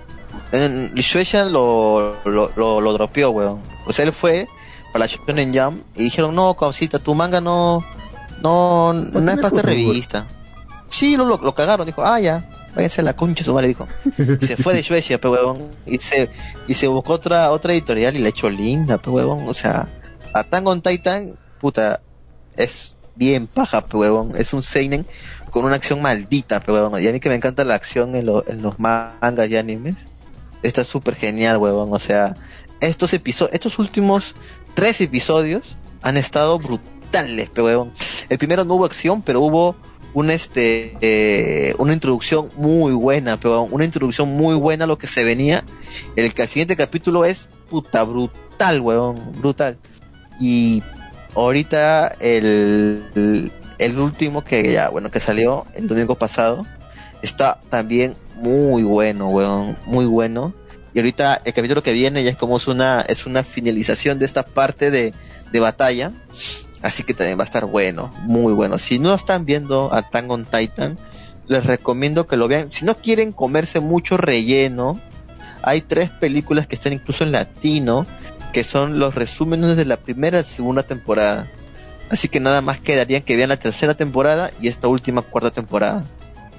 En 0.52 0.94
Shueisha 0.94 1.46
lo, 1.46 2.18
lo, 2.24 2.52
lo, 2.54 2.80
lo 2.80 2.92
dropeó, 2.92 3.30
weón. 3.30 3.60
O 3.86 3.92
sea, 3.92 4.04
él 4.04 4.12
fue 4.12 4.46
para 4.92 5.06
la 5.06 5.06
Shonen 5.06 5.54
Jam 5.54 5.82
y 5.94 6.04
dijeron, 6.04 6.34
no, 6.34 6.54
causita, 6.54 6.98
tu 6.98 7.14
manga 7.14 7.40
no, 7.40 7.84
no, 8.42 8.92
no, 8.92 9.30
es 9.30 9.36
esta 9.36 9.48
futuro. 9.50 9.62
revista. 9.68 10.26
Sí, 10.88 11.16
lo, 11.16 11.24
lo, 11.24 11.38
lo 11.38 11.54
cagaron, 11.54 11.84
dijo, 11.86 12.04
ah, 12.04 12.20
ya, 12.20 12.48
váyanse 12.74 13.00
a 13.00 13.04
la 13.04 13.16
concha 13.16 13.44
su 13.44 13.52
madre, 13.54 13.68
dijo. 13.68 13.86
Se 14.40 14.56
fue 14.56 14.74
de 14.74 14.82
Shueisha, 14.82 15.18
pe 15.18 15.28
huevón, 15.28 15.70
y 15.84 15.98
se, 15.98 16.30
y 16.68 16.74
se 16.74 16.86
buscó 16.86 17.14
otra, 17.14 17.50
otra 17.50 17.72
editorial 17.72 18.14
y 18.16 18.20
la 18.20 18.28
echó 18.28 18.48
linda, 18.48 18.98
pe 18.98 19.10
huevón, 19.10 19.48
o 19.48 19.54
sea, 19.54 19.88
Attack 20.32 20.66
on 20.66 20.80
Titan, 20.82 21.36
puta, 21.60 22.00
es 22.56 22.94
bien 23.16 23.46
paja, 23.46 23.82
pe 23.82 23.96
huevón, 23.96 24.32
es 24.36 24.52
un 24.52 24.62
seinen 24.62 25.06
con 25.50 25.64
una 25.64 25.74
acción 25.76 26.02
maldita, 26.02 26.60
pe 26.60 26.70
huevón, 26.72 27.02
y 27.02 27.06
a 27.08 27.12
mí 27.12 27.18
que 27.20 27.28
me 27.30 27.34
encanta 27.34 27.64
la 27.64 27.74
acción 27.74 28.14
en, 28.14 28.26
lo- 28.26 28.44
en 28.46 28.62
los 28.62 28.78
mangas 28.78 29.48
y 29.50 29.56
animes, 29.56 29.96
está 30.62 30.84
súper 30.84 31.14
genial, 31.16 31.56
huevón, 31.56 31.88
o 31.92 31.98
sea, 31.98 32.36
estos 32.80 33.12
episodios, 33.14 33.54
estos 33.54 33.78
últimos 33.78 34.34
tres 34.74 35.00
episodios 35.00 35.76
han 36.02 36.16
estado 36.18 36.58
brutales, 36.58 36.94
pe 37.10 37.62
huevón. 37.62 37.92
El 38.28 38.38
primero 38.38 38.64
no 38.64 38.74
hubo 38.74 38.84
acción, 38.84 39.22
pero 39.22 39.40
hubo 39.40 39.76
un 40.14 40.30
este 40.30 40.96
eh, 41.00 41.74
una 41.78 41.92
introducción 41.92 42.48
muy 42.56 42.92
buena, 42.92 43.36
pero 43.36 43.62
una 43.62 43.84
introducción 43.84 44.30
muy 44.30 44.54
buena 44.54 44.84
a 44.84 44.86
lo 44.86 44.98
que 44.98 45.06
se 45.06 45.24
venía. 45.24 45.64
El, 46.16 46.32
el 46.34 46.48
siguiente 46.48 46.76
capítulo 46.76 47.24
es 47.24 47.48
puta 47.68 48.02
brutal, 48.04 48.80
weón, 48.80 49.32
brutal. 49.38 49.76
Y 50.40 50.82
ahorita 51.34 52.08
el, 52.20 53.04
el, 53.14 53.52
el 53.78 53.98
último 53.98 54.42
que 54.42 54.72
ya, 54.72 54.88
bueno, 54.88 55.10
que 55.10 55.20
salió 55.20 55.66
el 55.74 55.86
domingo 55.86 56.14
pasado, 56.14 56.64
está 57.22 57.60
también 57.68 58.14
muy 58.36 58.82
bueno, 58.82 59.28
weón, 59.28 59.76
muy 59.86 60.06
bueno. 60.06 60.54
Y 60.94 60.98
ahorita 60.98 61.42
el 61.44 61.52
capítulo 61.52 61.82
que 61.82 61.92
viene 61.92 62.24
ya 62.24 62.30
es 62.30 62.36
como 62.38 62.56
es 62.56 62.68
una, 62.68 63.02
es 63.02 63.26
una 63.26 63.44
finalización 63.44 64.18
de 64.18 64.24
esta 64.24 64.44
parte 64.44 64.90
de, 64.90 65.12
de 65.52 65.60
batalla. 65.60 66.12
Así 66.82 67.02
que 67.02 67.14
también 67.14 67.38
va 67.38 67.42
a 67.42 67.46
estar 67.46 67.64
bueno, 67.64 68.10
muy 68.22 68.52
bueno. 68.52 68.78
Si 68.78 68.98
no 68.98 69.14
están 69.14 69.44
viendo 69.44 69.92
a 69.92 70.10
Tango 70.10 70.34
on 70.34 70.44
Titan, 70.44 70.98
les 71.48 71.64
recomiendo 71.64 72.26
que 72.26 72.36
lo 72.36 72.48
vean. 72.48 72.70
Si 72.70 72.84
no 72.84 72.96
quieren 72.96 73.32
comerse 73.32 73.80
mucho 73.80 74.16
relleno, 74.16 75.00
hay 75.62 75.80
tres 75.80 76.10
películas 76.10 76.66
que 76.66 76.74
están 76.74 76.92
incluso 76.92 77.24
en 77.24 77.32
latino, 77.32 78.06
que 78.52 78.64
son 78.64 78.98
los 78.98 79.14
resúmenes 79.14 79.76
de 79.76 79.84
la 79.84 79.96
primera 79.96 80.40
y 80.40 80.44
segunda 80.44 80.82
temporada. 80.82 81.50
Así 82.08 82.28
que 82.28 82.40
nada 82.40 82.60
más 82.60 82.78
quedaría 82.78 83.20
que 83.20 83.36
vean 83.36 83.48
la 83.48 83.56
tercera 83.56 83.94
temporada 83.94 84.50
y 84.60 84.68
esta 84.68 84.88
última 84.88 85.22
cuarta 85.22 85.50
temporada 85.50 86.04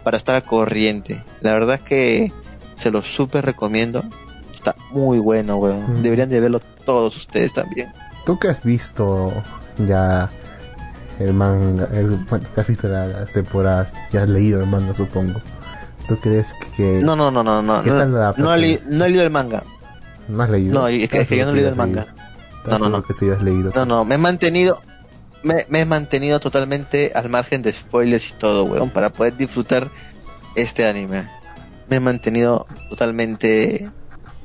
para 0.03 0.17
estar 0.17 0.35
al 0.35 0.43
corriente. 0.43 1.23
La 1.41 1.53
verdad 1.53 1.75
es 1.75 1.81
que 1.81 2.31
se 2.75 2.91
lo 2.91 3.01
súper 3.01 3.45
recomiendo. 3.45 4.03
Está 4.53 4.75
muy 4.91 5.19
bueno, 5.19 5.57
weón. 5.57 5.99
Mm. 5.99 6.03
Deberían 6.03 6.29
de 6.29 6.39
verlo 6.39 6.59
todos 6.85 7.15
ustedes 7.15 7.53
también. 7.53 7.93
Tú 8.25 8.37
que 8.39 8.49
has 8.49 8.63
visto 8.63 9.31
ya 9.79 10.29
el 11.19 11.33
manga, 11.33 11.87
el, 11.93 12.09
bueno, 12.29 12.45
has 12.55 12.67
visto 12.67 12.87
la- 12.87 13.07
las 13.07 13.33
temporadas, 13.33 13.93
ya 14.11 14.23
has 14.23 14.29
leído 14.29 14.61
el 14.61 14.67
manga, 14.67 14.93
supongo. 14.93 15.41
¿Tú 16.07 16.15
crees 16.17 16.53
que 16.75 17.01
No, 17.03 17.15
no, 17.15 17.31
no, 17.31 17.43
no, 17.43 17.61
no. 17.61 17.81
¿Qué 17.83 17.89
No, 17.89 17.97
tal 17.97 18.13
la 18.13 18.33
no, 18.37 18.55
he, 18.55 18.81
no 18.87 19.05
he 19.05 19.09
leído 19.09 19.23
el 19.23 19.29
manga. 19.29 19.63
no 20.27 20.43
has 20.43 20.49
leído? 20.49 20.73
No, 20.73 20.87
es 20.87 21.09
que, 21.09 21.21
es 21.21 21.27
que 21.27 21.37
yo 21.37 21.45
no 21.45 21.51
he 21.51 21.55
leído 21.55 21.69
el 21.69 21.75
manga. 21.75 22.07
No, 22.65 22.77
no, 22.79 22.89
no. 22.89 23.03
que 23.03 23.13
sí 23.13 23.29
has 23.29 23.41
leído. 23.41 23.71
No, 23.75 23.85
no, 23.85 24.05
me 24.05 24.15
he 24.15 24.17
mantenido, 24.17 24.81
me, 25.43 25.65
me 25.69 25.81
he 25.81 25.85
mantenido 25.85 26.39
totalmente 26.39 27.11
al 27.15 27.29
margen 27.29 27.61
de 27.61 27.71
spoilers 27.73 28.29
y 28.31 28.33
todo, 28.33 28.63
weón, 28.65 28.89
para 28.89 29.09
poder 29.09 29.35
disfrutar 29.37 29.89
este 30.55 30.85
anime. 30.87 31.29
Me 31.89 31.95
he 31.97 31.99
mantenido 32.01 32.67
totalmente, 32.89 33.89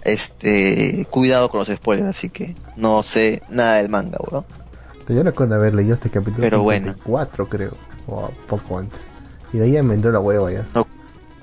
este, 0.04 1.06
cuidado 1.10 1.48
con 1.50 1.60
los 1.60 1.68
spoilers, 1.68 2.08
así 2.08 2.28
que 2.30 2.54
no 2.76 3.02
sé 3.02 3.42
nada 3.50 3.76
del 3.76 3.88
manga, 3.88 4.18
weón. 4.30 4.44
Yo 5.08 5.22
recuerdo 5.22 5.54
haber 5.56 5.74
leído 5.74 5.94
este 5.94 6.10
capítulo 6.10 6.38
Pero 6.40 6.62
bueno. 6.62 6.92
54, 6.92 7.48
creo, 7.48 7.72
o 8.06 8.30
poco 8.46 8.78
antes. 8.78 9.10
Y 9.52 9.58
de 9.58 9.64
ahí 9.64 9.72
ya 9.72 9.82
me 9.82 9.94
entró 9.94 10.12
la 10.12 10.20
hueva 10.20 10.50
ya. 10.50 10.64
No. 10.74 10.86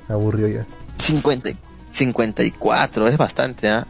Me 0.08 0.16
aburrió 0.16 0.48
ya. 0.48 0.66
50, 0.98 1.52
54, 1.92 3.08
es 3.08 3.18
bastante, 3.18 3.70
¿ah? 3.70 3.86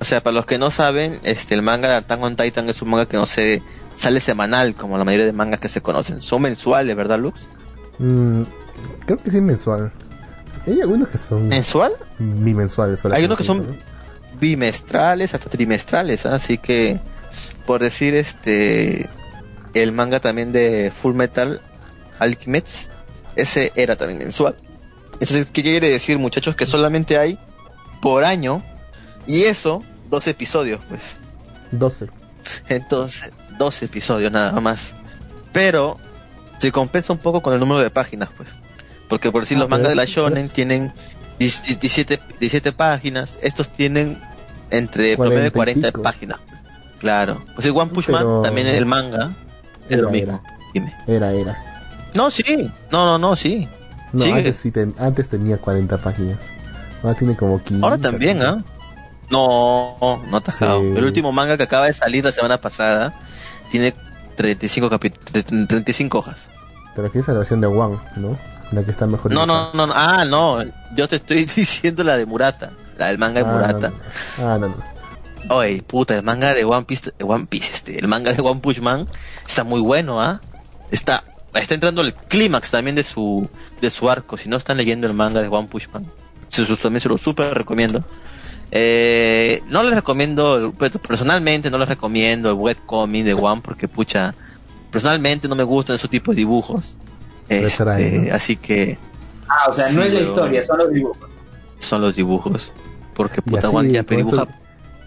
O 0.00 0.04
sea, 0.04 0.22
para 0.22 0.34
los 0.34 0.44
que 0.44 0.58
no 0.58 0.70
saben, 0.70 1.18
este, 1.22 1.54
el 1.54 1.62
manga 1.62 1.88
de 1.88 1.94
Attack 1.94 2.22
on 2.22 2.36
Titan 2.36 2.68
es 2.68 2.82
un 2.82 2.90
manga 2.90 3.06
que 3.06 3.16
no 3.16 3.26
se 3.26 3.62
sale 3.94 4.20
semanal, 4.20 4.74
como 4.74 4.98
la 4.98 5.04
mayoría 5.04 5.24
de 5.26 5.32
mangas 5.32 5.60
que 5.60 5.68
se 5.68 5.80
conocen. 5.80 6.20
Son 6.20 6.42
mensuales, 6.42 6.94
¿verdad, 6.94 7.18
Lux? 7.18 7.40
Mm, 7.98 8.42
creo 9.06 9.18
que 9.22 9.30
sí 9.30 9.40
mensual. 9.40 9.92
Hay 10.66 10.80
algunos 10.80 11.08
que 11.08 11.18
son 11.18 11.48
¿Mensual? 11.48 11.92
bimensuales. 12.18 13.04
Hay 13.06 13.24
unos 13.24 13.38
que 13.38 13.44
son 13.44 13.66
¿no? 13.66 13.76
bimestrales 14.40 15.34
hasta 15.34 15.48
trimestrales, 15.48 16.26
¿ah? 16.26 16.34
así 16.34 16.58
que 16.58 16.98
por 17.66 17.80
decir 17.82 18.14
este 18.14 19.08
el 19.74 19.92
manga 19.92 20.20
también 20.20 20.52
de 20.52 20.92
Full 20.94 21.14
Metal 21.14 21.60
Alchemist 22.18 22.90
ese 23.36 23.72
era 23.74 23.96
también 23.96 24.18
mensual. 24.20 24.54
Entonces, 25.14 25.46
¿qué 25.52 25.62
quiere 25.62 25.90
decir, 25.90 26.18
muchachos? 26.18 26.54
Que 26.56 26.66
solamente 26.66 27.18
hay 27.18 27.38
por 28.00 28.24
año 28.24 28.62
y 29.26 29.42
eso 29.44 29.82
dos 30.10 30.26
episodios, 30.28 30.80
pues. 30.88 31.16
12. 31.72 32.08
Entonces, 32.68 33.32
dos 33.58 33.82
episodios 33.82 34.30
nada 34.30 34.60
más. 34.60 34.92
Pero 35.52 35.98
se 36.58 36.70
compensa 36.72 37.12
un 37.12 37.18
poco 37.18 37.42
con 37.42 37.54
el 37.54 37.60
número 37.60 37.80
de 37.80 37.90
páginas, 37.90 38.28
pues. 38.36 38.48
Porque 39.08 39.30
por 39.32 39.42
decir 39.42 39.56
Ah, 39.56 39.60
los 39.60 39.68
mangas 39.70 39.88
de 39.90 39.94
la 39.96 40.04
Shonen 40.04 40.46
es- 40.46 40.52
tienen 40.52 40.92
17, 41.38 42.20
17 42.38 42.72
páginas, 42.72 43.38
estos 43.42 43.68
tienen 43.68 44.18
entre 44.70 45.16
promedio 45.16 45.42
de 45.42 45.50
40 45.50 45.78
y 45.78 45.82
40 45.82 45.88
pico. 45.88 46.02
páginas. 46.02 46.38
Claro. 47.04 47.42
Pues 47.54 47.66
el 47.66 47.72
One 47.76 47.90
Punch 47.90 48.08
Man 48.08 48.22
Pero- 48.22 48.40
también 48.40 48.66
el 48.66 48.86
manga 48.86 49.32
es 49.90 49.98
lo 49.98 50.08
Era, 50.08 50.10
mismo. 50.10 50.42
Dime. 50.72 50.94
Era, 51.06 51.32
era. 51.34 51.62
No, 52.14 52.30
sí. 52.30 52.70
No, 52.90 53.04
no, 53.04 53.18
no, 53.18 53.36
sí. 53.36 53.68
No, 54.14 54.24
antes, 54.24 54.56
sí 54.56 54.70
ten- 54.70 54.94
antes 54.98 55.28
tenía 55.28 55.58
40 55.58 55.98
páginas. 55.98 56.46
Ahora 57.02 57.14
tiene 57.14 57.36
como 57.36 57.62
15. 57.62 57.84
Ahora 57.84 57.98
también, 57.98 58.40
¿ah? 58.42 58.56
No, 59.30 60.22
no 60.30 60.40
te 60.40 60.50
has 60.50 60.56
Sí. 60.56 60.64
El 60.64 61.04
último 61.04 61.30
manga 61.30 61.58
que 61.58 61.64
acaba 61.64 61.84
de 61.86 61.92
salir 61.92 62.24
la 62.24 62.32
semana 62.32 62.56
pasada 62.58 63.12
tiene 63.70 63.92
35 64.36 64.88
capítulos, 64.88 65.44
35 65.68 66.18
hojas. 66.18 66.48
Te 66.94 67.02
refieres 67.02 67.28
a 67.28 67.32
la 67.32 67.38
versión 67.40 67.60
de 67.60 67.66
One, 67.66 67.98
¿no? 68.16 68.38
La 68.72 68.82
que 68.82 68.92
está 68.92 69.06
mejor. 69.06 69.30
No, 69.30 69.44
no, 69.44 69.74
no, 69.74 69.86
no, 69.88 69.92
ah, 69.94 70.24
no, 70.24 70.62
yo 70.96 71.06
te 71.06 71.16
estoy 71.16 71.44
diciendo 71.56 72.02
la 72.02 72.16
de 72.16 72.24
Murata, 72.24 72.70
la 72.96 73.08
del 73.08 73.18
manga 73.18 73.42
de 73.42 73.50
Ah, 73.50 73.52
Murata. 73.52 73.90
no, 73.90 74.44
no. 74.46 74.48
Ah, 74.54 74.58
no, 74.58 74.68
no. 74.68 74.93
Oye, 75.50 75.82
puta, 75.82 76.14
el 76.16 76.22
manga 76.22 76.54
de 76.54 76.64
One 76.64 76.84
Piece, 76.84 77.12
One 77.22 77.46
Piece, 77.46 77.70
este, 77.72 77.98
el 77.98 78.08
manga 78.08 78.32
de 78.32 78.40
One 78.42 78.60
Punch 78.60 78.80
Man 78.80 79.06
está 79.46 79.62
muy 79.64 79.80
bueno, 79.80 80.20
¿ah? 80.22 80.40
Está, 80.90 81.22
está 81.54 81.74
entrando 81.74 82.00
el 82.02 82.14
clímax 82.14 82.70
también 82.70 82.96
de 82.96 83.04
su, 83.04 83.48
de 83.80 83.90
su 83.90 84.08
arco. 84.08 84.36
Si 84.36 84.48
no 84.48 84.56
están 84.56 84.76
leyendo 84.78 85.06
el 85.06 85.12
manga 85.14 85.42
de 85.42 85.48
One 85.48 85.68
Punch 85.68 85.88
Man, 85.92 86.06
se, 86.48 86.64
se- 86.64 86.76
también 86.76 87.00
se 87.02 87.08
lo 87.08 87.18
súper 87.18 87.52
recomiendo. 87.54 88.02
Eh, 88.70 89.62
no 89.68 89.82
les 89.82 89.94
recomiendo, 89.94 90.72
pero 90.78 90.98
personalmente 90.98 91.70
no 91.70 91.78
les 91.78 91.88
recomiendo 91.88 92.48
el 92.48 92.54
webcomic 92.56 93.24
de 93.24 93.34
One 93.34 93.60
porque 93.62 93.86
pucha, 93.86 94.34
personalmente 94.90 95.46
no 95.48 95.54
me 95.54 95.62
gustan 95.62 95.96
esos 95.96 96.10
tipos 96.10 96.34
de 96.34 96.40
dibujos. 96.40 96.94
Este. 97.48 97.66
Así 98.32 98.56
que 98.56 98.98
Ah, 99.46 99.68
o 99.68 99.72
sea, 99.74 99.92
no 99.92 100.02
es 100.02 100.12
la 100.14 100.20
historia, 100.22 100.64
son 100.64 100.78
los 100.78 100.90
dibujos. 100.92 101.28
son 101.78 102.00
los 102.00 102.16
dibujos. 102.16 102.72
Porque 103.14 103.42
puta 103.42 103.68
así, 103.68 103.76
One 103.76 103.92
ya 103.92 104.02
dibuja. 104.02 104.42
eso- 104.44 104.48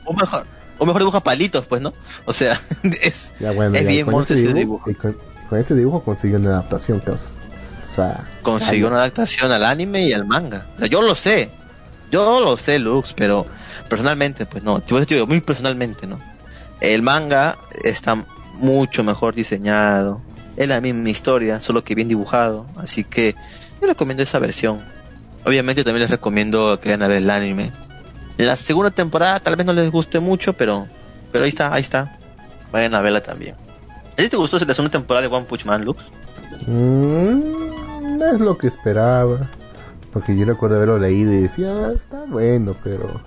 O 0.08 0.14
mejor, 0.14 0.46
o 0.78 0.86
mejor 0.86 1.02
dibuja 1.02 1.20
palitos, 1.20 1.68
pues, 1.68 1.82
¿no? 1.82 1.94
O 2.26 2.34
sea, 2.34 2.60
es, 3.02 3.34
Ya, 3.40 3.52
bueno, 3.52 3.76
es 3.76 3.84
ya, 3.84 3.90
bien 3.90 4.06
con, 4.06 4.24
ese 4.24 4.34
ese 4.34 4.54
dibujo, 4.54 4.90
y 4.90 4.96
con, 4.96 5.16
con 5.50 5.60
ese 5.60 5.76
dibujo 5.76 6.02
consiguió 6.02 6.40
una 6.40 6.50
adaptación, 6.50 7.00
causa. 7.00 7.30
O 7.88 7.96
sea, 7.96 8.24
Consiguió 8.42 8.88
una 8.88 8.98
adaptación 8.98 9.52
al 9.52 9.64
anime 9.64 10.08
y 10.08 10.14
al 10.14 10.26
manga. 10.26 10.68
O 10.76 10.80
sea, 10.80 10.88
yo 10.88 11.02
lo 11.02 11.16
sé. 11.16 11.50
Yo 12.12 12.40
lo 12.40 12.56
sé, 12.56 12.80
Lux, 12.80 13.14
pero 13.14 13.46
personalmente, 13.90 14.46
pues 14.46 14.64
no. 14.64 14.86
Yo 14.86 15.04
digo, 15.04 15.28
muy 15.28 15.42
personalmente, 15.42 16.08
¿no? 16.08 16.20
El 16.80 17.02
manga 17.02 17.58
está 17.84 18.24
mucho 18.54 19.04
mejor 19.04 19.36
diseñado. 19.36 20.22
Es 20.56 20.68
la 20.68 20.80
misma 20.82 21.10
historia, 21.10 21.60
solo 21.60 21.84
que 21.84 21.96
bien 21.96 22.08
dibujado. 22.08 22.66
Así 22.78 23.04
que 23.04 23.36
yo 23.82 23.88
recomiendo 23.88 24.24
esa 24.24 24.40
versión. 24.40 24.84
Obviamente 25.46 25.84
también 25.84 26.04
les 26.04 26.12
recomiendo 26.12 26.80
que 26.80 26.90
vayan 26.90 27.04
a 27.04 27.08
ver 27.08 27.18
el 27.18 27.30
anime. 27.30 27.72
La 28.38 28.56
segunda 28.56 28.92
temporada 28.92 29.40
tal 29.40 29.56
vez 29.56 29.66
no 29.66 29.74
les 29.74 29.90
guste 29.92 30.20
mucho, 30.20 30.54
pero 30.54 30.88
pero 31.32 31.44
ahí 31.44 31.50
está, 31.50 31.74
ahí 31.74 31.82
está. 31.82 32.18
Vayan 32.72 32.94
a 32.96 33.02
verla 33.02 33.22
también. 33.22 33.56
¿A 34.14 34.16
ti 34.18 34.30
te 34.30 34.38
gustó 34.38 34.58
la 34.60 34.74
segunda 34.74 34.92
temporada 34.92 35.28
de 35.28 35.34
One 35.36 35.46
Punch 35.46 35.66
Man, 35.66 35.84
Lux? 35.86 36.02
mm, 36.66 38.18
no 38.18 38.26
es 38.34 38.40
lo 38.40 38.58
que 38.58 38.68
esperaba. 38.68 39.50
Porque 40.14 40.36
yo 40.38 40.46
recuerdo 40.46 40.78
haberlo 40.78 40.98
leído 40.98 41.32
y 41.34 41.42
decía, 41.44 41.68
"Ah, 41.72 41.92
está 41.96 42.24
bueno, 42.28 42.76
pero 42.84 43.22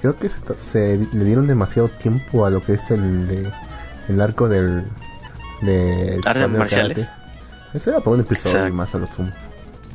creo 0.00 0.16
que 0.16 0.28
se, 0.28 0.38
se 0.58 1.06
le 1.12 1.24
dieron 1.24 1.46
demasiado 1.46 1.88
tiempo 1.88 2.44
a 2.46 2.50
lo 2.50 2.60
que 2.62 2.74
es 2.74 2.90
el 2.90 3.28
de, 3.28 3.50
el 4.08 4.20
arco 4.20 4.48
del 4.48 4.84
de 5.62 6.20
Artes 6.24 6.48
marciales. 6.50 7.06
karate. 7.06 7.22
Eso 7.74 7.90
era 7.90 8.00
para 8.00 8.10
un 8.14 8.20
episodio 8.20 8.50
Exacto. 8.50 8.68
y 8.68 8.72
más 8.72 8.94
a 8.94 8.98
lo 8.98 9.06
sumo. 9.06 9.30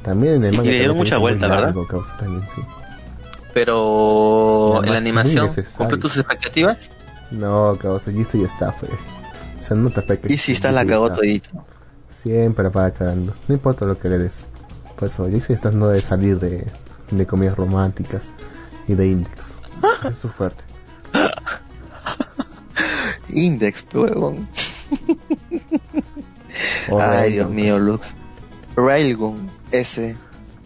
También 0.03 0.35
en 0.35 0.45
el 0.45 0.53
Y 0.53 0.57
manga 0.57 0.71
le 0.71 0.77
dieron 0.77 0.97
mucha 0.97 1.17
vuelta, 1.17 1.47
¿verdad? 1.47 1.63
largo, 1.65 1.87
causa, 1.87 2.15
también, 2.17 2.43
sí. 2.55 2.61
Pero 3.53 4.83
en 4.83 4.91
la 4.91 4.97
animación. 4.97 5.49
¿cumple 5.77 5.97
tus 5.97 6.17
expectativas? 6.17 6.91
No, 7.31 7.77
causa, 7.79 8.11
Jisoo 8.11 8.41
ya 8.41 8.47
está, 8.47 8.71
fue. 8.71 8.89
O 8.89 9.63
sea, 9.63 9.75
no 9.75 9.89
te 9.89 10.01
peques. 10.01 10.31
Y 10.31 10.37
si 10.37 10.51
está 10.53 10.71
la 10.71 10.85
cagó 10.85 11.11
todito. 11.11 11.49
Siempre 12.09 12.69
paga 12.69 12.91
cagando. 12.91 13.33
No 13.47 13.55
importa 13.55 13.85
lo 13.85 13.97
que 13.99 14.09
le 14.09 14.17
des. 14.17 14.45
Por 14.97 15.07
eso, 15.07 15.29
Jisoo 15.29 15.55
está 15.55 15.71
no 15.71 15.87
de 15.87 16.01
salir 16.01 16.39
de, 16.39 16.65
de 17.11 17.25
comedias 17.25 17.55
románticas 17.55 18.33
y 18.87 18.95
de 18.95 19.07
index. 19.07 19.55
es 20.09 20.17
su 20.17 20.29
fuerte. 20.29 20.63
Index, 23.29 23.85
huevón. 23.93 24.47
Ay. 26.99 27.33
Dios 27.33 27.49
mío, 27.49 27.79
Lux. 27.79 28.07
Railgun, 28.75 29.49
ese. 29.71 30.15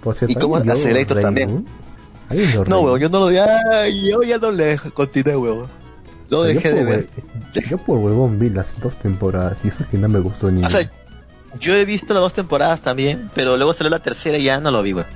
Por 0.01 0.13
cierto, 0.15 0.37
¿Y 0.37 0.41
cómo 0.41 0.55
¿hay 0.55 0.63
un 0.63 0.71
Accelerator 0.71 1.19
también? 1.19 1.65
No, 2.67 2.81
huevón, 2.81 2.99
yo 2.99 3.09
no 3.09 3.19
lo. 3.19 3.27
Ay, 3.27 4.09
yo 4.09 4.23
ya 4.23 4.37
no 4.37 4.51
le 4.51 4.77
continué, 4.93 5.35
huevón. 5.35 5.67
Lo 6.29 6.43
dejé 6.43 6.73
de 6.73 6.83
ver. 6.83 7.09
Yo 7.69 7.77
por 7.77 7.99
huevón 7.99 8.39
vi 8.39 8.49
las 8.49 8.79
dos 8.79 8.97
temporadas 8.97 9.59
y 9.63 9.67
eso 9.67 9.85
que 9.89 9.97
no 9.97 10.09
me 10.09 10.19
gustó 10.19 10.49
ni 10.49 10.61
O 10.65 10.69
sea, 10.69 10.89
yo 11.59 11.75
he 11.75 11.85
visto 11.85 12.13
las 12.13 12.23
dos 12.23 12.33
temporadas 12.33 12.81
también, 12.81 13.29
pero 13.35 13.55
luego 13.57 13.73
salió 13.73 13.91
la 13.91 13.99
tercera 13.99 14.37
y 14.37 14.43
ya 14.45 14.59
no 14.59 14.71
lo 14.71 14.81
vi, 14.81 14.93
weón. 14.93 15.07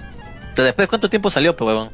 Entonces, 0.49 0.65
Después, 0.65 0.87
¿cuánto 0.87 1.09
tiempo 1.09 1.29
salió, 1.29 1.55
pues, 1.55 1.67
weón? 1.67 1.89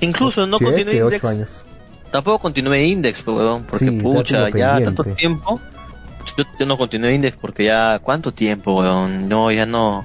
Incluso 0.00 0.46
no 0.46 0.58
Siete, 0.58 0.72
continué 0.72 0.96
Index. 0.98 1.24
años. 1.24 1.64
Tampoco 2.10 2.38
continué 2.38 2.84
Index, 2.86 3.22
pues, 3.22 3.36
weón, 3.36 3.64
porque 3.64 3.88
Sí, 3.88 3.96
ya 3.96 4.02
pucha, 4.02 4.38
ya 4.38 4.44
pendiente. 4.74 4.84
tanto 4.84 5.04
tiempo. 5.04 5.60
Yo, 6.36 6.44
yo 6.58 6.66
no 6.66 6.78
continué 6.78 7.14
Index 7.14 7.36
porque 7.40 7.64
ya, 7.64 7.98
¿cuánto 8.02 8.32
tiempo, 8.32 8.78
weón? 8.80 9.28
No, 9.28 9.50
ya 9.50 9.66
no. 9.66 10.04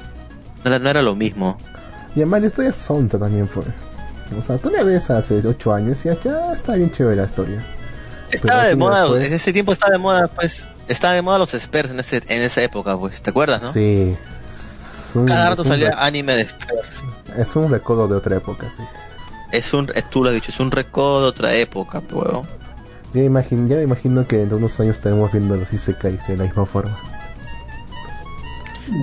No 0.64 0.70
era, 0.72 0.80
no 0.80 0.90
era 0.90 1.02
lo 1.02 1.16
mismo. 1.16 1.58
Y 2.16 2.20
además 2.20 2.42
la 2.42 2.48
historia 2.48 2.74
sonsa 2.74 3.20
también 3.20 3.48
fue. 3.48 3.64
O 4.38 4.42
sea, 4.42 4.58
tú 4.58 4.70
la 4.70 4.84
ves 4.84 5.10
hace 5.10 5.42
8 5.46 5.74
años 5.74 6.06
y 6.06 6.10
ya, 6.24 6.54
está 6.54 6.74
bien 6.76 6.92
chévere 6.92 7.16
la 7.18 7.26
historia. 7.26 7.66
Estaba 8.32 8.66
de 8.66 8.76
moda, 8.76 9.02
después- 9.04 9.26
en 9.28 9.34
ese 9.34 9.54
tiempo 9.54 9.72
estaba 9.74 9.92
de 9.94 9.98
moda, 10.00 10.28
pues. 10.28 10.66
Estaba 10.88 11.14
de 11.14 11.22
moda 11.22 11.38
los 11.40 11.54
experts 11.54 11.92
en, 11.92 12.00
ese, 12.00 12.18
en 12.28 12.42
esa 12.42 12.62
época, 12.62 12.98
pues. 12.98 13.22
¿Te 13.22 13.30
acuerdas, 13.30 13.62
no? 13.62 13.72
Sí. 13.72 14.16
Es 14.50 15.16
un, 15.16 15.26
Cada 15.26 15.50
rato 15.52 15.64
salía 15.64 15.92
rec- 15.92 15.98
anime 16.00 16.36
de 16.36 16.42
experts. 16.42 17.04
es 17.38 17.56
un 17.56 17.72
recuerdo 17.72 18.08
de 18.08 18.16
otra 18.16 18.36
época, 18.38 18.70
sí. 18.76 18.84
Es 19.52 19.74
un, 19.74 19.90
eh, 19.96 20.04
tú 20.10 20.22
lo 20.24 20.30
has 20.30 20.36
dicho, 20.36 20.52
es 20.52 20.60
un 20.60 20.72
recodo 20.72 21.22
de 21.22 21.28
otra 21.30 21.54
época, 21.56 22.02
pues, 22.02 22.26
weón. 22.32 22.48
Yo 23.14 23.22
imagino, 23.24 23.68
ya 23.70 23.78
me 23.78 23.84
imagino 23.84 24.28
que 24.28 24.38
dentro 24.38 24.58
de 24.58 24.66
unos 24.66 24.78
años 24.80 24.98
estaremos 24.98 25.32
viendo 25.32 25.56
los 25.56 25.72
Isekais 25.72 26.28
de 26.28 26.36
la 26.36 26.44
misma 26.44 26.66
forma. 26.66 27.00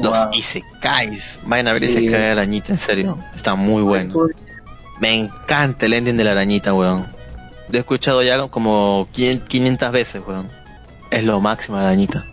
Los 0.02 0.16
Wow. 0.16 0.32
Isekais. 0.34 1.40
Vayan 1.44 1.68
a 1.68 1.72
ver 1.72 1.82
Sí. 1.88 1.92
Isekai 1.92 2.12
de 2.12 2.18
la 2.26 2.32
arañita, 2.32 2.72
en 2.72 2.78
serio. 2.78 3.18
Está 3.34 3.54
muy 3.54 3.82
bueno. 3.82 4.14
Me 5.00 5.18
encanta 5.18 5.86
el 5.86 5.94
ending 5.94 6.16
de 6.16 6.24
la 6.24 6.32
arañita, 6.32 6.72
weón. 6.74 7.06
Lo 7.68 7.76
he 7.78 7.80
escuchado 7.80 8.22
ya 8.22 8.46
como 8.48 9.08
500 9.12 9.48
500 9.48 9.92
veces, 9.92 10.22
weón. 10.26 10.48
Es 11.10 11.24
lo 11.24 11.40
máximo 11.40 11.76
la 11.76 11.84
arañita. 11.84 12.24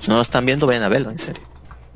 Si 0.00 0.08
no 0.10 0.16
lo 0.16 0.22
están 0.22 0.44
viendo, 0.44 0.66
vayan 0.66 0.82
a 0.82 0.88
verlo, 0.88 1.10
en 1.10 1.18
serio. 1.18 1.42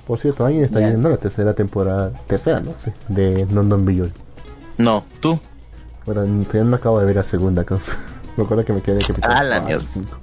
Por 0.07 0.19
cierto, 0.19 0.45
alguien 0.45 0.65
está 0.65 0.79
viendo 0.79 1.09
la 1.09 1.17
tercera 1.19 1.53
temporada, 1.55 2.11
tercera, 2.27 2.61
¿no? 2.61 2.75
Sí, 2.83 2.91
de 3.09 3.47
London 3.53 3.85
Beyond. 3.85 4.13
No, 4.79 5.05
tú. 5.21 5.39
Bueno, 6.07 6.23
todavía 6.45 6.65
no 6.65 6.77
acabo 6.77 6.99
de 7.01 7.07
ver 7.07 7.17
la 7.17 7.23
segunda 7.23 7.65
cosa. 7.65 7.97
Me 8.37 8.45
acuerdo 8.45 8.65
que 8.65 8.73
me 8.73 8.81
quedé 8.81 8.95
en 8.97 9.01
el 9.03 9.07
capítulo 9.09 9.35
Ah, 9.37 9.43
la 9.43 9.61
cuatro, 9.61 9.67
mierda. 9.67 9.87
cinco. 9.87 10.17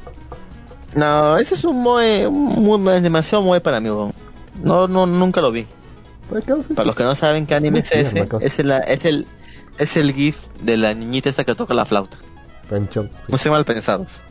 No, 0.96 1.38
ese 1.38 1.54
es 1.56 1.64
un 1.64 1.82
moe, 1.84 2.28
muy, 2.30 2.94
es 2.96 3.04
demasiado 3.04 3.44
moe 3.44 3.62
para 3.62 3.80
mí, 3.80 3.90
weón. 3.90 4.14
No, 4.64 4.88
no, 4.88 5.06
nunca 5.06 5.40
lo 5.42 5.52
vi. 5.52 5.68
Pues, 6.30 6.44
Para 6.76 6.86
los 6.86 6.96
que 6.96 7.04
no 7.04 7.14
saben 7.16 7.46
qué 7.46 7.56
anime 7.56 7.80
es 7.80 7.92
muy 7.92 8.02
ese, 8.02 8.28
es 8.42 8.60
el, 8.60 8.72
es 8.72 9.06
el, 9.06 9.28
es 9.78 9.98
el 9.98 10.14
gif 10.14 10.38
de 10.62 10.78
la 10.78 10.94
niñita 10.94 11.30
esta 11.30 11.44
que 11.44 11.56
toca 11.56 11.74
la 11.74 11.86
flauta. 11.86 12.18
Panchón, 12.70 13.10
sí. 13.20 13.28
No 13.32 13.38
sean 13.38 13.54
mal 13.54 13.66
pensados. 13.66 14.22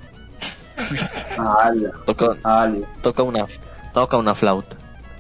Toca, 2.07 2.37
toca 3.03 3.23
una, 3.23 3.47
toca 3.93 4.17
una 4.17 4.35
flauta. 4.35 4.77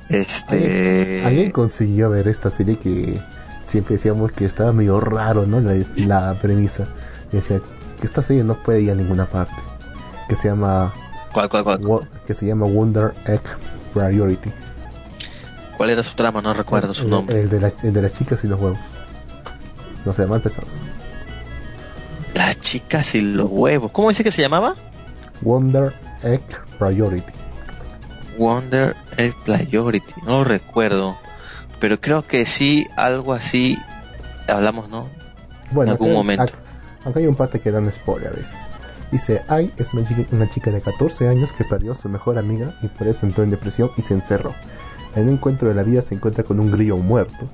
Este. 0.08 1.24
Alguien 1.24 1.50
consiguió 1.50 2.10
ver 2.10 2.28
esta 2.28 2.50
serie 2.50 2.78
que 2.78 3.20
siempre 3.66 3.96
decíamos 3.96 4.32
que 4.32 4.44
estaba 4.44 4.72
medio 4.72 5.00
raro, 5.00 5.46
¿no? 5.46 5.60
La, 5.60 5.74
la 5.96 6.34
premisa. 6.40 6.86
Y 7.32 7.36
decía 7.36 7.60
que 8.00 8.06
esta 8.06 8.22
serie 8.22 8.44
no 8.44 8.62
puede 8.62 8.82
ir 8.82 8.90
a 8.90 8.94
ninguna 8.94 9.26
parte. 9.26 9.54
Que 10.28 10.36
se 10.36 10.48
llama 10.48 10.92
¿Cuál, 11.32 11.48
cuál, 11.48 11.64
cuál? 11.64 12.08
Que 12.26 12.34
se 12.34 12.46
llama 12.46 12.66
Wonder 12.66 13.14
Egg 13.26 13.42
Priority. 13.94 14.50
¿Cuál 15.76 15.90
era 15.90 16.02
su 16.02 16.14
trama? 16.14 16.40
No 16.40 16.54
recuerdo 16.54 16.94
su 16.94 17.04
El- 17.04 17.10
nombre. 17.10 17.40
El, 17.40 17.50
de 17.50 17.60
la- 17.60 17.72
el 17.82 17.92
de 17.92 18.02
las 18.02 18.12
chicas 18.12 18.42
y 18.44 18.48
los 18.48 18.60
huevos. 18.60 18.78
No 20.06 20.12
sé, 20.12 20.24
mal 20.26 20.40
pesados. 20.40 20.70
Las 22.34 22.58
chicas 22.60 23.14
y 23.16 23.20
los 23.20 23.50
huevos. 23.50 23.90
¿Cómo 23.90 24.08
dice 24.08 24.22
que 24.22 24.30
se 24.30 24.40
llamaba? 24.40 24.74
Wonder 25.42 25.92
Egg 26.22 26.42
Priority. 26.78 27.32
Wonder 28.38 28.94
Air 29.16 29.34
Priority. 29.44 30.14
No 30.24 30.38
lo 30.38 30.44
recuerdo. 30.44 31.18
Pero 31.80 32.00
creo 32.00 32.22
que 32.22 32.46
sí, 32.46 32.86
algo 32.96 33.32
así. 33.32 33.76
Hablamos, 34.48 34.88
¿no? 34.88 35.08
Bueno, 35.72 35.92
En 35.92 35.94
algún 35.94 36.12
momento. 36.12 36.44
Acá, 36.44 36.54
acá 37.04 37.18
hay 37.18 37.26
un 37.26 37.34
pata 37.34 37.58
que 37.58 37.70
dan 37.72 37.90
spoiler 37.90 38.28
a 38.28 38.30
veces. 38.30 38.56
Dice, 39.10 39.42
Ai 39.48 39.72
es 39.76 39.92
una 39.92 40.06
chica, 40.06 40.22
una 40.32 40.48
chica 40.48 40.70
de 40.70 40.80
14 40.80 41.28
años 41.28 41.52
que 41.52 41.64
perdió 41.64 41.92
a 41.92 41.94
su 41.94 42.08
mejor 42.08 42.38
amiga 42.38 42.76
y 42.82 42.88
por 42.88 43.08
eso 43.08 43.26
entró 43.26 43.44
en 43.44 43.50
depresión 43.50 43.90
y 43.96 44.02
se 44.02 44.14
encerró. 44.14 44.54
En 45.14 45.24
un 45.28 45.34
encuentro 45.34 45.68
de 45.68 45.74
la 45.74 45.82
vida 45.82 46.02
se 46.02 46.14
encuentra 46.14 46.44
con 46.44 46.60
un 46.60 46.70
grillo 46.70 46.96
muerto. 46.96 47.48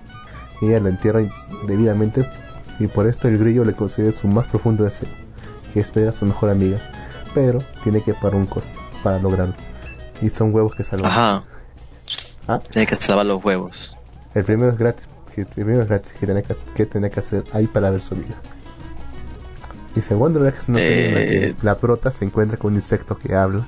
Ella 0.62 0.80
lo 0.80 0.88
entierra 0.88 1.20
debidamente 1.66 2.26
y 2.78 2.86
por 2.86 3.06
esto 3.08 3.28
el 3.28 3.38
grillo 3.38 3.64
le 3.64 3.74
concede 3.74 4.12
su 4.12 4.28
más 4.28 4.46
profundo 4.46 4.84
deseo, 4.84 5.08
que 5.74 5.80
es 5.80 5.92
ver 5.92 6.08
a 6.08 6.12
su 6.12 6.24
mejor 6.24 6.50
amiga. 6.50 6.78
Pero 7.34 7.60
tiene 7.82 8.02
que 8.02 8.14
pagar 8.14 8.36
un 8.36 8.46
costo 8.46 8.78
para 9.02 9.18
lograrlo. 9.18 9.54
Y 10.20 10.30
son 10.30 10.54
huevos 10.54 10.74
que 10.74 10.84
salvan. 10.84 11.10
Ajá. 11.10 11.44
Ah, 12.48 12.60
Tiene 12.70 12.86
que 12.86 12.96
salvar 12.96 13.26
los 13.26 13.42
huevos. 13.44 13.96
el 14.34 14.44
primero 14.44 14.70
es 14.72 14.78
gratis, 14.78 15.06
que 15.34 15.42
el 15.42 15.46
primero 15.46 15.82
es 15.82 15.88
gratis, 15.88 16.12
que 16.12 16.26
tenía 16.26 16.42
que, 16.42 16.52
hacer- 16.52 16.72
que 16.74 16.86
tenía 16.86 17.10
que 17.10 17.20
hacer 17.20 17.44
ahí 17.52 17.66
para 17.66 17.90
ver 17.90 18.00
su 18.02 18.14
en 21.08 21.14
la 21.14 21.20
que 21.20 21.44
Eh. 21.48 21.54
la 21.62 21.74
prota 21.76 22.10
se 22.10 22.24
encuentra 22.24 22.56
con 22.56 22.72
un 22.72 22.76
insecto 22.76 23.16
que 23.18 23.34
habla, 23.34 23.64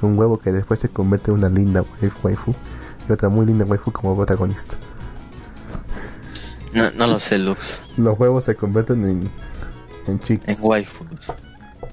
un 0.00 0.18
huevo 0.18 0.38
que 0.38 0.52
después 0.52 0.80
se 0.80 0.88
convierte 0.88 1.30
en 1.30 1.38
una 1.38 1.48
linda 1.48 1.82
waif- 1.82 2.12
waifu 2.22 2.54
y 3.08 3.12
otra 3.12 3.28
muy 3.28 3.46
linda 3.46 3.64
waifu 3.64 3.90
como 3.92 4.14
protagonista. 4.16 4.76
No, 6.72 6.90
no 6.92 7.06
lo 7.06 7.18
sé, 7.18 7.38
Lux. 7.38 7.82
Los 7.96 8.18
huevos 8.18 8.44
se 8.44 8.54
convierten 8.54 9.04
en, 9.06 9.30
en 10.06 10.20
chicas. 10.20 10.48
En 10.48 10.56
waifus. 10.60 11.06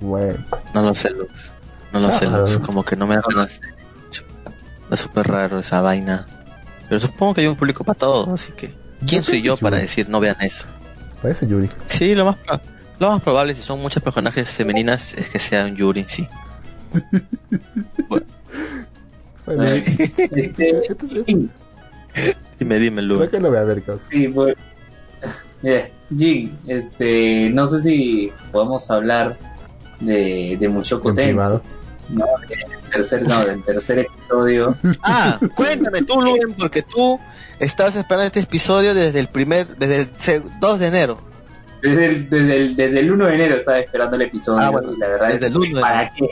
Bueno, 0.02 0.43
No 0.73 0.81
lo 0.81 0.93
sé, 0.95 1.10
Lux. 1.11 1.52
No 1.93 1.99
lo 1.99 2.11
sé, 2.11 2.26
Ah. 2.26 2.38
Lux. 2.39 2.57
Como 2.60 2.84
que 2.84 2.95
no 2.95 3.07
me 3.07 3.15
da 3.15 3.22
ganas. 3.30 3.61
Es 4.91 4.99
súper 4.99 5.27
raro 5.27 5.60
esa 5.60 5.81
vaina. 5.81 6.26
Pero 6.89 6.99
supongo 7.02 7.34
que 7.34 7.41
hay 7.41 7.47
un 7.47 7.56
público 7.56 7.84
para 7.84 7.97
todo, 7.97 8.34
así 8.34 8.52
que. 8.52 8.73
¿Quién 9.07 9.23
soy 9.23 9.41
yo 9.41 9.57
para 9.57 9.77
decir 9.77 10.10
no 10.10 10.19
vean 10.19 10.38
eso? 10.41 10.65
parece 11.22 11.47
Yuri. 11.47 11.69
Sí, 11.88 12.14
lo 12.14 12.26
más, 12.26 12.35
lo 12.99 13.10
más 13.10 13.22
probable, 13.22 13.56
si 13.56 13.61
son 13.61 13.80
muchos 13.81 14.03
personajes 14.03 14.49
femeninas, 14.49 15.14
es 15.15 15.27
que 15.30 15.39
sea 15.39 15.65
un 15.65 15.76
Yuri, 15.76 16.06
sí. 16.07 16.27
Bueno, 18.07 18.26
Bueno, 19.45 19.64
Este, 19.64 20.81
dime, 22.60 22.80
dime, 22.80 23.02
creo 23.04 23.20
Lux. 23.20 23.32
que 23.32 23.40
lo 23.40 23.50
voy 23.50 23.58
a 23.58 23.64
ver, 23.64 23.82
causa. 23.84 24.10
sí, 24.10 24.28
pues, 24.28 24.56
Jin, 26.16 26.56
este, 26.68 27.50
no 27.52 27.68
sé 27.68 27.82
si 27.82 28.32
podemos 28.52 28.90
hablar 28.92 29.38
de, 30.00 30.58
de 30.60 30.70
Mushoku 30.70 31.14
privado. 31.14 31.62
¿no? 32.10 32.26
Del 32.48 32.90
tercer, 32.92 33.28
no, 33.28 33.44
del 33.46 33.64
tercer 33.64 34.00
episodio. 34.00 34.78
Ah, 35.04 35.40
cuéntame 35.56 36.04
tú, 36.04 36.22
Luen, 36.22 36.54
porque 36.54 36.84
tú 36.84 37.20
estás 37.60 37.96
esperando 37.96 38.28
este 38.28 38.42
episodio 38.42 38.94
desde 38.94 39.20
el 39.20 39.28
primer, 39.28 39.76
desde 39.78 40.02
el 40.02 40.10
se- 40.18 40.44
2 40.60 40.80
de 40.80 40.88
enero. 40.88 41.18
Desde 41.82 42.06
el, 42.06 42.30
desde, 42.30 42.58
el, 42.58 42.76
desde 42.76 43.00
el 43.00 43.12
1 43.12 43.26
de 43.28 43.34
enero 43.36 43.56
estaba 43.56 43.80
esperando 43.80 44.16
el 44.16 44.22
episodio 44.24 44.60
Ah, 44.60 44.70
bueno, 44.70 44.94
y 44.94 44.98
la 44.98 45.08
verdad 45.08 45.28
desde 45.30 45.48
es 45.48 45.54
el 45.56 45.60
que 45.62 45.68
1 45.70 45.76
de 45.76 45.82
para 45.82 46.10
qué. 46.12 46.28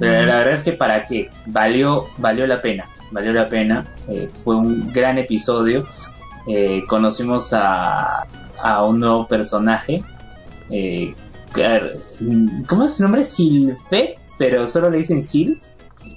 Pero 0.00 0.26
la 0.26 0.36
verdad 0.38 0.54
es 0.54 0.62
que 0.64 0.72
para 0.72 1.04
qué. 1.04 1.30
Valió, 1.46 2.08
valió 2.18 2.46
la 2.46 2.60
pena. 2.60 2.84
Valió 3.12 3.32
la 3.32 3.48
pena. 3.48 3.84
Eh, 4.08 4.28
fue 4.44 4.56
un 4.56 4.92
gran 4.92 5.18
episodio. 5.18 5.86
Eh, 6.46 6.82
conocimos 6.88 7.52
a, 7.52 8.26
a 8.62 8.84
un 8.84 9.00
nuevo 9.00 9.26
personaje. 9.26 10.02
Eh, 10.70 11.14
¿Cómo 12.66 12.84
es 12.84 12.94
su 12.94 13.02
nombre? 13.02 13.24
Silfet, 13.24 14.18
pero 14.38 14.66
solo 14.66 14.90
le 14.90 14.98
dicen 14.98 15.22
Sil. 15.24 15.56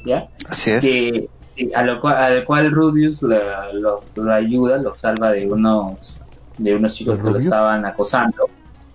¿Ya? 0.06 0.28
Así 0.48 0.72
es. 0.72 0.82
que 0.82 1.30
a 1.76 1.84
lo 1.84 2.00
cual, 2.00 2.16
al 2.18 2.46
cual 2.46 2.72
Rudius 2.72 3.22
lo, 3.22 3.38
lo- 3.74 4.04
lo 4.16 4.34
ayuda, 4.34 4.78
lo 4.78 4.94
salva 4.94 5.32
de 5.32 5.46
unos 5.52 6.20
de 6.58 6.76
unos 6.76 6.94
chicos 6.96 7.18
¿El 7.20 7.24
que 7.26 7.32
lo 7.32 7.38
estaban 7.38 7.86
acosando. 7.86 8.50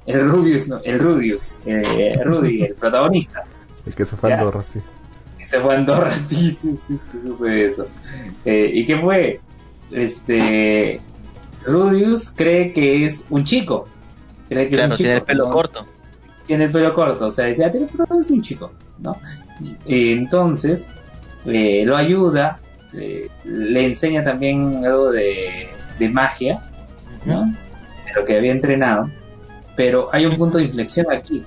El 0.06 0.28
Rubius, 0.30 0.68
no, 0.68 0.80
el 0.84 0.98
Rudius, 0.98 1.60
eh, 1.66 2.12
Rudy, 2.24 2.62
el 2.62 2.74
protagonista. 2.74 3.42
El 3.86 3.94
que 3.94 4.04
se 4.04 4.16
fue 4.16 4.30
a 4.32 4.36
Ya. 4.36 4.38
Andorra, 4.40 4.62
sí. 4.62 4.80
Se 5.44 5.60
fue 5.60 5.74
a 5.74 5.78
Andorra, 5.78 6.10
sí, 6.16 6.50
sí, 6.50 6.76
sí, 6.86 6.98
sí, 7.10 7.18
eso. 7.48 7.86
Eh, 8.44 8.70
¿Y 8.74 8.84
qué 8.86 8.98
fue? 8.98 9.40
Este 9.90 11.00
Rudius 11.66 12.30
cree 12.30 12.72
que 12.72 13.04
es 13.04 13.26
un 13.30 13.44
chico. 13.44 13.86
Cree 14.48 14.68
que 14.68 14.76
Claro, 14.76 14.94
es 14.94 15.00
un 15.00 15.06
chico. 15.06 15.06
tiene 15.06 15.14
el 15.16 15.22
pelo 15.22 15.46
¿no? 15.46 15.52
corto. 15.52 15.86
tiene 16.46 16.64
el 16.64 16.70
pelo 16.70 16.94
corto, 16.94 17.26
o 17.26 17.30
sea, 17.30 17.46
dice, 17.46 17.64
ah, 17.64 17.70
tiene 17.70 17.86
el 17.86 17.92
pelo 17.92 18.20
es 18.20 18.30
un 18.30 18.42
chico, 18.42 18.72
¿no? 18.98 19.16
Y 19.86 20.12
entonces 20.12 20.90
eh, 21.46 21.84
lo 21.86 21.96
ayuda, 21.96 22.58
eh, 22.92 23.28
le 23.44 23.84
enseña 23.86 24.22
también 24.22 24.84
algo 24.84 25.10
de, 25.10 25.68
de 25.98 26.08
magia, 26.08 26.62
¿no? 27.24 27.46
De 27.46 28.12
lo 28.14 28.24
que 28.24 28.36
había 28.36 28.52
entrenado, 28.52 29.10
pero 29.76 30.08
hay 30.12 30.26
un 30.26 30.36
punto 30.36 30.58
de 30.58 30.64
inflexión 30.64 31.06
aquí, 31.10 31.42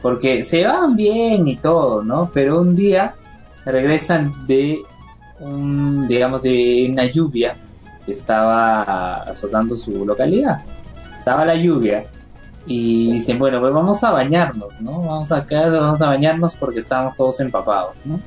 porque 0.00 0.42
se 0.44 0.64
van 0.66 0.96
bien 0.96 1.46
y 1.48 1.56
todo, 1.56 2.02
¿no? 2.02 2.30
Pero 2.32 2.60
un 2.60 2.74
día 2.74 3.14
regresan 3.70 4.46
de 4.46 4.82
un, 5.40 6.06
digamos, 6.06 6.42
de 6.42 6.88
una 6.92 7.06
lluvia 7.06 7.56
que 8.04 8.12
estaba 8.12 9.22
azotando 9.22 9.76
su 9.76 10.04
localidad. 10.04 10.60
Estaba 11.16 11.44
la 11.44 11.54
lluvia 11.54 12.04
y 12.66 13.12
dicen, 13.12 13.38
bueno, 13.38 13.60
pues 13.60 13.72
vamos 13.72 14.02
a 14.04 14.10
bañarnos, 14.10 14.80
¿no? 14.80 15.00
Vamos 15.00 15.32
acá, 15.32 15.68
vamos 15.68 16.00
a 16.02 16.06
bañarnos 16.06 16.54
porque 16.54 16.78
estábamos 16.78 17.16
todos 17.16 17.40
empapados, 17.40 17.94
¿no? 18.04 18.20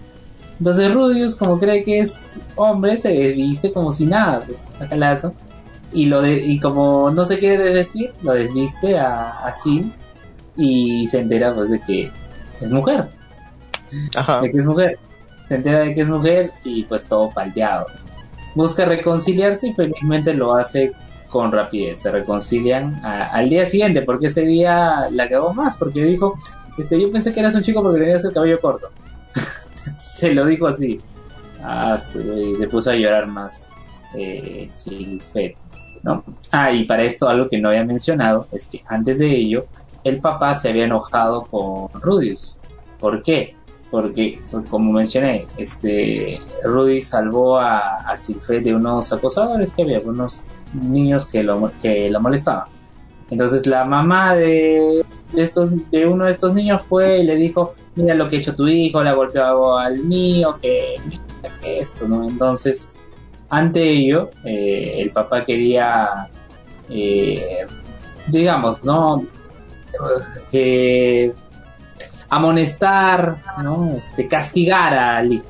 Entonces 0.60 0.94
Rudius, 0.94 1.36
como 1.36 1.60
cree 1.60 1.84
que 1.84 2.00
es 2.00 2.40
hombre, 2.56 2.98
se 2.98 3.32
viste 3.32 3.72
como 3.72 3.92
si 3.92 4.06
nada, 4.06 4.42
pues, 4.46 4.68
a 4.80 4.88
Calato. 4.88 5.34
Y, 5.92 6.08
lo 6.08 6.22
de, 6.22 6.44
y 6.44 6.60
como 6.60 7.12
no 7.12 7.26
se 7.26 7.38
quiere 7.38 7.64
desvestir, 7.64 8.14
lo 8.24 8.34
desviste 8.34 8.98
a, 8.98 9.46
a 9.46 9.54
Sin 9.54 9.94
y 10.56 11.06
se 11.08 11.20
entera 11.20 11.54
pues 11.54 11.70
de 11.70 11.80
que 11.80 12.12
es 12.62 12.72
mujer. 12.72 13.10
Ajá. 14.16 14.42
De 14.42 14.52
que 14.52 14.58
es 14.58 14.66
mujer. 14.66 15.00
Se 15.48 15.56
entera 15.56 15.80
de 15.82 15.94
que 15.94 16.02
es 16.02 16.10
mujer 16.10 16.52
y 16.64 16.84
pues 16.84 17.04
todo 17.06 17.30
palteado. 17.30 17.88
Busca 18.56 18.86
reconciliarse 18.86 19.68
y 19.68 19.74
felizmente 19.74 20.34
lo 20.34 20.56
hace 20.56 20.94
con 21.30 21.52
rapidez. 21.52 22.02
Se 22.02 22.12
reconcilian 22.12 23.00
al 23.04 23.50
día 23.50 23.66
siguiente 23.66 24.04
porque 24.04 24.28
ese 24.28 24.46
día 24.46 25.08
la 25.12 25.28
cagó 25.28 25.54
más 25.54 25.78
porque 25.78 26.04
dijo, 26.06 26.36
este, 26.78 27.02
yo 27.02 27.12
pensé 27.12 27.34
que 27.34 27.40
eras 27.40 27.56
un 27.56 27.64
chico 27.64 27.82
porque 27.82 28.00
tenías 28.00 28.24
el 28.24 28.34
cabello 28.34 28.60
corto. 28.62 28.90
se 29.98 30.34
lo 30.34 30.46
dijo 30.46 30.68
así. 30.68 31.00
Ah, 31.62 31.98
se 31.98 32.68
puso 32.70 32.92
a 32.92 32.96
llorar 32.96 33.28
más. 33.28 33.70
Eh, 34.16 34.68
Silfet, 34.70 35.56
¿no? 36.04 36.24
Ah, 36.52 36.72
y 36.72 36.86
para 36.86 37.04
esto 37.04 37.28
algo 37.28 37.50
que 37.50 37.60
no 37.60 37.70
había 37.70 37.84
mencionado 37.84 38.48
es 38.52 38.68
que 38.68 38.84
antes 38.88 39.18
de 39.18 39.36
ello 39.36 39.66
el 40.04 40.20
papá 40.20 40.54
se 40.54 40.70
había 40.70 40.84
enojado 40.84 41.46
con 41.46 41.90
Rudius. 42.00 42.58
¿Por 43.00 43.24
qué? 43.24 43.56
Porque, 43.94 44.40
como 44.72 44.92
mencioné, 44.92 45.46
este 45.56 46.40
Rudy 46.64 47.00
salvó 47.00 47.60
a, 47.60 47.98
a 47.98 48.18
Silfet 48.18 48.64
de 48.64 48.74
unos 48.74 49.14
acosadores 49.14 49.72
que 49.72 49.84
había, 49.84 50.00
unos 50.00 50.50
niños 50.74 51.28
que 51.28 51.44
lo, 51.44 51.72
que 51.80 52.10
lo 52.10 52.20
molestaban. 52.20 52.66
Entonces 53.30 53.68
la 53.68 53.86
mamá 53.86 54.36
de, 54.36 55.06
estos, 55.36 55.70
de 55.92 56.08
uno 56.08 56.26
de 56.26 56.32
estos 56.32 56.56
niños 56.56 56.82
fue 56.82 57.20
y 57.20 57.24
le 57.24 57.36
dijo, 57.36 57.76
mira 57.94 58.16
lo 58.16 58.28
que 58.28 58.38
ha 58.38 58.40
hecho 58.40 58.56
tu 58.56 58.68
hijo, 58.68 59.04
le 59.04 59.12
ha 59.12 59.14
golpeado 59.14 59.78
al 59.78 60.04
mío, 60.04 60.58
que, 60.60 60.96
que 61.62 61.80
esto, 61.80 62.08
¿no? 62.08 62.28
Entonces, 62.28 62.94
ante 63.50 63.92
ello, 63.92 64.32
eh, 64.44 64.96
el 64.98 65.12
papá 65.12 65.44
quería, 65.44 66.32
eh, 66.90 67.68
digamos, 68.28 68.84
¿no? 68.84 69.24
Que 70.50 71.32
amonestar, 72.36 73.38
¿no? 73.64 73.92
Este, 73.96 74.28
castigar 74.28 74.94
al 74.94 75.34
hijo. 75.34 75.46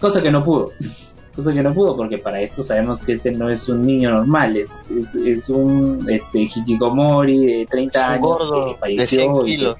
Cosa 0.00 0.22
que 0.22 0.30
no 0.30 0.44
pudo. 0.44 0.72
Cosa 1.34 1.54
que 1.54 1.62
no 1.62 1.72
pudo, 1.72 1.96
porque 1.96 2.18
para 2.18 2.40
esto 2.40 2.64
sabemos 2.64 3.00
que 3.00 3.12
este 3.12 3.30
no 3.30 3.48
es 3.48 3.68
un 3.68 3.82
niño 3.82 4.10
normal, 4.10 4.56
es, 4.56 4.72
es, 4.90 5.14
es 5.14 5.48
un 5.48 6.04
este, 6.10 6.40
hikikomori 6.40 7.46
de 7.46 7.66
30 7.66 8.00
Es 8.00 8.06
un 8.06 8.12
años 8.12 8.22
gordo 8.26 8.64
que 8.64 8.70
de 8.72 8.76
falleció. 8.76 9.20
100 9.20 9.36
y 9.36 9.40
que- 9.40 9.56
kilos. 9.56 9.76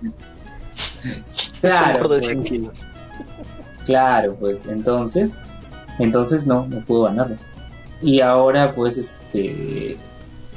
Claro, 1.61 1.87
es 1.91 1.97
un 1.97 2.03
gordo 2.03 2.15
de 2.15 2.21
pues. 2.21 2.27
100 2.27 2.45
kilos. 2.45 2.73
Claro, 3.85 4.37
pues 4.39 4.67
entonces, 4.67 5.39
entonces 5.99 6.47
no, 6.47 6.67
no 6.69 6.79
pudo 6.85 7.03
ganarlo. 7.05 7.37
Y 8.03 8.21
ahora, 8.21 8.73
pues, 8.73 8.97
este, 8.97 9.97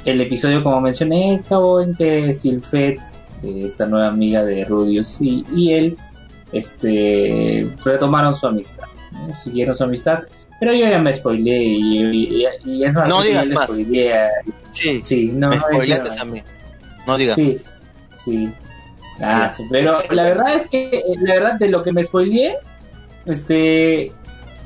el 0.04 0.20
episodio, 0.20 0.62
como 0.62 0.80
mencioné, 0.80 1.40
acabó 1.44 1.80
en 1.80 1.94
que 1.96 2.32
Silfet, 2.32 3.00
eh, 3.42 3.62
esta 3.66 3.86
nueva 3.86 4.08
amiga 4.08 4.44
de 4.44 4.64
Rudius 4.64 5.20
y, 5.20 5.44
y 5.52 5.72
él, 5.72 5.96
este, 6.52 7.70
retomaron 7.84 8.34
su 8.34 8.46
amistad, 8.46 8.86
¿no? 9.12 9.32
siguieron 9.34 9.74
su 9.74 9.84
amistad. 9.84 10.20
Pero 10.60 10.72
yo 10.74 10.86
ya 10.86 10.98
me 11.00 11.12
spoileé 11.12 11.58
y, 11.64 11.98
y- 12.44 12.46
y 12.64 12.84
es 12.84 12.94
más, 12.94 13.08
No 13.08 13.22
digas 13.22 13.48
más. 13.48 13.64
spoileé 13.64 14.28
Sí, 14.72 15.00
Sí, 15.02 15.30
no, 15.34 15.48
me 15.50 15.56
no 15.56 15.62
spoileaste 15.62 16.20
a 16.20 16.24
mí. 16.24 16.42
No 17.06 17.18
digas. 17.18 17.34
Sí, 17.34 17.58
sí. 18.16 18.52
Ah, 19.20 19.52
sí, 19.54 19.64
pero 19.70 19.92
la 20.10 20.22
verdad 20.24 20.54
es 20.54 20.68
que, 20.68 20.98
eh, 20.98 21.02
la 21.20 21.34
verdad, 21.34 21.54
de 21.58 21.68
lo 21.68 21.82
que 21.82 21.92
me 21.92 22.02
spoileé, 22.02 22.56
este, 23.26 24.04
e- 24.06 24.12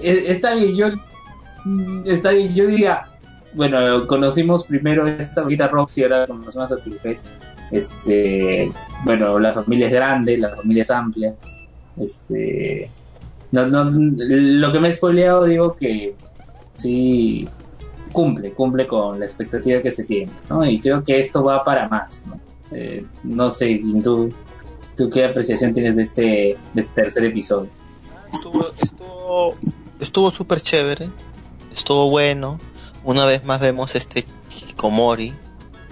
está 0.01 0.55
bien, 0.55 0.75
yo, 0.77 0.89
mm, 1.65 2.03
está 2.07 2.31
bien, 2.31 2.55
yo 2.55 2.67
diría, 2.67 3.05
bueno, 3.55 4.07
conocimos 4.07 4.65
primero 4.67 5.07
esta 5.07 5.43
bonita 5.43 5.67
Roxy, 5.69 6.03
ahora 6.03 6.27
conocemos 6.27 6.71
a 6.73 6.77
Silfet, 6.77 7.19
este, 7.71 8.71
bueno, 9.05 9.39
la 9.39 9.53
familia 9.53 9.87
es 9.87 9.93
grande, 9.93 10.39
la 10.39 10.57
familia 10.57 10.83
es 10.83 10.91
amplia, 10.91 11.35
este, 12.01 12.91
no, 13.53 13.67
no, 13.67 13.91
lo 13.91 14.73
que 14.73 14.81
me 14.81 14.89
he 14.89 14.93
spoileado 14.93 15.45
digo 15.45 15.77
que 15.77 16.15
sí 16.77 17.49
cumple, 18.13 18.53
cumple 18.53 18.87
con 18.87 19.19
la 19.19 19.25
expectativa 19.25 19.81
que 19.81 19.91
se 19.91 20.05
tiene, 20.05 20.33
¿no? 20.49 20.65
Y 20.65 20.79
creo 20.81 21.03
que 21.03 21.21
esto 21.21 21.45
va 21.45 21.65
para 21.65 21.89
más, 21.89 22.23
¿no? 22.27 22.41
Eh, 22.73 23.05
no 23.23 23.51
sé, 23.51 23.81
¿tú, 24.03 24.33
¿tú 24.97 25.11
qué 25.11 25.25
apreciación 25.25 25.73
tienes 25.73 25.97
de 25.97 26.03
este, 26.03 26.23
de 26.75 26.81
este 26.81 27.03
tercer 27.03 27.25
episodio? 27.25 27.71
Estuvo, 28.33 28.67
estuvo, 28.83 29.55
estuvo 30.01 30.31
súper 30.31 30.61
chévere. 30.61 31.09
Estuvo 31.73 32.11
bueno. 32.11 32.59
Una 33.05 33.25
vez 33.25 33.45
más 33.45 33.61
vemos 33.61 33.95
este 33.95 34.25
Hikikomori, 34.51 35.33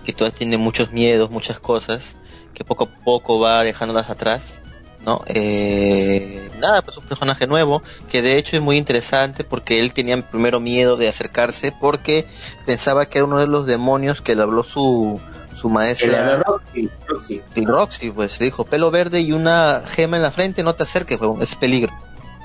que 0.05 0.13
todavía 0.13 0.39
tiene 0.39 0.57
muchos 0.59 0.93
miedos, 0.93 1.31
muchas 1.31 1.59
cosas, 1.59 2.17
que 2.53 2.65
poco 2.65 2.85
a 2.85 3.05
poco 3.05 3.41
va 3.41 3.65
dejándolas 3.65 4.11
atrás. 4.11 4.61
¿no? 5.05 5.23
Eh, 5.27 6.51
nada, 6.59 6.83
pues 6.83 6.97
un 6.97 7.05
personaje 7.05 7.47
nuevo, 7.47 7.83
que 8.09 8.23
de 8.23 8.39
hecho 8.39 8.57
es 8.57 8.63
muy 8.63 8.79
interesante 8.79 9.45
porque 9.45 9.81
él 9.81 9.93
tenía 9.93 10.21
primero 10.31 10.61
miedo 10.61 10.97
de 10.97 11.09
acercarse 11.09 11.73
porque 11.79 12.27
pensaba 12.65 13.07
que 13.07 13.19
era 13.19 13.27
uno 13.27 13.39
de 13.39 13.47
los 13.47 13.67
demonios 13.67 14.23
que 14.23 14.35
le 14.35 14.43
habló 14.43 14.65
su, 14.65 15.21
su 15.55 15.69
El 15.69 15.73
maestra. 15.75 16.43
Roxy, 16.47 16.91
Roxy. 17.07 17.43
Y 17.55 17.65
Roxy, 17.67 18.11
pues 18.11 18.41
le 18.41 18.47
dijo, 18.47 18.65
pelo 18.65 18.91
verde 18.91 19.21
y 19.21 19.33
una 19.33 19.83
gema 19.87 20.17
en 20.17 20.23
la 20.23 20.31
frente, 20.31 20.63
no 20.63 20.75
te 20.75 20.85
acerques, 20.85 21.21
huevón, 21.21 21.43
es 21.43 21.55
peligro. 21.55 21.93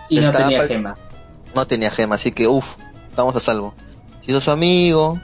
Y 0.10 0.20
no 0.20 0.32
tenía 0.32 0.68
gema. 0.68 0.98
No 1.56 1.66
tenía 1.66 1.92
gema, 1.92 2.16
así 2.16 2.32
que 2.32 2.48
uff, 2.48 2.76
estamos 3.10 3.36
a 3.36 3.40
salvo. 3.40 3.74
Hizo 4.28 4.42
su 4.42 4.52
amigo. 4.52 5.20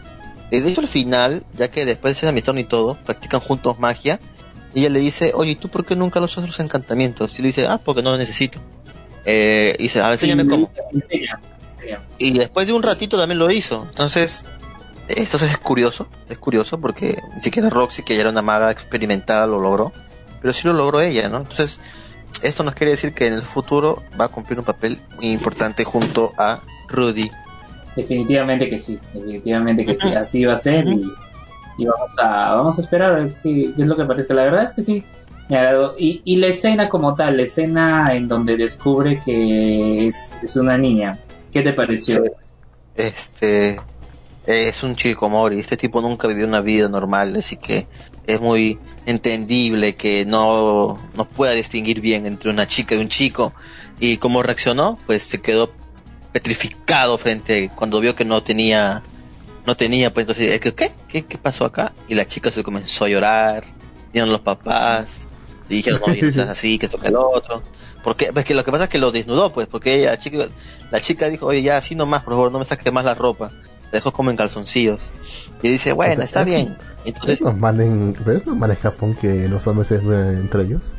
Y 0.52 0.60
de 0.60 0.70
hecho 0.70 0.82
al 0.82 0.88
final, 0.88 1.44
ya 1.56 1.70
que 1.70 1.86
después 1.86 2.14
de 2.14 2.20
esa 2.20 2.30
amistad 2.30 2.56
y 2.56 2.64
todo, 2.64 2.98
practican 3.06 3.40
juntos 3.40 3.80
magia. 3.80 4.20
Y 4.74 4.82
ella 4.82 4.90
le 4.90 5.00
dice, 5.00 5.32
oye, 5.34 5.52
¿y 5.52 5.56
tú 5.56 5.70
por 5.70 5.86
qué 5.86 5.96
nunca 5.96 6.20
los 6.20 6.32
usas 6.38 6.48
los 6.48 6.60
encantamientos? 6.60 7.38
Y 7.40 7.42
le 7.42 7.48
dice, 7.50 7.68
ah, 7.68 7.80
porque 7.84 8.02
no 8.02 8.10
los 8.12 8.20
necesito. 8.20 8.60
Eh, 9.24 9.76
y 9.80 9.84
dice, 9.84 10.02
a 10.02 10.04
ver, 10.10 10.14
enséñame 10.14 10.44
Sí, 10.44 10.50
cómo. 10.50 10.72
enseña, 10.94 11.40
enseña. 11.78 12.02
Y 12.18 12.34
después 12.38 12.68
de 12.68 12.74
un 12.74 12.84
ratito 12.84 13.18
también 13.18 13.40
lo 13.40 13.50
hizo. 13.50 13.88
Entonces, 13.90 14.44
esto 15.08 15.38
es 15.38 15.58
curioso, 15.58 16.08
es 16.30 16.38
curioso 16.38 16.80
porque 16.80 17.22
ni 17.36 17.42
siquiera 17.42 17.70
Roxy, 17.70 18.04
que 18.04 18.16
ya 18.16 18.22
era 18.22 18.30
una 18.30 18.42
maga 18.42 18.70
experimentada, 18.72 19.48
lo 19.48 19.60
logró. 19.60 19.94
Pero 20.42 20.54
sí 20.54 20.68
lo 20.68 20.74
logró 20.74 21.00
ella, 21.02 21.30
¿no? 21.30 21.38
Entonces, 21.38 21.80
esto 22.42 22.64
nos 22.64 22.76
quiere 22.76 22.92
decir 22.92 23.14
que 23.14 23.28
en 23.28 23.34
el 23.34 23.42
futuro 23.42 24.04
va 24.20 24.26
a 24.26 24.28
cumplir 24.28 24.60
un 24.60 24.66
papel 24.66 25.00
muy 25.16 25.32
importante 25.32 25.86
junto 25.86 26.34
a 26.38 26.62
Rudy. 26.90 27.32
Definitivamente 27.96 28.70
que 28.70 28.78
sí, 28.78 29.00
definitivamente 29.14 29.86
que 29.86 29.96
sí, 29.96 30.10
así 30.10 30.44
va 30.44 30.54
a 30.54 30.58
ser 30.58 30.88
y, 30.88 31.10
y 31.78 31.86
vamos 31.86 32.12
a 32.22 32.56
vamos 32.56 32.78
a 32.78 32.82
esperar 32.82 33.12
a 33.12 33.16
ver 33.16 33.36
qué, 33.42 33.72
qué 33.76 33.82
es 33.82 33.88
lo 33.88 33.96
que 33.96 34.06
parece. 34.06 34.34
La 34.34 34.44
verdad 34.44 34.64
es 34.64 34.74
que 34.74 34.82
sí, 34.82 35.04
me 35.50 35.58
agradó. 35.58 35.96
Y, 35.98 36.22
y 36.26 36.38
la 36.38 36.48
escena 36.48 36.90
como 36.90 37.16
tal, 37.16 37.38
la 37.38 37.44
escena 37.44 38.08
en 38.12 38.28
donde 38.28 38.58
descubre 38.58 39.20
que 39.24 40.08
es, 40.08 40.36
es 40.44 40.56
una 40.56 40.78
niña, 40.78 41.20
¿qué 41.52 41.62
te 41.62 41.74
pareció? 41.74 42.24
Este 42.96 43.80
es 44.46 44.84
un 44.84 44.96
chico 44.96 45.30
Mori, 45.30 45.60
este 45.60 45.78
tipo 45.78 46.02
nunca 46.02 46.28
vivió 46.28 46.46
una 46.46 46.62
vida 46.62 46.88
normal, 46.88 47.36
así 47.36 47.58
que 47.58 47.88
es 48.28 48.40
muy 48.40 48.78
entendible 49.06 49.96
que 49.96 50.26
no, 50.26 51.00
no 51.16 51.26
pueda 51.26 51.54
distinguir 51.54 52.02
bien 52.02 52.26
entre 52.26 52.50
una 52.50 52.68
chica 52.68 52.96
y 52.96 53.00
un 53.00 53.10
chico. 53.10 53.54
Y 54.00 54.18
cómo 54.18 54.44
reaccionó, 54.44 55.00
pues 55.06 55.24
se 55.24 55.42
quedó 55.42 55.72
petrificado 56.36 57.18
frente 57.18 57.72
cuando 57.74 58.02
vio 58.02 58.14
que 58.14 58.26
no 58.26 58.44
tenía 58.44 59.02
no 59.66 59.78
tenía 59.78 60.12
pues 60.12 60.24
entonces 60.26 60.60
¿qué, 60.60 60.76
qué 60.76 60.92
qué 61.08 61.24
qué 61.24 61.38
pasó 61.38 61.64
acá 61.64 61.94
y 62.10 62.16
la 62.16 62.26
chica 62.28 62.52
se 62.52 62.62
comenzó 62.62 63.06
a 63.06 63.08
llorar 63.08 63.64
vinieron 64.12 64.30
los 64.34 64.42
papás 64.42 65.20
y 65.70 65.76
dijeron 65.76 66.02
no, 66.06 66.14
no 66.14 66.34
seas 66.34 66.50
así 66.50 66.78
que 66.78 66.90
toca 66.90 67.08
el 67.08 67.16
otro 67.16 67.64
porque 68.04 68.34
pues 68.34 68.44
que 68.44 68.54
lo 68.54 68.66
que 68.66 68.72
pasa 68.74 68.84
es 68.84 68.90
que 68.90 68.98
lo 68.98 69.14
desnudó 69.14 69.54
pues 69.54 69.68
porque 69.68 69.96
ella, 69.96 70.12
la 70.12 70.18
chica 70.18 70.38
la 70.92 71.00
chica 71.00 71.30
dijo 71.30 71.46
oye 71.46 71.62
ya 71.62 71.78
así 71.78 71.96
nomás 71.96 72.24
por 72.24 72.34
favor 72.34 72.52
no 72.52 72.60
me 72.60 72.66
saques 72.66 72.92
más 72.92 73.06
la 73.06 73.16
ropa 73.16 73.52
la 73.86 73.92
dejó 74.00 74.12
como 74.12 74.30
en 74.30 74.36
calzoncillos. 74.36 75.00
Y 75.64 75.70
dice 75.70 75.94
bueno 75.94 76.22
está 76.22 76.42
Es- 76.42 76.48
bien 76.48 76.78
entonces 77.06 77.36
Es 77.36 77.42
normal 77.42 77.80
en, 77.80 78.14
es 78.28 78.46
normal 78.46 78.72
en 78.72 78.78
Japón 78.78 79.16
que 79.16 79.48
los 79.48 79.66
hombres 79.68 79.88
se 79.88 79.96
entre 79.96 80.64
ellos. 80.64 80.92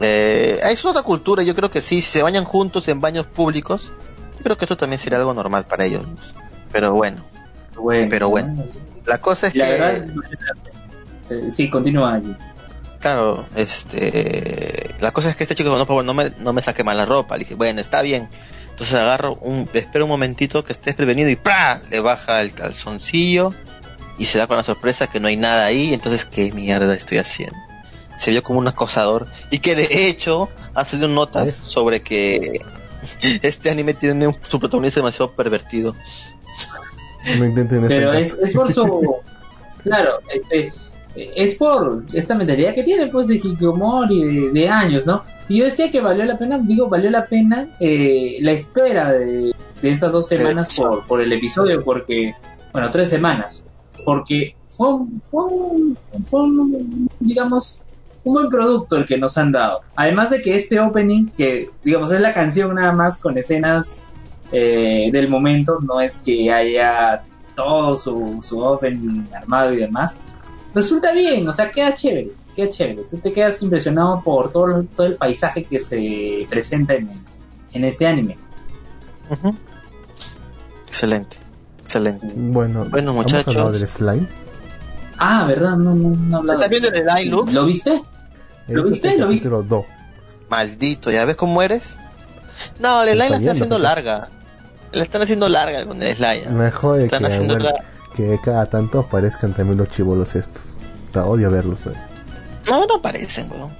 Eh, 0.00 0.60
es 0.70 0.84
otra 0.84 1.02
cultura, 1.02 1.42
yo 1.42 1.54
creo 1.54 1.70
que 1.70 1.80
sí, 1.80 2.02
se 2.02 2.22
bañan 2.22 2.44
juntos 2.44 2.86
en 2.88 3.00
baños 3.00 3.24
públicos, 3.24 3.92
creo 4.46 4.56
que 4.56 4.64
esto 4.64 4.76
también 4.76 5.00
sería 5.00 5.18
algo 5.18 5.34
normal 5.34 5.64
para 5.64 5.84
ellos. 5.86 6.04
Pero 6.70 6.94
bueno, 6.94 7.24
Bueno, 7.74 8.06
Pero 8.08 8.28
bueno. 8.28 8.54
¿no? 8.54 8.64
la 9.06 9.18
cosa 9.18 9.48
es 9.48 9.56
La 9.56 9.64
que, 9.66 9.70
verdad, 9.72 10.06
eh, 11.30 11.50
sí, 11.50 11.68
continúa 11.68 12.14
allí. 12.14 12.32
claro, 13.00 13.44
este, 13.56 14.94
la 15.00 15.10
cosa 15.10 15.30
es 15.30 15.36
que 15.36 15.42
este 15.44 15.54
chico 15.56 15.68
dijo, 15.70 15.78
no, 15.78 15.84
por 15.86 15.94
favor, 15.96 16.04
no 16.04 16.14
me, 16.14 16.30
no 16.38 16.52
me 16.52 16.62
saque 16.62 16.84
mal 16.84 16.96
la 16.96 17.04
ropa. 17.06 17.34
Le 17.36 17.40
dije, 17.40 17.54
bueno, 17.56 17.80
está 17.80 18.02
bien. 18.02 18.28
Entonces 18.70 18.94
agarro 18.94 19.34
un, 19.40 19.68
espero 19.72 20.04
un 20.04 20.10
momentito 20.10 20.62
que 20.64 20.72
estés 20.72 20.94
prevenido 20.94 21.28
y 21.30 21.34
¡pra! 21.36 21.80
le 21.90 21.98
baja 22.00 22.40
el 22.42 22.52
calzoncillo 22.52 23.52
y 24.18 24.26
se 24.26 24.38
da 24.38 24.46
con 24.46 24.56
la 24.58 24.62
sorpresa 24.62 25.06
que 25.08 25.18
no 25.18 25.28
hay 25.28 25.36
nada 25.36 25.66
ahí. 25.66 25.92
Entonces, 25.92 26.24
¿qué 26.24 26.52
mierda 26.52 26.94
estoy 26.94 27.18
haciendo? 27.18 27.56
Se 28.16 28.30
vio 28.30 28.42
como 28.42 28.58
un 28.60 28.68
acosador 28.68 29.26
y 29.50 29.58
que 29.58 29.74
de 29.74 30.08
hecho 30.08 30.48
ha 30.74 30.84
salido 30.84 31.08
notas 31.08 31.46
¿Ves? 31.46 31.54
sobre 31.56 32.00
que 32.02 32.60
Este 33.42 33.70
anime 33.70 33.94
tiene 33.94 34.26
un, 34.26 34.36
su 34.48 34.58
protagonista 34.58 35.00
demasiado 35.00 35.30
pervertido. 35.30 35.94
No 37.38 37.44
intenten 37.44 37.82
este 37.82 37.88
Pero 37.88 38.12
es, 38.12 38.36
es 38.42 38.52
por 38.52 38.72
su. 38.72 39.16
claro, 39.82 40.20
este, 40.32 40.72
es 41.14 41.54
por 41.54 42.04
esta 42.12 42.34
mentalidad 42.34 42.74
que 42.74 42.82
tiene, 42.82 43.06
pues, 43.08 43.26
de 43.26 43.36
Hikikomori 43.36 44.22
de, 44.22 44.50
de 44.50 44.68
años, 44.68 45.06
¿no? 45.06 45.24
Y 45.48 45.58
yo 45.58 45.64
decía 45.64 45.90
que 45.90 46.00
valió 46.00 46.24
la 46.24 46.36
pena, 46.36 46.58
digo, 46.58 46.88
valió 46.88 47.10
la 47.10 47.26
pena 47.26 47.68
eh, 47.80 48.38
la 48.40 48.52
espera 48.52 49.12
de, 49.12 49.52
de 49.80 49.90
estas 49.90 50.12
dos 50.12 50.28
semanas 50.28 50.74
por, 50.76 51.04
por 51.06 51.20
el 51.20 51.32
episodio, 51.32 51.82
porque. 51.84 52.34
Bueno, 52.72 52.90
tres 52.90 53.08
semanas. 53.08 53.64
Porque 54.04 54.54
fue 54.68 54.92
un, 54.92 55.20
fue 55.20 55.44
un, 55.44 55.98
fue 56.28 56.42
un, 56.42 57.08
digamos, 57.20 57.82
un 58.26 58.34
buen 58.34 58.48
producto 58.48 58.96
el 58.96 59.06
que 59.06 59.16
nos 59.16 59.38
han 59.38 59.52
dado. 59.52 59.82
Además 59.94 60.30
de 60.30 60.42
que 60.42 60.56
este 60.56 60.80
opening, 60.80 61.26
que 61.36 61.70
digamos 61.84 62.10
es 62.10 62.20
la 62.20 62.34
canción 62.34 62.74
nada 62.74 62.92
más 62.92 63.18
con 63.18 63.38
escenas 63.38 64.02
eh, 64.52 65.08
del 65.12 65.28
momento, 65.28 65.78
no 65.80 66.00
es 66.00 66.18
que 66.18 66.50
haya 66.52 67.22
todo 67.54 67.96
su, 67.96 68.38
su 68.42 68.58
opening 68.60 69.24
armado 69.32 69.72
y 69.72 69.76
demás, 69.76 70.20
resulta 70.74 71.12
bien, 71.12 71.46
o 71.48 71.52
sea, 71.52 71.70
queda 71.70 71.94
chévere, 71.94 72.30
queda 72.54 72.68
chévere. 72.68 73.02
Tú 73.08 73.16
te 73.18 73.30
quedas 73.30 73.62
impresionado 73.62 74.20
por 74.22 74.50
todo, 74.50 74.82
todo 74.96 75.06
el 75.06 75.14
paisaje 75.14 75.62
que 75.64 75.78
se 75.78 76.46
presenta 76.50 76.94
en, 76.94 77.08
el- 77.10 77.20
en 77.74 77.84
este 77.84 78.06
anime. 78.08 78.36
Excelente, 80.86 81.36
excelente. 81.82 82.26
Bueno, 82.34 82.86
Bueno, 82.90 83.12
¿hemos 83.12 83.24
muchachos. 83.26 83.48
hablado 83.54 83.72
del 83.72 83.86
slime? 83.88 84.26
Ah, 85.18 85.44
¿verdad? 85.46 85.76
No, 85.76 85.94
no, 85.94 86.08
no 86.10 86.36
he 86.36 86.38
hablado. 86.40 86.60
¿Estás 86.60 86.70
viendo 86.70 86.88
el 86.88 87.30
Look? 87.30 87.52
¿Lo 87.52 87.64
viste? 87.64 88.02
¿Lo 88.68 88.80
Este 88.80 88.90
viste? 88.90 89.08
es 89.08 89.14
el 89.14 89.20
¿Lo 89.20 89.28
viste? 89.28 89.48
dos. 89.48 89.84
Maldito, 90.48 91.10
¿ya 91.10 91.24
ves 91.24 91.36
cómo 91.36 91.62
eres? 91.62 91.98
No, 92.78 93.02
el 93.02 93.10
slime 93.10 93.18
la 93.18 93.24
Está 93.24 93.36
están 93.38 93.52
haciendo 93.52 93.78
larga. 93.78 94.28
La 94.92 95.02
están 95.02 95.22
haciendo 95.22 95.48
larga 95.48 95.84
con 95.86 96.02
el 96.02 96.16
slime. 96.16 96.48
Me 96.50 96.70
jode 96.70 97.00
que, 97.00 97.04
Están 97.06 97.26
haciendo 97.26 97.54
bueno, 97.54 97.70
la- 97.70 97.84
que 98.14 98.38
cada 98.42 98.66
tanto 98.66 99.00
aparezcan 99.00 99.52
también 99.52 99.78
los 99.78 99.90
chivolos 99.90 100.34
estos. 100.34 100.74
Te 101.12 101.18
odio 101.18 101.50
verlos. 101.50 101.86
eh. 101.86 101.92
No, 102.68 102.86
no 102.86 102.94
aparecen, 102.96 103.50
weón. 103.50 103.72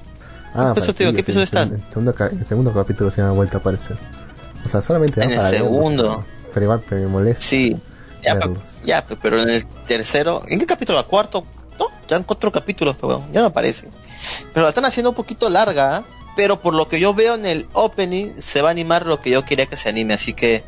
Ah, 0.55 0.73
episodio, 0.73 1.11
sí, 1.11 1.17
¿qué 1.17 1.23
sí, 1.23 1.31
episodio 1.31 1.41
en- 1.41 1.45
están? 1.45 1.69
En 1.69 1.75
el, 1.75 1.83
segundo, 1.89 2.15
ca- 2.15 2.29
en 2.29 2.39
el 2.39 2.47
segundo 2.47 2.73
capítulo 2.73 3.11
se 3.11 3.23
han 3.23 3.35
vuelto 3.35 3.57
a 3.57 3.61
aparecer. 3.61 3.97
O 4.65 4.69
sea, 4.69 4.83
solamente 4.83 5.23
En 5.23 5.31
el 5.31 5.37
para 5.37 5.49
segundo. 5.51 6.25
pero- 6.25 6.53
Pero 6.55 6.65
igual 6.65 6.83
me 6.91 7.07
molesta. 7.07 7.41
Sí. 7.43 7.77
Ya, 8.23 8.35
Verlos. 8.35 8.81
ya, 8.85 9.05
pe- 9.07 9.17
pero 9.21 9.41
en 9.43 9.51
el 9.51 9.67
tercero, 9.87 10.43
¿en 10.49 10.59
qué 10.59 10.67
capítulo? 10.67 10.99
¿A 10.99 11.07
cuarto? 11.07 11.45
Ya 12.09 12.17
en 12.17 12.23
cuatro 12.23 12.53
capítulos, 12.53 12.97
pero 13.01 13.25
ya 13.33 13.41
no 13.41 13.47
aparecen. 13.47 13.91
Pero 14.53 14.65
la 14.65 14.69
están 14.69 14.85
haciendo 14.85 15.11
un 15.11 15.17
poquito 15.17 15.51
larga, 15.51 15.97
¿ah? 15.97 16.05
pero 16.37 16.61
por 16.61 16.75
lo 16.75 16.89
que 16.89 17.01
yo 17.01 17.15
veo 17.15 17.35
en 17.35 17.47
el 17.47 17.69
opening, 17.73 18.35
se 18.39 18.63
va 18.63 18.69
a 18.69 18.71
animar 18.71 19.07
lo 19.07 19.21
que 19.21 19.31
yo 19.31 19.45
quería 19.45 19.67
que 19.67 19.77
se 19.77 19.89
anime, 19.89 20.15
así 20.15 20.35
que 20.35 20.65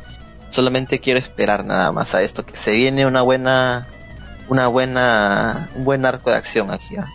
solamente 0.49 0.99
quiero 0.99 1.19
esperar 1.19 1.63
nada 1.63 1.91
más 1.91 2.15
a 2.15 2.21
esto, 2.21 2.45
que 2.45 2.55
se 2.55 2.71
viene 2.71 3.05
una 3.05 3.21
buena, 3.21 3.87
una 4.49 4.67
buena, 4.67 5.69
un 5.75 5.85
buen 5.85 6.05
arco 6.05 6.31
de 6.31 6.35
acción 6.35 6.71
aquí, 6.71 6.97
¿ah? 6.97 7.07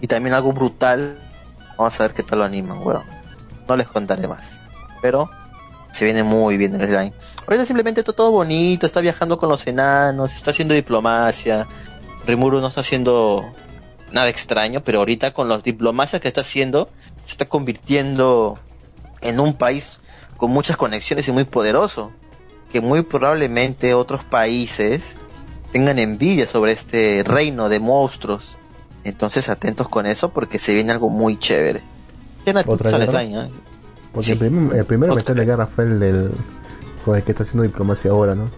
Y 0.00 0.06
también 0.06 0.34
algo 0.34 0.52
brutal, 0.52 1.18
vamos 1.76 1.98
a 2.00 2.04
ver 2.04 2.14
qué 2.14 2.22
tal 2.22 2.38
lo 2.38 2.44
animan, 2.44 2.78
weón. 2.78 3.02
No 3.68 3.76
les 3.76 3.88
contaré 3.88 4.26
más, 4.28 4.62
pero 5.02 5.28
se 5.90 6.04
viene 6.04 6.22
muy 6.22 6.56
bien 6.56 6.74
el 6.80 6.86
slime. 6.86 7.12
Ahorita 7.46 7.64
simplemente 7.64 8.00
está 8.00 8.12
todo 8.12 8.30
bonito, 8.30 8.86
está 8.86 9.00
viajando 9.00 9.38
con 9.38 9.48
los 9.48 9.66
enanos, 9.66 10.34
está 10.34 10.52
haciendo 10.52 10.74
diplomacia. 10.74 11.66
Rimuru 12.28 12.60
no 12.60 12.68
está 12.68 12.82
haciendo 12.82 13.52
nada 14.12 14.28
extraño, 14.28 14.82
pero 14.84 14.98
ahorita 14.98 15.32
con 15.32 15.48
las 15.48 15.62
diplomacias 15.64 16.20
que 16.20 16.28
está 16.28 16.42
haciendo, 16.42 16.88
se 17.24 17.32
está 17.32 17.46
convirtiendo 17.48 18.58
en 19.22 19.40
un 19.40 19.54
país 19.54 19.98
con 20.36 20.50
muchas 20.50 20.76
conexiones 20.76 21.26
y 21.26 21.32
muy 21.32 21.44
poderoso. 21.44 22.12
Que 22.70 22.82
muy 22.82 23.00
probablemente 23.02 23.94
otros 23.94 24.24
países 24.24 25.16
tengan 25.72 25.98
envidia 25.98 26.46
sobre 26.46 26.72
este 26.72 27.24
reino 27.24 27.70
de 27.70 27.80
monstruos. 27.80 28.58
Entonces 29.04 29.48
atentos 29.48 29.88
con 29.88 30.04
eso 30.04 30.28
porque 30.28 30.58
se 30.58 30.74
viene 30.74 30.92
algo 30.92 31.08
muy 31.08 31.38
chévere. 31.38 31.82
¿eh? 33.42 33.50
Porque 34.12 34.26
Sí. 34.26 34.32
el, 34.32 34.38
primer, 34.38 34.76
el 34.76 34.84
primero 34.84 35.12
Otra 35.14 35.22
metal 35.22 35.36
de 35.36 35.44
guerra 35.46 35.66
fue 35.66 35.84
el 35.84 35.98
del. 35.98 36.30
con 37.06 37.16
el 37.16 37.22
que 37.22 37.30
está 37.32 37.42
haciendo 37.42 37.62
diplomacia 37.62 38.10
ahora, 38.10 38.34
¿no? 38.34 38.50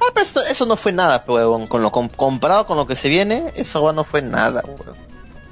Ah, 0.00 0.10
pero 0.14 0.24
esto- 0.24 0.42
eso 0.42 0.66
no 0.66 0.76
fue 0.76 0.92
nada, 0.92 1.24
pe, 1.24 1.32
huevón. 1.32 1.66
Con 1.66 1.82
lo, 1.82 1.90
com- 1.90 2.08
comparado 2.08 2.66
con 2.66 2.76
lo 2.76 2.86
que 2.86 2.96
se 2.96 3.08
viene, 3.08 3.52
eso 3.56 3.92
no 3.92 4.04
fue 4.04 4.22
nada, 4.22 4.62
huevón. 4.66 4.96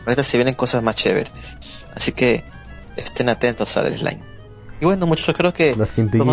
Ahorita 0.07 0.25
se 0.25 0.37
vienen 0.39 0.55
cosas 0.55 0.83
más 0.83 0.97
chéveres. 0.97 1.33
Así 1.95 2.13
que 2.13 2.45
estén 2.97 3.29
atentos 3.29 3.77
al 3.77 3.93
slime. 3.97 4.23
Y 4.81 4.85
bueno, 4.85 5.07
muchachos, 5.07 5.35
creo 5.37 5.53
que 5.53 5.75
Las 5.77 5.93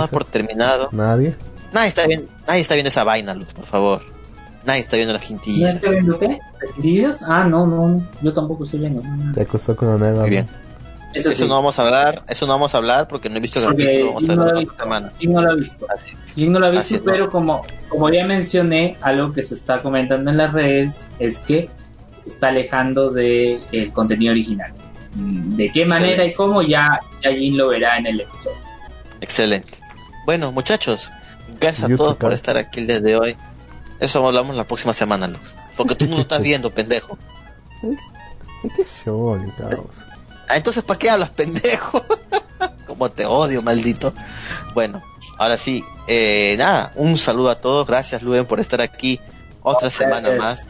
por 0.10 0.24
terminado. 0.26 0.90
Nadie. 0.92 1.36
Nadie 1.74 1.90
está, 1.90 2.08
bien, 2.08 2.28
nadie 2.48 2.62
está 2.62 2.76
viendo 2.76 2.90
esa 2.90 3.04
vaina, 3.04 3.34
Luz, 3.34 3.48
por 3.54 3.66
favor. 3.66 4.02
Nadie 4.66 4.80
está 4.82 4.96
viendo 4.96 5.14
las 5.14 5.22
¿No 5.24 5.28
quintillas. 5.28 5.76
está 5.76 5.90
viendo 5.92 6.18
qué? 6.18 6.40
¿Dices? 6.78 7.22
Ah, 7.28 7.44
no, 7.44 7.68
no, 7.68 8.08
yo 8.22 8.32
tampoco 8.34 8.64
estoy 8.64 8.80
viendo. 8.80 9.02
Te 9.34 9.42
acostó 9.42 9.76
con 9.76 9.90
una 9.90 9.98
nueva. 9.98 10.22
Muy 10.22 10.30
bien. 10.30 10.48
Eso, 11.16 11.30
Eso 11.30 11.44
sí, 11.44 11.48
no 11.48 11.56
vamos 11.56 11.80
a 11.80 11.84
hablar, 11.84 12.24
eso 12.28 12.46
no 12.46 12.54
vamos 12.54 12.76
a 12.76 12.78
hablar 12.78 13.08
porque 13.08 13.30
no 13.30 13.38
he 13.38 13.40
visto 13.40 13.60
el 13.60 13.66
porque 13.66 13.84
capítulo. 13.86 14.14
Vamos 14.14 14.30
a 14.30 14.36
no 14.36 14.46
lo 14.46 14.60
visto. 14.60 14.76
semana. 14.76 15.14
No 15.24 15.42
lo 15.42 15.52
ha 15.52 15.56
visto. 15.56 15.88
Así. 15.90 16.16
Jin 16.36 16.52
no 16.52 16.60
lo 16.60 16.66
ha 16.66 16.70
visto, 16.70 17.02
pero 17.06 17.32
como, 17.32 17.64
como 17.88 18.10
ya 18.10 18.26
mencioné, 18.28 18.98
algo 19.02 19.32
que 19.32 19.42
se 19.42 19.54
está 19.56 19.82
comentando 19.82 20.30
en 20.32 20.38
las 20.38 20.52
redes 20.52 21.08
es 21.20 21.40
que 21.40 21.70
se 22.18 22.30
está 22.30 22.50
alejando 22.50 23.12
del 23.12 23.94
contenido 23.94 24.32
original. 24.32 24.74
Mm, 25.14 25.56
¿De 25.56 25.72
qué 25.72 25.86
manera 25.86 26.26
y 26.26 26.34
cómo? 26.34 26.62
Ya, 26.62 27.00
ya 27.24 27.32
Jin 27.32 27.56
lo 27.56 27.70
verá 27.70 27.98
en 27.98 28.08
el 28.08 28.20
episodio. 28.20 28.58
Excelente. 29.22 29.78
Bueno, 30.26 30.52
muchachos, 30.52 31.12
gracias 31.62 31.90
a 31.90 31.96
todos 31.96 32.18
por 32.18 32.34
estar 32.34 32.58
aquí 32.58 32.82
el 32.82 32.88
día 32.88 33.00
de 33.00 33.16
hoy. 33.16 33.36
Eso 34.02 34.28
hablamos 34.28 34.58
la 34.58 34.68
próxima 34.68 34.94
semana, 34.94 35.28
Luz. 35.30 35.56
Porque 35.78 35.96
tú 35.96 36.08
no 36.08 36.18
lo 36.18 36.24
estás 36.24 36.42
viendo, 36.44 36.70
pendejo. 36.72 37.18
¿Y 38.64 38.70
qué 38.76 38.84
show? 38.84 39.40
Ah, 40.48 40.58
entonces, 40.58 40.84
¿para 40.84 41.00
qué 41.00 41.10
hablas, 41.10 41.30
pendejo? 41.30 42.04
Como 42.88 43.10
te 43.10 43.26
odio, 43.26 43.62
maldito. 43.62 44.14
Bueno, 44.74 45.04
ahora 45.38 45.58
sí, 45.58 45.84
eh, 46.08 46.56
nada, 46.58 46.92
un 46.96 47.18
saludo 47.18 47.50
a 47.50 47.56
todos. 47.60 47.86
Gracias, 47.88 48.22
Luen, 48.22 48.46
por 48.46 48.60
estar 48.60 48.82
aquí 48.82 49.20
otra 49.64 49.90
semana 49.90 50.30
más. 50.38 50.68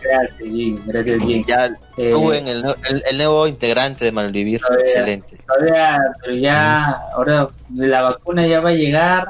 Gracias, 0.00 0.38
Jin. 0.38 0.80
Gracias, 0.86 1.22
Jin. 1.22 1.42
Ya, 1.44 1.68
Eh, 1.96 2.10
Luen, 2.12 2.46
el, 2.46 2.62
nue- 2.62 2.76
el- 2.90 3.02
el 3.10 3.16
nuevo 3.16 3.46
integrante 3.46 4.04
de 4.04 4.12
Malvivir. 4.12 4.60
A 4.64 4.70
ver. 4.70 4.80
Excelente. 4.80 5.38
todavía, 5.46 5.98
pero 6.22 6.34
ya, 6.36 6.90
ahora 7.14 7.48
la 7.74 8.02
vacuna 8.02 8.46
ya 8.46 8.60
va 8.60 8.68
a 8.68 8.72
llegar. 8.74 9.28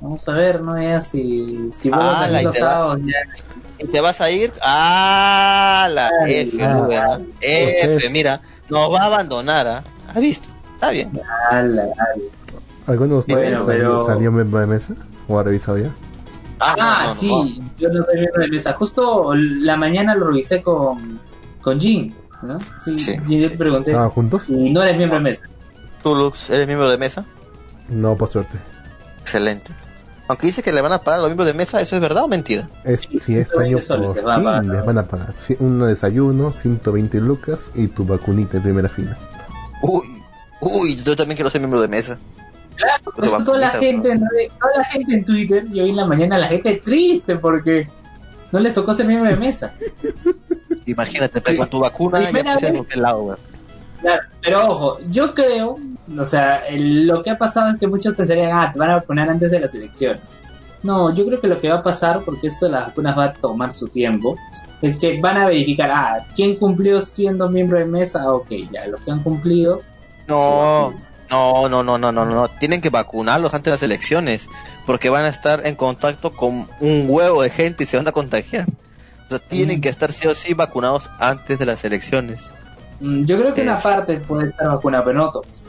Vamos 0.00 0.26
a 0.28 0.32
ver, 0.32 0.60
¿no? 0.60 0.80
Ya 0.82 1.00
si, 1.02 1.70
si 1.74 1.90
Ah, 1.92 2.22
a 2.22 2.26
salir 2.26 2.42
los 2.42 2.54
sábados, 2.56 3.00
ya. 3.04 3.44
¿Y 3.78 3.86
te 3.88 4.00
vas 4.00 4.20
a 4.20 4.30
ir? 4.30 4.52
Ah, 4.62 5.88
la 5.92 6.10
Ay, 6.24 6.34
F, 6.52 6.62
ah, 6.64 6.74
Luen. 6.74 6.98
¿ah? 6.98 7.18
F, 7.40 7.92
ustedes- 7.94 8.10
mira, 8.10 8.40
nos 8.70 8.92
va 8.92 9.00
a 9.02 9.06
abandonar, 9.06 9.66
¿ah? 9.66 9.82
¿Has 10.08 10.20
visto? 10.20 10.48
Está 10.74 10.90
bien. 10.90 11.10
Ala, 11.50 11.82
ala. 11.82 11.92
¿Alguno 12.86 13.14
de 13.14 13.20
ustedes 13.20 13.50
Bueno, 13.50 13.64
salió, 13.66 13.82
pero- 13.82 14.06
salió 14.06 14.32
miembro 14.32 14.60
de 14.60 14.66
mesa? 14.66 14.94
¿O 15.28 15.38
ha 15.38 15.42
revisado 15.42 15.78
ya? 15.78 15.90
Ah, 16.60 16.74
no, 16.78 16.84
no, 16.84 17.04
no. 17.08 17.14
sí, 17.14 17.60
yo 17.78 17.88
no 17.90 18.00
estoy 18.00 18.20
viendo 18.20 18.40
de 18.40 18.48
mesa. 18.48 18.72
Justo 18.72 19.34
la 19.34 19.76
mañana 19.76 20.14
lo 20.14 20.28
revisé 20.28 20.62
con, 20.62 21.20
con 21.60 21.78
Jin, 21.80 22.14
¿no? 22.42 22.58
Sí, 22.82 22.96
Sí, 22.98 23.16
Jin, 23.26 23.40
yo 23.40 23.50
te 23.50 23.56
pregunté. 23.58 23.90
¿Estaban 23.90 24.10
juntos? 24.10 24.44
Y 24.48 24.70
no 24.72 24.82
eres 24.82 24.96
miembro 24.96 25.18
de 25.18 25.24
mesa. 25.24 25.42
¿Tú, 26.02 26.14
Lux, 26.14 26.48
eres 26.50 26.66
miembro 26.66 26.88
de 26.90 26.96
mesa? 26.98 27.24
No, 27.88 28.16
por 28.16 28.28
suerte. 28.28 28.58
Excelente. 29.20 29.72
Aunque 30.28 30.46
dice 30.48 30.62
que 30.62 30.72
le 30.72 30.80
van 30.82 30.92
a 30.92 30.98
pagar 30.98 31.18
a 31.18 31.22
los 31.22 31.28
miembros 31.30 31.46
de 31.46 31.54
mesa, 31.54 31.80
¿eso 31.80 31.94
es 31.94 32.02
verdad 32.02 32.24
o 32.24 32.28
mentira? 32.28 32.68
Es, 32.84 33.02
si 33.02 33.36
este 33.38 33.62
año 33.62 33.78
120 33.78 33.82
soles 33.82 34.06
por 34.08 34.16
les 34.16 34.24
van 34.24 34.40
a 34.40 34.44
pagar. 34.44 34.64
les 34.66 34.84
van 34.84 34.98
a 34.98 35.02
pagar 35.04 35.32
Sí, 35.34 35.56
un 35.60 35.78
desayuno, 35.86 36.52
120 36.52 37.20
lucas 37.20 37.70
y 37.74 37.86
tu 37.88 38.04
vacunita 38.04 38.56
en 38.56 38.62
primera 38.64 38.88
fila. 38.88 39.16
Uy, 39.82 40.04
uy, 40.60 40.96
yo 40.96 41.14
también 41.14 41.36
quiero 41.36 41.48
ser 41.50 41.60
miembro 41.60 41.80
de 41.80 41.88
mesa. 41.88 42.18
Claro, 42.74 43.04
pues 43.14 43.32
Pero 43.32 43.44
toda 43.44 43.58
la 43.58 43.70
gente, 43.70 44.18
toda 44.60 44.72
la 44.76 44.84
gente 44.84 45.14
en 45.14 45.24
Twitter, 45.24 45.64
yo 45.70 45.84
vi 45.84 45.90
en 45.90 45.96
la 45.96 46.06
mañana 46.06 46.38
la 46.38 46.48
gente 46.48 46.74
triste 46.84 47.36
porque 47.36 47.88
no 48.52 48.58
les 48.58 48.74
tocó 48.74 48.92
ser 48.94 49.06
miembro 49.06 49.30
de 49.30 49.36
mesa. 49.36 49.74
Imagínate, 50.86 51.40
pero 51.40 51.58
con 51.58 51.70
tu 51.70 51.80
vacuna 51.80 52.20
ya 52.20 52.26
Primera 52.30 52.54
pusieron 52.54 52.72
vez. 52.74 52.80
cualquier 52.82 53.02
lado, 53.02 53.20
güey. 53.22 53.36
Claro, 54.00 54.22
pero 54.42 54.68
ojo, 54.70 54.98
yo 55.08 55.34
creo, 55.34 55.76
o 56.18 56.24
sea, 56.24 56.66
el- 56.66 57.06
lo 57.06 57.22
que 57.22 57.30
ha 57.30 57.38
pasado 57.38 57.70
es 57.70 57.76
que 57.78 57.86
muchos 57.86 58.14
pensarían, 58.14 58.50
ah, 58.56 58.70
te 58.72 58.78
van 58.78 58.90
a 58.90 58.96
vacunar 58.96 59.28
antes 59.28 59.50
de 59.50 59.60
las 59.60 59.74
elecciones. 59.74 60.20
No, 60.82 61.12
yo 61.12 61.26
creo 61.26 61.40
que 61.40 61.48
lo 61.48 61.58
que 61.58 61.68
va 61.68 61.76
a 61.76 61.82
pasar, 61.82 62.22
porque 62.24 62.46
esto 62.46 62.66
de 62.66 62.72
las 62.72 62.86
vacunas 62.88 63.18
va 63.18 63.24
a 63.24 63.32
tomar 63.34 63.72
su 63.74 63.88
tiempo, 63.88 64.36
es 64.82 64.98
que 64.98 65.20
van 65.20 65.36
a 65.38 65.46
verificar, 65.46 65.90
ah, 65.90 66.18
¿quién 66.36 66.56
cumplió 66.56 67.00
siendo 67.00 67.48
miembro 67.48 67.78
de 67.78 67.86
mesa? 67.86 68.32
Ok, 68.32 68.50
ya, 68.70 68.86
los 68.86 69.00
que 69.00 69.10
han 69.10 69.22
cumplido. 69.22 69.80
No, 70.28 70.94
no, 71.30 71.68
no, 71.68 71.82
no, 71.82 71.98
no, 71.98 72.12
no, 72.12 72.24
no. 72.24 72.48
Tienen 72.48 72.80
que 72.80 72.90
vacunarlos 72.90 73.52
antes 73.52 73.64
de 73.64 73.70
las 73.72 73.82
elecciones, 73.82 74.48
porque 74.84 75.08
van 75.10 75.24
a 75.24 75.28
estar 75.28 75.66
en 75.66 75.74
contacto 75.74 76.30
con 76.32 76.68
un 76.80 77.06
huevo 77.08 77.42
de 77.42 77.50
gente 77.50 77.82
y 77.82 77.86
se 77.86 77.96
van 77.96 78.06
a 78.06 78.12
contagiar. 78.12 78.66
O 79.26 79.28
sea, 79.30 79.38
tienen 79.40 79.78
Mm. 79.78 79.80
que 79.80 79.88
estar 79.88 80.12
sí 80.12 80.28
o 80.28 80.34
sí 80.36 80.54
vacunados 80.54 81.10
antes 81.18 81.58
de 81.58 81.66
las 81.66 81.84
elecciones. 81.84 82.50
Mm, 83.00 83.24
Yo 83.24 83.38
creo 83.40 83.52
que 83.54 83.62
una 83.62 83.76
parte 83.78 84.20
puede 84.20 84.50
estar 84.50 84.68
vacunada, 84.68 85.04
pero 85.04 85.18
no 85.18 85.30
todos. 85.32 85.65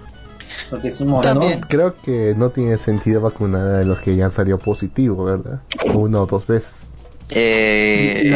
Porque 0.70 0.88
es 0.90 1.00
un 1.02 1.10
O 1.10 1.12
montón. 1.12 1.24
sea, 1.24 1.34
no, 1.34 1.40
También. 1.42 1.62
creo 1.62 1.96
que 2.02 2.34
no 2.38 2.50
tiene 2.50 2.78
sentido 2.78 3.22
vacunar 3.22 3.66
a 3.68 3.84
los 3.84 4.00
que 4.00 4.16
ya 4.16 4.26
han 4.26 4.32
salido 4.32 4.58
positivo, 4.58 5.24
¿verdad? 5.24 5.62
Una 5.94 6.22
o 6.22 6.26
dos 6.26 6.46
veces. 6.48 6.88
Eh, 7.30 8.22
Y 8.26 8.30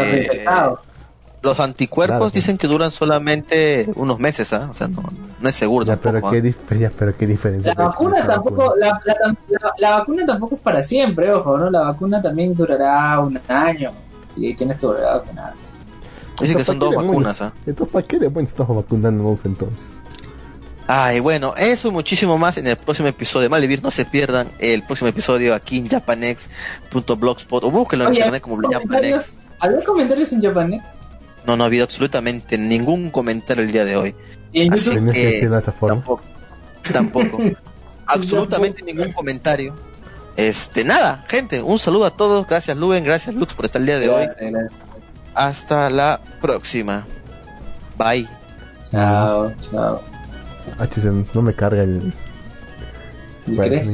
los 1.43 1.59
anticuerpos 1.59 2.17
Claro. 2.17 2.29
dicen 2.31 2.57
que 2.57 2.67
duran 2.67 2.91
solamente 2.91 3.89
unos 3.95 4.19
meses, 4.19 4.53
¿ah? 4.53 4.67
O 4.69 4.73
sea, 4.75 4.87
no, 4.87 5.03
no 5.39 5.49
es 5.49 5.55
seguro 5.55 5.85
Ya, 5.85 5.95
pero, 5.95 6.21
qué 6.21 6.37
¿ah? 6.37 6.41
dif- 6.41 6.77
ya, 6.79 6.91
pero 6.95 7.17
qué 7.17 7.25
diferencia. 7.25 7.73
La 7.75 7.85
vacuna 7.85 8.27
tampoco, 8.27 8.63
vacuna. 8.69 8.75
la, 8.79 9.01
la, 9.05 9.15
la- 9.49 9.73
la 9.79 9.89
vacuna 9.99 10.25
tampoco 10.25 10.53
es 10.55 10.61
para 10.61 10.83
siempre, 10.83 11.31
ojo, 11.33 11.57
¿no? 11.57 11.69
La 11.71 11.81
vacuna 11.81 12.21
también 12.21 12.55
durará 12.55 13.19
un 13.19 13.39
año 13.47 13.91
y 14.35 14.47
ahí 14.47 14.53
tienes 14.53 14.77
que 14.77 14.85
volver 14.85 15.03
a 15.05 15.13
vacunarte. 15.17 15.57
Dicen 16.39 16.57
que 16.57 16.63
son 16.65 16.79
¿para 16.79 16.91
dos 16.91 17.03
vacunas, 17.03 17.41
¿ah? 17.41 17.53
Entonces, 17.65 17.91
¿para 17.91 18.07
qué 18.07 18.19
demonios 18.19 18.49
estamos 18.51 18.75
vacunándonos 18.75 19.43
entonces? 19.45 19.85
Ay, 20.93 21.21
bueno, 21.21 21.53
eso 21.55 21.87
y 21.87 21.91
muchísimo 21.91 22.37
más 22.37 22.57
en 22.57 22.67
el 22.67 22.75
próximo 22.75 23.07
episodio 23.07 23.43
de 23.43 23.49
Malvivir. 23.49 23.81
No 23.81 23.91
se 23.91 24.03
pierdan 24.03 24.49
el 24.59 24.83
próximo 24.83 25.07
episodio 25.07 25.55
aquí 25.55 25.77
en 25.77 25.87
japanex.blogspot 25.87 27.63
o 27.63 27.71
búsquenlo 27.71 28.09
en 28.09 28.15
internet 28.15 28.41
como 28.41 28.57
Japanex. 28.69 29.31
¿Había 29.59 29.85
comentarios 29.85 30.33
en 30.33 30.41
japonés? 30.41 30.81
No, 31.45 31.55
no 31.55 31.63
ha 31.63 31.67
habido 31.67 31.85
absolutamente 31.85 32.57
ningún 32.57 33.09
comentario 33.09 33.63
el 33.63 33.71
día 33.71 33.85
de 33.85 33.95
hoy. 33.95 34.15
Y 34.51 34.63
en 34.63 34.73
Así 34.73 34.89
que 34.89 34.95
que 35.13 35.25
decirlo 35.27 35.55
de 35.55 35.61
esa 35.61 35.71
forma. 35.71 35.95
tampoco. 35.95 36.23
Tampoco. 36.91 37.37
absolutamente 38.07 38.83
ningún 38.83 39.13
comentario. 39.13 39.73
Este, 40.35 40.83
nada, 40.83 41.23
gente, 41.29 41.61
un 41.61 41.79
saludo 41.79 42.03
a 42.03 42.17
todos. 42.17 42.45
Gracias, 42.45 42.75
Luben. 42.75 43.05
Gracias, 43.05 43.33
Lux, 43.33 43.53
por 43.53 43.63
estar 43.63 43.79
el 43.79 43.85
día 43.85 43.97
de 43.97 44.09
hoy. 44.09 44.27
Hasta 45.35 45.89
la 45.89 46.19
próxima. 46.41 47.07
Bye. 47.97 48.27
Chao, 48.91 49.53
chao. 49.61 50.20
Ah, 50.77 50.87
no 51.33 51.41
me 51.41 51.53
carga 51.53 51.83
el. 51.83 52.13
¿Y 53.47 53.55
Bueno, 53.55 53.71
crees? 53.71 53.87